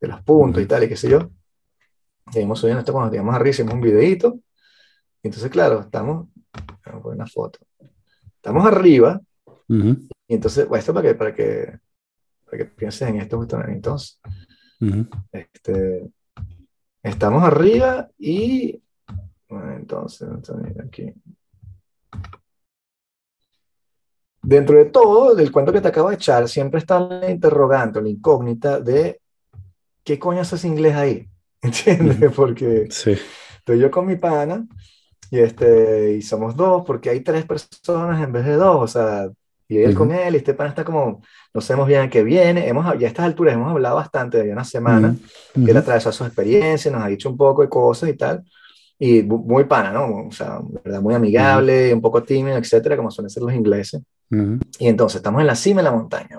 de 0.00 0.08
los 0.08 0.20
puntos 0.22 0.58
uh 0.58 0.60
-huh. 0.60 0.64
y 0.64 0.68
tal, 0.68 0.82
y 0.82 0.88
qué 0.88 0.96
sé 0.96 1.08
yo. 1.08 1.30
Seguimos 2.32 2.58
subiendo 2.58 2.80
esto 2.80 2.92
cuando 2.92 3.10
llegamos 3.10 3.34
arriba, 3.34 3.50
hicimos 3.50 3.74
un 3.74 3.80
videito, 3.80 4.38
y 5.22 5.28
entonces 5.28 5.50
claro, 5.50 5.80
estamos, 5.80 6.28
vamos 6.84 7.00
a 7.00 7.02
poner 7.02 7.16
una 7.16 7.26
foto, 7.26 7.60
estamos 8.36 8.66
arriba, 8.66 9.20
y 9.68 10.34
entonces, 10.34 10.68
bueno, 10.68 10.80
esto 10.80 10.92
para 10.92 11.08
que, 11.08 11.14
para 11.14 11.34
que 11.34 11.78
para 12.52 12.64
que 12.64 12.70
pienses 12.70 13.08
en 13.08 13.16
esto 13.16 13.38
justamente. 13.38 13.72
Entonces, 13.72 14.20
uh 14.80 14.84
-huh. 14.84 15.08
este, 15.32 16.10
estamos 17.02 17.42
arriba 17.42 18.10
y 18.18 18.82
bueno, 19.48 19.72
entonces, 19.72 20.28
aquí. 20.84 21.14
Dentro 24.42 24.76
de 24.76 24.86
todo, 24.86 25.34
del 25.34 25.50
cuento 25.50 25.72
que 25.72 25.80
te 25.80 25.88
acabo 25.88 26.10
de 26.10 26.16
echar, 26.16 26.46
siempre 26.48 26.78
está 26.78 27.00
la 27.00 27.30
interrogante, 27.30 28.02
la 28.02 28.08
incógnita 28.08 28.80
de 28.80 29.20
qué 30.04 30.18
coño 30.18 30.40
haces 30.42 30.64
inglés 30.66 30.94
ahí. 30.94 31.28
¿Entiendes? 31.62 32.18
Uh 32.18 32.20
-huh. 32.20 32.34
Porque 32.34 32.86
sí. 32.90 33.16
estoy 33.56 33.78
yo 33.78 33.90
con 33.90 34.06
mi 34.06 34.16
pana 34.16 34.66
y, 35.30 35.38
este, 35.38 36.14
y 36.16 36.22
somos 36.22 36.54
dos, 36.54 36.84
porque 36.84 37.08
hay 37.08 37.20
tres 37.20 37.46
personas 37.46 38.22
en 38.22 38.30
vez 38.30 38.44
de 38.44 38.56
dos. 38.56 38.76
O 38.76 38.88
sea, 38.88 39.30
y 39.72 39.78
él 39.78 39.90
uh 39.90 39.92
-huh. 39.92 39.98
con 39.98 40.12
él, 40.12 40.34
y 40.34 40.38
este 40.38 40.54
pan 40.54 40.68
está 40.68 40.84
como, 40.84 41.22
no 41.54 41.60
sabemos 41.60 41.88
bien 41.88 42.02
a 42.02 42.10
qué 42.10 42.22
viene, 42.22 42.68
hemos, 42.68 42.84
ya 42.98 43.06
a 43.06 43.10
estas 43.10 43.26
alturas 43.26 43.54
hemos 43.54 43.70
hablado 43.70 43.96
bastante 43.96 44.42
de 44.42 44.52
una 44.52 44.64
semana, 44.64 45.08
uh 45.08 45.12
-huh. 45.58 45.64
que 45.64 45.70
él 45.70 45.76
atravesó 45.76 46.12
sus 46.12 46.26
experiencias, 46.26 46.92
nos 46.94 47.02
ha 47.02 47.08
dicho 47.08 47.28
un 47.30 47.36
poco 47.36 47.62
de 47.62 47.68
cosas 47.68 48.08
y 48.10 48.16
tal, 48.16 48.44
y 48.98 49.22
muy 49.22 49.64
pana, 49.64 49.90
¿no? 49.92 50.28
O 50.28 50.32
sea, 50.32 50.60
¿verdad? 50.84 51.00
muy 51.00 51.14
amigable, 51.14 51.74
uh 51.86 51.90
-huh. 51.90 51.94
un 51.94 52.00
poco 52.00 52.22
tímido, 52.22 52.56
etcétera, 52.56 52.96
como 52.96 53.10
suelen 53.10 53.30
ser 53.30 53.42
los 53.42 53.54
ingleses. 53.54 54.00
Y 54.78 54.88
entonces 54.88 55.16
estamos 55.16 55.40
en 55.42 55.46
la 55.46 55.54
cima 55.54 55.80
de 55.80 55.84
la 55.84 55.96
montaña, 55.98 56.38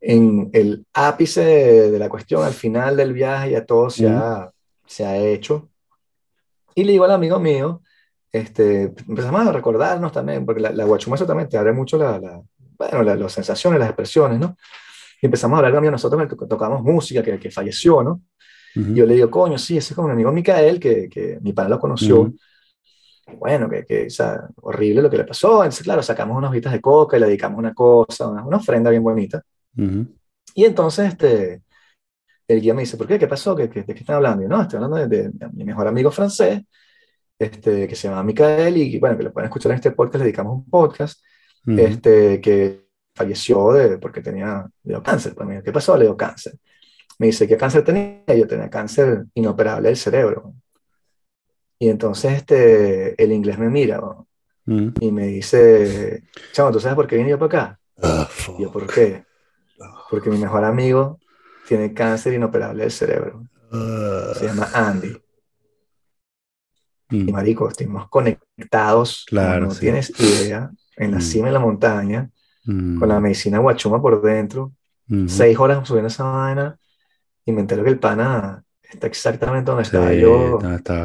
en 0.00 0.50
el 0.52 0.84
ápice 0.92 1.42
de 1.90 1.98
la 1.98 2.08
cuestión, 2.08 2.44
al 2.44 2.52
final 2.52 2.96
del 2.96 3.12
viaje 3.12 3.50
ya 3.52 3.64
todo 3.64 3.90
se, 3.90 4.08
ha, 4.08 4.50
se 4.86 5.04
ha 5.04 5.16
hecho. 5.16 5.68
Y 6.74 6.84
le 6.84 6.92
digo 6.92 7.04
al 7.04 7.10
amigo 7.12 7.38
mío, 7.38 7.82
este, 8.32 8.92
empezamos 9.08 9.46
a 9.46 9.52
recordarnos 9.52 10.10
también, 10.10 10.46
porque 10.46 10.62
la, 10.62 10.72
la 10.72 10.84
guachuma 10.84 11.16
también 11.18 11.48
te 11.48 11.58
abre 11.58 11.72
mucho 11.72 11.98
la, 11.98 12.18
la 12.18 12.40
bueno, 12.78 13.02
la, 13.02 13.14
las 13.14 13.32
sensaciones, 13.32 13.78
las 13.78 13.90
expresiones, 13.90 14.38
¿no? 14.38 14.56
Y 15.20 15.26
empezamos 15.26 15.56
a 15.56 15.58
hablar 15.58 15.72
también 15.72 15.92
nosotros 15.92 16.26
que 16.28 16.46
tocamos 16.46 16.82
música, 16.82 17.22
que, 17.22 17.38
que 17.38 17.50
falleció, 17.50 18.02
¿no? 18.02 18.22
Y 18.74 18.94
yo 18.94 19.04
le 19.04 19.14
digo, 19.14 19.30
coño, 19.30 19.58
sí, 19.58 19.76
ese 19.76 19.92
es 19.92 19.94
como 19.94 20.08
mi 20.08 20.14
amigo 20.14 20.32
Micael, 20.32 20.80
que, 20.80 21.08
que 21.08 21.38
mi 21.42 21.52
padre 21.52 21.70
lo 21.70 21.78
conoció. 21.78 22.32
Bueno, 23.38 23.68
que, 23.68 23.84
que 23.84 24.06
o 24.06 24.10
sea, 24.10 24.48
horrible 24.62 25.02
lo 25.02 25.10
que 25.10 25.18
le 25.18 25.24
pasó. 25.24 25.62
Entonces, 25.62 25.84
claro, 25.84 26.02
sacamos 26.02 26.36
unas 26.36 26.50
hojitas 26.50 26.72
de 26.72 26.80
coca 26.80 27.16
y 27.16 27.20
le 27.20 27.26
dedicamos 27.26 27.58
una 27.58 27.74
cosa, 27.74 28.28
una, 28.28 28.44
una 28.44 28.56
ofrenda 28.56 28.90
bien 28.90 29.02
bonita. 29.02 29.42
Y 30.54 30.64
entonces, 30.64 31.08
este, 31.08 31.62
el 32.48 32.60
guía 32.60 32.74
me 32.74 32.82
dice, 32.82 32.96
¿por 32.96 33.06
qué? 33.06 33.18
¿Qué 33.18 33.28
pasó? 33.28 33.54
¿Qué, 33.54 33.68
qué, 33.68 33.82
¿De 33.82 33.94
qué 33.94 34.00
están 34.00 34.16
hablando? 34.16 34.42
Y 34.44 34.48
no, 34.48 34.60
estoy 34.60 34.78
hablando 34.78 34.96
de, 34.96 35.28
de, 35.28 35.48
mi 35.52 35.64
mejor 35.64 35.86
amigo 35.86 36.10
francés, 36.10 36.62
este, 37.38 37.88
que 37.88 37.96
se 37.96 38.08
llama 38.08 38.22
Micael, 38.22 38.76
y 38.76 38.98
bueno, 38.98 39.16
que 39.16 39.24
le 39.24 39.30
pueden 39.30 39.46
escuchar 39.48 39.72
en 39.72 39.76
este 39.76 39.90
podcast, 39.92 40.18
le 40.18 40.24
dedicamos 40.24 40.54
un 40.54 40.70
podcast, 40.70 41.22
este, 41.66 42.40
que 42.40 42.88
falleció 43.14 43.72
de, 43.72 43.98
porque 43.98 44.20
tenía, 44.20 44.66
dio 44.82 45.02
cáncer. 45.02 45.34
Pues, 45.34 45.62
¿Qué 45.62 45.72
pasó? 45.72 45.96
Le 45.96 46.04
dio 46.04 46.16
cáncer. 46.16 46.54
Me 47.18 47.26
dice, 47.26 47.46
¿qué 47.46 47.56
cáncer 47.56 47.84
tenía? 47.84 48.24
Yo 48.26 48.46
tenía 48.46 48.68
cáncer 48.68 49.26
inoperable 49.34 49.88
del 49.88 49.96
cerebro. 49.96 50.54
Y 51.78 51.88
entonces 51.88 52.32
este, 52.34 53.22
el 53.22 53.32
inglés 53.32 53.58
me 53.58 53.68
mira 53.68 54.00
y 54.66 55.10
me 55.10 55.26
dice, 55.26 56.22
chamo, 56.52 56.70
¿tú 56.70 56.78
sabes 56.78 56.94
por 56.94 57.06
qué 57.06 57.16
vine 57.16 57.30
yo 57.30 57.38
para 57.38 57.46
acá? 57.46 57.80
Ah, 58.00 58.28
y 58.58 58.62
yo, 58.62 58.70
¿por 58.70 58.86
qué? 58.86 59.24
Porque 60.08 60.30
mi 60.30 60.38
mejor 60.38 60.64
amigo 60.64 61.18
tiene 61.66 61.92
cáncer 61.92 62.34
inoperable 62.34 62.84
del 62.84 62.92
cerebro. 62.92 63.48
Ah. 63.72 64.32
Se 64.36 64.46
llama 64.46 64.68
Andy. 64.72 65.12
Y 67.12 67.30
marico, 67.30 67.68
estuvimos 67.68 68.08
conectados, 68.08 69.26
claro, 69.28 69.66
no 69.66 69.74
tienes 69.74 70.12
idea, 70.18 70.70
en 70.96 71.10
la 71.10 71.18
mm. 71.18 71.22
cima 71.22 71.46
de 71.48 71.52
la 71.52 71.58
montaña, 71.58 72.30
con 72.64 73.08
la 73.08 73.20
mm. 73.20 73.22
medicina 73.22 73.58
guachuma 73.58 74.00
por 74.00 74.22
dentro, 74.22 74.72
seis 75.26 75.58
horas 75.58 75.86
subiendo 75.86 76.08
esa 76.08 76.24
vaina, 76.24 76.76
y 77.44 77.52
me 77.52 77.60
entero 77.60 77.84
que 77.84 77.90
el 77.90 77.98
pana 77.98 78.62
está 78.82 79.06
exactamente 79.06 79.70
donde 79.70 79.82
estaba 79.82 80.12
yo 80.12 80.58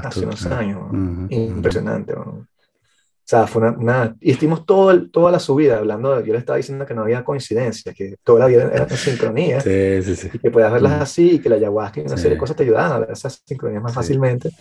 hace 0.04 0.22
unos 0.22 0.46
años. 0.46 0.88
Impresionante. 1.30 2.14
O 2.14 3.30
sea, 3.30 3.46
fue 3.46 3.70
una, 3.72 4.16
Y 4.22 4.32
estuvimos 4.32 4.66
todo 4.66 5.10
toda 5.10 5.34
la 5.34 5.40
subida 5.40 5.80
hablando, 5.80 6.24
yo 6.24 6.32
le 6.32 6.40
estaba 6.40 6.56
diciendo 6.56 6.86
que 6.86 6.94
no 6.94 7.02
había 7.02 7.26
coincidencias, 7.26 7.94
que 7.94 8.16
toda 8.24 8.40
la 8.40 8.46
vida 8.46 8.72
era 8.74 8.88
sincronía, 8.90 9.60
sí, 9.60 10.02
sí, 10.02 10.16
sí. 10.16 10.30
y 10.32 10.40
que 10.40 10.50
podías 10.50 10.72
verlas 10.72 11.02
así, 11.02 11.32
y 11.32 11.40
que 11.40 11.50
la 11.50 11.58
ayahuasca 11.58 12.00
y 12.00 12.04
una 12.06 12.16
serie 12.16 12.36
de 12.36 12.38
cosas 12.38 12.56
te 12.56 12.64
ayudaban 12.64 12.92
a 12.94 13.00
ver 13.00 13.12
esas 13.12 13.42
sincronías 13.46 13.84
más 13.84 13.94
fácilmente. 13.94 14.52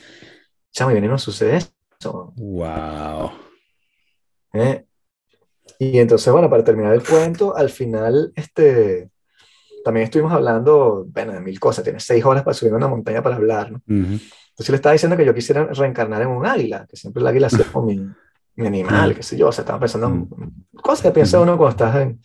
Chamo, 0.76 0.90
y 0.90 0.94
viene 0.94 1.08
no 1.08 1.18
sucede 1.18 1.56
eso. 1.56 2.34
Wow. 2.36 3.30
¿Eh? 4.52 4.84
Y 5.78 5.98
entonces, 5.98 6.30
bueno, 6.30 6.50
para 6.50 6.62
terminar 6.62 6.92
el 6.92 7.02
cuento, 7.02 7.56
al 7.56 7.70
final, 7.70 8.30
este, 8.36 9.08
también 9.82 10.04
estuvimos 10.04 10.32
hablando, 10.32 11.06
bueno, 11.08 11.32
de 11.32 11.40
mil 11.40 11.58
cosas. 11.58 11.82
Tienes 11.82 12.04
seis 12.04 12.22
horas 12.26 12.42
para 12.42 12.52
subir 12.52 12.74
una 12.74 12.88
montaña 12.88 13.22
para 13.22 13.36
hablar, 13.36 13.72
¿no? 13.72 13.82
Entonces 13.86 14.68
le 14.68 14.76
estaba 14.76 14.92
diciendo 14.92 15.16
que 15.16 15.24
yo 15.24 15.34
quisiera 15.34 15.64
reencarnar 15.64 16.20
en 16.20 16.28
un 16.28 16.44
águila, 16.44 16.86
que 16.86 16.96
siempre 16.96 17.22
el 17.22 17.26
águila 17.26 17.46
es 17.46 17.56
como 17.72 17.86
mi, 17.86 18.06
mi 18.56 18.66
animal, 18.66 19.14
qué 19.16 19.22
sé 19.22 19.38
yo. 19.38 19.48
O 19.48 19.52
sea, 19.52 19.62
estaba 19.62 19.80
pensando 19.80 20.08
en 20.08 20.28
cosas 20.82 21.04
que 21.04 21.10
piensa 21.10 21.40
uno 21.40 21.56
cuando 21.56 21.70
estás 21.70 21.96
en, 22.02 22.20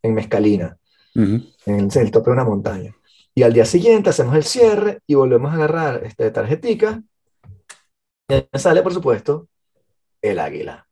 en 0.00 0.14
Mezcalina, 0.14 0.78
en, 1.16 1.44
el, 1.66 2.10
tope 2.12 2.30
de 2.30 2.34
una 2.34 2.44
montaña. 2.44 2.94
Y 3.34 3.42
al 3.42 3.52
día 3.52 3.64
siguiente 3.64 4.10
hacemos 4.10 4.36
el 4.36 4.44
cierre 4.44 5.00
y 5.08 5.16
volvemos 5.16 5.50
a 5.50 5.56
agarrar 5.56 6.02
este, 6.04 6.30
tarjetica. 6.30 7.02
Sale, 8.54 8.82
por 8.82 8.92
supuesto, 8.92 9.48
el 10.20 10.38
águila. 10.38 10.86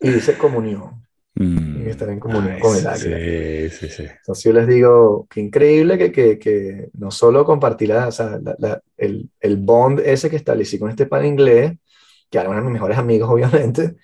y 0.00 0.10
dice 0.10 0.36
comunión. 0.36 1.06
Mm. 1.40 1.86
y 1.86 1.90
estar 1.90 2.08
en 2.08 2.18
comunión 2.18 2.58
con 2.58 2.76
el 2.76 2.84
águila. 2.84 3.16
Sí, 3.16 3.70
sí, 3.70 3.88
sí. 3.88 4.02
Entonces 4.02 4.44
yo 4.44 4.52
les 4.52 4.66
digo, 4.66 5.28
qué 5.30 5.40
increíble 5.40 5.96
que, 5.96 6.10
que, 6.10 6.36
que 6.36 6.88
no 6.94 7.12
solo 7.12 7.44
compartir 7.44 7.90
la, 7.90 8.08
o 8.08 8.12
sea, 8.12 8.40
la, 8.58 8.82
el, 8.96 9.30
el, 9.38 9.56
bond 9.56 10.00
ese 10.00 10.28
que 10.28 10.34
establecí 10.34 10.80
con 10.80 10.90
este 10.90 11.06
pan 11.06 11.24
inglés, 11.24 11.74
que 12.28 12.38
ahora 12.38 12.50
uno 12.50 12.58
de 12.58 12.64
mis 12.64 12.72
mejores 12.72 12.98
amigos, 12.98 13.30
obviamente, 13.32 13.98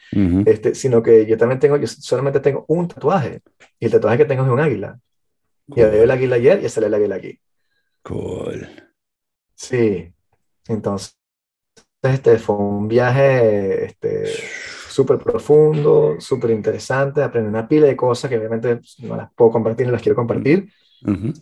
este, 0.47 0.77
sino 0.77 1.03
que 1.03 1.27
yo 1.27 1.37
también 1.37 1.59
tengo, 1.59 1.77
yo 1.77 1.89
solamente 1.89 2.39
tengo 2.39 2.65
un 2.69 2.87
tatuaje, 2.87 3.41
y 3.81 3.87
el 3.87 3.91
tatuaje 3.91 4.19
que 4.19 4.27
tengo 4.27 4.43
es 4.43 4.49
de 4.49 4.55
un 4.55 4.61
águila. 4.61 5.01
Y 5.67 5.81
había 5.81 6.05
el 6.05 6.11
águila 6.11 6.37
ayer 6.37 6.63
y 6.63 6.69
sale 6.69 6.87
el 6.87 6.95
águila 6.95 7.17
aquí. 7.17 7.41
Cool. 8.03 8.69
Sí. 9.57 10.14
Entonces, 10.69 11.19
este 12.03 12.39
fue 12.39 12.57
un 12.57 12.87
viaje 12.87 13.87
este, 13.87 14.25
súper 14.89 15.19
profundo, 15.19 16.17
súper 16.19 16.51
interesante, 16.51 17.23
aprendí 17.23 17.49
una 17.49 17.67
pila 17.67 17.87
de 17.87 17.97
cosas 17.97 18.31
que 18.31 18.39
obviamente 18.39 18.81
no 19.01 19.17
las 19.17 19.33
puedo 19.35 19.51
compartir, 19.51 19.87
no 19.87 19.93
las 19.93 20.03
quiero 20.03 20.17
compartir. 20.17 20.69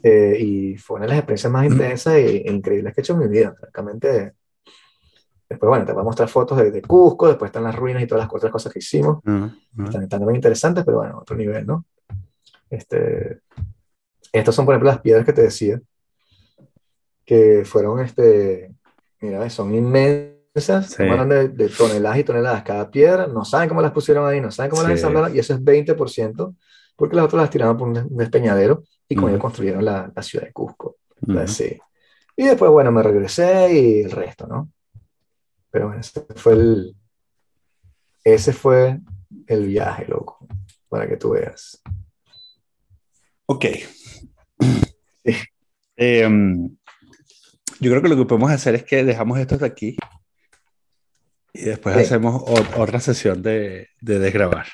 Eh, 0.02 0.36
y 0.40 0.76
fue 0.76 0.96
una 0.96 1.06
de 1.06 1.10
las 1.10 1.18
experiencias 1.18 1.52
más 1.52 1.66
intensas 1.66 2.14
e, 2.14 2.44
increíbles 2.46 2.94
que 2.94 3.00
he 3.00 3.02
hecho 3.02 3.12
en 3.12 3.18
mi 3.20 3.28
vida, 3.28 3.54
francamente. 3.54 4.32
Después, 5.48 5.68
bueno, 5.68 5.84
te 5.84 5.92
voy 5.92 6.00
a 6.00 6.04
mostrar 6.04 6.28
fotos 6.28 6.58
de, 6.58 6.82
Cusco, 6.82 7.28
después 7.28 7.50
están 7.50 7.64
las 7.64 7.76
ruinas 7.76 8.02
y 8.02 8.06
todas 8.06 8.24
las 8.24 8.34
otras 8.34 8.50
cosas 8.50 8.72
que 8.72 8.78
hicimos. 8.78 9.18
Están, 9.84 10.08
también 10.08 10.36
interesantes, 10.36 10.84
pero 10.84 10.98
bueno, 10.98 11.18
otro 11.18 11.36
nivel, 11.36 11.66
¿no? 11.66 11.84
Este, 12.70 13.40
estas 14.32 14.54
son, 14.54 14.64
por 14.64 14.74
ejemplo, 14.74 14.90
las 14.90 15.00
piedras 15.00 15.26
que 15.26 15.32
te 15.32 15.42
decía, 15.42 15.80
que 17.24 17.64
fueron, 17.64 18.00
este, 18.00 18.71
mira, 19.22 19.48
son 19.48 19.74
inmensas 19.74 20.42
esas, 20.54 20.96
de, 20.98 21.72
toneladas 21.76 22.18
y 22.18 22.24
toneladas 22.24 22.62
cada 22.62 22.90
piedra, 22.90 23.26
no 23.26 23.44
saben 23.44 23.68
cómo 23.68 23.80
las 23.80 23.92
pusieron 23.92 24.28
ahí, 24.28 24.40
no 24.40 24.50
saben 24.50 24.70
cómo 24.70 24.82
las 24.82 24.92
ensamblaron, 24.92 25.34
y 25.34 25.38
eso 25.38 25.54
es 25.54 25.60
20%, 25.60 26.54
porque 26.94 27.16
las 27.16 27.24
otras 27.24 27.42
las 27.42 27.50
tiraron 27.50 27.78
por 27.78 27.88
un 27.88 28.16
despeñadero 28.16 28.82
y 29.08 29.14
con 29.14 29.30
ello 29.30 29.38
construyeron 29.38 29.84
la, 29.84 30.12
la, 30.14 30.22
ciudad 30.22 30.46
de 30.46 30.52
Cusco. 30.52 30.96
sí. 31.46 31.78
Y 32.36 32.44
después, 32.44 32.70
bueno, 32.70 32.90
me 32.92 33.02
regresé 33.02 33.72
y 33.72 34.00
el 34.02 34.10
resto, 34.10 34.46
¿no? 34.46 34.70
Pero 35.70 35.88
bueno, 35.88 36.00
ese 36.00 36.24
fue 36.34 36.52
el, 36.54 36.96
ese 38.24 38.52
fue 38.52 39.00
el 39.46 39.66
viaje, 39.66 40.06
loco, 40.06 40.38
para 40.88 41.06
que 41.06 41.16
tú 41.16 41.30
veas. 41.30 41.82
Ok. 43.46 43.66
Em, 45.94 46.74
yo 47.82 47.90
creo 47.90 48.02
que 48.02 48.08
lo 48.08 48.16
que 48.16 48.24
podemos 48.24 48.50
hacer 48.50 48.76
es 48.76 48.84
que 48.84 49.04
dejamos 49.04 49.38
esto 49.38 49.58
de 49.58 49.66
aquí 49.66 49.96
y 51.52 51.64
después 51.64 51.96
hacemos 51.96 52.42
otra 52.76 53.00
sesión 53.00 53.42
de, 53.42 53.88
de, 54.00 54.18
desgrabar. 54.18 54.66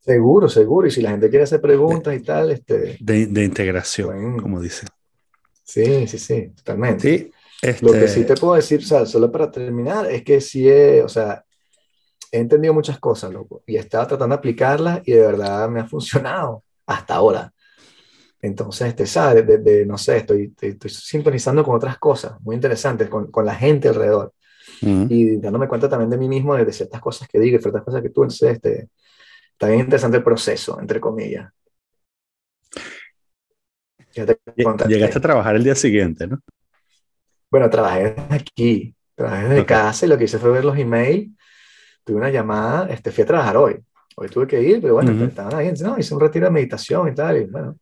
Seguro, 0.00 0.48
seguro. 0.48 0.86
Y 0.88 0.90
si 0.90 1.00
la 1.00 1.10
gente 1.10 1.30
quiere 1.30 1.44
hacer 1.44 1.60
preguntas 1.60 2.14
y 2.14 2.20
tal, 2.20 2.50
este... 2.50 2.98
De, 3.00 3.26
de 3.26 3.44
integración, 3.44 4.38
como 4.40 4.60
dice. 4.60 4.86
Sí, 5.62 6.06
sí, 6.06 6.18
sí, 6.18 6.48
totalmente. 6.56 7.32
Sí, 7.62 7.84
Lo 7.84 7.92
que 7.92 8.08
sí 8.08 8.20
este 8.20 8.34
te 8.34 8.40
puedo 8.40 8.54
decir, 8.54 8.80
o 8.80 8.86
sea, 8.86 9.06
solo 9.06 9.30
para 9.30 9.50
terminar, 9.50 10.10
es 10.10 10.22
que 10.22 10.40
sí, 10.40 10.68
he, 10.68 11.02
o 11.02 11.08
sea, 11.08 11.44
he 12.30 12.38
entendido 12.38 12.74
muchas 12.74 12.98
cosas, 12.98 13.32
loco, 13.32 13.62
y 13.66 13.76
he 13.76 13.78
estado 13.78 14.08
tratando 14.08 14.34
de 14.34 14.38
aplicarlas 14.38 15.00
y 15.06 15.12
de 15.12 15.20
verdad 15.20 15.68
me 15.68 15.80
ha 15.80 15.86
funcionado 15.86 16.64
hasta 16.84 17.14
ahora. 17.14 17.51
Entonces, 18.42 18.88
este, 18.88 19.06
¿sabes? 19.06 19.46
De, 19.46 19.86
no 19.86 19.96
sé, 19.96 20.18
estoy, 20.18 20.52
estoy, 20.60 20.90
sintonizando 20.90 21.64
con 21.64 21.76
otras 21.76 21.96
cosas 21.98 22.40
muy 22.40 22.56
interesantes, 22.56 23.08
con, 23.08 23.30
con 23.30 23.46
la 23.46 23.54
gente 23.54 23.88
alrededor 23.88 24.34
y 24.82 25.36
dándome 25.36 25.68
cuenta 25.68 25.88
también 25.88 26.10
de 26.10 26.16
mí 26.16 26.28
mismo, 26.28 26.56
de, 26.56 26.72
ciertas 26.72 27.00
cosas 27.00 27.28
que 27.28 27.38
digo 27.38 27.56
y 27.56 27.60
ciertas 27.60 27.82
cosas 27.82 28.02
que 28.02 28.10
tú, 28.10 28.22
entonces, 28.22 28.54
este, 28.54 28.88
está 29.52 29.68
bien 29.68 29.80
interesante 29.80 30.16
el 30.16 30.24
proceso, 30.24 30.80
entre 30.80 31.00
comillas. 31.00 31.52
Llegaste 34.12 35.18
a 35.18 35.22
trabajar 35.22 35.56
el 35.56 35.64
día 35.64 35.74
siguiente, 35.74 36.26
¿no? 36.26 36.38
Bueno, 37.50 37.70
trabajé 37.70 38.14
aquí, 38.30 38.94
trabajé 39.14 39.48
desde 39.48 39.66
casa 39.66 40.06
y 40.06 40.08
lo 40.08 40.18
que 40.18 40.24
hice 40.24 40.38
fue 40.38 40.50
ver 40.50 40.64
los 40.64 40.76
emails, 40.76 41.30
tuve 42.04 42.16
una 42.16 42.30
llamada, 42.30 42.88
este, 42.90 43.12
fui 43.12 43.22
a 43.22 43.26
trabajar 43.26 43.56
hoy. 43.56 43.78
Hoy 44.16 44.28
tuve 44.28 44.46
que 44.46 44.60
ir, 44.60 44.80
pero 44.82 44.94
bueno, 44.94 45.24
estaban 45.24 45.54
ahí, 45.54 45.72
no, 45.80 45.98
hice 45.98 46.14
un 46.14 46.20
retiro 46.20 46.46
de 46.46 46.50
meditación 46.50 47.08
y 47.08 47.14
tal, 47.14 47.38
y 47.38 47.44
bueno, 47.44 47.78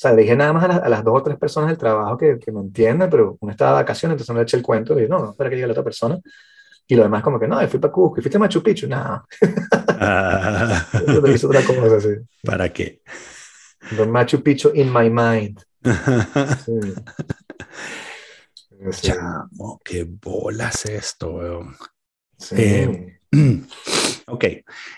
sea, 0.00 0.12
le 0.12 0.22
dije 0.22 0.34
nada 0.34 0.52
más 0.52 0.64
a, 0.64 0.88
las 0.88 1.04
dos 1.04 1.18
o 1.18 1.22
tres 1.22 1.36
personas 1.36 1.68
del 1.68 1.78
trabajo 1.78 2.16
que, 2.16 2.38
que 2.38 2.50
me 2.50 2.60
entiendan, 2.60 3.10
pero 3.10 3.36
uno 3.38 3.52
estaba 3.52 3.72
de 3.72 3.82
vacaciones, 3.82 4.14
entonces 4.14 4.32
no 4.32 4.40
le 4.40 4.44
eché 4.44 4.56
el 4.56 4.62
cuento. 4.62 4.94
Le 4.94 5.02
dije, 5.02 5.10
no, 5.10 5.18
no, 5.18 5.30
espera 5.32 5.50
que 5.50 5.56
llegue 5.56 5.66
la 5.66 5.72
otra 5.72 5.84
persona. 5.84 6.18
Y 6.86 6.96
lo 6.96 7.02
demás, 7.02 7.22
como 7.22 7.38
que, 7.38 7.46
no, 7.46 7.68
fui 7.68 7.78
para 7.78 7.92
Cusco, 7.92 8.18
y 8.18 8.22
fuiste 8.22 8.38
a 8.38 8.40
Machu 8.40 8.62
Picchu. 8.62 8.88
No. 8.88 9.24
Ah. 10.00 10.86
otra 11.44 11.62
cosa 11.62 11.96
así. 11.98 12.08
¿Para 12.42 12.72
qué? 12.72 13.02
The 13.94 14.06
Machu 14.06 14.42
Picchu 14.42 14.72
in 14.74 14.90
my 14.92 15.10
mind. 15.10 15.60
sí. 16.64 16.94
Chamo, 19.02 19.78
qué 19.84 20.04
bolas 20.04 20.86
esto, 20.86 21.32
weón. 21.32 21.76
Sí. 22.38 22.54
Eh, 22.56 23.20
ok. 24.26 24.44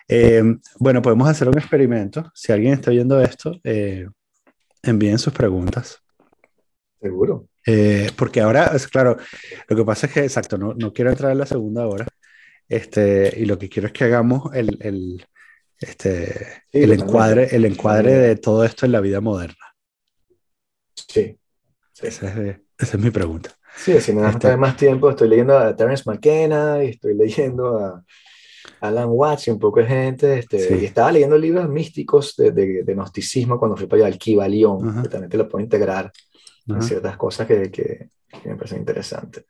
Eh, 0.08 0.42
bueno, 0.78 1.02
podemos 1.02 1.28
hacer 1.28 1.48
un 1.48 1.58
experimento. 1.58 2.30
Si 2.32 2.52
alguien 2.52 2.74
está 2.74 2.92
viendo 2.92 3.20
esto, 3.20 3.58
eh, 3.64 4.06
envíen 4.82 5.18
sus 5.18 5.32
preguntas. 5.32 6.02
Seguro. 7.00 7.48
Eh, 7.66 8.10
porque 8.16 8.40
ahora, 8.40 8.72
es 8.74 8.88
claro, 8.88 9.16
lo 9.68 9.76
que 9.76 9.84
pasa 9.84 10.06
es 10.06 10.12
que, 10.12 10.20
exacto, 10.20 10.58
no, 10.58 10.74
no, 10.74 10.92
quiero 10.92 11.10
entrar 11.10 11.32
en 11.32 11.38
la 11.38 11.46
segunda 11.46 11.86
hora. 11.86 12.06
Este, 12.68 13.32
y 13.36 13.44
lo 13.44 13.58
que 13.58 13.68
quiero 13.68 13.88
es 13.88 13.92
que 13.92 14.04
hagamos 14.04 14.54
el, 14.54 14.78
el 14.80 15.26
este, 15.82 16.62
el, 16.70 16.92
encuadre, 16.92 17.48
el 17.54 17.64
encuadre 17.64 18.12
de 18.12 18.36
todo 18.36 18.64
esto 18.64 18.86
en 18.86 18.92
la 18.92 19.00
vida 19.00 19.20
moderna. 19.20 19.74
Sí. 20.94 21.36
Esa, 22.00 22.32
es, 22.78 22.98
mi 22.98 23.10
pregunta. 23.10 23.50
Sí, 23.76 24.00
si 24.00 24.12
me 24.12 24.22
das 24.22 24.34
este 24.34 24.56
más 24.56 24.76
tiempo, 24.76 25.10
estoy 25.10 25.28
leyendo 25.28 25.58
a 25.58 25.74
Terence 25.74 26.04
McKenna 26.06 26.82
y 26.84 26.90
estoy 26.90 27.14
leyendo 27.14 27.78
a 27.78 28.04
Alan 28.82 29.08
Watts 29.08 29.46
y 29.46 29.50
un 29.52 29.58
poco 29.58 29.80
de 29.80 29.86
gente. 29.86 30.38
Este, 30.40 30.78
Y 30.80 30.84
estaba 30.84 31.12
leyendo 31.12 31.38
libros 31.38 31.68
místicos 31.68 32.34
de, 32.36 32.50
de, 32.50 32.94
gnosticismo 32.94 33.58
cuando 33.58 33.76
fui 33.76 33.86
para 33.86 34.02
allá, 34.02 34.12
al 34.12 34.18
Kibalión, 34.18 35.02
que 35.02 35.08
también 35.08 35.30
te 35.30 35.38
lo 35.38 35.48
puedo 35.48 35.62
integrar 35.62 36.12
en 36.66 36.82
ciertas 36.82 37.16
cosas 37.16 37.46
que, 37.46 37.70
que, 37.70 38.08
me 38.44 38.56
parecen 38.56 38.78
interesantes. 38.78 39.44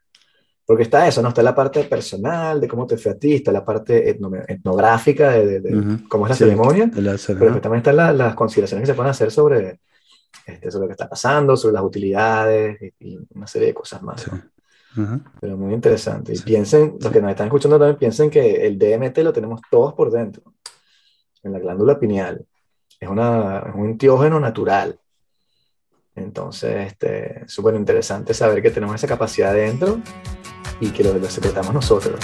Porque 0.64 0.84
está 0.84 1.08
eso, 1.08 1.22
¿no? 1.22 1.28
Está 1.28 1.42
la 1.42 1.54
parte 1.54 1.84
personal, 1.84 2.60
de 2.60 2.68
cómo 2.68 2.86
te 2.86 2.96
fue 2.96 3.12
a 3.12 3.18
ti, 3.18 3.34
está 3.34 3.50
la 3.52 3.64
parte 3.64 4.10
etnográfica 4.10 5.32
de, 5.32 5.98
cómo 6.08 6.26
es 6.26 6.30
la 6.30 6.36
ceremonia, 6.36 6.90
pero 6.94 7.60
también 7.60 7.78
están 7.78 7.96
las 7.96 8.34
consideraciones 8.34 8.82
que 8.82 8.92
se 8.92 8.94
pueden 8.94 9.10
hacer 9.10 9.30
sobre, 9.30 9.80
este, 10.46 10.70
sobre 10.70 10.82
lo 10.82 10.88
que 10.88 10.92
está 10.92 11.08
pasando, 11.08 11.56
sobre 11.56 11.74
las 11.74 11.82
utilidades 11.82 12.78
y, 13.00 13.18
una 13.34 13.46
serie 13.46 13.68
de 13.68 13.74
cosas 13.74 14.02
más. 14.02 14.26
Pero 15.40 15.56
muy 15.56 15.74
interesante. 15.74 16.34
Y 16.34 16.38
piensen, 16.40 16.98
los 17.00 17.12
que 17.12 17.20
nos 17.20 17.30
están 17.30 17.46
escuchando 17.46 17.78
también 17.78 17.98
piensen 17.98 18.30
que 18.30 18.66
el 18.66 18.78
DMT 18.78 19.18
lo 19.18 19.32
tenemos 19.32 19.60
todos 19.70 19.94
por 19.94 20.10
dentro, 20.10 20.42
en 21.42 21.52
la 21.52 21.58
glándula 21.58 21.98
pineal. 21.98 22.44
Es, 23.00 23.08
una, 23.08 23.60
es 23.60 23.74
un 23.74 23.90
entiógeno 23.90 24.38
natural. 24.38 24.98
Entonces, 26.14 26.88
este, 26.88 27.48
súper 27.48 27.74
interesante 27.74 28.34
saber 28.34 28.62
que 28.62 28.70
tenemos 28.70 28.94
esa 28.94 29.06
capacidad 29.06 29.54
dentro 29.54 30.00
y 30.80 30.90
que 30.90 31.02
lo, 31.02 31.14
lo 31.14 31.30
secretamos 31.30 31.72
nosotros. 31.72 32.20